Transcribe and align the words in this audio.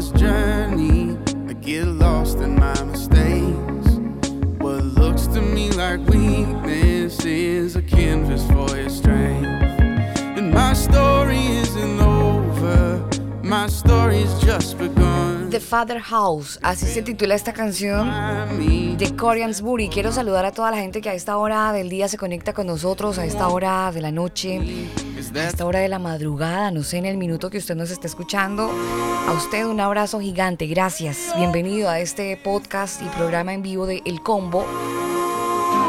this 0.00 0.10
journey, 0.12 1.18
I 1.46 1.52
get 1.52 1.84
The 15.60 15.66
Father 15.66 16.00
House, 16.00 16.58
así 16.62 16.86
se 16.86 17.02
titula 17.02 17.34
esta 17.34 17.52
canción 17.52 18.08
de 18.96 19.14
Coriansbury. 19.14 19.90
Quiero 19.90 20.10
saludar 20.10 20.46
a 20.46 20.52
toda 20.52 20.70
la 20.70 20.78
gente 20.78 21.02
que 21.02 21.10
a 21.10 21.14
esta 21.14 21.36
hora 21.36 21.70
del 21.74 21.90
día 21.90 22.08
se 22.08 22.16
conecta 22.16 22.54
con 22.54 22.66
nosotros, 22.66 23.18
a 23.18 23.26
esta 23.26 23.46
hora 23.48 23.92
de 23.92 24.00
la 24.00 24.10
noche, 24.10 24.88
a 25.34 25.48
esta 25.48 25.66
hora 25.66 25.80
de 25.80 25.88
la 25.88 25.98
madrugada, 25.98 26.70
no 26.70 26.82
sé, 26.82 26.96
en 26.96 27.04
el 27.04 27.18
minuto 27.18 27.50
que 27.50 27.58
usted 27.58 27.76
nos 27.76 27.90
esté 27.90 28.06
escuchando. 28.06 28.70
A 29.28 29.32
usted 29.32 29.66
un 29.66 29.80
abrazo 29.80 30.18
gigante, 30.18 30.66
gracias. 30.66 31.34
Bienvenido 31.36 31.90
a 31.90 32.00
este 32.00 32.38
podcast 32.38 33.02
y 33.02 33.06
programa 33.08 33.52
en 33.52 33.60
vivo 33.60 33.84
de 33.84 34.00
El 34.06 34.22
Combo. 34.22 34.64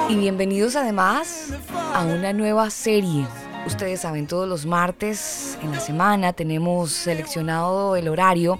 Y 0.10 0.16
bienvenidos 0.16 0.76
además 0.76 1.54
a 1.94 2.04
una 2.04 2.34
nueva 2.34 2.70
serie. 2.72 3.26
Ustedes 3.66 4.02
saben, 4.02 4.28
todos 4.28 4.50
los 4.50 4.66
martes 4.66 5.58
en 5.64 5.72
la 5.72 5.80
semana 5.80 6.34
tenemos 6.34 6.92
seleccionado 6.92 7.95
el 7.95 8.10
horario 8.10 8.60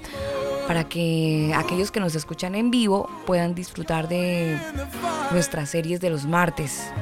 para 0.72 0.88
que 0.88 1.52
aquellos 1.54 1.92
que 1.92 2.00
nos 2.00 2.16
escuchan 2.16 2.56
en 2.56 2.72
vivo 2.72 3.10
puedan 3.26 3.54
disfrutar 3.54 4.08
de 4.08 4.58
nuestras 5.32 5.70
series 5.70 6.00
de 6.00 6.10
los 6.10 6.26
martes. 6.26 6.94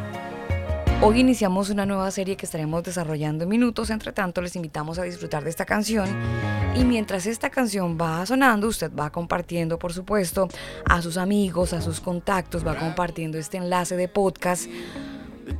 Hoy 1.03 1.19
iniciamos 1.19 1.69
una 1.69 1.85
nueva 1.85 2.09
serie 2.09 2.35
que 2.35 2.47
estaremos 2.47 2.81
desarrollando 2.81 3.43
en 3.43 3.49
minutos, 3.51 3.91
entre 3.91 4.11
tanto 4.11 4.41
les 4.41 4.55
invitamos 4.55 4.97
a 4.97 5.03
disfrutar 5.03 5.43
de 5.43 5.51
esta 5.51 5.65
canción 5.65 6.09
y 6.75 6.83
mientras 6.83 7.27
esta 7.27 7.51
canción 7.51 7.95
va 7.95 8.25
sonando, 8.25 8.67
usted 8.67 8.91
va 8.91 9.11
compartiendo 9.11 9.77
por 9.77 9.93
supuesto 9.93 10.47
a 10.85 11.03
sus 11.03 11.17
amigos, 11.17 11.73
a 11.73 11.81
sus 11.83 12.01
contactos, 12.01 12.65
va 12.65 12.75
compartiendo 12.75 13.37
este 13.37 13.57
enlace 13.57 13.95
de 13.95 14.07
podcast 14.07 14.67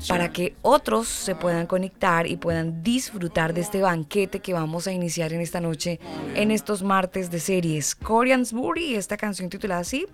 para 0.07 0.31
que 0.31 0.55
otros 0.61 1.07
se 1.07 1.35
puedan 1.35 1.67
conectar 1.67 2.27
y 2.27 2.37
puedan 2.37 2.83
disfrutar 2.83 3.53
de 3.53 3.61
este 3.61 3.81
banquete 3.81 4.39
que 4.39 4.53
vamos 4.53 4.87
a 4.87 4.91
iniciar 4.91 5.33
en 5.33 5.41
esta 5.41 5.59
noche, 5.59 5.99
en 6.35 6.51
estos 6.51 6.83
martes 6.83 7.29
de 7.31 7.39
series. 7.39 7.95
Coriansbury, 7.95 8.95
esta 8.95 9.17
canción 9.17 9.49
titulada 9.49 9.81
así, 9.81 10.07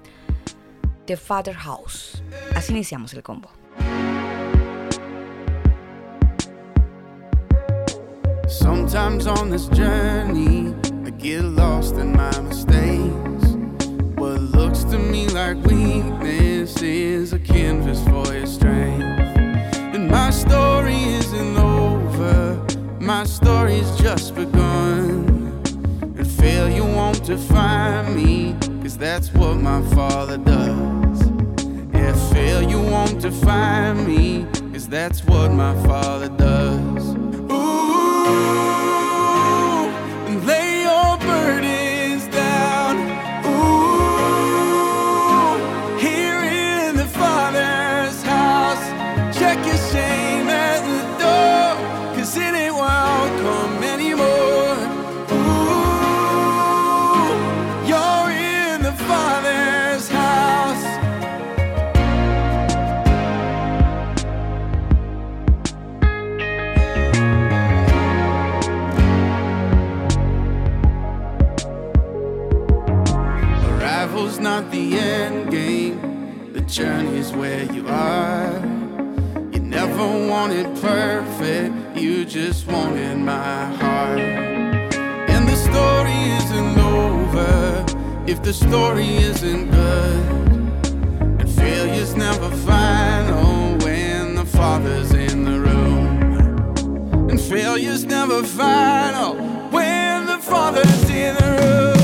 The 1.06 1.18
Father 1.18 1.56
House. 1.56 2.24
Así 2.56 2.72
iniciamos 2.72 3.14
el 3.14 3.24
combo. 3.24 3.50
Sometimes 8.48 9.28
on 9.28 9.50
this 9.50 9.68
journey, 9.70 10.74
I 11.06 11.10
get 11.10 11.44
lost 11.44 11.96
in 11.96 12.16
my 12.16 12.40
mistakes. 12.42 13.56
What 14.16 14.40
looks 14.40 14.84
to 14.86 14.98
me 14.98 15.28
like 15.30 15.58
weakness 15.66 16.82
is 16.82 17.34
a 17.34 17.40
canvas 17.40 18.02
for 18.04 18.34
your 18.34 18.46
strength. 18.46 19.15
Story 20.48 21.04
isn't 21.22 21.58
over, 21.58 22.60
my 23.00 23.24
story's 23.26 23.90
just 23.98 24.36
begun. 24.36 25.26
And 26.18 26.28
failure 26.28 26.84
won't 26.84 27.24
define 27.26 28.16
me, 28.16 28.56
cause 28.82 28.98
that's 28.98 29.34
what 29.34 29.56
my 29.56 29.82
father 29.96 30.38
does. 30.38 31.22
Yeah, 31.94 32.14
failure 32.32 32.78
won't 32.78 33.20
define 33.22 34.06
me, 34.06 34.46
cause 34.72 34.88
that's 34.88 35.24
what 35.26 35.52
my 35.52 35.74
father 35.84 36.30
does. 36.30 37.16
Ooh, 37.52 38.85
not 74.62 74.72
the 74.72 74.98
end 74.98 75.52
game, 75.52 76.54
the 76.54 76.62
journey's 76.62 77.30
where 77.34 77.64
you 77.74 77.86
are. 77.90 78.54
You 79.52 79.60
never 79.60 80.08
wanted 80.30 80.68
perfect, 80.80 81.98
you 81.98 82.24
just 82.24 82.66
wanted 82.66 83.18
my 83.18 83.66
heart. 83.76 84.20
And 85.34 85.46
the 85.46 85.58
story 85.58 86.20
isn't 86.40 86.80
over 86.80 87.86
if 88.28 88.42
the 88.44 88.54
story 88.54 89.18
isn't 89.18 89.72
good. 89.72 90.26
And 91.42 91.50
failure's 91.50 92.16
never 92.16 92.50
final 92.72 93.78
when 93.80 94.36
the 94.36 94.46
Father's 94.46 95.12
in 95.12 95.44
the 95.44 95.60
room. 95.60 97.30
And 97.30 97.42
failure's 97.42 98.06
never 98.06 98.42
final 98.42 99.36
when 99.70 100.28
the 100.28 100.38
Father's 100.38 101.10
in 101.10 101.36
the 101.36 101.58
room. 101.60 101.95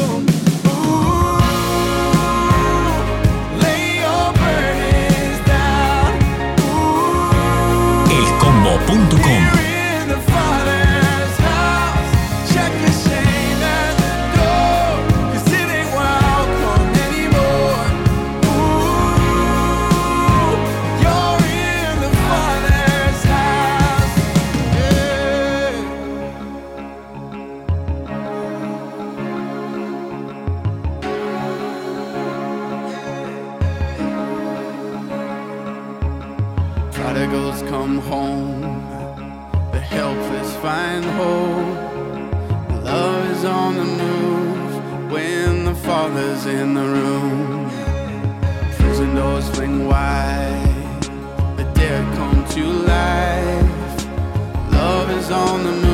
Hope. 41.04 42.84
Love 42.84 43.32
is 43.32 43.46
on 43.46 43.76
the 43.76 43.86
move 43.86 45.12
when 45.12 45.66
the 45.66 45.76
Father's 45.76 46.46
in 46.46 46.74
the 46.74 46.82
room. 46.82 47.70
Prison 48.78 49.16
doors 49.16 49.50
fling 49.50 49.88
wide, 49.88 51.02
the 51.58 51.64
dead 51.74 52.04
come 52.16 52.46
to 52.56 52.64
life. 52.64 54.08
Love 54.72 55.10
is 55.12 55.32
on 55.32 55.64
the 55.64 55.72
move 55.72 55.91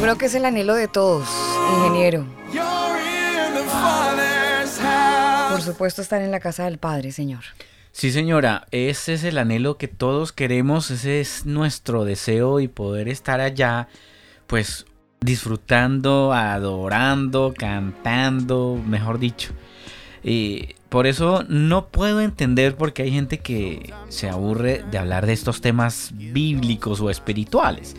Creo 0.00 0.16
que 0.16 0.26
es 0.26 0.34
el 0.34 0.44
anhelo 0.44 0.74
de 0.74 0.88
todos, 0.88 1.28
ingeniero. 1.76 2.24
Por 5.50 5.60
supuesto, 5.60 6.02
estar 6.02 6.22
en 6.22 6.30
la 6.30 6.40
casa 6.40 6.64
del 6.64 6.78
Padre, 6.78 7.12
Señor. 7.12 7.44
Sí, 7.90 8.12
señora, 8.12 8.66
ese 8.70 9.14
es 9.14 9.24
el 9.24 9.38
anhelo 9.38 9.76
que 9.76 9.88
todos 9.88 10.32
queremos, 10.32 10.90
ese 10.92 11.20
es 11.20 11.46
nuestro 11.46 12.04
deseo 12.04 12.60
y 12.60 12.68
poder 12.68 13.08
estar 13.08 13.40
allá, 13.40 13.88
pues 14.46 14.86
disfrutando, 15.20 16.32
adorando, 16.32 17.52
cantando, 17.58 18.80
mejor 18.86 19.18
dicho. 19.18 19.50
Y 20.22 20.74
por 20.88 21.08
eso 21.08 21.44
no 21.48 21.88
puedo 21.88 22.20
entender 22.20 22.76
por 22.76 22.92
qué 22.92 23.02
hay 23.02 23.10
gente 23.10 23.38
que 23.38 23.92
se 24.08 24.28
aburre 24.28 24.84
de 24.90 24.98
hablar 24.98 25.26
de 25.26 25.32
estos 25.32 25.60
temas 25.60 26.12
bíblicos 26.14 27.00
o 27.00 27.10
espirituales. 27.10 27.96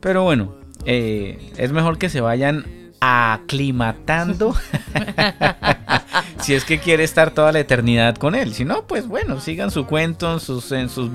Pero 0.00 0.22
bueno, 0.22 0.54
eh, 0.90 1.38
es 1.58 1.70
mejor 1.70 1.98
que 1.98 2.08
se 2.08 2.22
vayan 2.22 2.64
aclimatando 2.98 4.56
si 6.40 6.54
es 6.54 6.64
que 6.64 6.78
quiere 6.78 7.04
estar 7.04 7.30
toda 7.32 7.52
la 7.52 7.60
eternidad 7.60 8.16
con 8.16 8.34
él. 8.34 8.54
Si 8.54 8.64
no, 8.64 8.86
pues 8.86 9.06
bueno, 9.06 9.38
sigan 9.38 9.70
su 9.70 9.84
cuento 9.84 10.32
en 10.32 10.40
sus, 10.40 10.72
en 10.72 10.88
sus 10.88 11.10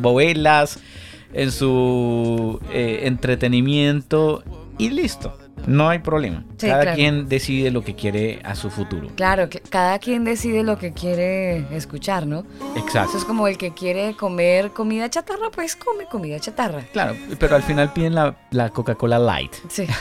en 1.34 1.52
su 1.52 2.62
eh, 2.72 3.00
entretenimiento 3.06 4.44
y 4.78 4.92
listo. 4.92 5.43
No 5.66 5.90
hay 5.90 6.00
problema. 6.00 6.44
cada 6.60 6.94
quien 6.94 7.30
decide 7.30 7.72
lo 7.72 7.84
que 7.84 7.96
quiere 7.96 8.42
a 8.44 8.56
su 8.56 8.70
futuro. 8.70 9.10
Claro, 9.16 9.48
cada 9.70 10.00
quien 10.00 10.24
decide 10.24 10.64
lo 10.64 10.78
que 10.78 10.92
quiere 10.94 11.66
escuchar, 11.76 12.28
¿no? 12.28 12.46
Exacto. 12.76 13.10
Eso 13.10 13.18
es 13.20 13.26
como 13.26 13.48
el 13.48 13.58
que 13.58 13.74
quiere 13.74 14.16
comer 14.16 14.72
comida 14.72 15.10
chatarra, 15.10 15.50
pues 15.52 15.76
come 15.76 16.06
comida 16.06 16.40
chatarra. 16.40 16.82
Claro, 16.92 17.16
pero 17.40 17.56
al 17.56 17.64
final 17.64 17.94
piden 17.94 18.16
la, 18.16 18.36
la 18.52 18.70
Coca-Cola 18.70 19.20
Light. 19.20 19.54
Sí. 19.70 19.88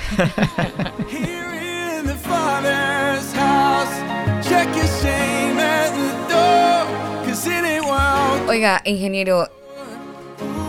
Oiga, 8.48 8.82
ingeniero, 8.84 9.48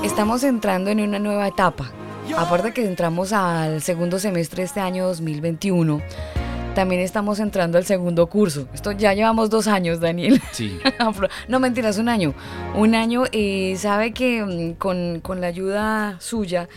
estamos 0.03 0.43
entrando 0.43 0.89
en 0.89 1.01
una 1.01 1.19
nueva 1.19 1.47
etapa. 1.47 1.91
Aparte 2.37 2.73
que 2.73 2.85
entramos 2.85 3.33
al 3.33 3.81
segundo 3.81 4.17
semestre 4.17 4.61
de 4.61 4.65
este 4.65 4.79
año 4.79 5.05
2021, 5.07 6.01
también 6.73 7.01
estamos 7.01 7.39
entrando 7.39 7.77
al 7.77 7.85
segundo 7.85 8.27
curso. 8.27 8.67
Esto 8.73 8.91
ya 8.91 9.13
llevamos 9.13 9.49
dos 9.49 9.67
años, 9.67 9.99
Daniel. 9.99 10.41
Sí. 10.51 10.79
no, 11.47 11.59
mentiras, 11.59 11.97
un 11.97 12.09
año. 12.09 12.33
Un 12.75 12.95
año 12.95 13.23
y 13.31 13.75
sabe 13.77 14.13
que 14.13 14.43
mm, 14.43 14.73
con, 14.73 15.19
con 15.21 15.41
la 15.41 15.47
ayuda 15.47 16.17
suya 16.19 16.69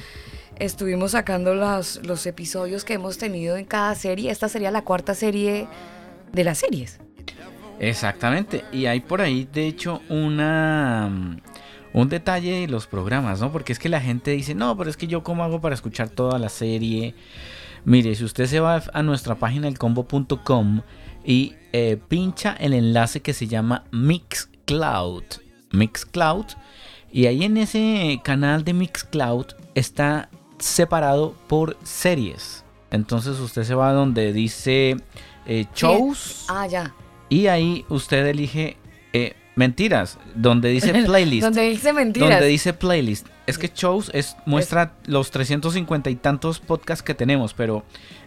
estuvimos 0.58 1.12
sacando 1.12 1.54
los, 1.54 2.04
los 2.04 2.26
episodios 2.26 2.84
que 2.84 2.94
hemos 2.94 3.16
tenido 3.16 3.56
en 3.56 3.64
cada 3.64 3.94
serie. 3.94 4.30
Esta 4.30 4.48
sería 4.48 4.70
la 4.70 4.82
cuarta 4.82 5.14
serie 5.14 5.68
de 6.32 6.44
las 6.44 6.58
series. 6.58 6.98
Exactamente. 7.78 8.64
Y 8.72 8.86
hay 8.86 9.00
por 9.00 9.20
ahí, 9.20 9.48
de 9.50 9.66
hecho, 9.66 10.02
una 10.08 11.08
mm, 11.08 11.36
un 11.96 12.10
detalle 12.10 12.60
de 12.60 12.68
los 12.68 12.86
programas, 12.86 13.40
¿no? 13.40 13.50
Porque 13.50 13.72
es 13.72 13.78
que 13.78 13.88
la 13.88 14.02
gente 14.02 14.32
dice, 14.32 14.54
no, 14.54 14.76
pero 14.76 14.90
es 14.90 14.98
que 14.98 15.06
yo 15.06 15.22
cómo 15.22 15.42
hago 15.44 15.62
para 15.62 15.74
escuchar 15.74 16.10
toda 16.10 16.38
la 16.38 16.50
serie. 16.50 17.14
Mire, 17.86 18.14
si 18.14 18.22
usted 18.22 18.44
se 18.44 18.60
va 18.60 18.82
a 18.92 19.02
nuestra 19.02 19.36
página 19.36 19.66
elcombo.com 19.66 20.82
y 21.24 21.54
eh, 21.72 21.98
pincha 22.06 22.54
el 22.60 22.74
enlace 22.74 23.22
que 23.22 23.32
se 23.32 23.46
llama 23.46 23.84
Mixcloud. 23.92 25.24
Mixcloud. 25.70 26.44
Y 27.10 27.28
ahí 27.28 27.44
en 27.44 27.56
ese 27.56 28.20
canal 28.22 28.62
de 28.62 28.74
Mixcloud 28.74 29.46
está 29.74 30.28
separado 30.58 31.34
por 31.48 31.78
series. 31.82 32.62
Entonces 32.90 33.40
usted 33.40 33.62
se 33.62 33.74
va 33.74 33.94
donde 33.94 34.34
dice 34.34 34.98
eh, 35.46 35.64
shows. 35.74 36.44
Ah, 36.48 36.66
ya. 36.66 36.94
Y 37.30 37.46
ahí 37.46 37.86
usted 37.88 38.26
elige 38.26 38.76
eh, 39.14 39.34
Mentiras, 39.56 40.18
donde 40.34 40.68
dice 40.68 40.92
playlist. 41.06 41.42
donde 41.42 41.62
dice 41.62 41.92
mentiras. 41.94 42.30
Donde 42.30 42.46
dice 42.46 42.74
playlist. 42.74 43.26
Es 43.46 43.56
que 43.56 43.70
shows 43.74 44.10
es, 44.12 44.36
muestra 44.44 44.92
los 45.06 45.30
350 45.30 46.10
y 46.10 46.16
tantos 46.16 46.60
podcasts 46.60 47.02
que 47.02 47.14
tenemos, 47.14 47.54
pero 47.54 47.82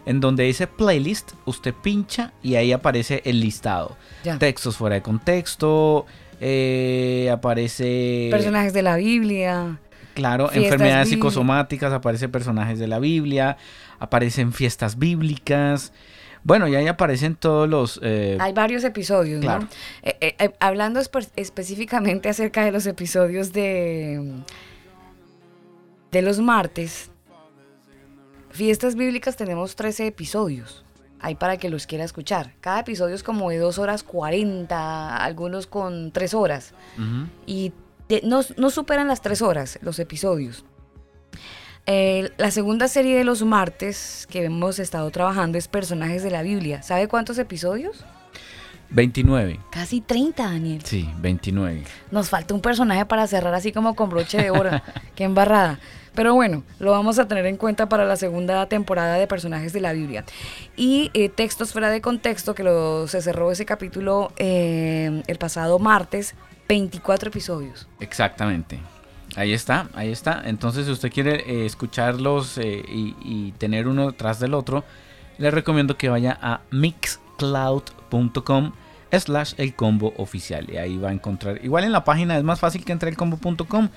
en 0.06 0.20
donde 0.20 0.42
dice 0.44 0.66
playlist, 0.66 1.32
usted 1.44 1.72
pincha 1.72 2.32
y 2.42 2.56
ahí 2.56 2.72
aparece 2.72 3.22
el 3.24 3.40
listado. 3.40 3.96
Textos 4.38 4.76
fuera 4.76 4.96
de 4.96 5.02
contexto, 5.02 6.04
eh, 6.40 7.30
aparece... 7.32 8.28
Personajes 8.30 8.72
de 8.72 8.82
la 8.82 8.96
Biblia. 8.96 9.78
Claro, 10.14 10.50
enfermedades 10.52 11.10
psicosomáticas, 11.10 11.92
aparece 11.92 12.28
personajes 12.28 12.80
de 12.80 12.88
la 12.88 12.98
Biblia, 12.98 13.56
aparecen 14.00 14.52
fiestas 14.52 14.98
bíblicas. 14.98 15.92
Bueno, 16.42 16.68
y 16.68 16.74
ahí 16.74 16.86
aparecen 16.86 17.34
todos 17.36 17.68
los... 17.68 18.00
Eh, 18.02 18.38
Hay 18.40 18.52
varios 18.52 18.84
episodios, 18.84 19.44
¿no? 19.44 19.68
Eh, 20.02 20.36
eh, 20.38 20.50
hablando 20.58 21.00
específicamente 21.36 22.28
acerca 22.28 22.64
de 22.64 22.72
los 22.72 22.86
episodios 22.86 23.52
de, 23.52 24.42
de 26.10 26.22
los 26.22 26.40
martes, 26.40 27.10
fiestas 28.50 28.94
bíblicas 28.94 29.36
tenemos 29.36 29.76
13 29.76 30.06
episodios. 30.06 30.84
Hay 31.20 31.34
para 31.34 31.58
que 31.58 31.68
los 31.68 31.86
quiera 31.86 32.04
escuchar. 32.04 32.54
Cada 32.62 32.80
episodio 32.80 33.14
es 33.14 33.22
como 33.22 33.50
de 33.50 33.58
2 33.58 33.78
horas 33.78 34.02
40, 34.02 35.16
algunos 35.16 35.66
con 35.66 36.12
3 36.12 36.32
horas. 36.32 36.72
Y 37.46 37.72
no, 38.22 38.40
no 38.56 38.70
superan 38.70 39.08
las 39.08 39.20
3 39.20 39.42
horas 39.42 39.78
los 39.82 39.98
episodios 39.98 40.64
la 42.36 42.50
segunda 42.50 42.88
serie 42.88 43.16
de 43.16 43.24
los 43.24 43.42
martes 43.42 44.26
que 44.30 44.44
hemos 44.44 44.78
estado 44.78 45.10
trabajando 45.10 45.58
es 45.58 45.68
Personajes 45.68 46.22
de 46.22 46.30
la 46.30 46.42
Biblia. 46.42 46.82
¿Sabe 46.82 47.08
cuántos 47.08 47.38
episodios? 47.38 48.04
29. 48.90 49.60
Casi 49.70 50.00
30, 50.00 50.42
Daniel. 50.42 50.82
Sí, 50.84 51.08
29. 51.18 51.84
Nos 52.10 52.28
falta 52.28 52.54
un 52.54 52.60
personaje 52.60 53.06
para 53.06 53.26
cerrar 53.26 53.54
así 53.54 53.72
como 53.72 53.94
con 53.94 54.10
broche 54.10 54.38
de 54.38 54.50
oro. 54.50 54.70
Qué 55.14 55.24
embarrada. 55.24 55.78
Pero 56.14 56.34
bueno, 56.34 56.64
lo 56.80 56.90
vamos 56.90 57.20
a 57.20 57.28
tener 57.28 57.46
en 57.46 57.56
cuenta 57.56 57.88
para 57.88 58.04
la 58.04 58.16
segunda 58.16 58.66
temporada 58.66 59.14
de 59.14 59.28
Personajes 59.28 59.72
de 59.72 59.80
la 59.80 59.92
Biblia. 59.92 60.24
Y 60.76 61.10
eh, 61.14 61.28
Textos 61.28 61.72
fuera 61.72 61.88
de 61.88 62.00
contexto, 62.00 62.54
que 62.54 62.64
lo, 62.64 63.06
se 63.06 63.22
cerró 63.22 63.52
ese 63.52 63.64
capítulo 63.64 64.32
eh, 64.36 65.22
el 65.28 65.38
pasado 65.38 65.78
martes, 65.78 66.34
24 66.68 67.28
episodios. 67.28 67.88
Exactamente. 68.00 68.80
Ahí 69.40 69.54
está, 69.54 69.88
ahí 69.94 70.10
está. 70.10 70.42
Entonces, 70.44 70.84
si 70.84 70.92
usted 70.92 71.10
quiere 71.10 71.50
eh, 71.50 71.64
escucharlos 71.64 72.58
eh, 72.58 72.84
y, 72.86 73.52
tener 73.52 73.88
uno 73.88 74.12
tras 74.12 74.38
del 74.38 74.52
otro, 74.52 74.84
le 75.38 75.50
recomiendo 75.50 75.96
que 75.96 76.10
vaya 76.10 76.38
a 76.42 76.60
mixcloud.com 76.70 78.72
slash 79.10 79.54
el 79.56 79.74
combo 79.74 80.12
oficial 80.18 80.68
y 80.70 80.76
ahí 80.76 80.98
va 80.98 81.08
a 81.08 81.12
encontrar 81.12 81.64
igual 81.64 81.84
en 81.84 81.90
la 81.90 82.04
página 82.04 82.38
es 82.38 82.44
más 82.44 82.60
fácil 82.60 82.84
que 82.84 82.92
entre 82.92 83.10
elcombo.com 83.10 83.88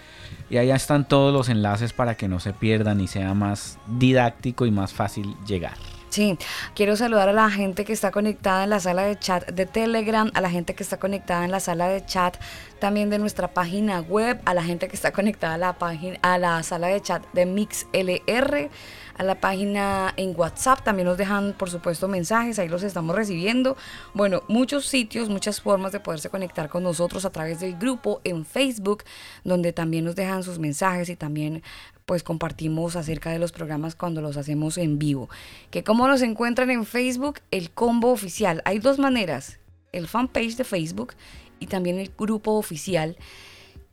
y 0.50 0.58
ahí 0.58 0.72
están 0.72 1.08
todos 1.08 1.32
los 1.32 1.50
enlaces 1.50 1.94
para 1.94 2.16
que 2.16 2.28
no 2.28 2.40
se 2.40 2.52
pierdan 2.52 3.00
y 3.00 3.08
sea 3.08 3.36
más 3.36 3.78
didáctico 3.86 4.66
y 4.66 4.72
más 4.72 4.92
fácil 4.92 5.36
llegar 5.46 5.78
Sí, 6.14 6.38
quiero 6.76 6.96
saludar 6.96 7.30
a 7.30 7.34
la 7.34 7.50
gente 7.50 7.86
que 7.86 7.94
está 7.94 8.12
conectada 8.12 8.66
en 8.66 8.70
la 8.70 8.80
sala 8.80 9.02
de 9.02 9.18
chat 9.18 9.50
de 9.50 9.66
Telegram, 9.66 10.30
a 10.36 10.42
la 10.42 10.52
gente 10.52 10.76
que 10.76 10.84
está 10.84 11.00
conectada 11.00 11.44
en 11.44 11.50
la 11.50 11.60
sala 11.60 11.88
de 11.88 12.06
chat 12.06 12.38
también 12.78 13.10
de 13.10 13.18
nuestra 13.18 13.48
página 13.48 14.00
web, 14.00 14.40
a 14.46 14.54
la 14.54 14.64
gente 14.64 14.88
que 14.88 14.96
está 14.96 15.12
conectada 15.12 15.56
a 15.56 15.58
la 15.58 15.74
página 15.80 16.20
a 16.22 16.38
la 16.38 16.62
sala 16.62 16.86
de 16.86 17.02
chat 17.02 17.26
de 17.34 17.48
MixLR, 17.48 18.70
a 19.18 19.24
la 19.24 19.42
página 19.42 20.14
en 20.16 20.40
WhatsApp, 20.40 20.84
también 20.84 21.08
nos 21.08 21.18
dejan 21.18 21.54
por 21.54 21.72
supuesto 21.72 22.08
mensajes, 22.08 22.60
ahí 22.60 22.70
los 22.70 22.84
estamos 22.84 23.16
recibiendo. 23.16 23.76
Bueno, 24.14 24.44
muchos 24.48 24.86
sitios, 24.86 25.30
muchas 25.30 25.62
formas 25.62 25.94
de 25.94 26.00
poderse 26.00 26.30
conectar 26.30 26.70
con 26.70 26.84
nosotros 26.84 27.26
a 27.26 27.32
través 27.32 27.60
del 27.60 27.76
grupo 27.76 28.22
en 28.24 28.46
Facebook, 28.46 29.04
donde 29.44 29.74
también 29.74 30.06
nos 30.06 30.16
dejan 30.16 30.44
sus 30.44 30.60
mensajes 30.60 31.10
y 31.10 31.16
también 31.16 31.64
pues 32.06 32.24
compartimos 32.24 32.96
acerca 32.96 33.32
de 33.32 33.40
los 33.40 33.52
programas 33.52 33.96
cuando 33.96 34.22
los 34.22 34.38
hacemos 34.38 34.78
en 34.78 35.00
vivo. 35.00 35.30
Que 35.72 35.84
como 35.84 36.08
nos 36.08 36.22
encuentran 36.22 36.70
en 36.70 36.86
Facebook, 36.86 37.40
el 37.52 37.72
combo 37.72 38.12
oficial. 38.12 38.62
Hay 38.66 38.80
dos 38.80 39.00
maneras, 39.00 39.60
el 39.92 40.08
fanpage 40.08 40.56
de 40.58 40.64
Facebook 40.64 41.14
y 41.60 41.68
también 41.68 42.00
el 42.00 42.12
grupo 42.18 42.54
oficial 42.54 43.18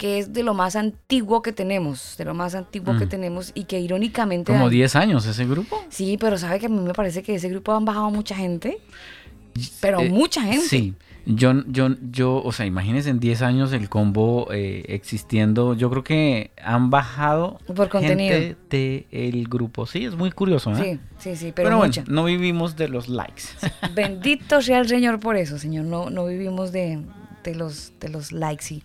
que 0.01 0.19
es 0.19 0.33
de 0.33 0.43
lo 0.43 0.55
más 0.55 0.77
antiguo 0.77 1.43
que 1.43 1.53
tenemos, 1.53 2.15
de 2.17 2.25
lo 2.25 2.33
más 2.33 2.55
antiguo 2.55 2.97
que 2.97 3.05
mm. 3.05 3.11
tenemos 3.11 3.53
y 3.55 3.65
que 3.65 3.81
irónicamente... 3.81 4.51
Como 4.51 4.71
10 4.71 4.97
años 4.97 5.27
ese 5.27 5.45
grupo. 5.45 5.79
Sí, 5.91 6.17
pero 6.19 6.39
sabe 6.39 6.59
que 6.59 6.67
a 6.67 6.69
mí 6.71 6.81
me 6.81 6.95
parece 6.95 7.23
que 7.23 7.35
ese 7.35 7.51
grupo 7.51 7.73
han 7.75 7.85
bajado 7.85 8.11
mucha 8.11 8.35
gente, 8.35 8.79
pero 9.83 10.01
eh, 10.01 10.09
mucha 10.09 10.41
gente. 10.41 10.67
Sí, 10.67 10.95
yo, 11.27 11.65
yo, 11.67 11.89
yo, 12.11 12.43
o 12.43 12.53
sea, 12.53 12.67
imagínense 12.67 13.11
en 13.11 13.21
10 13.21 13.43
años 13.43 13.73
el 13.73 13.89
combo 13.89 14.49
eh, 14.53 14.85
existiendo. 14.89 15.75
Yo 15.75 15.91
creo 15.91 16.05
que 16.05 16.51
han 16.63 16.91
bajado 16.91 17.59
por 17.75 17.89
contenido 17.89 18.37
gente 18.39 19.07
del 19.11 19.49
grupo. 19.49 19.87
Sí, 19.87 20.05
es 20.05 20.15
muy 20.15 20.31
curioso, 20.31 20.73
¿eh? 20.73 20.99
Sí, 21.19 21.31
sí, 21.31 21.37
sí, 21.37 21.53
pero, 21.55 21.77
bueno, 21.77 21.93
no 22.09 22.25
vivimos 22.25 22.77
de 22.77 22.89
los 22.89 23.09
likes. 23.09 23.43
Bendito 23.95 24.63
sea 24.63 24.79
el 24.79 24.89
Señor 24.89 25.21
por 25.21 25.37
eso, 25.37 25.59
Señor. 25.59 25.85
No, 25.85 26.11
no 26.11 26.27
vivimos 26.27 26.73
de, 26.73 27.03
los, 27.55 27.93
de 28.01 28.09
los 28.09 28.33
likes. 28.33 28.65
Sí. 28.65 28.83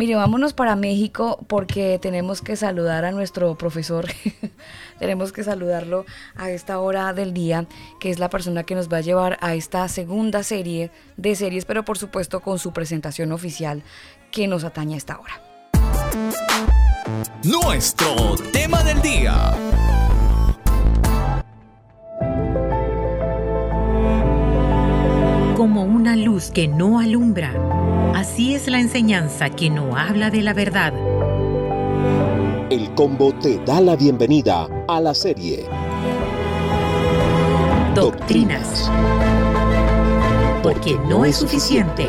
Mire, 0.00 0.14
vámonos 0.14 0.54
para 0.54 0.76
México 0.76 1.44
porque 1.46 1.98
tenemos 2.00 2.40
que 2.40 2.56
saludar 2.56 3.04
a 3.04 3.12
nuestro 3.12 3.54
profesor. 3.56 4.06
tenemos 4.98 5.30
que 5.30 5.44
saludarlo 5.44 6.06
a 6.36 6.50
esta 6.50 6.80
hora 6.80 7.12
del 7.12 7.34
día, 7.34 7.66
que 8.00 8.08
es 8.08 8.18
la 8.18 8.30
persona 8.30 8.62
que 8.62 8.74
nos 8.74 8.90
va 8.90 8.96
a 8.96 9.00
llevar 9.02 9.36
a 9.42 9.54
esta 9.54 9.86
segunda 9.88 10.42
serie 10.42 10.90
de 11.18 11.36
series, 11.36 11.66
pero 11.66 11.84
por 11.84 11.98
supuesto 11.98 12.40
con 12.40 12.58
su 12.58 12.72
presentación 12.72 13.30
oficial 13.30 13.82
que 14.30 14.48
nos 14.48 14.64
atañe 14.64 14.94
a 14.94 14.96
esta 14.96 15.20
hora. 15.20 15.42
Nuestro 17.44 18.36
tema 18.54 18.82
del 18.82 19.02
día. 19.02 19.52
Como 25.58 25.82
una 25.82 26.16
luz 26.16 26.50
que 26.50 26.68
no 26.68 27.00
alumbra 27.00 27.79
Así 28.14 28.54
es 28.54 28.68
la 28.68 28.80
enseñanza 28.80 29.50
que 29.50 29.70
no 29.70 29.96
habla 29.96 30.30
de 30.30 30.42
la 30.42 30.52
verdad. 30.52 30.92
El 32.70 32.92
combo 32.94 33.32
te 33.34 33.58
da 33.64 33.80
la 33.80 33.96
bienvenida 33.96 34.68
a 34.88 35.00
la 35.00 35.14
serie 35.14 35.66
Doctrinas. 37.94 38.90
Porque 40.62 40.96
no 41.08 41.24
es 41.24 41.36
suficiente 41.36 42.08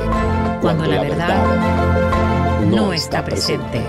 cuando 0.62 0.86
la 0.86 1.02
verdad 1.02 2.66
no 2.66 2.94
está 2.94 3.24
presente. 3.24 3.82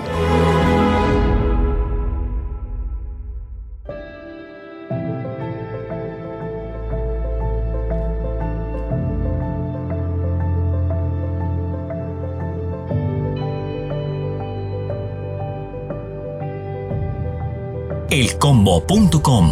elcombo.com. 18.12 19.50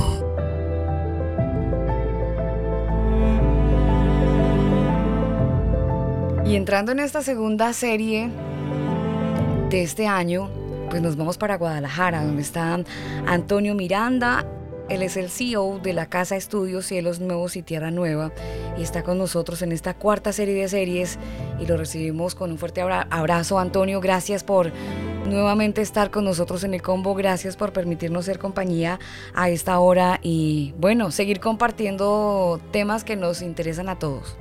Y 6.44 6.56
entrando 6.56 6.92
en 6.92 7.00
esta 7.00 7.22
segunda 7.22 7.72
serie 7.72 8.28
de 9.70 9.82
este 9.82 10.06
año, 10.06 10.50
pues 10.90 11.00
nos 11.00 11.16
vamos 11.16 11.38
para 11.38 11.56
Guadalajara, 11.56 12.22
donde 12.22 12.42
está 12.42 12.78
Antonio 13.26 13.74
Miranda. 13.74 14.44
Él 14.90 15.02
es 15.02 15.16
el 15.16 15.30
CEO 15.30 15.78
de 15.78 15.94
la 15.94 16.04
Casa 16.04 16.36
Estudios 16.36 16.84
Cielos 16.84 17.18
Nuevos 17.18 17.56
y 17.56 17.62
Tierra 17.62 17.90
Nueva 17.90 18.30
y 18.76 18.82
está 18.82 19.02
con 19.02 19.16
nosotros 19.16 19.62
en 19.62 19.72
esta 19.72 19.94
cuarta 19.94 20.34
serie 20.34 20.60
de 20.60 20.68
series 20.68 21.18
y 21.60 21.66
lo 21.66 21.78
recibimos 21.78 22.34
con 22.34 22.50
un 22.50 22.58
fuerte 22.58 22.82
abrazo. 22.82 23.58
Antonio, 23.58 24.02
gracias 24.02 24.44
por 24.44 24.70
nuevamente 25.26 25.82
estar 25.82 26.10
con 26.10 26.24
nosotros 26.24 26.64
en 26.64 26.74
el 26.74 26.82
combo. 26.82 27.14
Gracias 27.14 27.56
por 27.56 27.72
permitirnos 27.72 28.24
ser 28.24 28.38
compañía 28.38 28.98
a 29.34 29.48
esta 29.50 29.78
hora 29.78 30.20
y 30.22 30.74
bueno, 30.78 31.10
seguir 31.10 31.40
compartiendo 31.40 32.60
temas 32.72 33.04
que 33.04 33.16
nos 33.16 33.42
interesan 33.42 33.88
a 33.88 33.98
todos. 33.98 34.36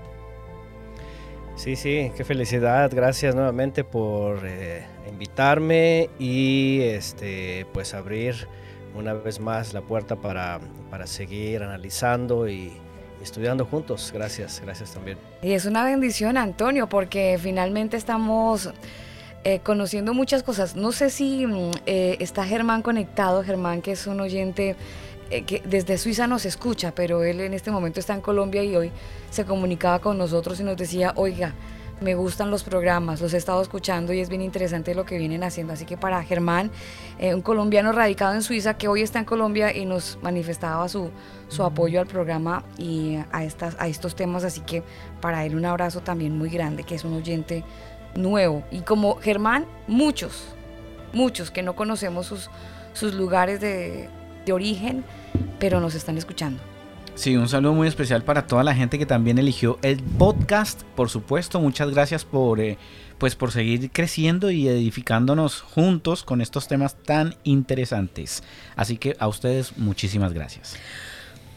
Sí, 1.55 1.75
sí, 1.75 2.11
qué 2.15 2.23
felicidad. 2.23 2.89
Gracias 2.93 3.35
nuevamente 3.35 3.83
por 3.83 4.45
eh, 4.45 4.85
invitarme 5.09 6.09
y 6.17 6.81
este, 6.81 7.65
pues 7.73 7.93
abrir 7.93 8.47
una 8.95 9.13
vez 9.13 9.39
más 9.39 9.73
la 9.73 9.81
puerta 9.81 10.15
para, 10.15 10.59
para 10.89 11.05
seguir 11.05 11.63
analizando 11.63 12.47
y, 12.47 12.71
estudiando 13.21 13.65
juntos. 13.65 14.11
Gracias, 14.13 14.61
gracias 14.63 14.93
también. 14.93 15.17
Y 15.41 15.51
es 15.51 15.65
una 15.65 15.83
bendición, 15.83 16.37
Antonio, 16.37 16.87
porque 16.87 17.37
finalmente 17.41 17.97
estamos 17.97 18.71
eh, 19.45 19.59
conociendo 19.63 20.13
muchas 20.13 20.43
cosas. 20.43 20.75
No 20.75 20.91
sé 20.91 21.09
si 21.09 21.47
mm, 21.47 21.71
eh, 21.85 22.17
está 22.19 22.43
Germán 22.43 22.81
conectado, 22.81 23.41
Germán 23.41 23.81
que 23.81 23.93
es 23.93 24.05
un 24.05 24.19
oyente 24.19 24.75
eh, 25.29 25.43
que 25.43 25.61
desde 25.65 25.97
Suiza 25.97 26.27
nos 26.27 26.45
escucha, 26.45 26.93
pero 26.93 27.23
él 27.23 27.39
en 27.39 27.53
este 27.53 27.71
momento 27.71 28.01
está 28.01 28.13
en 28.13 28.19
Colombia 28.19 28.63
y 28.63 28.75
hoy 28.75 28.91
se 29.29 29.45
comunicaba 29.45 29.99
con 29.99 30.17
nosotros 30.17 30.59
y 30.59 30.63
nos 30.63 30.75
decía, 30.75 31.13
oiga, 31.15 31.53
me 32.01 32.15
gustan 32.15 32.51
los 32.51 32.63
programas, 32.63 33.21
los 33.21 33.33
he 33.33 33.37
estado 33.37 33.61
escuchando 33.61 34.11
y 34.11 34.19
es 34.19 34.27
bien 34.27 34.41
interesante 34.41 34.93
lo 34.93 35.05
que 35.05 35.17
vienen 35.17 35.43
haciendo. 35.43 35.71
Así 35.71 35.85
que 35.85 35.95
para 35.95 36.21
Germán, 36.23 36.71
un 37.19 37.41
colombiano 37.41 37.91
radicado 37.91 38.35
en 38.35 38.41
Suiza 38.41 38.77
que 38.77 38.87
hoy 38.87 39.01
está 39.01 39.19
en 39.19 39.25
Colombia 39.25 39.75
y 39.75 39.85
nos 39.85 40.17
manifestaba 40.21 40.87
su, 40.87 41.11
su 41.49 41.63
apoyo 41.63 41.99
al 41.99 42.07
programa 42.07 42.63
y 42.77 43.17
a, 43.31 43.43
estas, 43.43 43.75
a 43.79 43.87
estos 43.89 44.15
temas, 44.15 44.45
así 44.45 44.61
que 44.61 44.81
para 45.19 45.45
él 45.45 45.55
un 45.55 45.65
abrazo 45.65 45.99
también 45.99 46.37
muy 46.37 46.49
grande, 46.49 46.83
que 46.83 46.95
es 46.95 47.03
un 47.03 47.15
oyente 47.15 47.65
nuevo. 48.15 48.63
Y 48.71 48.81
como 48.81 49.15
Germán, 49.15 49.65
muchos, 49.87 50.45
muchos 51.13 51.51
que 51.51 51.63
no 51.63 51.75
conocemos 51.75 52.27
sus, 52.27 52.49
sus 52.93 53.13
lugares 53.13 53.61
de, 53.61 54.09
origen, 54.51 55.03
pero 55.59 55.79
nos 55.79 55.93
están 55.93 56.17
escuchando. 56.17 56.59
Sí, 57.13 57.35
un 57.35 57.47
saludo 57.47 57.73
muy 57.73 57.87
especial 57.87 58.23
para 58.23 58.47
toda 58.47 58.63
la 58.63 58.73
gente 58.73 58.97
que 58.97 59.05
también 59.05 59.37
eligió 59.37 59.77
el 59.83 60.01
podcast, 60.01 60.81
por 60.95 61.11
supuesto. 61.11 61.59
Muchas 61.59 61.91
gracias 61.91 62.25
por, 62.25 62.59
eh, 62.59 62.79
pues 63.19 63.35
por 63.35 63.51
seguir 63.51 63.91
creciendo 63.91 64.49
y 64.49 64.67
edificándonos 64.67 65.61
juntos 65.61 66.23
con 66.23 66.41
estos 66.41 66.67
temas 66.67 66.95
tan 66.95 67.35
interesantes. 67.43 68.41
Así 68.75 68.97
que 68.97 69.15
a 69.19 69.27
ustedes 69.27 69.77
muchísimas 69.77 70.33
gracias. 70.33 70.77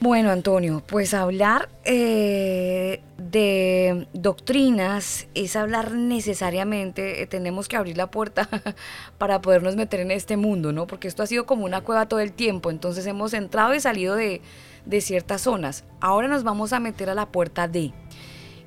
Bueno, 0.03 0.33
Antonio, 0.33 0.83
pues 0.85 1.15
hablar 1.15 1.69
eh, 1.85 3.01
de 3.19 4.09
doctrinas 4.13 5.29
es 5.35 5.55
hablar 5.55 5.93
necesariamente, 5.93 7.23
eh, 7.23 7.29
tenemos 7.29 7.69
que 7.69 7.77
abrir 7.77 7.97
la 7.97 8.11
puerta 8.11 8.49
para 9.19 9.41
podernos 9.41 9.77
meter 9.77 10.01
en 10.01 10.11
este 10.11 10.37
mundo, 10.37 10.73
¿no? 10.73 10.89
Porque 10.89 11.07
esto 11.07 11.23
ha 11.23 11.29
sido 11.29 11.47
como 11.47 11.65
una 11.65 11.83
cueva 11.83 12.09
todo 12.09 12.19
el 12.19 12.33
tiempo, 12.33 12.73
entonces 12.73 13.07
hemos 13.07 13.33
entrado 13.33 13.77
y 13.77 13.81
salido 13.81 14.17
de, 14.17 14.43
de 14.87 15.01
ciertas 15.01 15.43
zonas. 15.43 15.85
Ahora 16.01 16.27
nos 16.27 16.43
vamos 16.43 16.73
a 16.73 16.81
meter 16.81 17.09
a 17.09 17.15
la 17.15 17.27
puerta 17.27 17.69
D, 17.69 17.93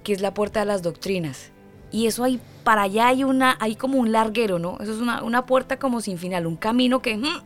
que 0.06 0.14
es 0.14 0.22
la 0.22 0.34
puerta 0.34 0.62
de 0.62 0.68
las 0.68 0.84
doctrinas. 0.84 1.52
Y 1.92 2.08
eso 2.08 2.24
hay, 2.24 2.40
para 2.64 2.84
allá 2.84 3.10
hay 3.10 3.26
una, 3.26 3.58
hay 3.60 3.76
como 3.76 4.00
un 4.00 4.14
larguero, 4.14 4.58
¿no? 4.58 4.78
Eso 4.80 4.94
es 4.94 5.00
una, 5.00 5.22
una 5.22 5.46
puerta 5.46 5.80
como 5.80 6.00
sin 6.00 6.18
final, 6.18 6.48
un 6.48 6.56
camino 6.56 7.02
que... 7.02 7.18
Mm, 7.18 7.42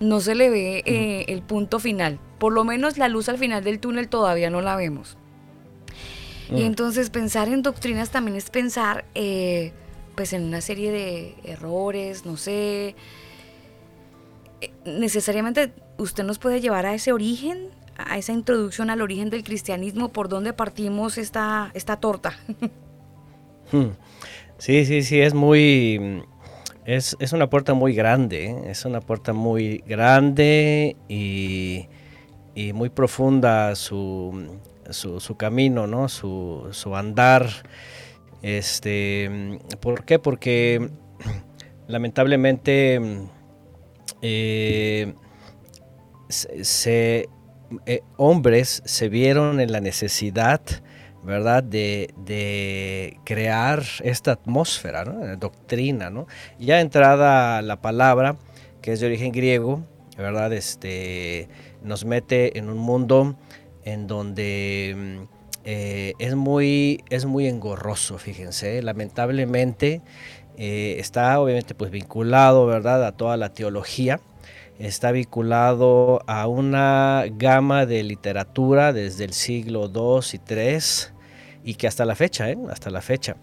no 0.00 0.20
se 0.20 0.34
le 0.34 0.48
ve 0.48 0.82
eh, 0.86 1.24
el 1.28 1.42
punto 1.42 1.80
final. 1.80 2.20
Por 2.38 2.52
lo 2.52 2.64
menos 2.64 2.98
la 2.98 3.08
luz 3.08 3.28
al 3.28 3.38
final 3.38 3.64
del 3.64 3.80
túnel 3.80 4.08
todavía 4.08 4.50
no 4.50 4.60
la 4.60 4.76
vemos. 4.76 5.16
Y 6.50 6.62
mm. 6.62 6.66
entonces 6.66 7.10
pensar 7.10 7.48
en 7.48 7.62
doctrinas 7.62 8.10
también 8.10 8.36
es 8.36 8.50
pensar 8.50 9.04
eh, 9.14 9.72
pues 10.14 10.32
en 10.32 10.44
una 10.44 10.60
serie 10.60 10.90
de 10.90 11.34
errores, 11.44 12.24
no 12.24 12.36
sé. 12.36 12.94
Eh, 14.60 14.70
necesariamente 14.84 15.72
usted 15.98 16.24
nos 16.24 16.38
puede 16.38 16.60
llevar 16.60 16.86
a 16.86 16.94
ese 16.94 17.12
origen, 17.12 17.68
a 17.96 18.18
esa 18.18 18.32
introducción 18.32 18.90
al 18.90 19.02
origen 19.02 19.30
del 19.30 19.44
cristianismo, 19.44 20.08
por 20.10 20.28
dónde 20.28 20.52
partimos 20.52 21.18
esta, 21.18 21.70
esta 21.74 21.96
torta. 21.96 22.34
Hmm. 23.70 23.90
Sí, 24.56 24.86
sí, 24.86 25.02
sí, 25.02 25.20
es 25.20 25.34
muy 25.34 26.22
es, 26.88 27.32
una 27.34 27.50
puerta 27.50 27.74
muy 27.74 27.92
grande, 27.92 28.46
¿eh? 28.46 28.70
es 28.70 28.86
una 28.86 29.02
puerta 29.02 29.34
muy 29.34 29.84
grande 29.86 30.96
y, 31.06 31.86
muy 32.74 32.90
profunda 32.90 33.74
su, 33.74 34.48
camino, 35.36 35.86
¿no? 35.86 36.08
su, 36.08 36.92
andar. 36.94 37.48
Este, 38.42 39.58
¿Por 39.80 40.04
qué? 40.04 40.18
Porque 40.18 40.90
lamentablemente 41.88 43.00
eh, 44.22 45.14
eh, 47.86 48.00
hombres 48.16 48.82
se 48.84 49.08
vieron 49.08 49.60
en 49.60 49.72
la 49.72 49.80
necesidad 49.80 50.60
¿verdad? 51.22 51.62
De, 51.62 53.18
crear 53.24 53.82
esta 54.02 54.32
atmósfera, 54.32 55.04
doctrina. 55.36 56.10
Ya 56.58 56.80
entrada 56.80 57.60
la 57.62 57.80
palabra, 57.80 58.36
que 58.80 58.92
es 58.92 59.00
de 59.00 59.06
origen 59.06 59.32
griego, 59.32 59.84
¿verdad? 60.16 60.52
Este, 60.52 61.48
nos 61.82 62.04
mete 62.04 62.58
en 62.58 62.68
un 62.68 62.78
mundo 62.78 63.36
en 63.84 64.06
donde 64.06 64.94
mm, 64.96 65.22
eh, 65.64 66.12
es, 66.18 66.34
muy, 66.34 67.04
es 67.10 67.24
muy 67.24 67.46
engorroso, 67.46 68.18
fíjense, 68.18 68.82
lamentablemente 68.82 70.02
eh, 70.56 70.96
está 70.98 71.40
obviamente 71.40 71.74
pues 71.74 71.90
vinculado, 71.90 72.66
¿verdad? 72.66 73.04
A 73.04 73.12
toda 73.12 73.36
la 73.36 73.52
teología, 73.52 74.20
está 74.78 75.12
vinculado 75.12 76.20
a 76.26 76.46
una 76.48 77.24
gama 77.30 77.86
de 77.86 78.02
literatura 78.02 78.92
desde 78.92 79.24
el 79.24 79.32
siglo 79.32 79.90
II 79.94 80.20
y 80.32 80.52
III 80.52 80.78
y 81.64 81.74
que 81.74 81.86
hasta 81.86 82.04
la 82.04 82.14
fecha, 82.14 82.50
¿eh? 82.50 82.58
hasta 82.70 82.90
la 82.90 83.00
fecha. 83.00 83.36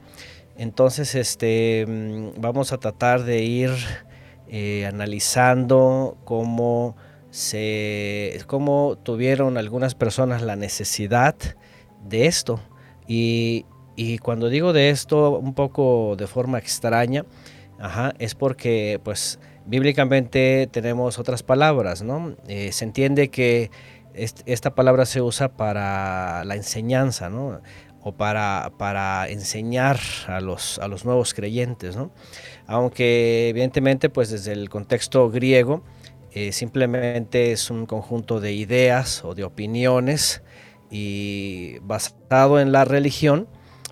Entonces, 0.58 1.16
este, 1.16 1.86
mm, 1.88 2.42
vamos 2.42 2.72
a 2.72 2.78
tratar 2.78 3.24
de 3.24 3.44
ir 3.44 3.72
eh, 4.48 4.86
analizando 4.86 6.18
cómo 6.24 6.96
se, 7.36 8.40
cómo 8.48 8.98
tuvieron 9.04 9.58
algunas 9.58 9.94
personas 9.94 10.42
la 10.42 10.56
necesidad 10.56 11.36
de 12.08 12.28
esto. 12.28 12.62
Y, 13.08 13.66
cuando 14.22 14.48
digo 14.48 14.72
de 14.72 14.90
esto 14.90 15.38
un 15.38 15.54
poco 15.54 16.16
de 16.18 16.28
forma 16.28 16.60
extraña, 16.60 17.26
es 18.20 18.36
porque 18.36 19.02
pues 19.04 19.38
bíblicamente 19.66 20.70
tenemos 20.72 21.20
otras 21.20 21.44
palabras, 21.44 22.04
¿no? 22.04 22.38
Eh, 22.48 22.72
se 22.72 22.86
entiende 22.86 23.28
que 23.30 23.70
esta 24.14 24.74
palabra 24.74 25.06
se 25.06 25.22
usa 25.22 25.50
para 25.50 26.46
la 26.46 26.56
enseñanza, 26.56 27.30
¿no? 27.30 27.60
O 28.02 28.14
para, 28.14 28.72
para 28.78 29.28
enseñar 29.28 30.00
a 30.28 30.40
los, 30.40 30.80
a 30.80 30.88
los 30.88 31.04
nuevos 31.04 31.34
creyentes, 31.34 31.98
¿no? 31.98 32.12
Aunque 32.66 33.50
evidentemente 33.50 34.10
pues 34.10 34.30
desde 34.30 34.54
el 34.54 34.70
contexto 34.70 35.30
griego 35.30 35.84
eh, 36.36 36.52
simplemente 36.52 37.54
es 37.54 37.70
un 37.70 37.86
conjunto 37.86 38.42
de 38.42 38.52
ideas 38.52 39.24
o 39.24 39.36
de 39.36 39.46
opiniones 39.46 40.44
y 40.92 41.80
basado 41.80 42.60
en 42.60 42.74
la 42.74 42.84
religión, 42.84 43.48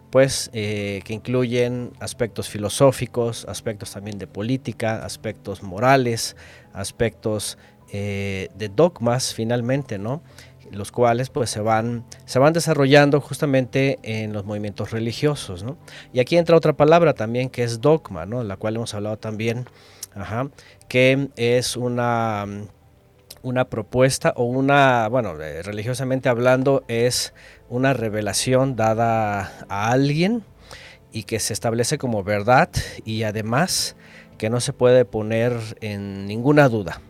pues 0.09 0.50
eh, 0.51 1.01
que 1.05 1.13
incluyen 1.13 1.93
aspectos 2.01 2.50
filosóficos, 2.50 3.45
aspectos 3.45 3.91
también 3.91 4.19
de 4.19 4.27
política, 4.27 5.05
aspectos 5.05 5.63
morales, 5.63 6.35
aspectos 6.73 7.57
eh, 7.93 8.50
de 8.55 8.67
dogmas 8.67 9.33
finalmente, 9.33 9.97
¿no? 9.97 10.21
los 10.69 10.91
cuales 10.91 11.29
pues 11.29 11.50
se 11.50 11.62
van, 11.62 12.03
se 12.25 12.39
van 12.39 12.51
desarrollando 12.51 13.21
justamente 13.21 14.00
en 14.03 14.33
los 14.33 14.43
movimientos 14.43 14.91
religiosos. 14.91 15.63
¿no? 15.63 15.77
Y 16.12 16.19
aquí 16.19 16.35
entra 16.35 16.57
otra 16.57 16.73
palabra 16.73 17.13
también 17.13 17.50
que 17.50 17.63
es 17.63 17.79
dogma, 17.79 18.25
¿no? 18.25 18.43
la 18.43 18.57
cual 18.57 18.75
hemos 18.75 18.93
hablado 18.93 19.17
también, 19.17 19.65
que 20.87 21.29
es 21.35 21.75
una, 21.77 22.45
una 23.41 23.69
propuesta 23.69 24.33
o 24.35 24.45
una, 24.45 25.07
bueno, 25.09 25.39
eh, 25.41 25.61
religiosamente 25.63 26.29
hablando, 26.29 26.83
es 26.87 27.33
una 27.69 27.93
revelación 27.93 28.75
dada 28.75 29.51
a 29.69 29.91
alguien 29.91 30.43
y 31.11 31.23
que 31.23 31.39
se 31.39 31.53
establece 31.53 31.97
como 31.97 32.23
verdad 32.23 32.69
y 33.05 33.23
además 33.23 33.95
que 34.37 34.49
no 34.49 34.59
se 34.59 34.73
puede 34.73 35.05
poner 35.05 35.53
en 35.81 36.25
ninguna 36.25 36.67
duda 36.69 37.01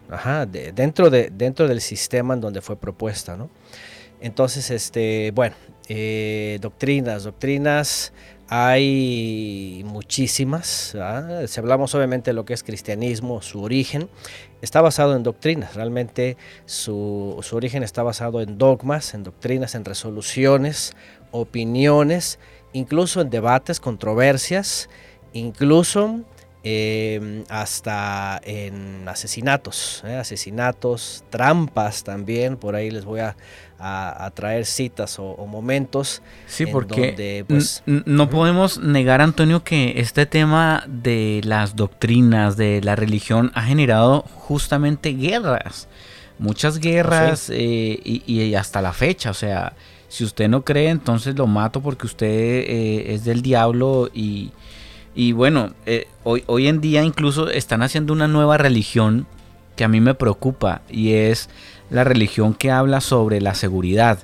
dentro, 0.73 1.09
de, 1.09 1.31
dentro 1.31 1.67
del 1.67 1.81
sistema 1.81 2.33
en 2.33 2.41
donde 2.41 2.61
fue 2.61 2.75
propuesta. 2.75 3.37
¿no? 3.37 3.49
Entonces, 4.21 4.69
este, 4.69 5.31
bueno, 5.31 5.55
eh, 5.87 6.59
doctrinas, 6.61 7.23
doctrinas 7.23 8.13
hay 8.47 9.83
muchísimas. 9.85 10.95
Si 11.47 11.59
hablamos 11.59 11.95
obviamente 11.95 12.31
de 12.31 12.35
lo 12.35 12.45
que 12.45 12.53
es 12.53 12.63
cristianismo, 12.63 13.41
su 13.41 13.61
origen 13.61 14.09
está 14.61 14.81
basado 14.81 15.15
en 15.15 15.23
doctrinas. 15.23 15.75
Realmente 15.75 16.37
su, 16.65 17.39
su 17.41 17.55
origen 17.55 17.83
está 17.83 18.03
basado 18.03 18.41
en 18.41 18.57
dogmas, 18.57 19.13
en 19.13 19.23
doctrinas, 19.23 19.75
en 19.75 19.85
resoluciones, 19.85 20.93
opiniones, 21.31 22.39
incluso 22.73 23.21
en 23.21 23.29
debates, 23.29 23.79
controversias, 23.79 24.89
incluso 25.33 26.23
Em, 26.65 27.43
hasta 27.49 28.39
en 28.45 29.05
asesinatos, 29.09 30.01
¿eh? 30.05 30.15
asesinatos, 30.15 31.25
trampas 31.29 32.05
también, 32.05 32.55
por 32.55 32.75
ahí 32.75 32.89
les 32.89 33.03
voy 33.03 33.19
a, 33.19 33.35
traer 34.33 34.65
citas 34.65 35.17
o, 35.19 35.45
momentos. 35.47 36.21
Sí, 36.47 36.65
porque 36.65 37.45
pues, 37.47 37.83
no 37.85 38.29
podemos 38.29 38.79
negar, 38.79 39.21
Antonio, 39.21 39.63
que 39.63 39.93
este 39.97 40.25
tema 40.25 40.83
de 40.87 41.41
las 41.43 41.75
doctrinas, 41.75 42.57
de 42.57 42.81
la 42.81 42.95
religión, 42.95 43.51
ha 43.55 43.63
generado 43.63 44.21
justamente 44.21 45.13
guerras, 45.13 45.87
muchas 46.39 46.79
guerras 46.79 47.49
eh, 47.51 47.99
y, 48.03 48.53
hasta 48.55 48.81
la 48.81 48.93
fecha, 48.93 49.31
o 49.31 49.35
sea, 49.35 49.73
si 50.07 50.23
usted 50.23 50.47
no 50.47 50.63
cree, 50.63 50.89
entonces 50.89 51.35
lo 51.35 51.47
mato 51.47 51.81
porque 51.81 52.05
usted 52.05 52.27
eh, 52.27 53.13
es 53.13 53.23
del 53.23 53.41
diablo 53.41 54.09
y 54.13 54.51
y 55.15 55.31
bueno, 55.31 55.73
eh, 55.85 56.07
hoy, 56.23 56.43
hoy 56.47 56.67
en 56.67 56.81
día 56.81 57.03
incluso 57.03 57.49
están 57.49 57.83
haciendo 57.83 58.13
una 58.13 58.27
nueva 58.27 58.57
religión 58.57 59.27
que 59.75 59.83
a 59.83 59.87
mí 59.87 60.01
me 60.01 60.15
preocupa 60.15 60.81
y 60.89 61.13
es 61.13 61.49
la 61.93 62.03
religión 62.03 62.55
que 62.55 62.71
habla 62.71 63.01
sobre 63.01 63.39
la 63.39 63.53
seguridad, 63.53 64.17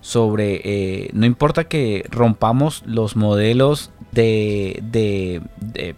sobre, 0.00 0.62
eh, 0.64 1.10
no 1.12 1.26
importa 1.26 1.64
que 1.64 2.06
rompamos 2.10 2.82
los 2.86 3.14
modelos 3.14 3.90
de, 4.10 4.80
de, 4.82 5.42
de, 5.60 5.94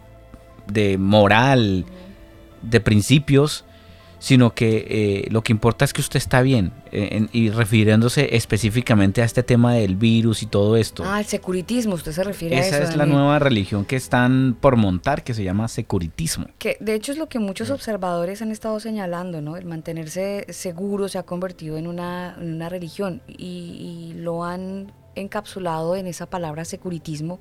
de 0.66 0.98
moral, 0.98 1.86
de 2.62 2.80
principios, 2.80 3.64
sino 4.22 4.54
que 4.54 4.86
eh, 4.88 5.28
lo 5.32 5.42
que 5.42 5.52
importa 5.52 5.84
es 5.84 5.92
que 5.92 6.00
usted 6.00 6.18
está 6.18 6.42
bien. 6.42 6.72
Eh, 6.92 7.26
y 7.32 7.50
refiriéndose 7.50 8.36
específicamente 8.36 9.20
a 9.20 9.24
este 9.24 9.42
tema 9.42 9.74
del 9.74 9.96
virus 9.96 10.44
y 10.44 10.46
todo 10.46 10.76
esto. 10.76 11.02
Ah, 11.04 11.18
el 11.18 11.26
securitismo, 11.26 11.94
usted 11.94 12.12
se 12.12 12.22
refiere 12.22 12.56
a 12.56 12.60
eso. 12.60 12.76
Esa 12.76 12.90
es 12.90 12.96
la 12.96 13.04
nueva 13.04 13.40
religión 13.40 13.84
que 13.84 13.96
están 13.96 14.56
por 14.60 14.76
montar, 14.76 15.24
que 15.24 15.34
se 15.34 15.42
llama 15.42 15.66
securitismo. 15.66 16.46
Que 16.58 16.76
de 16.78 16.94
hecho 16.94 17.10
es 17.10 17.18
lo 17.18 17.28
que 17.28 17.40
muchos 17.40 17.70
observadores 17.70 18.40
han 18.42 18.52
estado 18.52 18.78
señalando, 18.78 19.40
¿no? 19.40 19.56
El 19.56 19.64
mantenerse 19.64 20.46
seguro 20.50 21.08
se 21.08 21.18
ha 21.18 21.24
convertido 21.24 21.76
en 21.76 21.88
una, 21.88 22.36
religión 22.68 23.22
y, 23.26 24.12
y 24.14 24.14
lo 24.20 24.44
han 24.44 24.92
encapsulado 25.16 25.96
en 25.96 26.06
esa 26.06 26.26
palabra 26.26 26.64
securitismo 26.64 27.40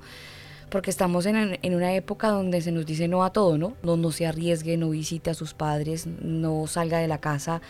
porque 0.72 0.90
estamos 0.90 1.26
en, 1.26 1.58
una 1.74 1.92
época 1.92 2.28
donde 2.28 2.62
se 2.62 2.72
nos 2.72 2.86
dice 2.86 3.06
no 3.06 3.24
a 3.24 3.30
todo, 3.30 3.58
¿no? 3.58 3.74
¿no? 3.82 3.98
No 3.98 4.10
se 4.10 4.26
arriesgue, 4.26 4.78
no 4.78 4.88
visite 4.88 5.28
a 5.28 5.34
sus 5.34 5.52
padres, 5.52 6.06
no 6.06 6.66
salga 6.66 6.98
de 6.98 7.08
la 7.08 7.18
casa, 7.18 7.60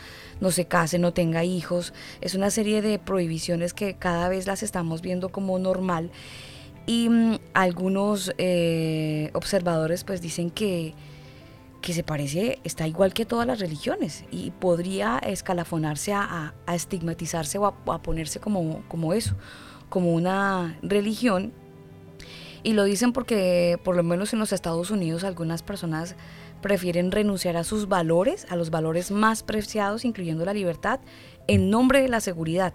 no 0.40 0.52
se 0.52 0.66
case, 0.66 1.00
no 1.00 1.12
tenga 1.12 1.42
hijos. 1.42 1.92
Es 2.20 2.36
una 2.36 2.48
serie 2.50 2.80
de 2.80 3.00
prohibiciones 3.00 3.74
que 3.74 3.94
cada 3.94 4.28
vez 4.28 4.46
las 4.46 4.62
estamos 4.62 5.02
viendo 5.02 5.30
como 5.30 5.58
normal. 5.58 6.12
Y 6.86 7.08
mm, 7.08 7.38
algunos 7.54 8.32
eh, 8.38 9.30
observadores 9.34 10.04
pues 10.04 10.20
dicen 10.22 10.50
que, 10.50 10.94
que 11.80 11.94
se 11.94 12.04
parece, 12.04 12.60
está 12.62 12.86
igual 12.86 13.14
que 13.14 13.26
todas 13.26 13.48
las 13.48 13.58
religiones 13.58 14.24
y 14.30 14.52
podría 14.52 15.18
escalafonarse 15.18 16.12
a, 16.12 16.54
estigmatizarse 16.72 17.58
o 17.58 17.66
a, 17.66 17.74
a, 17.94 18.00
ponerse 18.00 18.38
como, 18.38 18.84
como 18.86 19.12
eso, 19.12 19.34
como 19.88 20.14
una 20.14 20.78
religión 20.82 21.52
y 22.62 22.74
lo 22.74 22.84
dicen 22.84 23.12
porque, 23.12 23.78
por 23.82 23.96
lo 23.96 24.02
menos 24.02 24.32
en 24.32 24.38
los 24.38 24.52
Estados 24.52 24.90
Unidos, 24.90 25.24
algunas 25.24 25.62
personas 25.62 26.14
prefieren 26.60 27.10
renunciar 27.10 27.56
a 27.56 27.64
sus 27.64 27.88
valores, 27.88 28.46
a 28.48 28.56
los 28.56 28.70
valores 28.70 29.10
más 29.10 29.42
preciados, 29.42 30.04
incluyendo 30.04 30.44
la 30.44 30.54
libertad, 30.54 31.00
en 31.48 31.70
nombre 31.70 32.00
de 32.00 32.08
la 32.08 32.20
seguridad. 32.20 32.72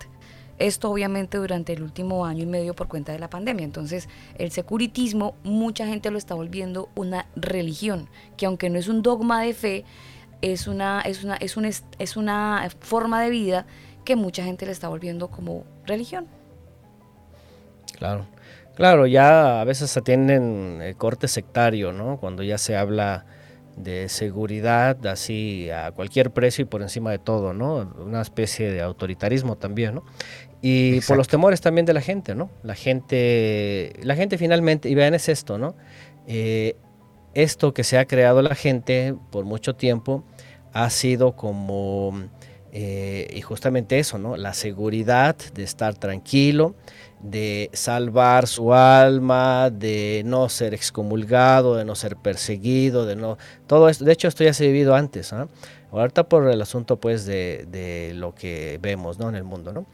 Esto 0.60 0.90
obviamente 0.90 1.38
durante 1.38 1.74
el 1.74 1.84
último 1.84 2.26
año 2.26 2.44
y 2.44 2.48
medio 2.48 2.74
por 2.74 2.88
cuenta 2.88 3.12
de 3.12 3.20
la 3.20 3.30
pandemia. 3.30 3.64
Entonces, 3.64 4.10
el 4.38 4.52
securitismo, 4.52 5.36
mucha 5.44 5.86
gente 5.86 6.12
lo 6.12 6.18
está 6.18 6.36
volviendo 6.36 6.90
una 6.96 7.28
religión, 7.36 8.10
que 8.36 8.48
aunque 8.48 8.70
no 8.70 8.80
es 8.80 8.88
un 8.88 9.02
dogma 9.02 9.42
de 9.42 9.54
fe, 9.54 9.86
es 10.42 10.68
una, 10.68 11.02
es 11.02 11.24
una, 11.24 11.36
es 11.36 11.58
una, 11.58 11.70
es 12.00 12.18
una 12.18 12.70
forma 12.82 13.22
de 13.22 13.30
vida 13.30 13.66
que 14.04 14.16
mucha 14.16 14.44
gente 14.44 14.66
le 14.66 14.72
está 14.72 14.90
volviendo 14.90 15.30
como 15.30 15.64
religión. 15.86 16.28
Claro. 17.98 18.26
Claro, 18.78 19.08
ya 19.08 19.60
a 19.60 19.64
veces 19.64 19.98
atienden 19.98 20.84
el 20.84 20.96
corte 20.96 21.28
sectario, 21.28 21.94
¿no? 21.94 22.20
Cuando 22.20 22.44
ya 22.44 22.60
se 22.60 22.78
habla 22.78 23.26
de 23.76 24.08
seguridad 24.08 25.04
así 25.08 25.72
a 25.72 25.92
cualquier 25.94 26.30
precio 26.30 26.62
y 26.62 26.66
por 26.66 26.84
encima 26.84 27.10
de 27.10 27.18
todo, 27.18 27.56
¿no? 27.56 27.92
Una 28.00 28.22
especie 28.22 28.72
de 28.72 28.82
autoritarismo 28.82 29.56
también, 29.56 29.96
¿no? 29.96 30.04
Y 30.62 31.02
por 31.02 31.18
los 31.18 31.28
temores 31.28 31.60
también 31.60 31.88
de 31.88 31.94
la 31.94 32.02
gente, 32.02 32.36
¿no? 32.36 32.52
La 32.62 32.76
gente, 32.76 33.94
la 34.04 34.16
gente 34.16 34.38
finalmente, 34.38 34.90
y 34.90 34.94
vean, 34.94 35.16
es 35.16 35.28
esto, 35.28 35.58
¿no? 35.58 35.76
Eh, 36.28 36.76
esto 37.34 37.74
que 37.74 37.84
se 37.84 37.98
ha 37.98 38.06
creado 38.06 38.44
la 38.44 38.54
gente 38.54 39.16
por 39.32 39.44
mucho 39.44 39.76
tiempo 39.76 40.24
ha 40.72 40.92
sido 40.92 41.36
como, 41.36 42.14
eh, 42.72 43.28
y 43.34 43.42
justamente 43.42 43.98
eso, 43.98 44.20
¿no? 44.20 44.38
La 44.38 44.54
seguridad 44.54 45.36
de 45.56 45.64
estar 45.64 45.96
tranquilo, 45.96 46.76
de 47.20 47.70
salvar 47.74 48.48
su 48.48 48.74
alma, 48.74 49.70
de 49.70 50.22
no 50.26 50.50
ser 50.50 50.74
excomulgado, 50.74 51.76
de 51.76 51.86
no 51.86 51.96
ser 51.96 52.16
perseguido, 52.16 53.06
de 53.06 53.16
no... 53.16 53.38
Todo 53.66 53.90
esto, 53.90 54.06
de 54.06 54.14
hecho 54.14 54.28
esto 54.28 54.44
ya 54.44 54.54
se 54.54 54.66
ha 54.66 54.68
vivido 54.68 54.96
antes, 54.96 55.34
¿ah? 55.34 55.48
ahorita 55.92 56.28
por 56.30 56.48
el 56.48 56.62
asunto 56.62 56.98
pues 56.98 57.26
de, 57.26 58.12
lo 58.16 58.36
que 58.36 58.80
vemos 58.82 59.20
¿no? 59.20 59.30
en 59.30 59.36
el 59.36 59.44
mundo. 59.44 59.74
¿no? 59.74 59.86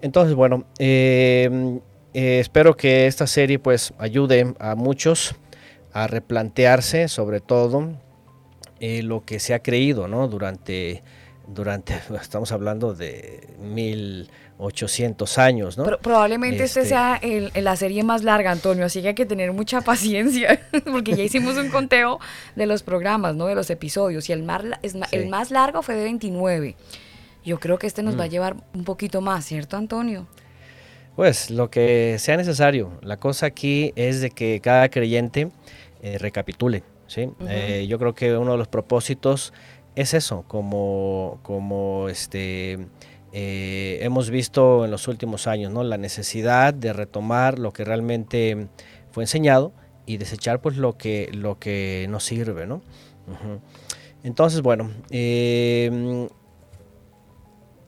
Entonces, 0.00 0.34
bueno, 0.34 0.66
eh, 0.78 1.80
eh, 2.14 2.38
espero 2.40 2.76
que 2.76 3.06
esta 3.06 3.26
serie 3.26 3.58
pues 3.58 3.92
ayude 3.98 4.54
a 4.58 4.74
muchos 4.74 5.34
a 5.92 6.06
replantearse 6.06 7.08
sobre 7.08 7.40
todo 7.40 7.92
eh, 8.80 9.02
lo 9.02 9.24
que 9.24 9.40
se 9.40 9.54
ha 9.54 9.60
creído 9.60 10.08
¿no? 10.08 10.28
durante, 10.28 11.02
durante, 11.48 11.94
estamos 12.20 12.52
hablando 12.52 12.94
de 12.94 13.48
mil 13.58 14.30
800 14.58 15.38
años, 15.38 15.76
¿no? 15.76 15.84
probablemente 15.98 16.64
este, 16.64 16.80
este 16.80 16.90
sea 16.90 17.20
la 17.54 17.76
serie 17.76 18.02
más 18.02 18.22
larga, 18.22 18.50
Antonio, 18.50 18.86
así 18.86 19.02
que 19.02 19.08
hay 19.08 19.14
que 19.14 19.26
tener 19.26 19.52
mucha 19.52 19.80
paciencia, 19.82 20.60
porque 20.90 21.14
ya 21.14 21.22
hicimos 21.22 21.56
un 21.56 21.70
conteo 21.70 22.18
de 22.54 22.66
los 22.66 22.82
programas, 22.82 23.34
¿no? 23.34 23.46
De 23.46 23.54
los 23.54 23.68
episodios, 23.70 24.28
y 24.28 24.32
el 24.32 24.42
más, 24.42 24.62
el 25.10 25.28
más 25.28 25.50
largo 25.50 25.82
fue 25.82 25.94
de 25.94 26.04
29. 26.04 26.76
Yo 27.44 27.60
creo 27.60 27.78
que 27.78 27.86
este 27.86 28.02
nos 28.02 28.18
va 28.18 28.24
a 28.24 28.26
mm. 28.26 28.30
llevar 28.30 28.56
un 28.74 28.84
poquito 28.84 29.20
más, 29.20 29.44
¿cierto, 29.44 29.76
Antonio? 29.76 30.26
Pues 31.14 31.50
lo 31.50 31.70
que 31.70 32.16
sea 32.18 32.36
necesario. 32.36 32.92
La 33.02 33.18
cosa 33.18 33.46
aquí 33.46 33.92
es 33.96 34.20
de 34.20 34.30
que 34.30 34.60
cada 34.60 34.88
creyente 34.88 35.50
recapitulen. 36.18 36.82
¿sí? 37.06 37.28
yo 37.88 37.98
creo 37.98 38.14
que 38.14 38.36
uno 38.36 38.52
de 38.52 38.58
los 38.58 38.68
propósitos 38.68 39.52
es 39.96 40.12
eso, 40.12 40.44
como, 40.46 41.40
como 41.42 42.08
este, 42.08 42.78
hemos 43.38 44.30
visto 44.30 44.84
en 44.84 44.90
los 44.90 45.08
últimos 45.08 45.46
años, 45.46 45.70
¿no? 45.70 45.84
la 45.84 45.98
necesidad 45.98 46.72
de 46.72 46.92
retomar 46.92 47.58
lo 47.58 47.72
que 47.72 47.84
realmente 47.84 48.68
fue 49.10 49.24
enseñado 49.24 49.72
y 50.06 50.16
desechar 50.16 50.60
pues 50.60 50.76
lo 50.76 50.96
que, 50.96 51.30
lo 51.32 51.58
que 51.58 52.06
nos 52.08 52.24
sirve. 52.24 52.66
¿no? 52.66 52.80
Entonces, 54.22 54.62
bueno, 54.62 54.90
em, 55.10 56.28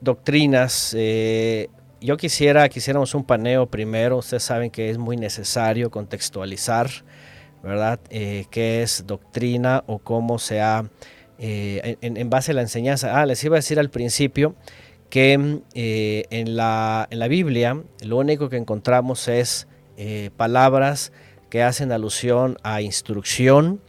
doctrinas. 0.00 0.94
Eh, 0.96 1.68
yo 2.00 2.16
quisiera, 2.16 2.68
quisiéramos 2.68 3.14
un 3.14 3.24
paneo 3.24 3.66
primero. 3.66 4.18
Ustedes 4.18 4.42
saben 4.42 4.70
que 4.70 4.90
es 4.90 4.98
muy 4.98 5.16
necesario 5.16 5.90
contextualizar, 5.90 6.88
¿verdad? 7.62 7.98
Eh, 8.10 8.46
¿Qué 8.50 8.82
es 8.82 9.04
doctrina 9.06 9.82
o 9.86 9.98
cómo 9.98 10.38
se 10.38 10.60
ha, 10.60 10.88
eh, 11.38 11.96
en, 12.00 12.30
base 12.30 12.52
a 12.52 12.54
la 12.54 12.62
enseñanza? 12.62 13.20
Ah, 13.20 13.26
les 13.26 13.42
iba 13.42 13.56
a 13.56 13.58
decir 13.58 13.80
al 13.80 13.90
principio 13.90 14.54
que 15.10 15.32
en, 15.32 16.56
la, 16.56 17.08
en 17.10 17.18
la 17.18 17.28
Biblia 17.28 17.82
lo 18.02 18.18
único 18.18 18.48
que 18.48 18.56
encontramos 18.56 19.28
es 19.28 19.66
palabras 20.36 21.12
que 21.50 21.62
hacen 21.62 21.92
alusión 21.92 22.56
a 22.62 22.82
instrucción, 22.82 23.80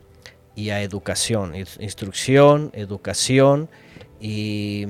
y 0.60 0.72
a 0.72 0.82
educación, 0.82 1.56
instrucción, 1.56 2.72
educación 2.74 3.70
y, 4.20 4.86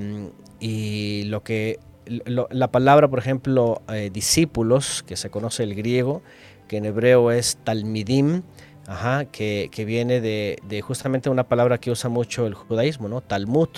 lo 1.26 1.44
que 1.44 1.80
la 2.26 2.72
palabra, 2.72 3.08
por 3.08 3.20
ejemplo, 3.20 3.84
eh, 3.88 4.10
discípulos, 4.12 5.04
que 5.04 5.16
se 5.16 5.30
conoce 5.30 5.62
el 5.62 5.76
griego, 5.76 6.24
que 6.68 6.78
en 6.78 6.86
hebreo 6.86 7.32
es 7.32 7.60
talmidim, 7.64 8.42
ajá, 8.88 9.26
que, 9.26 9.70
viene 9.86 10.22
de, 10.22 10.82
justamente 10.82 11.30
una 11.30 11.48
palabra 11.48 11.78
que 11.78 11.92
usa 11.92 12.10
mucho 12.10 12.48
el 12.48 12.56
judaísmo, 12.56 13.08
¿no? 13.08 13.22
Talmud, 13.22 13.70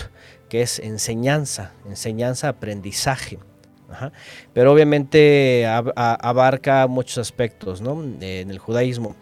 que 0.52 0.62
es 0.62 0.80
enseñanza, 0.80 1.72
enseñanza, 1.88 2.50
aprendizaje. 2.50 3.40
Pero 4.54 4.74
obviamente 4.74 5.66
abarca 5.66 6.88
muchos 6.88 7.20
aspectos 7.20 7.80
¿no? 7.80 8.04
en 8.20 8.52
el 8.52 8.60
judaísmo. 8.60 9.16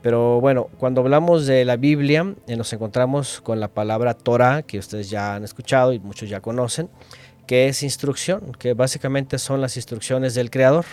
Pero 0.00 0.40
bueno, 0.40 0.70
cuando 0.78 1.02
hablamos 1.02 1.46
de 1.46 1.66
la 1.66 1.76
Biblia, 1.76 2.34
eh, 2.46 2.56
nos 2.56 2.72
encontramos 2.72 3.42
con 3.42 3.60
la 3.60 3.68
palabra 3.68 4.14
Torah, 4.14 4.62
que 4.62 4.78
ustedes 4.78 5.10
ya 5.10 5.34
han 5.34 5.44
escuchado 5.44 5.92
y 5.92 5.98
muchos 5.98 6.30
ya 6.30 6.40
conocen, 6.40 6.88
que 7.46 7.68
es 7.68 7.82
instrucción, 7.82 8.52
que 8.58 8.72
básicamente 8.72 9.38
son 9.38 9.60
las 9.60 9.76
instrucciones 9.76 10.34
del 10.34 10.48
Creador. 10.48 10.86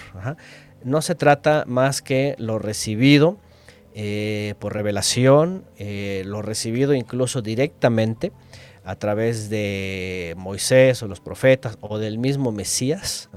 No 0.83 1.01
se 1.01 1.15
trata 1.15 1.63
más 1.65 2.01
que 2.01 2.35
lo 2.39 2.59
recibido 2.59 3.37
eh, 3.95 4.53
por 4.59 4.73
revelación, 4.73 5.63
eh, 5.77 6.23
lo 6.25 6.41
recibido 6.41 6.93
incluso 6.93 7.41
directamente 7.41 8.33
a 8.87 8.95
través 8.95 9.49
de 9.49 10.33
Moisés 10.37 11.03
o 11.03 11.07
los 11.07 11.19
profetas 11.19 11.77
o 11.81 11.97
del 11.99 12.17
mismo 12.17 12.51
Mesías, 12.51 13.29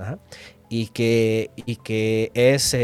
y, 0.69 0.87
que, 0.89 1.51
y 1.57 1.77
que 1.77 2.31
es 2.35 2.75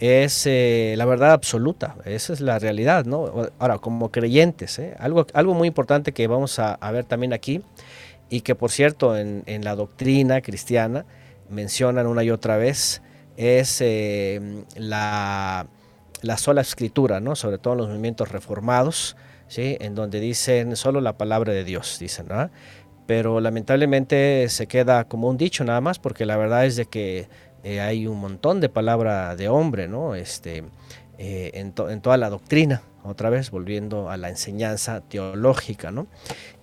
es 0.00 0.46
eh, 0.46 0.94
la 0.96 1.04
verdad 1.04 1.32
absoluta, 1.32 1.96
esa 2.06 2.32
es 2.32 2.40
la 2.40 2.58
realidad, 2.58 3.04
¿no? 3.04 3.50
Ahora, 3.58 3.78
como 3.78 4.10
creyentes, 4.10 4.78
¿eh? 4.78 4.96
algo, 4.98 5.26
algo 5.34 5.52
muy 5.52 5.68
importante 5.68 6.12
que 6.12 6.26
vamos 6.26 6.58
a, 6.58 6.78
ver 6.90 7.04
también 7.04 7.34
aquí, 7.34 7.62
y 8.30 8.40
que 8.40 8.54
por 8.54 8.70
cierto 8.70 9.16
en, 9.16 9.44
la 9.62 9.76
doctrina 9.76 10.40
cristiana 10.40 11.04
mencionan 11.50 12.06
una 12.06 12.24
y 12.24 12.30
otra 12.30 12.56
vez, 12.56 13.02
es 13.36 13.80
eh, 13.82 14.64
la, 14.74 15.66
sola 16.38 16.62
escritura, 16.62 17.20
¿no? 17.20 17.36
Sobre 17.36 17.58
todo 17.58 17.74
en 17.74 17.78
los 17.80 17.88
movimientos 17.88 18.32
reformados, 18.32 19.16
¿sí? 19.50 19.76
En 19.80 19.94
donde 19.94 20.20
dicen 20.20 20.76
solo 20.76 21.00
la 21.00 21.18
palabra 21.18 21.52
de 21.52 21.64
Dios, 21.64 21.98
dicen, 21.98 22.28
¿no? 22.28 22.50
Pero 23.06 23.40
lamentablemente 23.40 24.48
se 24.48 24.68
queda 24.68 25.04
como 25.04 25.28
un 25.28 25.36
dicho 25.36 25.64
nada 25.64 25.80
más, 25.80 25.98
porque 25.98 26.24
la 26.24 26.36
verdad 26.36 26.64
es 26.64 26.76
de 26.76 26.86
que 26.86 27.28
eh, 27.64 27.80
hay 27.80 28.06
un 28.06 28.18
montón 28.20 28.60
de 28.60 28.68
palabra 28.68 29.34
de 29.34 29.48
hombre, 29.48 29.88
¿no? 29.88 30.14
Este, 30.14 30.62
eh, 31.18 31.50
en, 31.54 31.72
toda 31.72 32.16
la 32.16 32.30
doctrina, 32.30 32.82
otra 33.02 33.28
vez 33.28 33.50
volviendo 33.50 34.08
a 34.08 34.16
la 34.16 34.28
enseñanza 34.28 35.00
teológica, 35.00 35.90
¿no? 35.90 36.06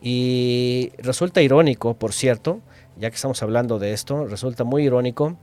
Y 0.02 0.94
resulta 0.98 1.42
irónico, 1.42 1.94
por 1.96 2.14
cierto, 2.14 2.62
ya 2.98 3.10
que 3.10 3.16
estamos 3.18 3.44
hablando 3.44 3.80
de 3.80 3.92
esto, 3.92 4.26
resulta 4.26 4.64
muy 4.64 4.84
irónico 4.84 5.38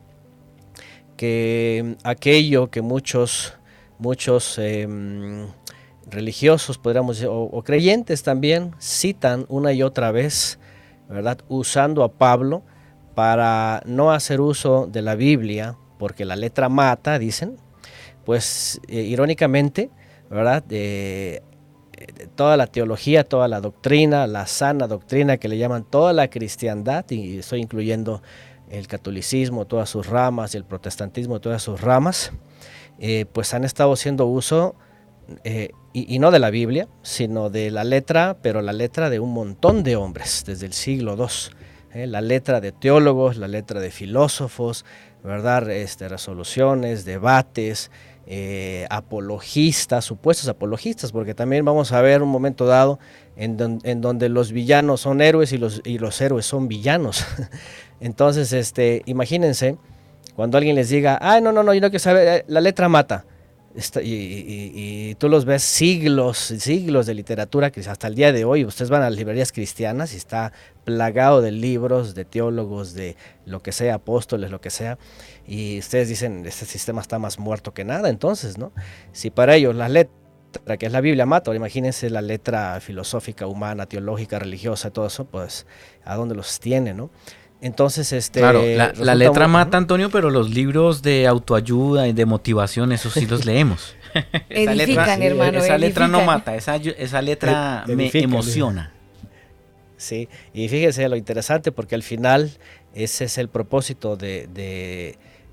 que 1.18 1.96
aquello 2.04 2.70
que 2.70 2.80
muchos, 2.80 3.52
muchos 3.98 4.59
em, 4.59 5.46
religiosos, 6.11 6.79
podríamos 6.79 7.17
decir, 7.17 7.31
o, 7.31 7.62
creyentes 7.62 8.23
también, 8.23 8.75
citan 8.81 9.47
una 9.49 9.73
y 9.73 9.83
otra 9.83 10.11
vez, 10.12 10.59
¿verdad? 11.09 11.38
Usando 11.49 12.03
a 12.03 12.12
Pablo 12.12 12.62
para 13.14 13.83
no 13.87 14.12
hacer 14.12 14.40
uso 14.40 14.87
de 14.87 15.03
la 15.03 15.14
Biblia, 15.14 15.77
porque 15.99 16.25
la 16.25 16.37
letra 16.37 16.69
mata, 16.69 17.19
dicen, 17.19 17.57
pues 18.25 18.81
eh, 18.88 19.03
irónicamente, 19.03 19.90
¿verdad? 20.31 20.64
toda 22.35 22.57
la 22.57 22.67
teología, 22.67 23.25
toda 23.25 23.49
la 23.49 23.61
doctrina, 23.61 24.27
la 24.27 24.47
sana 24.47 24.87
doctrina 24.87 25.37
que 25.37 25.49
le 25.49 25.59
llaman 25.59 25.85
toda 25.85 26.12
la 26.12 26.29
cristiandad, 26.29 27.05
y 27.11 27.38
estoy 27.38 27.61
incluyendo 27.61 28.23
el 28.71 28.87
catolicismo, 28.87 29.67
todas 29.67 29.88
sus 29.88 30.07
ramas, 30.07 30.55
el 30.55 30.64
protestantismo, 30.64 31.40
todas 31.40 31.62
sus 31.62 31.81
ramas, 31.81 32.33
eh, 32.99 33.27
pues 33.33 33.55
han 33.55 33.64
estado 33.64 33.93
haciendo 33.93 34.27
uso, 34.27 34.75
eh, 35.44 35.70
y, 35.92 36.18
no 36.18 36.30
de 36.30 36.38
la 36.38 36.50
Biblia, 36.50 36.88
sino 37.02 37.50
de 37.50 37.70
la 37.70 37.84
letra, 37.84 38.37
pero 38.42 38.62
la 38.62 38.72
letra 38.72 39.10
de 39.10 39.20
un 39.20 39.32
montón 39.32 39.82
de 39.82 39.96
hombres 39.96 40.42
desde 40.46 40.66
el 40.66 40.72
siglo 40.72 41.16
II. 41.16 41.54
¿eh? 41.94 42.06
la 42.06 42.20
letra 42.20 42.60
de 42.60 42.72
teólogos, 42.72 43.37
la 43.37 43.48
letra 43.48 43.80
de 43.80 43.90
filósofos, 43.90 44.84
¿verdad? 45.22 45.70
Este, 45.70 46.08
resoluciones, 46.08 47.04
debates, 47.04 47.90
eh, 48.26 48.87
apologistas, 48.90 50.04
supuestos 50.04 50.48
apologistas, 50.48 51.12
porque 51.12 51.34
también 51.34 51.64
vamos 51.64 51.92
a 51.92 52.02
ver 52.02 52.22
un 52.22 52.28
momento 52.28 52.66
dado 52.66 52.98
en, 53.37 53.56
donde 54.00 54.28
los 54.28 54.52
villanos 54.52 55.02
son 55.02 55.20
héroes 55.20 55.52
y 55.52 55.58
los, 55.58 55.80
y 55.84 55.98
los 55.98 56.20
héroes 56.20 56.44
son 56.44 56.68
villanos. 56.68 57.24
Entonces, 58.00 58.52
este, 58.52 59.02
imagínense 59.06 59.76
cuando 60.34 60.58
alguien 60.58 60.74
les 60.74 60.88
diga, 60.88 61.18
ah, 61.22 61.40
no, 61.40 61.52
no, 61.52 61.62
no, 61.62 61.72
yo 61.72 61.80
no 61.80 61.88
quiero 61.88 62.00
saber, 62.00 62.44
la 62.48 62.60
letra 62.60 62.88
mata 62.88 63.24
y, 64.02 65.14
tú 65.16 65.28
los 65.28 65.44
ves 65.44 65.62
siglos, 65.62 66.38
siglos 66.38 67.06
de 67.06 67.14
literatura 67.14 67.72
que 67.72 67.80
hasta 67.80 68.06
el 68.06 68.14
día 68.14 68.32
de 68.32 68.44
hoy 68.44 68.64
ustedes 68.64 68.90
van 68.90 69.02
a 69.02 69.10
las 69.10 69.18
librerías 69.18 69.50
cristianas 69.50 70.14
y 70.14 70.16
está 70.16 70.52
plagado 70.84 71.40
de 71.40 71.50
libros, 71.50 72.14
de 72.14 72.24
teólogos, 72.24 72.94
de 72.94 73.16
lo 73.46 73.60
que 73.60 73.72
sea, 73.72 73.94
apóstoles, 73.94 74.50
lo 74.50 74.60
que 74.60 74.70
sea, 74.70 74.98
y 75.46 75.78
ustedes 75.78 76.08
dicen, 76.08 76.46
este 76.46 76.66
sistema 76.66 77.00
está 77.00 77.18
más 77.18 77.38
muerto 77.38 77.74
que 77.74 77.84
nada, 77.84 78.08
entonces, 78.10 78.58
¿no? 78.58 78.72
Si 79.12 79.30
para 79.30 79.56
ellos 79.56 79.74
la 79.74 79.88
letra 79.88 80.14
que 80.78 80.87
es 80.87 80.92
la 80.92 81.00
Biblia 81.00 81.26
mata, 81.26 81.52
imagínense 81.52 82.08
la 82.10 82.22
letra 82.22 82.78
filosófica, 82.80 83.48
humana, 83.48 83.87
teológica, 83.87 84.38
religiosa, 84.38 84.90
todo 84.90 85.06
eso, 85.06 85.24
pues, 85.24 85.66
¿a 86.04 86.14
dónde 86.14 86.37
los 86.37 86.60
tiene, 86.60 86.94
no? 86.94 87.10
Entonces, 87.64 88.12
este. 88.12 88.40
Claro, 88.40 88.62
la, 88.98 89.14
letra 89.14 89.48
mata, 89.48 89.79
Antonio, 89.79 90.11
pero 90.11 90.29
los 90.29 90.50
libros 90.50 91.00
de 91.00 91.27
autoayuda 91.27 92.07
y 92.07 92.12
de 92.12 92.27
motivación, 92.27 92.92
esos 92.92 93.14
sí 93.14 93.24
los 93.24 93.46
leemos. 93.46 93.96
esa 94.50 94.74
letra, 94.74 95.14
hermano. 95.14 95.59
Esa 95.61 95.79
letra 95.79 96.07
no 96.07 96.20
mata, 96.27 96.55
esa, 96.57 96.77
esa 96.77 97.22
letra 97.22 97.85
me 97.87 98.11
emociona. 98.12 98.92
Sí, 99.96 100.29
y 100.53 100.68
fíjese 100.68 101.09
lo 101.09 101.16
interesante, 101.16 101.72
porque 101.72 101.94
al 101.94 102.03
final 102.03 102.50
ese 102.92 103.24
es 103.24 103.38
el 103.38 103.48
propósito 103.48 104.14
de, 104.14 104.46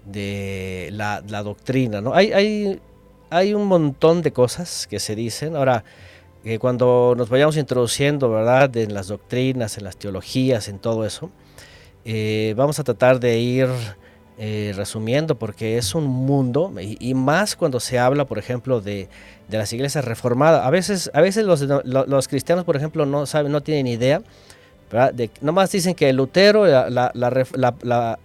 de, 0.03 0.89
la, 0.91 1.21
doctrina, 1.21 2.01
¿no? 2.01 2.13
Hay, 2.13 2.33
hay, 2.33 2.81
hay 3.29 3.53
un 3.53 3.67
montón 3.67 4.21
de 4.21 4.33
cosas 4.33 4.85
que 4.85 4.99
se 4.99 5.15
dicen. 5.15 5.55
Ahora, 5.55 5.85
eh, 6.43 6.59
cuando 6.59 7.13
nos 7.15 7.29
vayamos 7.29 7.55
introduciendo, 7.55 8.29
¿verdad?, 8.29 8.75
en 8.75 8.93
las 8.93 9.07
doctrinas, 9.07 9.77
en 9.77 9.85
las 9.85 9.95
teologías, 9.95 10.67
en 10.67 10.77
todo 10.77 11.05
eso 11.05 11.31
eh, 12.05 12.53
vamos 12.57 12.79
a 12.79 12.83
tratar 12.83 13.19
de 13.19 13.37
ir 13.37 13.67
eh, 14.37 14.73
resumiendo 14.75 15.37
porque 15.37 15.77
es 15.77 15.93
un 15.93 16.05
mundo 16.05 16.73
y, 16.79 17.13
más 17.13 17.55
cuando 17.55 17.79
se 17.79 17.99
habla, 17.99 18.25
por 18.25 18.39
ejemplo, 18.39 18.81
de, 18.81 19.07
las 19.49 19.71
iglesias 19.73 20.05
reformadas. 20.05 20.65
A 20.65 20.69
veces, 20.69 21.11
a 21.13 21.21
veces 21.21 21.45
los, 21.45 21.61
los, 21.61 22.27
cristianos, 22.27 22.65
por 22.65 22.75
ejemplo, 22.75 23.05
no 23.05 23.25
saben, 23.25 23.51
no 23.51 23.61
tienen 23.61 23.87
idea. 23.87 24.21
De, 25.13 25.29
nomás 25.41 25.71
dicen 25.71 25.95
que 25.95 26.11
Lutero, 26.11 26.65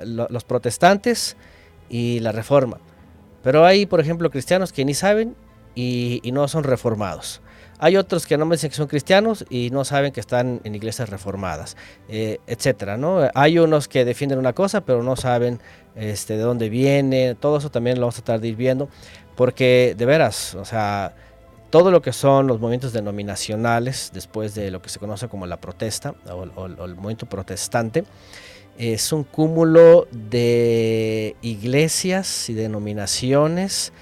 los 0.01 0.45
protestantes 0.45 1.37
y 1.89 2.21
la 2.21 2.33
reforma. 2.33 2.79
Pero 3.43 3.65
hay, 3.65 3.87
por 3.87 4.01
ejemplo, 4.01 4.31
cristianos 4.31 4.73
que 4.73 4.85
ni 4.85 4.95
saben 4.95 5.37
y 5.75 6.31
no 6.33 6.49
son 6.49 6.65
reformados. 6.65 7.43
Hay 7.79 7.97
otros 7.97 8.27
que 8.27 8.39
no 8.39 8.47
me 8.47 8.57
dicen 8.57 8.71
que 8.71 8.77
son 8.77 8.87
cristianos 8.87 9.45
y 9.51 9.71
no 9.71 9.85
saben 9.85 10.13
que 10.13 10.21
están 10.21 10.61
en 10.65 10.75
iglesias 10.75 11.11
reformadas, 11.11 11.77
eh, 12.09 12.39
etcétera, 12.47 12.97
¿no? 12.97 13.29
Hay 13.35 13.59
unos 13.59 13.87
que 13.89 14.05
defienden 14.05 14.39
una 14.39 14.55
cosa, 14.55 14.81
pero 14.81 15.03
no 15.03 15.17
saben 15.17 15.61
este, 15.95 16.37
de 16.37 16.43
dónde 16.43 16.69
viene. 16.69 17.35
Todo 17.35 17.59
eso 17.59 17.71
también 17.71 17.97
lo 17.97 18.03
vamos 18.03 18.19
a 18.19 18.23
tratar 18.23 18.41
de 18.41 18.49
ir 18.49 18.57
viendo, 18.57 18.89
porque 19.35 19.95
de 19.97 20.07
veras, 20.07 20.55
o 20.55 20.65
sea, 20.65 21.15
todo 21.71 21.91
lo 21.91 22.01
que 22.01 22.13
son 22.13 22.47
los 22.47 22.61
movimientos 22.61 22.93
denominacionales, 22.93 24.11
después 24.15 24.55
de 24.55 24.71
lo 24.71 24.81
que 24.81 24.89
se 24.89 24.99
conoce 24.99 25.29
como 25.29 25.47
la 25.47 25.61
protesta 25.61 26.15
o, 26.31 26.67
el 26.67 26.95
movimiento 26.95 27.27
protestante, 27.27 28.05
es 28.79 29.13
un 29.13 29.25
cúmulo 29.25 30.07
de 30.11 31.37
iglesias 31.43 32.49
y 32.49 32.55
denominaciones 32.55 33.93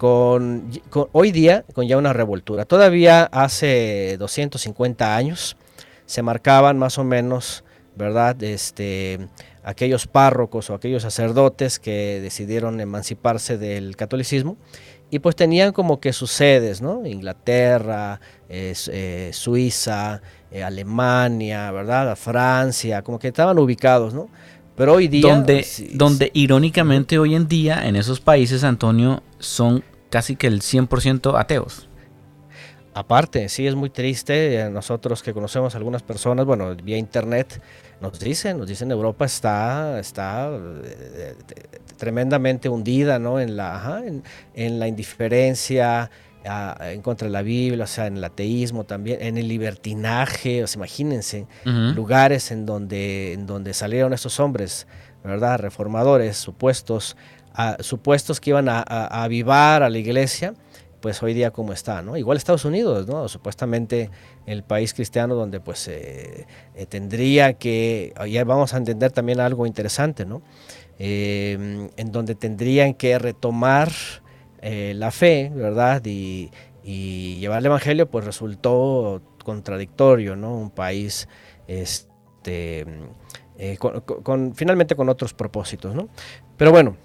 con, 0.00 0.70
hoy 1.12 1.30
día 1.30 1.66
con 1.74 1.86
ya 1.86 1.98
una 1.98 2.14
revoltura. 2.14 2.64
Todavía 2.64 3.24
hace 3.24 4.16
250 4.18 5.14
años 5.14 5.58
se 6.06 6.22
marcaban 6.22 6.78
más 6.78 6.96
o 6.96 7.04
menos, 7.04 7.64
¿verdad? 7.96 8.42
Este, 8.42 9.28
aquellos 9.62 10.06
párrocos 10.06 10.70
o 10.70 10.74
aquellos 10.74 11.02
sacerdotes 11.02 11.78
que 11.78 12.18
decidieron 12.22 12.80
emanciparse 12.80 13.58
del 13.58 13.94
catolicismo 13.94 14.56
y 15.10 15.18
pues 15.18 15.36
tenían 15.36 15.74
como 15.74 16.00
que 16.00 16.14
sus 16.14 16.30
sedes, 16.30 16.80
¿no? 16.80 17.04
Inglaterra, 17.04 18.22
eh, 18.48 19.30
Suiza, 19.34 20.22
eh, 20.50 20.62
Alemania, 20.62 21.70
¿verdad? 21.72 22.16
Francia, 22.16 23.02
como 23.02 23.18
que 23.18 23.28
estaban 23.28 23.58
ubicados, 23.58 24.14
¿no? 24.14 24.30
Pero 24.76 24.94
hoy 24.94 25.08
día... 25.08 25.30
Donde, 25.30 25.66
donde 25.92 26.30
irónicamente 26.32 27.18
hoy 27.18 27.34
en 27.34 27.48
día 27.48 27.86
en 27.86 27.96
esos 27.96 28.18
países, 28.18 28.64
Antonio, 28.64 29.22
son 29.38 29.84
casi 30.10 30.36
que 30.36 30.46
el 30.46 30.60
100% 30.60 31.38
ateos. 31.38 31.88
Aparte, 32.92 33.48
sí 33.48 33.68
es 33.68 33.76
muy 33.76 33.88
triste, 33.88 34.68
nosotros 34.70 35.22
que 35.22 35.32
conocemos 35.32 35.74
a 35.74 35.78
algunas 35.78 36.02
personas, 36.02 36.44
bueno, 36.44 36.74
vía 36.74 36.98
internet, 36.98 37.62
nos 38.00 38.18
dicen, 38.18 38.58
nos 38.58 38.66
dicen 38.66 38.90
Europa 38.90 39.24
está, 39.24 40.00
está 40.00 40.50
eh, 40.50 41.36
tremendamente 41.96 42.68
hundida 42.68 43.20
¿no? 43.20 43.38
en, 43.38 43.56
la, 43.56 44.02
en, 44.54 44.80
la 44.80 44.88
indiferencia, 44.88 46.10
en 46.42 47.02
contra 47.02 47.28
de 47.28 47.32
la 47.32 47.42
Biblia, 47.42 47.84
o 47.84 47.86
sea, 47.86 48.06
en 48.06 48.16
el 48.16 48.24
ateísmo 48.24 48.82
también, 48.84 49.22
en 49.22 49.38
el 49.38 49.46
libertinaje, 49.46 50.64
o 50.64 50.66
sea, 50.66 50.78
imagínense, 50.78 51.46
lugares 51.64 52.50
en 52.50 52.66
donde, 52.66 53.34
en 53.34 53.46
donde 53.46 53.72
salieron 53.72 54.12
estos 54.14 54.40
hombres, 54.40 54.88
¿verdad? 55.22 55.60
Reformadores, 55.60 56.38
supuestos, 56.38 57.16
supuestos 57.80 58.40
que 58.40 58.50
iban 58.50 58.68
a, 58.68 58.82
avivar 58.82 59.82
a 59.82 59.90
la 59.90 59.98
iglesia, 59.98 60.54
pues 61.00 61.22
hoy 61.22 61.34
día 61.34 61.50
como 61.50 61.72
está, 61.72 62.02
¿no? 62.02 62.16
Igual 62.16 62.36
Estados 62.36 62.64
Unidos, 62.64 63.06
¿no? 63.06 63.26
Supuestamente 63.28 64.10
el 64.46 64.62
país 64.62 64.94
cristiano 64.94 65.34
donde 65.34 65.60
pues 65.60 65.88
eh, 65.88 66.46
eh, 66.74 66.86
tendría 66.86 67.54
que, 67.54 68.12
ya 68.28 68.44
vamos 68.44 68.74
a 68.74 68.76
entender 68.76 69.10
también 69.10 69.40
algo 69.40 69.66
interesante, 69.66 70.26
¿no? 70.26 70.42
Em, 70.98 71.88
en 71.96 72.12
donde 72.12 72.34
tendrían 72.34 72.94
que 72.94 73.18
retomar 73.18 73.90
eh, 74.60 74.92
la 74.94 75.10
fe, 75.10 75.50
¿verdad? 75.54 76.02
Y, 76.04 76.50
llevar 76.82 77.60
el 77.60 77.66
Evangelio, 77.66 78.10
pues 78.10 78.24
resultó 78.24 79.22
contradictorio, 79.44 80.34
¿no? 80.34 80.56
Un 80.56 80.70
país, 80.70 81.28
este, 81.68 82.84
con, 83.78 84.54
finalmente 84.56 84.96
con 84.96 85.08
otros 85.08 85.32
propósitos, 85.32 85.94
¿no? 85.94 86.08
Pero 86.56 86.72
bueno, 86.72 86.96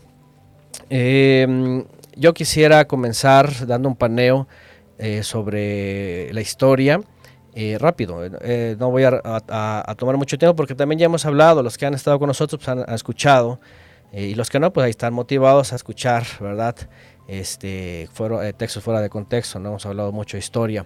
em, 0.90 1.86
yo 2.16 2.34
quisiera 2.34 2.86
comenzar 2.86 3.68
dando 3.68 3.90
un 3.90 3.96
paneo 3.96 4.48
eh, 4.98 5.24
sobre 5.24 6.32
la 6.34 6.42
historia. 6.42 7.02
Eh, 7.58 7.78
rápido, 7.80 8.20
eh, 8.42 8.76
no 8.78 8.92
voy 8.92 9.04
a, 9.06 9.96
tomar 9.98 10.18
mucho 10.18 10.38
tiempo 10.38 10.58
porque 10.58 10.76
también 10.76 11.00
ya 11.00 11.06
hemos 11.06 11.26
hablado, 11.26 11.64
los 11.64 11.78
que 11.78 11.86
han 11.86 11.94
estado 11.94 12.20
con 12.20 12.28
nosotros 12.28 12.62
pues, 12.64 12.68
han, 12.68 12.94
escuchado 12.94 13.62
y 14.12 14.36
los 14.36 14.50
que 14.50 14.60
no, 14.60 14.74
pues 14.74 14.84
ahí 14.84 14.90
están 14.90 15.14
motivados 15.14 15.72
a 15.72 15.78
escuchar, 15.78 16.26
¿verdad? 16.42 16.76
Este, 17.30 18.10
fuera, 18.12 18.52
textos 18.52 18.84
fuera 18.84 19.00
de 19.00 19.10
contexto, 19.10 19.60
no 19.60 19.70
hemos 19.70 19.86
hablado 19.86 20.12
mucho 20.12 20.36
de 20.36 20.40
historia. 20.40 20.86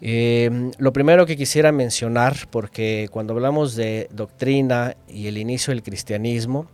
lo 0.00 0.92
primero 0.94 1.26
que 1.26 1.36
quisiera 1.36 1.72
mencionar, 1.72 2.36
porque 2.50 3.08
cuando 3.10 3.34
hablamos 3.34 3.76
de 3.76 4.08
doctrina 4.12 4.96
y 5.08 5.26
el 5.26 5.36
inicio 5.36 5.72
del 5.74 5.82
cristianismo, 5.82 6.68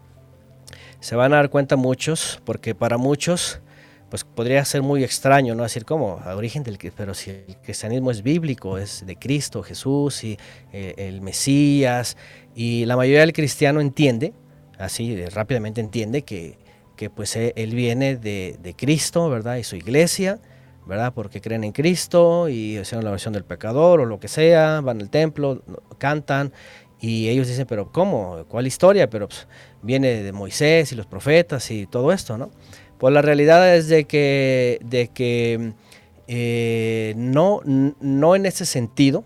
se 1.01 1.17
van 1.17 1.33
a 1.33 1.37
dar 1.37 1.51
cuenta 1.51 1.77
muchos, 1.77 2.41
porque 2.45 2.75
para 2.75 2.99
muchos 2.99 3.61
pues 4.09 4.25
podría 4.25 4.65
ser 4.65 4.83
muy 4.83 5.05
extraño, 5.05 5.55
¿no? 5.55 5.63
Decir, 5.65 5.85
¿cómo? 5.85 6.21
A 6.25 6.35
origen 6.35 6.63
del 6.63 6.79
pero 6.97 7.13
si 7.13 7.31
el 7.31 7.57
cristianismo 7.63 8.11
es 8.11 8.23
bíblico, 8.23 8.79
es 8.79 9.05
de 9.05 9.17
Cristo, 9.17 9.63
Jesús 9.63 10.25
y 10.25 10.39
eh, 10.73 10.95
el 10.97 11.21
Mesías, 11.21 12.17
y 12.55 12.87
la 12.87 12.97
mayoría 12.97 13.21
del 13.21 13.33
cristiano 13.33 13.81
entiende, 13.81 14.33
así 14.79 15.25
rápidamente 15.27 15.81
entiende 15.81 16.23
que, 16.23 16.57
que 16.97 17.11
pues 17.11 17.37
e, 17.37 17.53
él 17.57 17.75
viene 17.75 18.17
de, 18.17 18.57
de, 18.63 18.75
Cristo, 18.75 19.29
¿verdad? 19.29 19.57
Y 19.57 19.65
su 19.65 19.77
iglesia, 19.77 20.41
¿verdad? 20.87 21.13
Porque 21.13 21.43
creen 21.43 21.65
en 21.65 21.73
Cristo 21.73 22.49
y 22.49 22.79
hacen 22.79 23.05
la 23.05 23.11
versión 23.11 23.35
del 23.35 23.45
pecador 23.45 24.01
o 24.01 24.07
lo 24.07 24.19
que 24.19 24.29
sea, 24.29 24.81
van 24.81 25.03
al 25.03 25.11
templo, 25.11 25.63
cantan 25.99 26.53
y 27.01 27.29
ellos 27.29 27.47
dicen, 27.47 27.67
pero 27.67 27.93
¿cómo? 27.93 28.45
¿Cuál 28.49 28.67
historia? 28.67 29.09
Pero 29.09 29.29
pues, 29.29 29.47
viene 29.83 30.23
de 30.23 30.33
Moisés 30.33 30.93
y 30.93 30.95
los 30.95 31.07
profetas 31.07 31.71
y 31.71 31.87
todo 31.87 32.13
esto, 32.13 32.39
¿no? 32.39 32.51
Pues 32.99 33.15
la 33.15 33.23
realidad 33.23 33.75
es 33.77 33.89
de 33.89 34.05
que, 34.05 34.81
de 34.85 35.09
que 35.09 35.73
eh, 36.27 37.15
no, 37.17 37.61
no 37.65 38.37
en 38.37 38.45
ese 38.45 38.67
sentido, 38.67 39.25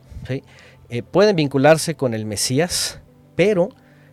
eh, 0.89 1.03
pueden 1.03 1.37
vincularse 1.37 1.97
con 1.97 2.15
el 2.15 2.27
Mesías, 2.27 3.01
pero 3.35 3.71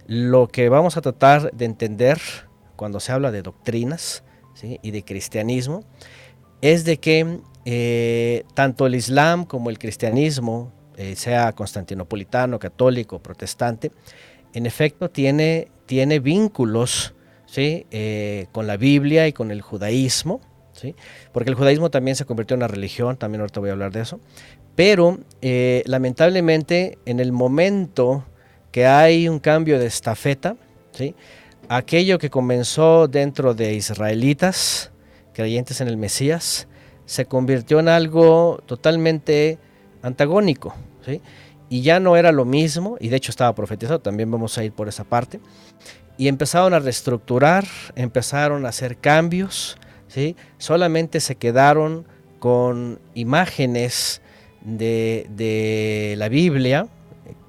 lo 0.08 0.48
que 0.48 0.70
vamos 0.70 0.98
a 0.98 1.02
tratar 1.02 1.52
de 1.52 1.66
entender 1.66 2.20
cuando 2.76 3.00
se 3.00 3.12
habla 3.12 3.32
de 3.32 3.42
doctrinas 3.42 4.24
y 4.62 4.92
de 4.92 5.04
cristianismo 5.04 5.84
es 6.62 6.84
de 6.84 6.98
que 6.98 7.40
eh, 7.66 8.44
tanto 8.56 8.88
el 8.88 8.96
Islam 8.96 9.46
como 9.46 9.70
el 9.70 9.78
cristianismo, 9.78 10.74
sea 11.16 11.54
constantinopolitano, 11.54 12.60
católico, 12.60 13.20
protestante, 13.20 13.94
en 14.54 14.66
efecto 14.66 15.10
tiene, 15.10 15.70
tiene 15.90 16.20
vínculos 16.20 17.16
¿sí? 17.48 17.88
Eh, 17.90 18.46
con 18.52 18.68
la 18.68 18.78
Biblia 18.78 19.28
y 19.28 19.34
con 19.34 19.50
el 19.50 19.62
judaísmo, 19.62 20.40
¿sí? 20.72 20.94
porque 21.32 21.50
el 21.50 21.56
judaísmo 21.56 21.90
también 21.90 22.16
se 22.16 22.26
convirtió 22.26 22.54
en 22.54 22.60
una 22.60 22.68
religión, 22.68 23.18
también 23.18 23.42
ahorita 23.42 23.60
voy 23.60 23.70
a 23.70 23.74
hablar 23.74 23.92
de 23.92 24.02
eso, 24.02 24.20
pero 24.76 25.18
eh, 25.42 25.82
lamentablemente 25.88 27.00
en 27.08 27.20
el 27.20 27.32
momento 27.32 28.24
que 28.72 28.86
hay 28.86 29.28
un 29.28 29.40
cambio 29.40 29.80
de 29.80 29.88
estafeta, 29.88 30.58
¿sí? 30.92 31.16
aquello 31.70 32.20
que 32.20 32.30
comenzó 32.30 33.08
dentro 33.08 33.56
de 33.56 33.74
israelitas, 33.74 34.92
creyentes 35.34 35.82
en 35.82 35.88
el 35.88 35.98
Mesías, 35.98 36.68
se 37.08 37.26
convirtió 37.26 37.80
en 37.80 37.88
algo 37.88 38.62
totalmente 38.68 39.58
antagónico, 40.04 40.76
¿sí? 41.04 41.20
Y 41.70 41.82
ya 41.82 42.00
no 42.00 42.16
era 42.16 42.32
lo 42.32 42.46
mismo, 42.46 42.98
y 43.00 43.10
de 43.10 43.18
hecho 43.18 43.32
estaba 43.32 43.54
profetizado, 43.54 44.00
también 44.00 44.30
vamos 44.32 44.58
a 44.58 44.64
ir 44.64 44.72
por 44.74 44.88
esa 44.88 45.04
parte, 45.04 45.40
y 46.18 46.28
empezaron 46.28 46.74
a 46.74 46.80
reestructurar, 46.80 47.66
empezaron 47.96 48.66
a 48.66 48.70
hacer 48.70 48.98
cambios, 48.98 49.78
¿sí? 50.08 50.36
solamente 50.58 51.20
se 51.20 51.36
quedaron 51.36 52.06
con 52.40 53.00
imágenes 53.14 54.22
de, 54.62 56.16
la 56.18 56.28
Biblia, 56.28 56.88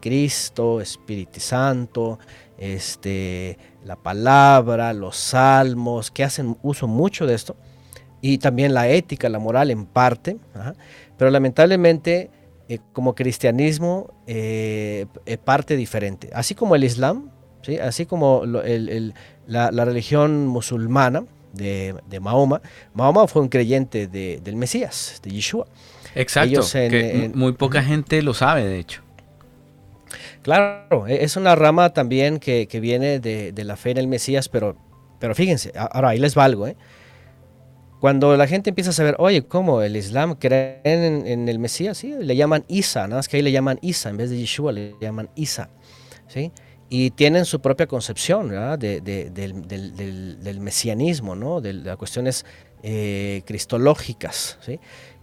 Cristo, 0.01 0.81
Espíritu 0.81 1.41
Santo, 1.41 2.19
este, 2.59 3.59
la 3.85 3.97
palabra, 3.97 4.93
los 4.93 5.17
salmos, 5.17 6.11
que 6.11 6.25
hacen 6.25 6.57
uso 6.63 6.87
mucho 6.87 7.27
de 7.27 7.35
esto, 7.35 7.57
y 8.21 8.37
también 8.39 8.75
la 8.75 8.89
ética, 8.89 9.31
la 9.31 9.39
moral 9.39 9.71
en 9.71 9.87
parte, 9.87 10.37
pero 11.17 11.31
lamentablemente 11.31 12.31
eh, 12.71 12.79
como 12.93 13.17
cristianismo 13.17 14.15
eh, 14.29 15.07
eh, 15.27 15.39
parte 15.39 15.75
diferente, 15.75 16.31
así 16.33 16.55
como 16.55 16.77
el 16.77 16.85
Islam, 16.85 17.29
así 17.83 18.07
como 18.07 18.45
la, 18.47 19.85
religión 19.85 20.47
musulmana 20.47 21.25
de, 21.53 22.21
Mahoma. 22.21 22.63
Mahoma 22.95 23.27
fue 23.27 23.43
un 23.43 23.49
creyente 23.49 24.07
del 24.07 24.55
Mesías, 24.55 25.21
de 25.21 25.33
Yeshua. 25.33 25.67
Exacto, 26.15 26.61
que 26.73 27.33
muy 27.35 27.55
poca 27.55 27.83
gente 27.83 28.23
lo 28.23 28.35
sabe, 28.35 28.65
de 28.65 28.79
hecho. 28.79 29.03
Claro, 30.43 31.09
e, 31.09 31.25
es 31.25 31.37
una 31.37 31.57
rama 31.57 31.93
también 31.93 32.39
que, 32.39 32.69
viene 32.81 33.19
de, 33.19 33.65
la 33.65 33.77
fe 33.77 33.91
en 33.91 33.99
el 33.99 34.07
Mesías, 34.07 34.49
pero, 34.49 34.77
pero 35.19 35.35
fíjense, 35.35 35.73
ahora 35.75 36.11
ahí 36.11 36.21
les 36.21 36.37
valgo, 36.37 36.69
¿eh? 36.69 36.77
Cuando 38.01 38.37
la 38.37 38.47
gente 38.47 38.71
empieza 38.71 38.91
a 38.91 38.95
saber, 38.95 39.15
oye, 39.19 39.43
¿cómo 39.43 39.83
el 39.83 39.95
Islam 39.95 40.35
creen 40.35 41.27
en, 41.27 41.49
el 41.49 41.59
Mesías? 41.59 41.99
Sí, 41.99 42.15
le 42.19 42.35
llaman 42.35 42.65
Isa, 42.67 43.03
nada 43.03 43.17
más 43.17 43.29
que 43.29 43.37
ahí 43.37 43.43
le 43.43 43.53
llaman 43.53 43.79
Isa, 43.83 44.09
en 44.09 44.17
vez 44.17 44.31
de 44.31 44.39
Yeshua 44.39 44.73
le 44.73 44.97
llaman 45.01 45.29
Isa, 45.35 45.69
¿sí? 46.27 46.51
y 46.89 47.11
tienen 47.11 47.45
su 47.45 47.61
propia 47.61 47.87
concepción 47.87 48.49
del, 48.79 50.61
mesianismo, 50.61 51.37
¿no? 51.37 51.61
de, 51.61 51.75
las 51.75 51.97
cuestiones 51.97 52.45
eh, 52.83 53.43
cristológicas. 53.45 54.59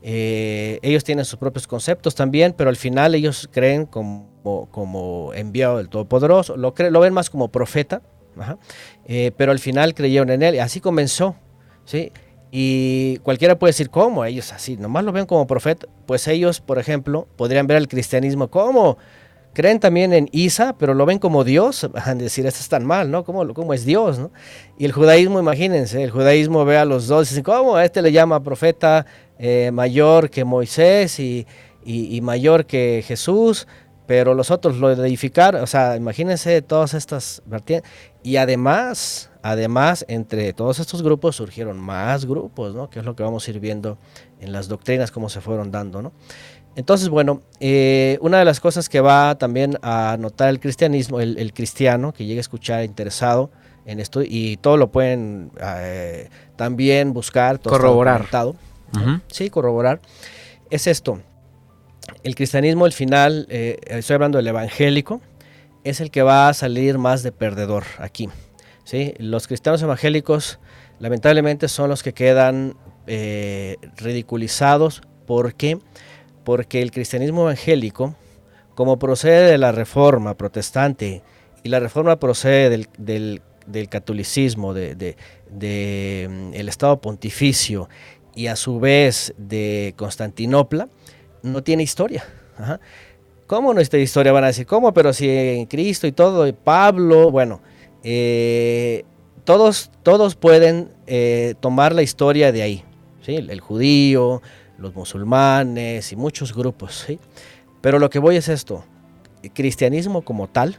Eh, 0.02 0.80
ellos 0.82 1.04
tienen 1.04 1.26
sus 1.26 1.38
propios 1.38 1.68
conceptos 1.68 2.16
también, 2.16 2.54
pero 2.54 2.70
al 2.70 2.78
final 2.78 3.16
ellos 3.16 3.50
creen 3.52 3.86
como, 3.86 4.70
como 4.72 5.34
enviado 5.34 5.78
del 5.78 5.90
Todopoderoso, 5.90 6.56
lo, 6.56 6.74
lo 6.78 7.00
ven 7.02 7.13
más 7.13 7.30
como 7.30 7.50
profeta, 7.50 8.02
eh, 9.06 9.32
pero 9.36 9.52
al 9.52 9.60
final 9.60 9.94
creyeron 9.94 10.30
en 10.30 10.44
él 10.44 10.56
y 10.56 10.60
así 10.60 10.80
comenzó. 10.80 11.36
¿sí? 11.84 12.12
Y 12.52 13.18
cualquiera 13.24 13.60
puede 13.60 13.70
decir, 13.70 13.90
¿cómo? 13.90 14.24
Ellos 14.24 14.54
así, 14.54 14.78
nomás 14.78 15.04
lo 15.04 15.12
ven 15.12 15.26
como 15.26 15.48
profeta. 15.48 15.88
Pues 16.06 16.28
ellos, 16.28 16.62
por 16.62 16.80
ejemplo, 16.80 17.28
podrían 17.36 17.68
ver 17.68 17.78
al 17.78 17.88
cristianismo 17.88 18.50
como, 18.50 18.98
creen 19.58 19.80
también 19.80 20.14
en 20.14 20.30
Isa, 20.32 20.76
pero 20.78 20.94
lo 20.94 21.08
ven 21.08 21.18
como 21.18 21.44
Dios, 21.44 21.90
van 21.94 22.10
a 22.10 22.14
decir, 22.14 22.46
esto 22.46 22.60
es 22.60 22.70
tan 22.70 22.86
mal, 22.86 23.10
¿no? 23.10 23.24
¿Cómo, 23.24 23.54
cómo 23.56 23.74
es 23.74 23.86
Dios, 23.86 24.20
no? 24.20 24.32
Y 24.78 24.86
el 24.86 24.92
judaísmo, 24.92 25.40
imagínense, 25.40 26.04
el 26.04 26.12
judaísmo 26.12 26.64
ve 26.64 26.78
a 26.78 26.86
los 26.86 27.08
dos 27.08 27.28
y 27.28 27.30
dice, 27.32 27.44
¿cómo? 27.44 27.76
A 27.76 27.84
este 27.84 28.04
le 28.04 28.12
llama 28.12 28.44
profeta 28.44 29.08
eh, 29.40 29.72
mayor 29.74 30.30
que 30.30 30.46
Moisés 30.46 31.20
y, 31.20 31.48
y, 31.84 32.22
mayor 32.22 32.66
que 32.66 33.04
Jesús, 33.08 33.68
pero 34.06 34.36
los 34.36 34.52
otros 34.52 34.78
lo 34.78 34.92
edificaron, 34.92 35.64
o 35.64 35.68
sea, 35.68 35.96
imagínense 35.96 36.62
todas 36.62 36.94
estas 36.94 37.42
vertientes. 37.46 37.90
Y 38.28 38.36
además, 38.36 39.30
además, 39.42 40.04
entre 40.10 40.52
todos 40.52 40.80
estos 40.80 41.02
grupos 41.02 41.38
surgieron 41.38 41.80
más 41.80 42.26
grupos, 42.26 42.76
¿no? 42.76 42.90
Que 42.90 43.00
es 43.00 43.06
lo 43.06 43.16
que 43.16 43.24
vamos 43.24 43.48
a 43.48 43.52
ir 43.52 43.62
viendo 43.62 43.98
en 44.42 44.52
las 44.52 44.68
doctrinas, 44.68 45.12
cómo 45.12 45.30
se 45.30 45.40
fueron 45.40 45.72
dando, 45.72 46.02
¿no? 46.02 46.12
Entonces, 46.76 47.08
bueno, 47.08 47.42
eh, 47.62 48.18
una 48.20 48.40
de 48.40 48.44
las 48.44 48.60
cosas 48.60 48.90
que 48.90 49.00
va 49.00 49.38
también 49.38 49.78
a 49.82 50.18
notar 50.20 50.50
el 50.50 50.60
cristianismo, 50.60 51.22
el, 51.22 51.54
cristiano 51.54 52.12
que 52.12 52.26
llega 52.26 52.40
a 52.40 52.42
escuchar 52.42 52.84
interesado 52.84 53.50
en 53.86 54.02
esto, 54.02 54.22
y 54.22 54.58
todo 54.58 54.76
lo 54.76 54.92
pueden 54.92 55.50
eh, 55.62 56.28
también 56.58 57.13
buscar, 57.13 57.62
corroborar. 57.62 58.26
Sí, 59.32 59.50
corroborar. 59.50 60.02
Es 60.70 60.86
esto. 60.86 61.22
El 62.24 62.36
cristianismo, 62.36 62.84
al 62.84 62.92
final, 62.92 63.48
eh, 63.50 63.80
estoy 63.88 64.16
hablando 64.16 64.38
del 64.38 64.48
evangélico, 64.48 65.22
es 65.89 66.02
el 66.02 66.12
que 66.12 66.21
va 66.21 66.50
a 66.50 66.54
salir 66.54 66.97
más 66.97 67.23
de 67.23 67.32
perdedor 67.32 67.84
aquí. 67.97 68.30
¿sí? 68.84 69.13
Los 69.17 69.47
cristianos 69.47 69.82
evangélicos, 69.82 70.60
lamentablemente, 71.00 71.67
son 71.67 71.89
los 71.89 72.04
que 72.04 72.13
quedan 72.13 72.76
ridiculizados. 73.97 75.02
¿Por 75.26 75.56
qué? 75.56 75.80
Porque 76.43 76.82
el 76.82 76.91
cristianismo 76.91 77.43
evangélico, 77.43 78.15
como 78.76 79.00
procede 79.00 79.52
de 79.52 79.58
la 79.58 79.71
reforma 79.71 80.36
protestante, 80.36 81.23
y 81.63 81.69
la 81.69 81.80
reforma 81.80 82.19
procede 82.19 82.86
del, 82.97 83.89
catolicismo, 83.89 84.73
del 84.73 85.15
de, 85.50 86.28
mm, 86.30 86.54
el 86.54 86.69
Estado 86.69 87.02
pontificio, 87.02 87.89
y 88.36 88.47
a 88.47 88.56
su 88.56 88.80
vez 88.80 89.34
de 89.38 89.93
Constantinopla, 89.97 90.89
no 91.43 91.63
tiene 91.63 91.84
historia. 91.84 92.23
¿Cómo 93.48 93.74
tiene 93.74 94.04
historia? 94.04 94.34
Van 94.34 94.44
a 94.44 94.48
decir, 94.48 94.66
¿cómo? 94.66 94.94
Pero 94.94 95.14
si 95.14 95.30
en 95.30 95.66
Cristo 95.68 96.06
y 96.06 96.12
todo, 96.12 96.54
Pablo, 96.54 97.32
bueno, 97.32 97.62
eh, 98.04 99.06
todos, 99.46 99.90
todos 100.04 100.36
pueden 100.36 100.92
eh, 101.08 101.56
tomar 101.62 101.96
la 101.96 102.02
historia 102.02 102.52
de 102.52 102.62
ahí. 102.62 102.84
¿sí? 103.22 103.36
el 103.36 103.60
judío, 103.62 104.42
los 104.78 104.94
musulmanes 104.94 106.12
y 106.12 106.18
muchos 106.18 106.54
grupos. 106.54 107.06
¿sí? 107.08 107.20
Pero 107.80 108.00
lo 108.00 108.10
que 108.10 108.20
voy 108.20 108.36
es 108.36 108.50
esto, 108.50 108.84
el 109.42 109.54
cristianismo 109.54 110.24
como 110.24 110.48
tal, 110.48 110.76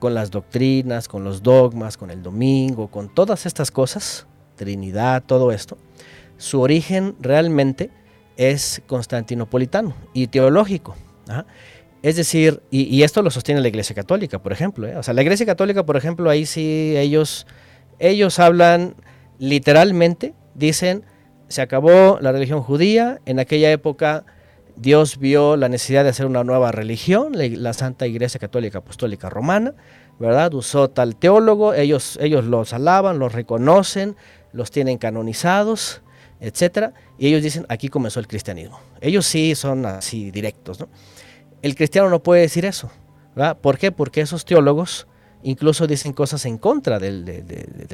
con 0.00 0.12
las 0.12 0.32
doctrinas, 0.32 1.06
con 1.06 1.22
los 1.22 1.40
dogmas, 1.40 1.96
con 1.96 2.10
el 2.10 2.20
domingo, 2.20 2.88
con 2.88 3.14
todas 3.14 3.46
estas 3.46 3.70
cosas, 3.70 4.26
Trinidad, 4.56 5.22
todo 5.24 5.52
esto, 5.52 5.78
su 6.36 6.60
origen 6.60 7.14
realmente 7.20 7.90
es 8.36 8.82
constantinopolitano 8.88 9.94
y 10.12 10.26
teológico. 10.26 10.96
Es 12.06 12.14
decir, 12.14 12.62
y, 12.70 13.02
esto 13.02 13.20
lo 13.20 13.32
sostiene 13.32 13.60
la 13.60 13.66
Iglesia 13.66 13.92
Católica, 13.92 14.38
por 14.38 14.52
ejemplo. 14.52 14.86
¿eh? 14.86 14.96
O 14.96 15.02
sea, 15.02 15.12
la 15.12 15.22
Iglesia 15.22 15.44
Católica, 15.44 15.84
por 15.84 15.96
ejemplo, 15.96 16.30
ahí 16.30 16.46
sí 16.46 16.94
ellos, 16.96 17.48
ellos 17.98 18.38
hablan 18.38 18.94
literalmente, 19.40 20.32
dicen, 20.54 21.02
se 21.48 21.62
acabó 21.62 22.18
la 22.20 22.30
religión 22.30 22.62
judía, 22.62 23.18
en 23.26 23.40
aquella 23.40 23.72
época 23.72 24.24
Dios 24.76 25.18
vio 25.18 25.56
la 25.56 25.68
necesidad 25.68 26.04
de 26.04 26.10
hacer 26.10 26.26
una 26.26 26.44
nueva 26.44 26.70
religión, 26.70 27.32
la, 27.34 27.72
Santa 27.72 28.06
Iglesia 28.06 28.38
Católica 28.38 28.78
Apostólica 28.78 29.28
Romana, 29.28 29.74
¿verdad? 30.20 30.54
Usó 30.54 30.88
tal 30.88 31.16
teólogo, 31.16 31.74
ellos, 31.74 32.20
ellos 32.22 32.44
los 32.44 32.72
alaban, 32.72 33.18
los 33.18 33.32
reconocen, 33.32 34.14
los 34.52 34.70
tienen 34.70 34.98
canonizados, 34.98 36.02
etc. 36.38 36.90
Y 37.18 37.26
ellos 37.26 37.42
dicen, 37.42 37.66
aquí 37.68 37.88
comenzó 37.88 38.20
el 38.20 38.28
cristianismo. 38.28 38.78
Ellos 39.00 39.26
sí 39.26 39.56
son 39.56 39.84
así 39.86 40.30
directos, 40.30 40.78
¿no? 40.78 40.88
El 41.62 41.74
cristiano 41.74 42.08
no 42.08 42.22
puede 42.22 42.42
decir 42.42 42.64
eso, 42.64 42.90
¿verdad? 43.34 43.58
¿Por 43.58 43.78
qué? 43.78 43.92
Porque 43.92 44.20
esos 44.20 44.44
teólogos 44.44 45.06
incluso 45.42 45.86
dicen 45.86 46.12
cosas 46.12 46.44
en 46.44 46.58
contra 46.58 46.98
del, 46.98 47.24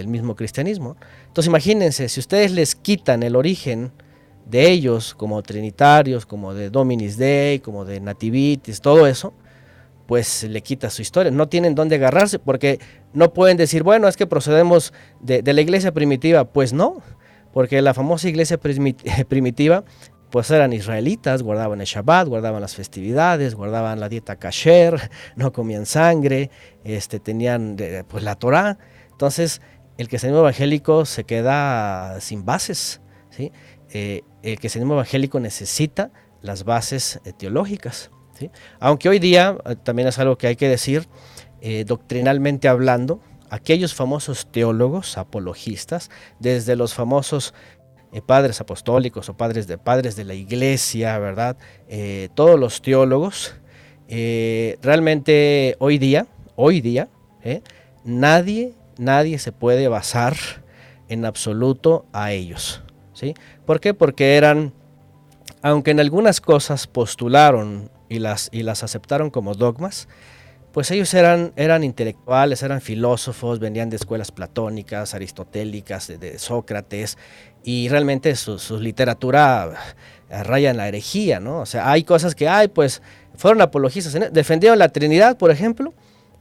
mismo 0.07 0.35
cristianismo. 0.35 0.97
Entonces 1.27 1.49
imagínense, 1.49 2.09
si 2.09 2.21
ustedes 2.21 2.53
les 2.53 2.75
quitan 2.75 3.23
el 3.23 3.37
origen 3.37 3.93
de 4.47 4.71
ellos 4.71 5.15
como 5.15 5.43
trinitarios, 5.43 6.25
como 6.25 6.55
de 6.55 6.71
Dominis 6.71 7.17
Dei, 7.17 7.61
como 7.61 7.85
de 7.85 8.01
Nativitis, 8.01 8.81
todo 8.81 9.07
eso, 9.07 9.35
pues 10.07 10.45
le 10.45 10.63
quita 10.63 10.89
su 10.89 11.03
historia. 11.03 11.31
No 11.31 11.49
tienen 11.49 11.75
dónde 11.75 11.97
agarrarse 11.97 12.39
porque 12.39 12.79
no 13.13 13.33
pueden 13.35 13.57
decir, 13.57 13.83
bueno, 13.83 14.09
es 14.09 14.17
que 14.17 14.27
procedemos 14.27 14.93
de, 15.21 15.43
de 15.43 15.53
la 15.53 15.61
iglesia 15.61 15.93
primitiva. 15.93 16.45
Pues 16.45 16.73
no, 16.73 17.03
porque 17.53 17.83
la 17.83 17.95
famosa 17.95 18.29
iglesia 18.29 18.59
primitiva 19.29 19.85
pues 20.33 20.51
eran 20.51 20.73
israelitas, 20.73 21.43
guardaban 21.43 21.83
el 21.83 21.87
Shabbat, 21.87 22.27
guardaban 22.27 22.63
las 22.63 22.75
festividades, 22.75 23.55
guardaban 23.55 24.01
la 24.01 24.09
dieta 24.09 24.37
kasher, 24.37 24.99
no 25.37 25.53
comían 25.53 25.85
sangre, 25.85 26.51
este, 26.85 27.21
tenían 27.21 27.77
pues 28.09 28.25
la 28.25 28.35
Torah. 28.37 28.79
Entonces, 29.11 29.61
el 29.99 30.09
cristianismo 30.09 30.41
evangélico 30.41 31.05
se 31.05 31.25
queda 31.25 32.19
sin 32.21 32.47
bases. 32.47 33.03
¿sí? 33.29 33.53
Eh, 33.91 34.23
el 34.43 34.59
cristianismo 34.59 34.95
evangélico 34.95 35.39
necesita 35.39 36.11
las 36.41 36.65
bases 36.65 37.21
eh, 37.27 37.35
teológicas. 37.37 38.11
¿sí? 38.39 38.51
Aunque 38.81 39.11
hoy 39.11 39.19
día, 39.19 39.59
eh, 39.67 39.77
también 39.77 40.09
es 40.09 40.19
algo 40.19 40.39
que 40.39 40.47
hay 40.47 40.57
que 40.57 40.69
decir, 40.69 41.09
doctrinalmente 41.87 42.67
hablando, 42.67 43.21
aquellos 43.49 43.95
famosos 43.95 44.51
teólogos, 44.51 45.17
apologistas, 45.17 46.11
desde 46.41 46.75
los 46.75 46.93
famosos 46.93 47.55
eh, 48.13 48.21
padres 48.21 48.61
apostólicos 48.61 49.29
o 49.29 49.35
padres 49.35 49.67
de, 49.67 49.79
padres 49.79 50.17
de 50.17 50.25
la 50.25 50.35
iglesia, 50.35 51.19
¿verdad? 51.19 51.57
Eh, 51.89 52.29
todos 52.35 52.61
los 52.61 52.83
teólogos, 52.83 53.55
eh, 54.09 54.79
realmente 54.83 55.77
hoy 55.79 55.97
día, 55.97 56.27
hoy 56.55 56.83
día, 56.83 57.09
nadie, 58.05 58.75
nadie 58.99 59.39
se 59.39 59.51
puede 59.51 59.89
basar 59.89 60.37
en 61.09 61.25
absoluto 61.25 62.05
a 62.13 62.33
ellos. 62.33 62.83
¿sí? 63.15 63.35
¿Por 63.65 63.81
qué? 63.81 63.95
Porque 63.95 64.37
eran, 64.37 64.75
aunque 65.63 65.93
en 65.93 66.01
algunas 66.01 66.41
cosas 66.41 66.87
postularon 66.87 67.91
y 68.09 68.19
las, 68.19 68.51
y 68.53 68.63
las 68.63 68.83
aceptaron 68.83 69.31
como 69.31 69.55
dogmas, 69.55 70.07
pues 70.73 70.91
ellos 70.91 71.13
eran, 71.13 71.53
eran 71.57 71.85
intelectuales, 71.85 72.63
eran 72.63 72.81
filósofos, 72.81 73.59
venían 73.59 73.91
de 73.91 73.97
escuelas 73.97 74.33
platónicas, 74.33 75.15
aristotélicas, 75.15 76.09
de, 76.19 76.39
Sócrates, 76.39 77.19
y 77.65 77.89
realmente 77.89 78.35
su, 78.37 78.79
literatura 78.79 79.73
eh, 80.31 80.43
raya 80.43 80.71
en 80.71 80.77
la 80.77 80.89
herejía, 80.89 81.41
¿no? 81.41 81.61
O 81.61 81.67
sea, 81.67 81.91
hay 81.91 82.05
cosas 82.05 82.35
que 82.35 82.49
hay, 82.49 82.69
pues, 82.69 83.03
fueron 83.37 83.61
apologistas, 83.61 84.17
defendieron 84.33 84.79
la 84.79 84.89
Trinidad, 84.89 85.37
por 85.37 85.51
ejemplo, 85.51 85.95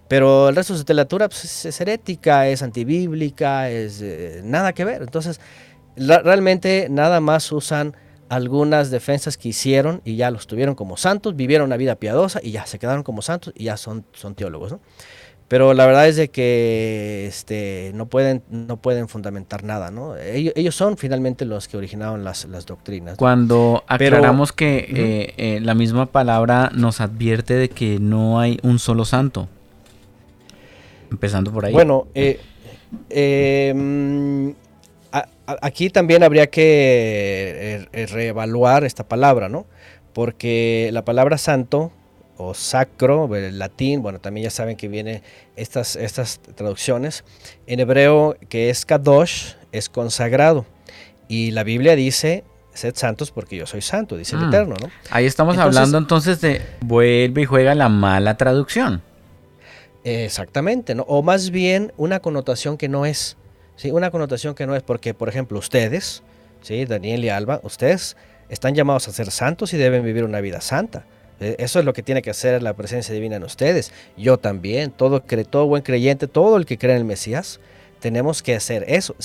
pero 0.07 0.49
el 0.49 0.55
resto 0.55 0.74
de 0.74 0.80
su 0.80 0.84
literatura 0.84 1.30
pues, 1.30 1.65
es 1.65 1.82
herética, 1.82 2.47
es 2.47 2.61
antibíblica, 2.61 3.69
es 3.69 4.01
eh, 4.01 4.41
nada 4.43 4.74
que 4.74 4.84
ver. 4.84 5.01
Entonces, 5.01 5.39
realmente 5.95 6.88
nada 6.89 7.22
más 7.22 7.51
usan 7.51 7.95
algunas 8.28 8.91
defensas 8.91 9.38
que 9.38 9.49
hicieron 9.49 10.01
y 10.05 10.15
ya 10.15 10.32
los 10.32 10.47
tuvieron 10.47 10.76
como 10.76 10.95
santos, 10.95 11.36
vivieron 11.36 11.67
una 11.67 11.78
vida 11.78 11.95
piadosa 11.95 12.39
y 12.41 12.51
ya 12.51 12.65
se 12.65 12.80
quedaron 12.80 13.03
como 13.03 13.22
santos 13.22 13.53
y 13.57 13.65
ya 13.65 13.78
son, 13.78 14.05
son 14.13 14.36
teólogos, 14.36 14.72
¿no? 14.72 14.80
Pero 15.51 15.73
la 15.73 15.85
verdad 15.85 16.07
es 16.07 16.15
de 16.15 16.29
que 16.29 17.25
este, 17.27 17.91
no, 17.93 18.05
pueden, 18.05 18.41
no 18.49 18.77
pueden 18.77 19.09
fundamentar 19.09 19.65
nada, 19.65 19.91
¿no? 19.91 20.15
Ellos, 20.15 20.73
son 20.73 20.95
finalmente 20.95 21.43
los 21.43 21.67
que 21.67 21.75
originaron 21.75 22.23
las, 22.23 22.47
doctrinas. 22.65 23.17
Cuando 23.17 23.83
aclaramos 23.85 24.53
que 24.53 24.77
eh, 24.77 25.33
eh, 25.35 25.59
la 25.59 25.75
misma 25.75 26.05
palabra 26.05 26.71
nos 26.73 27.01
advierte 27.01 27.55
de 27.55 27.67
que 27.67 27.99
no 27.99 28.39
hay 28.39 28.59
un 28.63 28.79
solo 28.79 29.03
santo. 29.03 29.49
Empezando 31.11 31.51
por 31.51 31.65
ahí. 31.65 31.73
Bueno, 31.73 32.07
eh, 32.15 32.39
em, 33.09 34.53
aquí 35.11 35.89
también 35.89 36.23
habría 36.23 36.47
que 36.49 37.89
eh, 37.91 38.05
reevaluar 38.05 38.85
esta 38.85 39.05
palabra, 39.05 39.49
¿no? 39.49 39.65
Porque 40.13 40.91
la 40.93 41.03
palabra 41.03 41.37
santo 41.37 41.91
o 42.41 42.53
sacro, 42.53 43.33
el 43.35 43.59
latín, 43.59 44.01
bueno, 44.01 44.19
también 44.19 44.45
ya 44.45 44.49
saben 44.49 44.75
que 44.75 44.87
vienen 44.87 45.21
estas, 45.55 45.95
estas 45.95 46.39
traducciones. 46.55 47.23
En 47.67 47.79
hebreo, 47.79 48.35
que 48.49 48.69
es 48.69 48.85
kadosh, 48.85 49.53
es 49.71 49.89
consagrado. 49.89 50.65
Y 51.27 51.51
la 51.51 51.63
Biblia 51.63 51.95
dice, 51.95 52.43
sed 52.73 52.95
santos 52.95 53.31
porque 53.31 53.57
yo 53.57 53.65
soy 53.65 53.81
santo, 53.81 54.17
dice 54.17 54.35
el 54.35 54.43
mm. 54.43 54.47
Eterno, 54.49 54.75
¿no? 54.81 54.89
Ahí 55.09 55.25
estamos 55.25 55.57
hablando 55.57 55.97
entonces 55.97 56.41
de 56.41 56.61
vuelve 56.81 57.43
y 57.43 57.45
juega 57.45 57.75
la 57.75 57.89
mala 57.89 58.37
traducción. 58.37 59.01
Exactamente, 60.03 60.95
¿no? 60.95 61.03
O 61.03 61.21
más 61.21 61.51
bien 61.51 61.93
una 61.97 62.19
connotación 62.21 62.77
que 62.77 62.89
no 62.89 63.05
es. 63.05 63.37
¿sí? 63.75 63.91
Una 63.91 64.09
connotación 64.09 64.55
que 64.55 64.65
no 64.65 64.75
es 64.75 64.83
porque, 64.83 65.13
por 65.13 65.29
ejemplo, 65.29 65.59
ustedes, 65.59 66.23
¿sí? 66.61 66.85
Daniel 66.85 67.23
y 67.23 67.29
Alba, 67.29 67.61
ustedes 67.63 68.17
están 68.49 68.73
llamados 68.73 69.07
a 69.07 69.11
ser 69.11 69.29
santos 69.29 69.73
y 69.73 69.77
deben 69.77 70.03
vivir 70.03 70.23
una 70.23 70.41
vida 70.41 70.59
santa. 70.59 71.05
E, 71.41 71.55
eso 71.59 71.79
es 71.79 71.85
lo 71.85 71.91
que 71.91 72.03
tiene 72.03 72.21
que 72.21 72.29
hacer 72.29 72.63
la 72.63 72.73
presencia 72.73 73.13
divina 73.13 73.35
en 73.35 73.43
ustedes. 73.43 73.91
Yo 74.15 74.37
también, 74.37 74.91
todo, 74.91 75.21
todo 75.21 75.65
buen 75.65 75.83
creyente, 75.83 76.27
todo 76.27 76.55
el 76.55 76.65
que 76.65 76.77
cree 76.77 76.93
en 76.93 76.99
el 76.99 77.05
Mesías, 77.05 77.59
tenemos 78.01 78.41
que 78.41 78.55
hacer 78.55 78.83
eso. 78.87 79.15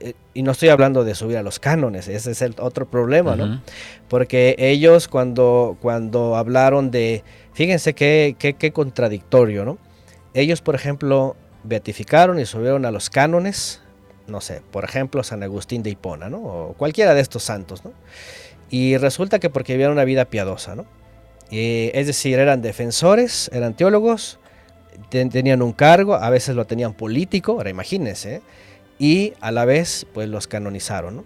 Eh, 0.00 0.14
y 0.32 0.42
no 0.42 0.52
estoy 0.52 0.70
hablando 0.70 1.04
de 1.04 1.14
subir 1.14 1.36
a 1.36 1.42
los 1.42 1.58
cánones, 1.58 2.08
ese 2.08 2.30
es 2.30 2.40
el 2.40 2.54
otro 2.58 2.88
problema, 2.88 3.36
¿no? 3.36 3.60
Porque 4.08 4.54
ellos 4.56 5.08
cuando, 5.08 5.76
cuando 5.82 6.36
hablaron 6.36 6.90
de, 6.90 7.22
fíjense 7.52 7.92
qué, 7.92 8.36
qué, 8.38 8.72
contradictorio, 8.72 9.64
¿no? 9.64 9.78
Ellos, 10.32 10.62
por 10.62 10.76
ejemplo, 10.76 11.36
beatificaron 11.64 12.38
y 12.38 12.46
subieron 12.46 12.86
a 12.86 12.92
los 12.92 13.10
cánones, 13.10 13.82
no 14.28 14.40
sé, 14.40 14.62
por 14.70 14.84
ejemplo, 14.84 15.24
San 15.24 15.42
Agustín 15.42 15.82
de 15.82 15.90
Hipona, 15.90 16.30
¿no? 16.30 16.38
O 16.38 16.74
cualquiera 16.74 17.14
de 17.14 17.20
estos 17.20 17.42
santos, 17.42 17.84
¿no? 17.84 17.92
Y 18.70 18.96
resulta 18.96 19.40
que 19.40 19.50
porque 19.50 19.72
vivían 19.72 19.90
una 19.90 20.04
vida 20.04 20.26
piadosa, 20.26 20.76
¿no? 20.76 20.86
Es 21.50 22.06
decir, 22.06 22.38
eran 22.38 22.62
defensores, 22.62 23.50
eran 23.52 23.74
teólogos, 23.74 24.38
tenían 25.08 25.62
un 25.62 25.72
cargo, 25.72 26.14
a 26.14 26.30
veces 26.30 26.54
lo 26.54 26.66
tenían 26.66 26.94
político, 26.94 27.52
ahora 27.52 27.70
imagínense, 27.70 28.42
y 28.98 29.32
a 29.40 29.50
la 29.50 29.64
vez 29.64 30.06
pues 30.12 30.28
los 30.28 30.46
canonizaron. 30.46 31.24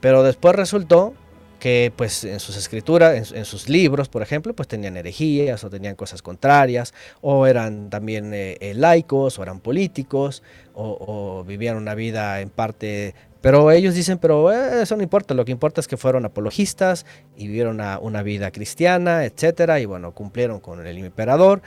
Pero 0.00 0.24
después 0.24 0.56
resultó 0.56 1.14
que 1.62 1.92
pues 1.94 2.24
en 2.24 2.40
sus 2.40 2.56
escrituras, 2.56 3.30
en, 3.30 3.44
sus 3.44 3.68
libros, 3.68 4.08
por 4.08 4.20
ejemplo, 4.20 4.52
pues 4.52 4.66
tenían 4.66 4.96
herejías 4.96 5.62
o 5.62 5.70
tenían 5.70 5.94
cosas 5.94 6.20
contrarias, 6.20 6.92
o 7.20 7.46
eran 7.46 7.88
también 7.88 8.34
eh, 8.34 8.56
eh, 8.58 8.74
laicos, 8.74 9.38
o 9.38 9.44
eran 9.44 9.60
políticos, 9.60 10.42
o, 10.74 11.44
vivían 11.46 11.76
una 11.76 11.94
vida 11.94 12.40
en 12.40 12.50
parte... 12.50 13.14
Pero 13.42 13.70
ellos 13.70 13.94
dicen, 13.94 14.18
pero 14.18 14.50
eh, 14.52 14.82
eso 14.82 14.96
no 14.96 15.02
importa, 15.02 15.34
lo 15.34 15.44
que 15.44 15.52
importa 15.52 15.80
es 15.80 15.88
que 15.88 15.96
fueron 15.98 16.24
apologistas 16.24 17.04
y 17.36 17.48
vivieron 17.48 17.74
una, 17.74 17.98
una 17.98 18.22
vida 18.22 18.50
cristiana, 18.52 19.24
etcétera, 19.24 19.80
y 19.80 19.84
bueno, 19.84 20.12
cumplieron 20.12 20.60
con 20.60 20.86
el 20.86 20.98
emperador, 20.98 21.60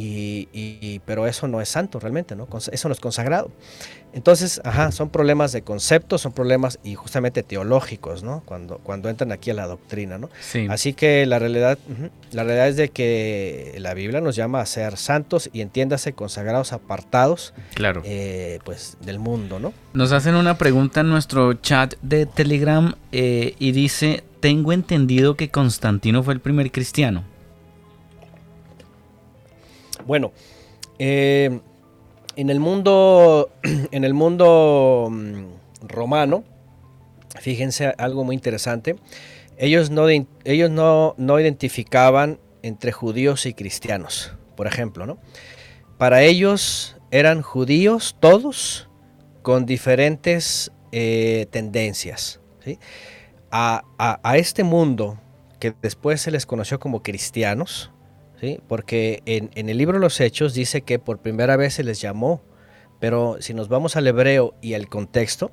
y, 0.00 1.00
pero 1.04 1.26
eso 1.26 1.48
no 1.48 1.60
es 1.60 1.68
santo 1.68 1.98
realmente, 1.98 2.36
¿no? 2.36 2.46
Eso 2.70 2.88
no 2.88 2.92
es 2.92 3.00
consagrado. 3.00 3.50
Entonces, 4.12 4.60
ajá, 4.64 4.90
son 4.90 5.10
problemas 5.10 5.52
de 5.52 5.62
conceptos, 5.62 6.22
son 6.22 6.32
problemas 6.32 6.78
y 6.82 6.94
justamente 6.94 7.42
teológicos, 7.42 8.22
¿no? 8.22 8.42
Cuando, 8.44 8.78
cuando 8.78 9.08
entran 9.08 9.32
aquí 9.32 9.50
a 9.50 9.54
la 9.54 9.66
doctrina, 9.66 10.18
¿no? 10.18 10.30
Sí. 10.40 10.66
Así 10.70 10.94
que 10.94 11.26
la 11.26 11.38
realidad, 11.38 11.78
la 12.32 12.44
realidad 12.44 12.68
es 12.68 12.76
de 12.76 12.88
que 12.88 13.76
la 13.78 13.94
Biblia 13.94 14.20
nos 14.20 14.34
llama 14.34 14.60
a 14.60 14.66
ser 14.66 14.96
santos 14.96 15.50
y 15.52 15.60
entiéndase 15.60 16.14
consagrados, 16.14 16.72
apartados, 16.72 17.52
claro. 17.74 18.02
Eh, 18.04 18.60
pues 18.64 18.96
del 19.00 19.18
mundo, 19.18 19.60
¿no? 19.60 19.74
Nos 19.92 20.12
hacen 20.12 20.34
una 20.34 20.56
pregunta 20.56 21.00
en 21.00 21.10
nuestro 21.10 21.52
chat 21.54 21.94
de 22.00 22.26
Telegram 22.26 22.94
eh, 23.12 23.54
y 23.58 23.72
dice, 23.72 24.24
tengo 24.40 24.72
entendido 24.72 25.36
que 25.36 25.50
Constantino 25.50 26.22
fue 26.22 26.34
el 26.34 26.40
primer 26.40 26.72
cristiano. 26.72 27.24
Bueno, 30.06 30.32
eh, 30.98 31.60
en 32.38 32.50
el 32.50 32.60
mundo, 32.60 33.50
en 33.90 34.04
el 34.04 34.14
mundo 34.14 35.08
mm, 35.10 35.88
romano, 35.88 36.44
fíjense 37.40 37.92
algo 37.98 38.22
muy 38.22 38.36
interesante. 38.36 38.94
Ellos 39.56 39.90
no, 39.90 40.06
ellos 40.08 40.70
no, 40.70 41.40
identificaban 41.40 42.38
entre 42.62 42.92
judíos 42.92 43.44
y 43.44 43.54
cristianos, 43.54 44.34
por 44.56 44.68
ejemplo, 44.68 45.04
¿no? 45.04 45.18
Para 45.98 46.22
ellos 46.22 46.96
eran 47.10 47.42
judíos 47.42 48.14
todos 48.20 48.88
con 49.42 49.66
diferentes 49.66 50.70
eh, 50.92 51.46
tendencias. 51.50 52.40
a, 53.50 53.82
este 54.36 54.62
mundo 54.62 55.18
que 55.58 55.74
después 55.82 56.20
se 56.20 56.30
les 56.30 56.46
conoció 56.46 56.78
como 56.78 57.02
cristianos, 57.02 57.90
porque 58.66 59.22
en, 59.26 59.50
el 59.68 59.78
libro 59.78 59.94
de 59.98 60.00
los 60.00 60.20
Hechos 60.20 60.54
dice 60.54 60.82
que 60.82 60.98
por 60.98 61.18
primera 61.18 61.56
vez 61.56 61.74
se 61.74 61.84
les 61.84 62.00
llamó, 62.00 62.42
pero 63.00 63.36
si 63.40 63.54
nos 63.54 63.68
vamos 63.68 63.96
al 63.96 64.06
hebreo 64.06 64.54
y 64.60 64.74
al 64.74 64.88
contexto, 64.88 65.50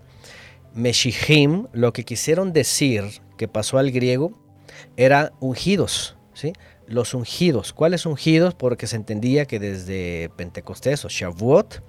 Meshihim, 0.73 1.67
lo 1.73 1.93
que 1.93 2.03
quisieron 2.03 2.53
decir 2.53 3.05
que 3.37 3.47
pasó 3.47 3.77
al 3.77 3.91
griego, 3.91 4.33
era 4.97 5.31
ungidos, 5.39 6.17
¿sí? 6.33 6.53
Los 6.87 7.13
ungidos. 7.13 7.73
¿Cuáles 7.73 8.05
ungidos? 8.05 8.53
Porque 8.53 8.87
se 8.87 8.95
entendía 8.95 9.45
que 9.45 9.59
desde 9.59 10.29
Pentecostés 10.35 11.05
o 11.05 11.09
Shavuot 11.09 11.81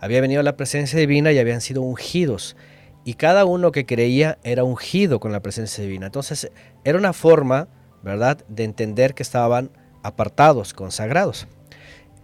había 0.00 0.20
venido 0.20 0.42
la 0.42 0.56
presencia 0.56 0.98
divina 0.98 1.32
y 1.32 1.38
habían 1.38 1.60
sido 1.60 1.82
ungidos. 1.82 2.56
Y 3.04 3.14
cada 3.14 3.44
uno 3.44 3.72
que 3.72 3.86
creía 3.86 4.38
era 4.44 4.64
ungido 4.64 5.18
con 5.18 5.32
la 5.32 5.40
presencia 5.40 5.82
divina. 5.82 6.06
Entonces 6.06 6.50
era 6.84 6.98
una 6.98 7.12
forma, 7.12 7.68
¿verdad?, 8.02 8.44
de 8.48 8.64
entender 8.64 9.14
que 9.14 9.22
estaban 9.22 9.70
apartados, 10.06 10.72
consagrados. 10.72 11.46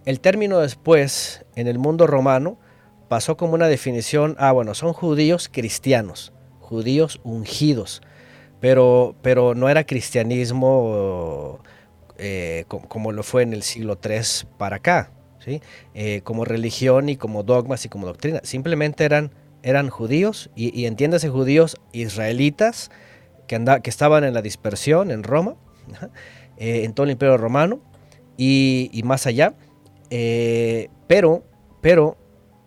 El 0.04 0.20
término 0.20 0.58
después, 0.60 1.44
en 1.54 1.68
el 1.68 1.78
mundo 1.78 2.06
romano, 2.06 2.58
pasó 3.08 3.36
como 3.36 3.54
una 3.54 3.68
definición, 3.68 4.36
ah, 4.38 4.52
bueno, 4.52 4.74
son 4.74 4.92
judíos 4.92 5.48
cristianos, 5.52 6.32
judíos 6.60 7.20
ungidos, 7.24 8.02
pero, 8.60 9.14
pero 9.22 9.54
no 9.54 9.68
era 9.68 9.84
cristianismo 9.84 11.60
eh, 12.18 12.64
como, 12.68 13.12
lo 13.12 13.22
fue 13.22 13.42
en 13.42 13.52
el 13.52 13.62
siglo 13.62 13.98
III 14.02 14.48
para 14.56 14.76
acá, 14.76 15.10
¿sí? 15.40 15.60
Eh, 15.94 16.20
como 16.24 16.44
religión 16.44 17.08
y 17.08 17.16
como 17.16 17.42
dogmas 17.42 17.84
y 17.84 17.88
como 17.88 18.06
doctrina, 18.06 18.40
simplemente 18.44 19.04
eran, 19.04 19.32
eran 19.62 19.90
judíos 19.90 20.50
y, 20.54 20.86
entiéndase 20.86 21.28
judíos 21.28 21.76
israelitas 21.92 22.90
que, 23.46 23.62
que 23.82 23.90
estaban 23.90 24.24
en 24.24 24.34
la 24.34 24.42
dispersión 24.42 25.10
en 25.10 25.22
Roma. 25.22 25.56
Eh, 26.62 26.84
en 26.84 26.92
todo 26.94 27.02
el 27.06 27.10
Imperio 27.10 27.36
Romano 27.38 27.80
y, 28.36 29.02
más 29.04 29.26
allá, 29.26 29.54
eh, 30.10 30.90
pero, 31.08 31.42
pero 31.80 32.16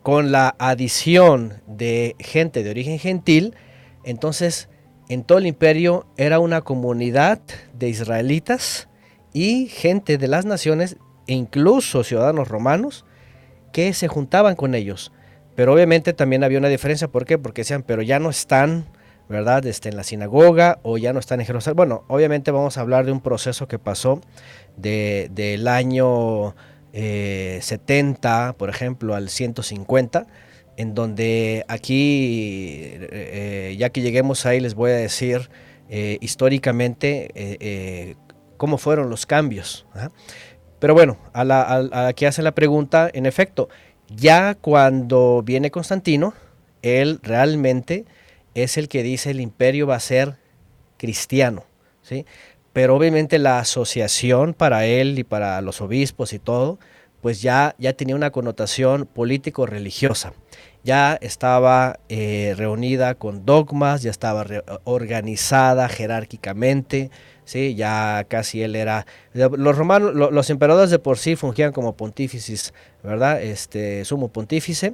con 0.03 0.33
la 0.33 0.53
adición 0.59 1.61
de 1.65 2.17
gente 2.19 2.61
de 2.61 2.71
origen 2.71 2.99
gentil, 2.99 3.55
entonces 4.03 4.67
en 5.07 5.23
todo 5.23 5.37
el 5.37 5.47
imperio 5.47 6.07
era 6.17 6.39
una 6.39 6.59
comunidad 6.59 7.39
de 7.73 7.87
israelitas 7.87 8.89
y 9.31 9.67
gente 9.67 10.17
de 10.17 10.27
las 10.27 10.43
naciones 10.43 10.97
e 11.27 11.33
incluso 11.33 12.03
ciudadanos 12.03 12.49
romanos 12.49 13.05
que 13.71 13.93
se 13.93 14.09
juntaban 14.09 14.57
con 14.57 14.75
ellos. 14.75 15.13
Pero 15.55 15.73
obviamente 15.73 16.11
también 16.11 16.43
había 16.43 16.59
una 16.59 16.67
diferencia, 16.67 17.07
¿por 17.07 17.23
qué? 17.23 17.37
Porque 17.37 17.61
decían, 17.61 17.81
pero 17.81 18.01
ya 18.01 18.19
no 18.19 18.29
están 18.29 18.87
¿verdad? 19.29 19.65
Este, 19.65 19.89
en 19.89 19.97
la 19.97 20.03
sinagoga 20.03 20.79
o 20.83 20.97
ya 20.97 21.13
no 21.13 21.19
están 21.19 21.39
en 21.39 21.47
Jerusalén. 21.47 21.75
Bueno, 21.75 22.03
obviamente 22.07 22.51
vamos 22.51 22.77
a 22.77 22.81
hablar 22.81 23.05
de 23.05 23.11
un 23.11 23.21
proceso 23.21 23.67
que 23.67 23.79
pasó 23.79 24.21
del 24.77 25.67
año 25.67 26.55
70, 26.93 28.49
eh, 28.49 28.53
por 28.53 28.69
ejemplo, 28.69 29.15
al 29.15 29.29
150, 29.29 30.27
en 30.77 30.93
donde 30.93 31.65
aquí, 31.67 32.81
eh, 32.83 33.75
ya 33.77 33.89
que 33.89 34.01
lleguemos 34.01 34.45
ahí, 34.45 34.59
les 34.59 34.75
voy 34.75 34.91
a 34.91 34.95
decir 34.95 35.49
eh, 35.89 36.17
históricamente 36.21 38.15
cómo 38.57 38.77
fueron 38.77 39.09
los 39.09 39.25
cambios. 39.25 39.85
Pero 40.79 40.93
bueno, 40.93 41.17
a 41.33 41.43
la, 41.43 42.07
aquí 42.07 42.25
hace 42.25 42.41
la 42.41 42.53
pregunta, 42.53 43.09
en 43.13 43.25
efecto, 43.25 43.69
ya 44.09 44.55
cuando 44.55 45.41
viene 45.43 45.71
Constantino, 45.71 46.33
él 46.81 47.19
realmente 47.23 48.05
es 48.55 48.77
el 48.77 48.87
que 48.87 49.03
dice 49.03 49.29
el 49.29 49.41
imperio 49.41 49.85
va 49.85 49.95
a 49.95 49.99
ser 49.99 50.37
cristiano, 50.97 51.65
¿sí? 52.01 52.25
Pero 52.73 52.95
obviamente 52.95 53.39
la 53.39 53.59
asociación 53.59 54.53
para 54.53 54.85
él 54.85 55.19
y 55.19 55.23
para 55.23 55.61
los 55.61 55.79
obispos 55.79 56.33
y 56.33 56.39
todo, 56.39 56.79
pues 57.21 57.41
ya, 57.41 57.73
ya 57.77 57.93
tenía 57.93 58.15
una 58.15 58.31
connotación 58.31 59.05
político-religiosa. 59.05 60.33
Ya 60.83 61.15
estaba 61.21 61.99
eh, 62.09 62.53
reunida 62.57 63.15
con 63.15 63.45
dogmas, 63.45 64.03
ya 64.03 64.11
estaba 64.11 64.45
organizada 64.83 65.89
jerárquicamente, 65.89 67.09
¿sí? 67.45 67.75
ya 67.75 68.25
casi 68.27 68.61
él 68.61 68.75
era... 68.75 69.07
Los 69.33 69.77
romanos, 69.77 70.13
los 70.13 70.49
emperadores 70.49 70.91
de 70.91 70.99
por 70.99 71.17
sí 71.17 71.35
fungían 71.35 71.71
como 71.71 71.95
pontífices, 71.95 72.73
¿verdad? 73.03 73.41
Este, 73.41 74.05
sumo 74.05 74.27
pontífice, 74.27 74.93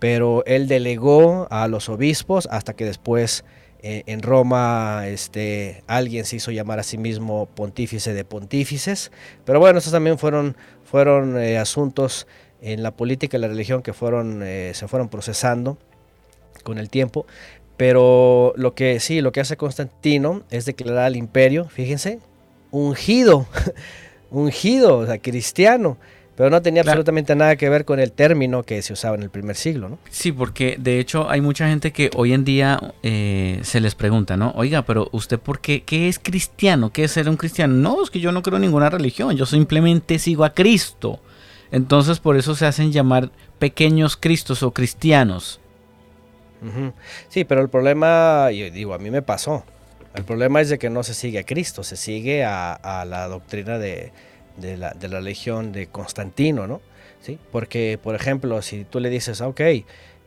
pero 0.00 0.42
él 0.46 0.66
delegó 0.66 1.46
a 1.50 1.68
los 1.68 1.88
obispos 1.88 2.48
hasta 2.50 2.74
que 2.74 2.84
después 2.84 3.44
eh, 3.82 4.02
en 4.06 4.22
Roma 4.22 5.04
este, 5.06 5.84
alguien 5.86 6.24
se 6.24 6.36
hizo 6.36 6.50
llamar 6.50 6.78
a 6.80 6.82
sí 6.82 6.98
mismo 6.98 7.46
pontífice 7.46 8.12
de 8.12 8.24
pontífices. 8.24 9.12
Pero 9.44 9.60
bueno, 9.60 9.78
esos 9.78 9.92
también 9.92 10.18
fueron, 10.18 10.56
fueron 10.84 11.38
eh, 11.38 11.58
asuntos 11.58 12.26
en 12.62 12.82
la 12.82 12.90
política 12.90 13.36
y 13.36 13.40
la 13.40 13.48
religión 13.48 13.82
que 13.82 13.92
fueron, 13.92 14.42
eh, 14.42 14.72
se 14.74 14.88
fueron 14.88 15.08
procesando 15.08 15.78
con 16.64 16.78
el 16.78 16.88
tiempo. 16.90 17.26
Pero 17.76 18.52
lo 18.56 18.74
que 18.74 19.00
sí, 19.00 19.20
lo 19.20 19.32
que 19.32 19.40
hace 19.40 19.56
Constantino 19.56 20.42
es 20.50 20.64
declarar 20.66 21.04
al 21.04 21.16
imperio, 21.16 21.66
fíjense, 21.68 22.20
ungido, 22.70 23.46
ungido, 24.30 24.98
o 24.98 25.06
sea, 25.06 25.18
cristiano. 25.18 25.98
Pero 26.40 26.48
no 26.48 26.62
tenía 26.62 26.80
absolutamente 26.80 27.36
nada 27.36 27.54
que 27.56 27.68
ver 27.68 27.84
con 27.84 28.00
el 28.00 28.12
término 28.12 28.62
que 28.62 28.80
se 28.80 28.94
usaba 28.94 29.14
en 29.14 29.22
el 29.22 29.28
primer 29.28 29.56
siglo, 29.56 29.90
¿no? 29.90 29.98
Sí, 30.08 30.32
porque 30.32 30.76
de 30.78 30.98
hecho 30.98 31.28
hay 31.28 31.42
mucha 31.42 31.68
gente 31.68 31.92
que 31.92 32.08
hoy 32.16 32.32
en 32.32 32.46
día 32.46 32.94
eh, 33.02 33.60
se 33.62 33.78
les 33.78 33.94
pregunta, 33.94 34.38
¿no? 34.38 34.50
Oiga, 34.56 34.80
pero 34.86 35.10
usted 35.12 35.38
por 35.38 35.60
qué, 35.60 35.82
qué 35.82 36.08
es 36.08 36.18
cristiano? 36.18 36.94
¿Qué 36.94 37.04
es 37.04 37.10
ser 37.10 37.28
un 37.28 37.36
cristiano? 37.36 37.74
No, 37.74 38.02
es 38.02 38.08
que 38.08 38.20
yo 38.20 38.32
no 38.32 38.40
creo 38.40 38.56
en 38.56 38.62
ninguna 38.62 38.88
religión, 38.88 39.36
yo 39.36 39.44
simplemente 39.44 40.18
sigo 40.18 40.46
a 40.46 40.54
Cristo. 40.54 41.20
Entonces 41.72 42.20
por 42.20 42.38
eso 42.38 42.54
se 42.54 42.64
hacen 42.64 42.90
llamar 42.90 43.30
pequeños 43.58 44.16
cristos 44.16 44.62
o 44.62 44.70
cristianos. 44.70 45.60
Sí, 47.28 47.44
pero 47.44 47.60
el 47.60 47.68
problema, 47.68 48.50
yo 48.50 48.70
digo, 48.70 48.94
a 48.94 48.98
mí 48.98 49.10
me 49.10 49.20
pasó. 49.20 49.62
El 50.14 50.24
problema 50.24 50.62
es 50.62 50.70
de 50.70 50.78
que 50.78 50.88
no 50.88 51.02
se 51.02 51.12
sigue 51.12 51.40
a 51.40 51.44
Cristo, 51.44 51.82
se 51.82 51.98
sigue 51.98 52.46
a 52.46 53.04
la 53.06 53.28
doctrina 53.28 53.76
de, 53.76 54.10
de 54.60 54.76
la, 54.76 54.90
de 54.92 55.08
la 55.08 55.20
legión 55.20 55.72
de 55.72 55.86
Constantino, 55.86 56.66
¿no? 56.66 56.80
¿Sí? 57.20 57.38
Porque, 57.52 57.98
por 58.02 58.14
ejemplo, 58.14 58.62
si 58.62 58.84
tú 58.84 59.00
le 59.00 59.10
dices, 59.10 59.40
ok, 59.40 59.60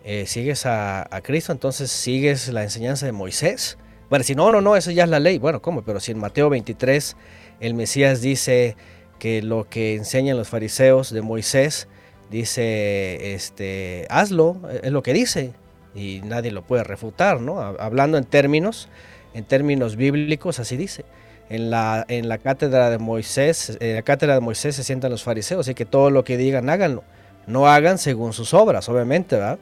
eh, 0.04 0.26
sigues 0.28 0.66
a, 0.66 1.08
Cristo, 1.24 1.52
entonces 1.52 1.92
sigues 1.92 2.50
la 2.50 2.64
enseñanza 2.64 3.06
de 3.06 3.12
Moisés. 3.12 3.78
Bueno, 4.10 4.24
si 4.24 4.36
no, 4.36 4.52
no, 4.52 4.62
no, 4.62 4.76
eso 4.76 4.92
ya 4.92 5.06
es 5.06 5.10
la 5.10 5.20
ley. 5.20 5.40
Bueno, 5.40 5.62
¿cómo? 5.62 5.84
Pero 5.84 6.00
si 6.00 6.12
en 6.12 6.20
Mateo 6.20 6.50
23 6.50 7.16
el 7.62 7.74
Mesías 7.74 8.22
dice 8.22 8.76
que 9.18 9.42
lo 9.42 9.70
que 9.70 9.96
enseñan 9.96 10.38
los 10.38 10.50
fariseos 10.50 11.12
de 11.12 11.22
Moisés, 11.22 11.88
dice, 12.30 13.34
este, 13.34 14.06
hazlo, 14.10 14.58
es 14.84 14.92
lo 14.92 15.02
que 15.04 15.14
dice, 15.14 15.54
y 15.96 16.22
nadie 16.26 16.52
lo 16.52 16.64
puede 16.64 16.84
refutar, 16.84 17.40
¿no? 17.40 17.62
Hablando 17.62 18.18
en 18.18 18.26
términos, 18.26 18.90
en 19.34 19.46
términos 19.46 19.96
bíblicos, 19.96 20.60
así 20.60 20.76
dice 20.76 21.06
en 21.54 21.70
la, 21.70 22.04
en 22.08 22.30
la 22.30 22.39
cátedra 22.39 22.89
de 22.89 22.97
Moisés, 22.97 23.78
en 23.80 23.93
la 23.93 24.01
cátedra 24.01 24.34
de 24.34 24.39
Moisés 24.39 24.76
se 24.76 24.84
sientan 24.84 25.12
los 25.12 25.24
fariseos, 25.24 25.68
así 25.68 25.76
que 25.76 25.86
todo 25.86 26.10
lo 26.10 26.24
que 26.24 26.36
digan, 26.36 26.68
háganlo. 26.68 27.04
No 27.45 27.68
hagan 27.68 27.99
según 27.99 28.34
sus 28.34 28.56
obras, 28.56 28.89
obviamente, 28.89 29.36
¿verdad? 29.36 29.60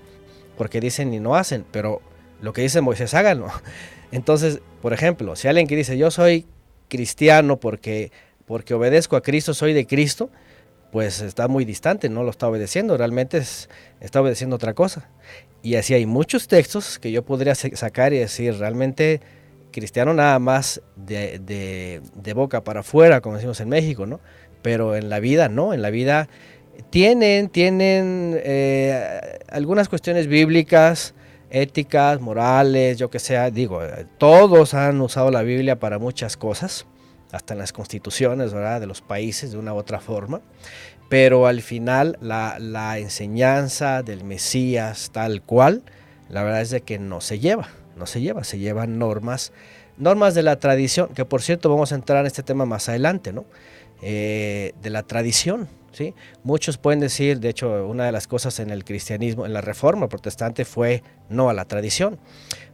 Porque 0.58 0.80
dicen 0.80 1.14
y 1.14 1.20
no 1.20 1.36
hacen, 1.36 1.66
pero 1.70 2.02
lo 2.40 2.54
que 2.54 2.62
dice 2.62 2.80
Moisés, 2.80 3.14
háganlo. 3.14 3.48
Entonces, 4.14 4.62
por 4.82 4.94
ejemplo, 4.94 5.36
si 5.36 5.50
alguien 5.50 5.68
que 5.68 5.76
dice, 5.76 5.98
yo 5.98 6.12
soy 6.12 6.46
cristiano 6.88 7.58
porque, 7.60 8.14
porque 8.46 8.74
obedezco 8.74 9.18
a 9.18 9.22
Cristo, 9.22 9.54
soy 9.54 9.74
de 9.74 9.86
Cristo, 9.86 10.30
pues 10.94 11.20
está 11.20 11.50
muy 11.50 11.66
distante, 11.66 12.08
no 12.08 12.24
lo 12.24 12.30
está 12.30 12.48
obedeciendo, 12.48 12.96
realmente 12.96 13.44
está 14.00 14.22
obedeciendo 14.22 14.56
otra 14.56 14.74
cosa. 14.74 15.10
Y 15.62 15.76
así 15.76 15.94
hay 15.94 16.06
muchos 16.06 16.48
textos 16.48 17.00
que 17.00 17.12
yo 17.12 17.24
podría 17.24 17.54
sacar 17.54 18.14
y 18.14 18.20
decir, 18.20 18.58
realmente 18.58 19.20
cristiano 19.72 20.14
nada 20.14 20.38
más 20.40 20.82
de, 20.96 22.02
boca 22.36 22.64
para 22.64 22.82
afuera, 22.82 23.22
como 23.22 23.36
decimos 23.36 23.60
en 23.60 23.70
México, 23.70 24.06
¿no? 24.06 24.20
Pero 24.62 24.96
en 24.96 25.10
la 25.10 25.20
vida 25.20 25.50
no, 25.50 25.74
en 25.74 25.82
la 25.82 25.90
vida 25.90 26.30
tienen, 26.90 27.50
tienen 27.50 28.40
eh, 28.44 29.40
algunas 29.50 29.90
cuestiones 29.90 30.28
bíblicas, 30.28 31.14
éticas, 31.50 32.22
morales, 32.22 32.98
yo 32.98 33.10
que 33.10 33.20
sea, 33.20 33.50
digo, 33.50 33.82
todos 34.18 34.74
han 34.74 35.02
usado 35.02 35.32
la 35.32 35.42
Biblia 35.42 35.80
para 35.80 36.00
muchas 36.00 36.38
cosas, 36.38 36.86
hasta 37.32 37.54
en 37.54 37.60
las 37.60 37.74
constituciones, 37.74 38.54
¿verdad? 38.54 38.82
De 38.82 38.88
los 38.88 39.02
países 39.02 39.52
de 39.52 39.58
una 39.58 39.74
u 39.74 39.78
otra 39.78 40.00
forma, 40.00 40.42
pero 41.10 41.48
al 41.48 41.62
final 41.62 42.18
la, 42.22 42.58
la 42.60 43.00
enseñanza 43.00 44.04
del 44.04 44.24
Mesías 44.24 45.10
tal 45.12 45.42
cual, 45.42 45.84
la 46.30 46.44
verdad 46.44 46.62
es 46.62 46.70
de 46.70 46.82
que 46.82 47.00
no 47.00 47.20
se 47.20 47.40
lleva 47.40 47.81
no 48.02 48.08
se 48.08 48.20
lleva, 48.20 48.44
se 48.44 48.58
llevan 48.58 48.98
normas, 48.98 49.54
normas 49.98 50.34
de 50.34 50.42
la 50.44 50.58
tradición, 50.60 51.10
que 51.14 51.24
por 51.24 51.42
cierto 51.42 51.70
vamos 51.70 51.92
a 51.92 51.96
entrar 51.96 52.22
en 52.22 52.26
este 52.26 52.44
tema 52.44 52.66
más 52.66 52.90
adelante, 52.90 53.32
¿no? 53.32 53.46
Eh, 54.02 54.74
de 54.82 54.90
la 54.90 55.04
tradición, 55.04 55.70
¿sí? 55.92 56.16
Muchos 56.44 56.80
pueden 56.80 57.00
decir, 57.00 57.40
de 57.40 57.50
hecho, 57.50 57.88
una 57.88 58.06
de 58.06 58.12
las 58.12 58.26
cosas 58.26 58.60
en 58.60 58.72
el 58.72 58.84
cristianismo, 58.84 59.46
en 59.46 59.54
la 59.54 59.62
reforma 59.62 60.10
protestante 60.10 60.66
fue 60.66 61.04
no 61.30 61.50
a 61.50 61.54
la 61.54 61.66
tradición, 61.66 62.18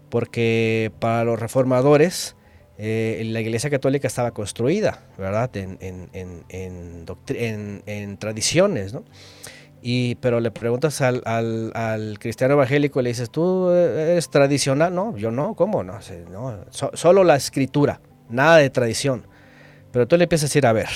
porque 0.10 0.94
para 1.00 1.26
los 1.26 1.38
reformadores, 1.38 2.38
eh, 2.78 3.22
la 3.26 3.42
Iglesia 3.42 3.70
Católica 3.70 4.08
estaba 4.08 4.32
construida, 4.32 5.04
¿verdad? 5.18 5.54
En, 5.58 5.78
en, 5.82 6.10
en, 6.48 7.84
en 7.86 8.18
tradiciones, 8.18 8.94
¿no? 8.94 9.04
Y, 9.82 10.16
pero 10.16 10.40
le 10.40 10.52
preguntas 10.52 11.02
al, 11.02 11.22
al, 11.26 12.18
cristiano 12.20 12.56
evangélico, 12.56 13.02
le 13.02 13.10
dices, 13.10 13.30
¿tú 13.30 13.70
eres 13.70 14.30
tradicional? 14.30 14.94
No, 14.94 15.16
yo 15.16 15.32
no, 15.32 15.56
¿cómo? 15.56 15.84
No, 15.84 16.00
no 16.32 16.58
solo 16.72 17.24
la 17.24 17.36
escritura, 17.36 18.02
nada 18.30 18.58
de 18.58 18.70
tradición. 18.70 19.28
Pero 19.92 20.08
tú 20.08 20.18
le 20.18 20.24
empiezas 20.24 20.46
a 20.46 20.50
decir, 20.50 20.66
a 20.66 20.74
ver, 20.74 20.90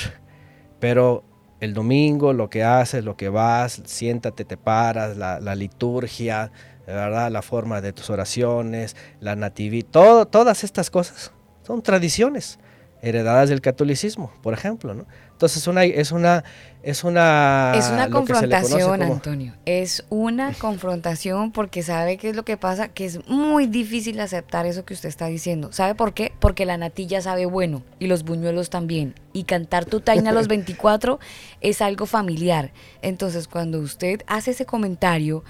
pero 0.79 1.23
el 1.59 1.73
domingo 1.73 2.33
lo 2.33 2.49
que 2.49 2.63
haces, 2.63 3.05
lo 3.05 3.15
que 3.15 3.29
vas, 3.29 3.81
siéntate, 3.85 4.45
te 4.45 4.57
paras, 4.57 5.15
la, 5.15 5.39
la 5.39 5.53
liturgia, 5.55 6.51
¿verdad? 6.87 7.31
la 7.31 7.41
forma 7.41 7.81
de 7.81 7.93
tus 7.93 8.09
oraciones, 8.09 8.95
la 9.19 9.35
natividad, 9.35 9.87
todo, 9.91 10.27
todas 10.27 10.63
estas 10.63 10.89
cosas 10.89 11.31
son 11.63 11.81
tradiciones 11.81 12.59
heredadas 13.01 13.49
del 13.49 13.61
catolicismo, 13.61 14.31
por 14.41 14.53
ejemplo, 14.53 14.93
¿no? 14.93 15.05
Entonces 15.41 15.65
una, 15.65 15.83
es 15.85 16.11
una 16.11 16.43
es 16.83 17.03
una 17.03 17.73
es 17.75 17.89
una 17.89 18.11
confrontación, 18.11 19.01
Antonio. 19.01 19.55
Es 19.65 20.05
una 20.09 20.53
confrontación 20.53 21.51
porque 21.51 21.81
sabe 21.81 22.17
qué 22.17 22.29
es 22.29 22.35
lo 22.35 22.45
que 22.45 22.57
pasa, 22.57 22.89
que 22.89 23.05
es 23.05 23.27
muy 23.27 23.65
difícil 23.65 24.19
aceptar 24.19 24.67
eso 24.67 24.85
que 24.85 24.93
usted 24.93 25.09
está 25.09 25.25
diciendo. 25.25 25.71
¿Sabe 25.71 25.95
por 25.95 26.13
qué? 26.13 26.31
Porque 26.39 26.67
la 26.67 26.77
natilla 26.77 27.21
sabe 27.21 27.47
bueno 27.47 27.81
y 27.97 28.05
los 28.05 28.21
buñuelos 28.21 28.69
también. 28.69 29.15
Y 29.33 29.45
cantar 29.45 29.85
tu 29.85 29.99
taina 29.99 30.29
a 30.29 30.33
los 30.33 30.47
24 30.47 31.19
es 31.59 31.81
algo 31.81 32.05
familiar. 32.05 32.71
Entonces, 33.01 33.47
cuando 33.47 33.79
usted 33.79 34.21
hace 34.27 34.51
ese 34.51 34.67
comentario 34.67 35.43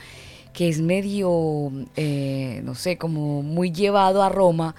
que 0.54 0.70
es 0.70 0.80
medio, 0.80 1.70
eh, 1.98 2.62
no 2.64 2.76
sé, 2.76 2.98
como 2.98 3.44
muy 3.44 3.74
llevado 3.74 4.24
a 4.24 4.30
Roma, 4.30 4.74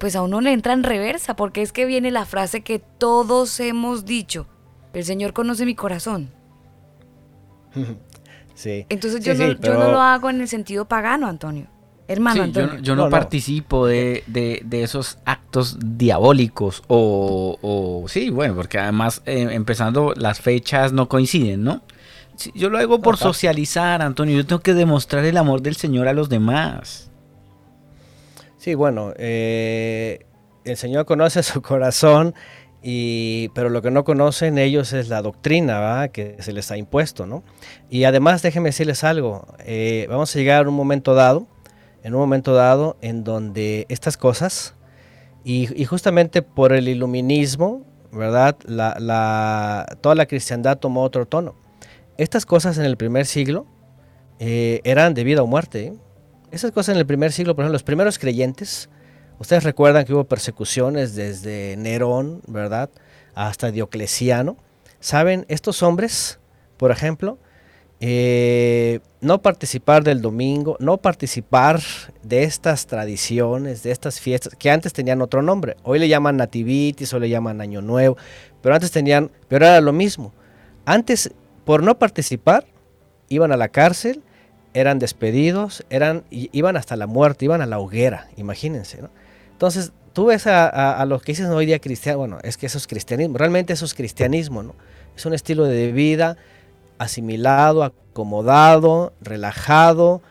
pues 0.00 0.16
a 0.16 0.22
uno 0.22 0.40
le 0.40 0.52
entra 0.52 0.72
en 0.72 0.82
reversa, 0.82 1.36
porque 1.36 1.60
es 1.60 1.72
que 1.72 1.84
viene 1.84 2.10
la 2.10 2.24
frase 2.24 2.62
que 2.62 2.78
todos 2.78 3.60
hemos 3.60 4.06
dicho, 4.06 4.46
el 4.94 5.04
Señor 5.04 5.32
conoce 5.32 5.64
mi 5.64 5.76
corazón. 5.76 6.30
Sí. 8.54 8.84
Entonces 8.90 9.24
yo, 9.24 9.32
no, 9.32 9.52
yo 9.54 9.72
no 9.72 9.90
lo 9.90 10.02
hago 10.02 10.28
en 10.28 10.42
el 10.42 10.46
sentido 10.46 10.84
pagano, 10.84 11.26
Antonio. 11.26 11.66
Hermano 12.06 12.42
Antonio. 12.42 12.78
Yo, 12.80 12.94
no, 12.94 13.08
participo 13.08 13.86
de, 13.86 14.22
esos 14.70 15.16
actos 15.24 15.78
diabólicos 15.80 16.82
o, 16.88 18.04
sí, 18.06 18.28
bueno, 18.28 18.54
porque 18.54 18.78
además 18.78 19.22
eh, 19.24 19.48
empezando 19.52 20.12
las 20.14 20.42
fechas 20.42 20.92
no 20.92 21.08
coinciden, 21.08 21.64
¿no? 21.64 21.80
yo 22.54 22.68
lo 22.68 22.76
hago 22.76 23.00
por 23.00 23.16
socializar, 23.16 24.02
Antonio. 24.02 24.36
Yo 24.36 24.46
tengo 24.46 24.60
que 24.60 24.74
demostrar 24.74 25.24
el 25.24 25.38
amor 25.38 25.62
del 25.62 25.76
Señor 25.76 26.06
a 26.06 26.12
los 26.12 26.28
demás. 26.28 27.09
Sí, 28.60 28.74
bueno, 28.74 29.14
eh, 29.16 30.26
el 30.64 30.76
Señor 30.76 31.06
conoce 31.06 31.42
su 31.42 31.62
corazón, 31.62 32.34
y, 32.82 33.48
pero 33.54 33.70
lo 33.70 33.80
que 33.80 33.90
no 33.90 34.04
conocen 34.04 34.58
ellos 34.58 34.92
es 34.92 35.08
la 35.08 35.22
doctrina 35.22 36.08
que 36.08 36.36
se 36.40 36.52
les 36.52 36.70
ha 36.70 36.76
impuesto. 36.76 37.24
¿no? 37.24 37.42
Y 37.88 38.04
además, 38.04 38.42
déjenme 38.42 38.68
decirles 38.68 39.02
algo, 39.02 39.46
eh, 39.60 40.06
vamos 40.10 40.36
a 40.36 40.38
llegar 40.38 40.66
a 40.66 40.68
un 40.68 40.74
momento 40.74 41.14
dado, 41.14 41.46
en 42.02 42.12
un 42.14 42.20
momento 42.20 42.52
dado 42.52 42.98
en 43.00 43.24
donde 43.24 43.86
estas 43.88 44.18
cosas, 44.18 44.74
y, 45.42 45.86
justamente 45.86 46.42
por 46.42 46.74
el 46.74 46.86
iluminismo, 46.88 47.86
¿verdad? 48.12 48.58
La, 48.66 49.96
toda 50.02 50.14
la 50.14 50.26
cristiandad 50.26 50.76
tomó 50.76 51.02
otro 51.02 51.24
tono. 51.24 51.54
Estas 52.18 52.44
cosas 52.44 52.76
en 52.76 52.84
el 52.84 52.98
primer 52.98 53.24
siglo 53.24 53.64
eh, 54.38 54.82
eran 54.84 55.14
de 55.14 55.24
vida 55.24 55.42
o 55.42 55.46
muerte. 55.46 55.94
Esas 56.50 56.72
cosas 56.72 56.94
en 56.94 56.98
el 56.98 57.06
primer 57.06 57.30
siglo, 57.30 57.54
por 57.54 57.62
ejemplo, 57.62 57.74
los 57.74 57.84
primeros 57.84 58.18
creyentes, 58.18 58.88
ustedes 59.38 59.62
recuerdan 59.62 60.04
que 60.04 60.12
hubo 60.12 60.24
persecuciones 60.24 61.14
desde 61.14 61.76
Nerón, 61.76 62.42
¿verdad? 62.48 62.90
Hasta 63.34 63.70
Diocleciano. 63.70 64.56
¿Saben? 64.98 65.46
Estos 65.48 65.82
hombres, 65.84 66.40
por 66.76 66.90
ejemplo, 66.90 67.38
eh, 68.00 68.98
no 69.20 69.40
participar 69.42 70.02
del 70.02 70.20
domingo, 70.22 70.76
no 70.80 70.96
participar 70.96 71.80
de 72.24 72.42
estas 72.42 72.86
tradiciones, 72.86 73.84
de 73.84 73.92
estas 73.92 74.18
fiestas, 74.18 74.56
que 74.56 74.70
antes 74.70 74.92
tenían 74.92 75.22
otro 75.22 75.42
nombre. 75.42 75.76
Hoy 75.84 76.00
le 76.00 76.08
llaman 76.08 76.36
Nativitis, 76.36 77.14
hoy 77.14 77.20
le 77.20 77.28
llaman 77.28 77.60
Año 77.60 77.80
Nuevo, 77.80 78.16
pero 78.60 78.74
antes 78.74 78.90
tenían, 78.90 79.30
pero 79.46 79.66
era 79.66 79.80
lo 79.80 79.92
mismo. 79.92 80.32
Antes, 80.84 81.30
por 81.64 81.84
no 81.84 81.96
participar, 81.96 82.66
iban 83.28 83.52
a 83.52 83.56
la 83.56 83.68
cárcel 83.68 84.24
eran 84.74 84.98
despedidos, 84.98 85.84
eran, 85.90 86.24
iban 86.30 86.76
hasta 86.76 86.96
la 86.96 87.06
muerte, 87.06 87.44
iban 87.44 87.60
a 87.60 87.66
la 87.66 87.78
hoguera, 87.78 88.28
imagínense. 88.36 89.02
¿no? 89.02 89.10
Entonces, 89.52 89.92
tú 90.12 90.26
ves 90.26 90.46
a, 90.46 91.04
los 91.06 91.22
que 91.22 91.32
dicen 91.32 91.46
hoy 91.46 91.66
día 91.66 91.78
cristiano, 91.78 92.18
bueno, 92.18 92.38
es 92.42 92.56
que 92.56 92.66
eso 92.66 92.78
es 92.78 92.86
cristianismo, 92.86 93.38
realmente 93.38 93.72
eso 93.72 93.84
es 93.84 93.94
cristianismo, 93.94 94.62
¿no? 94.62 94.74
Es 95.16 95.26
un 95.26 95.34
estilo 95.34 95.64
de 95.64 95.92
vida 95.92 96.36
asimilado, 96.98 97.82
acomodado, 97.82 99.12
relajado, 99.20 100.22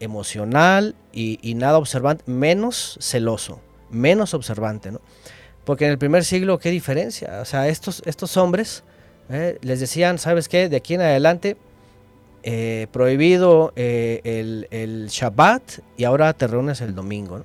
emocional 0.00 0.94
y, 1.12 1.54
nada 1.54 1.78
observante, 1.78 2.24
menos 2.26 2.98
celoso, 3.00 3.60
menos 3.90 4.34
observante, 4.34 4.92
¿no? 4.92 5.00
Porque 5.64 5.84
en 5.84 5.90
el 5.90 5.98
primer 5.98 6.24
siglo, 6.24 6.58
¿qué 6.58 6.70
diferencia? 6.70 7.40
O 7.42 7.44
sea, 7.44 7.68
estos, 7.68 8.02
estos 8.06 8.36
hombres, 8.36 8.84
¿eh? 9.28 9.58
les 9.60 9.80
decían, 9.80 10.18
¿sabes 10.18 10.48
qué? 10.48 10.68
De 10.68 10.76
aquí 10.76 10.94
en 10.94 11.02
adelante, 11.02 11.58
eh, 12.50 12.86
prohibido 12.92 13.74
eh, 13.76 14.22
el, 14.24 14.68
el, 14.70 15.08
Shabbat 15.08 15.80
y 15.98 16.04
ahora 16.04 16.32
te 16.32 16.46
reúnes 16.46 16.80
el 16.80 16.94
domingo. 16.94 17.44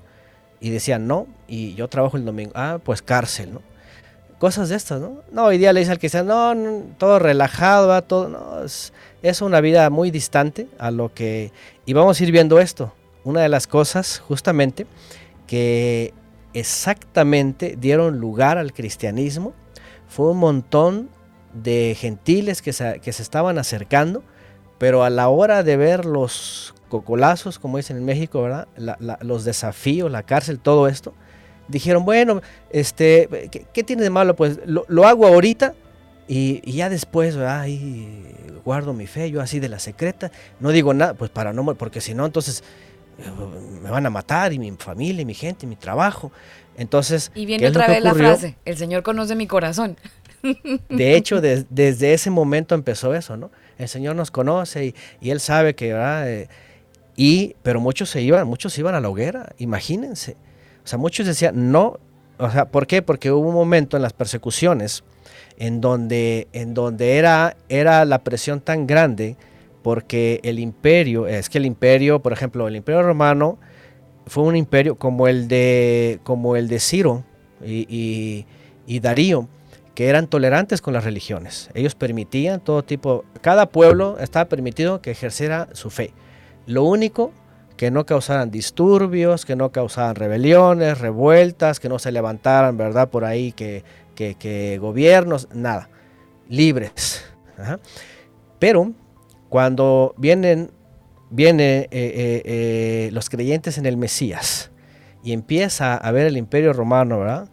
Y 0.62 0.70
decían, 0.70 1.08
no, 1.08 1.28
y 1.46 1.76
yo 1.76 1.90
trabajo 1.90 2.16
el 2.16 2.24
domingo. 2.24 2.54
Ah, 2.56 2.80
pues 2.82 3.02
cárcel, 3.02 3.56
¿no? 3.56 3.62
Cosas 4.40 4.70
de 4.70 4.78
estas, 4.78 5.02
¿no? 5.02 5.20
No, 5.30 5.48
hoy 5.48 5.58
día 5.58 5.74
le 5.74 5.82
dice 5.82 5.92
al 5.92 6.00
que 6.00 6.08
sea, 6.08 6.24
no, 6.24 6.56
todo 6.98 7.20
relajado, 7.20 7.90
¿va? 7.90 8.02
todo, 8.02 8.30
no, 8.30 8.64
es, 8.64 8.94
es 9.22 9.42
una 9.42 9.60
vida 9.60 9.90
muy 9.90 10.10
distante 10.10 10.70
a 10.80 10.90
lo 10.90 11.14
que... 11.14 11.52
Y 11.86 11.92
vamos 11.92 12.18
a 12.18 12.24
ir 12.24 12.32
viendo 12.32 12.62
esto. 12.62 12.94
Una 13.26 13.42
de 13.42 13.50
las 13.50 13.68
cosas, 13.68 14.20
justamente, 14.20 14.88
que 15.48 16.14
exactamente 16.54 17.76
dieron 17.78 18.22
lugar 18.22 18.58
al 18.58 18.72
cristianismo 18.72 19.54
fue 20.08 20.30
un 20.30 20.38
montón 20.38 21.10
de 21.54 21.94
gentiles 22.00 22.62
que 22.62 22.72
se, 22.72 23.02
que 23.02 23.12
se 23.12 23.22
estaban 23.22 23.58
acercando, 23.58 24.24
pero 24.78 25.04
a 25.04 25.10
la 25.10 25.30
hora 25.30 25.64
de 25.64 25.78
ver 25.78 26.06
los 26.06 26.74
cocolazos, 26.90 27.60
como 27.60 27.78
dicen 27.78 27.98
en 27.98 28.06
México, 28.06 28.42
¿verdad? 28.44 28.68
los 29.22 29.46
desafíos, 29.46 30.12
la 30.12 30.24
cárcel, 30.24 30.60
todo 30.60 30.88
esto, 30.88 31.14
dijeron, 31.68 32.06
bueno, 32.06 32.42
este, 32.70 33.50
¿qué, 33.74 33.84
tiene 33.84 34.04
de 34.04 34.10
malo? 34.10 34.36
Pues 34.36 34.60
lo, 34.66 35.08
hago 35.08 35.26
ahorita 35.26 35.74
y, 36.28 36.72
ya 36.72 36.90
después, 36.90 37.36
¿verdad? 37.36 37.66
guardo 38.64 38.94
mi 38.94 39.08
fe, 39.08 39.30
yo 39.32 39.42
así 39.42 39.60
de 39.60 39.70
la 39.70 39.80
secreta, 39.80 40.32
no 40.60 40.70
digo 40.70 40.94
nada, 40.94 41.16
pues 41.16 41.32
para 41.32 41.52
no, 41.52 41.66
porque 41.76 42.00
si 42.00 42.14
no, 42.14 42.26
entonces 42.26 42.64
eh, 43.18 43.24
me 43.82 43.90
van 43.90 44.06
a 44.06 44.10
matar 44.10 44.54
y 44.54 44.60
mi 44.60 44.72
familia, 44.72 45.22
y 45.22 45.26
mi 45.26 45.34
gente, 45.34 45.66
y 45.66 45.70
mi 45.70 45.76
trabajo. 45.76 46.32
Entonces, 46.78 47.32
y 47.36 47.46
viene 47.46 47.68
otra 47.68 47.88
vez 47.88 48.04
la 48.04 48.14
frase, 48.14 48.56
el 48.66 48.78
Señor 48.78 49.04
conoce 49.04 49.36
mi 49.36 49.48
corazón. 49.48 49.98
De 50.90 51.16
hecho, 51.16 51.40
desde 51.42 52.14
ese 52.14 52.30
momento 52.30 52.76
empezó 52.76 53.14
eso, 53.14 53.38
¿no? 53.38 53.52
El 53.78 53.88
Señor 53.88 54.16
nos 54.16 54.32
conoce 54.32 54.94
y, 55.22 55.30
Él 55.30 55.40
sabe 55.40 55.76
que, 55.76 55.94
eh, 55.96 56.48
y, 57.16 57.56
pero 57.64 57.80
muchos 57.80 58.10
se 58.10 58.22
iban, 58.22 58.48
muchos 58.48 58.78
iban 58.78 58.96
a 58.96 59.02
la 59.02 59.10
hoguera, 59.10 59.54
imagínense. 59.58 60.36
O 60.84 60.88
sea, 60.88 60.98
muchos 60.98 61.26
decían, 61.26 61.72
no, 61.72 62.00
o 62.38 62.50
sea, 62.50 62.66
¿por 62.66 62.88
qué? 62.88 63.02
Porque 63.02 63.32
hubo 63.32 63.50
un 63.50 63.56
momento 63.56 63.96
en 63.98 64.04
las 64.04 64.14
persecuciones 64.14 65.04
en 65.58 65.82
donde, 65.82 66.48
en 66.54 66.74
donde 66.74 67.18
era, 67.18 67.56
era 67.70 68.06
la 68.06 68.24
presión 68.24 68.60
tan 68.62 68.88
grande 68.88 69.38
porque 69.82 70.40
el 70.44 70.60
imperio, 70.60 71.28
es 71.28 71.50
que 71.50 71.58
el 71.58 71.66
imperio, 71.66 72.22
por 72.22 72.34
ejemplo, 72.34 72.68
el 72.68 72.76
imperio 72.76 73.04
romano 73.04 73.60
fue 74.26 74.44
un 74.44 74.56
imperio 74.56 74.96
como 74.96 75.28
el 75.28 75.48
de, 75.48 76.20
como 76.24 76.56
el 76.56 76.70
de 76.70 76.80
Ciro 76.80 77.24
y 77.66 78.46
Darío, 79.02 79.48
que 79.96 80.08
eran 80.08 80.28
tolerantes 80.28 80.82
con 80.82 80.94
las 80.94 81.04
religiones. 81.04 81.70
Ellos 81.74 81.96
permitían 81.96 82.60
todo 82.60 82.84
tipo, 82.84 83.26
cada 83.42 83.68
pueblo 83.68 84.18
estaba 84.20 84.46
permitido 84.46 85.02
que 85.02 85.12
ejerciera 85.12 85.68
su 85.74 85.90
fe. 85.90 86.14
Lo 86.66 86.84
único 86.84 87.32
que 87.78 87.92
no 87.92 88.06
causaran 88.06 88.52
disturbios, 88.52 89.46
que 89.46 89.56
no 89.56 89.72
causaran 89.72 90.16
rebeliones, 90.16 91.00
revueltas, 91.00 91.80
que 91.80 91.90
no 91.90 92.00
se 92.00 92.12
levantaran, 92.12 92.78
¿verdad? 92.78 93.10
Por 93.10 93.26
ahí 93.26 93.52
que, 93.52 93.84
que, 94.16 94.78
gobiernos, 94.80 95.48
nada, 95.54 95.90
libres. 96.48 97.24
Pero 98.60 98.94
cuando 99.50 100.14
vienen, 100.18 100.72
viene 101.30 101.80
eh, 101.80 101.88
eh, 101.92 102.42
eh, 102.46 103.10
los 103.12 103.30
creyentes 103.30 103.78
en 103.78 103.86
el 103.86 103.98
Mesías 103.98 104.72
y 105.24 105.34
empieza 105.34 105.96
a 105.96 106.12
ver 106.12 106.28
el 106.28 106.38
imperio 106.38 106.74
romano, 106.74 107.20
¿verdad? 107.20 107.50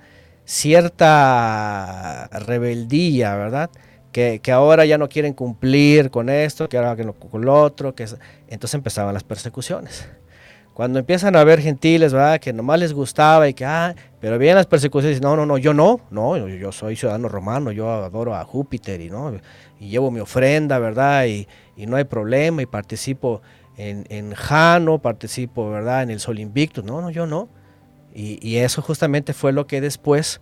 Cierta 0.51 2.29
rebeldía, 2.33 3.37
¿verdad? 3.37 3.71
Que, 4.11 4.41
ahora 4.53 4.85
ya 4.85 4.99
no 4.99 5.09
quieren 5.09 5.33
cumplir 5.33 6.11
con 6.11 6.29
esto, 6.29 6.69
que 6.69 6.77
ahora 6.77 6.97
que 6.97 7.05
con 7.05 7.45
lo 7.45 7.55
otro, 7.55 7.95
que 7.95 8.09
entonces 8.49 8.75
empezaban 8.75 9.15
las 9.15 9.23
persecuciones. 9.23 10.09
Cuando 10.75 10.99
empiezan 10.99 11.37
a 11.37 11.45
ver 11.45 11.61
gentiles, 11.61 12.13
¿verdad? 12.13 12.41
Que 12.41 12.53
nomás 12.53 12.81
les 12.81 12.93
gustaba 12.93 13.49
y 13.49 13.55
que, 13.55 13.65
ah, 13.65 13.95
pero 14.21 14.39
vienen 14.39 14.57
las 14.57 14.67
persecuciones 14.67 15.19
y 15.19 15.21
no, 15.21 15.37
no, 15.37 15.47
no, 15.47 15.57
yo 15.57 15.73
no, 15.73 16.01
no, 16.11 16.37
yo, 16.49 16.73
soy 16.73 16.97
ciudadano 16.97 17.29
romano, 17.29 17.71
yo 17.71 17.89
adoro 17.89 18.35
a 18.35 18.45
Júpiter 18.45 19.01
y, 19.01 19.09
¿no? 19.09 19.33
y 19.79 19.89
llevo 19.89 20.11
mi 20.11 20.19
ofrenda, 20.19 20.81
¿verdad? 20.81 21.27
Y, 21.27 21.47
no 21.87 21.97
hay 21.97 22.05
problema 22.05 22.61
y 22.61 22.67
participo 22.67 23.41
en, 23.77 24.05
en 24.11 24.35
Jano, 24.35 24.99
participo, 24.99 25.71
¿verdad? 25.71 26.03
En 26.03 26.11
el 26.11 26.21
Sol 26.21 26.41
Invictus, 26.41 26.85
no, 26.85 27.01
no, 27.01 27.11
yo 27.11 27.27
no. 27.27 27.49
Y, 28.15 28.57
eso 28.57 28.83
justamente 28.83 29.33
fue 29.33 29.53
lo 29.53 29.67
que 29.67 29.81
después 29.81 30.41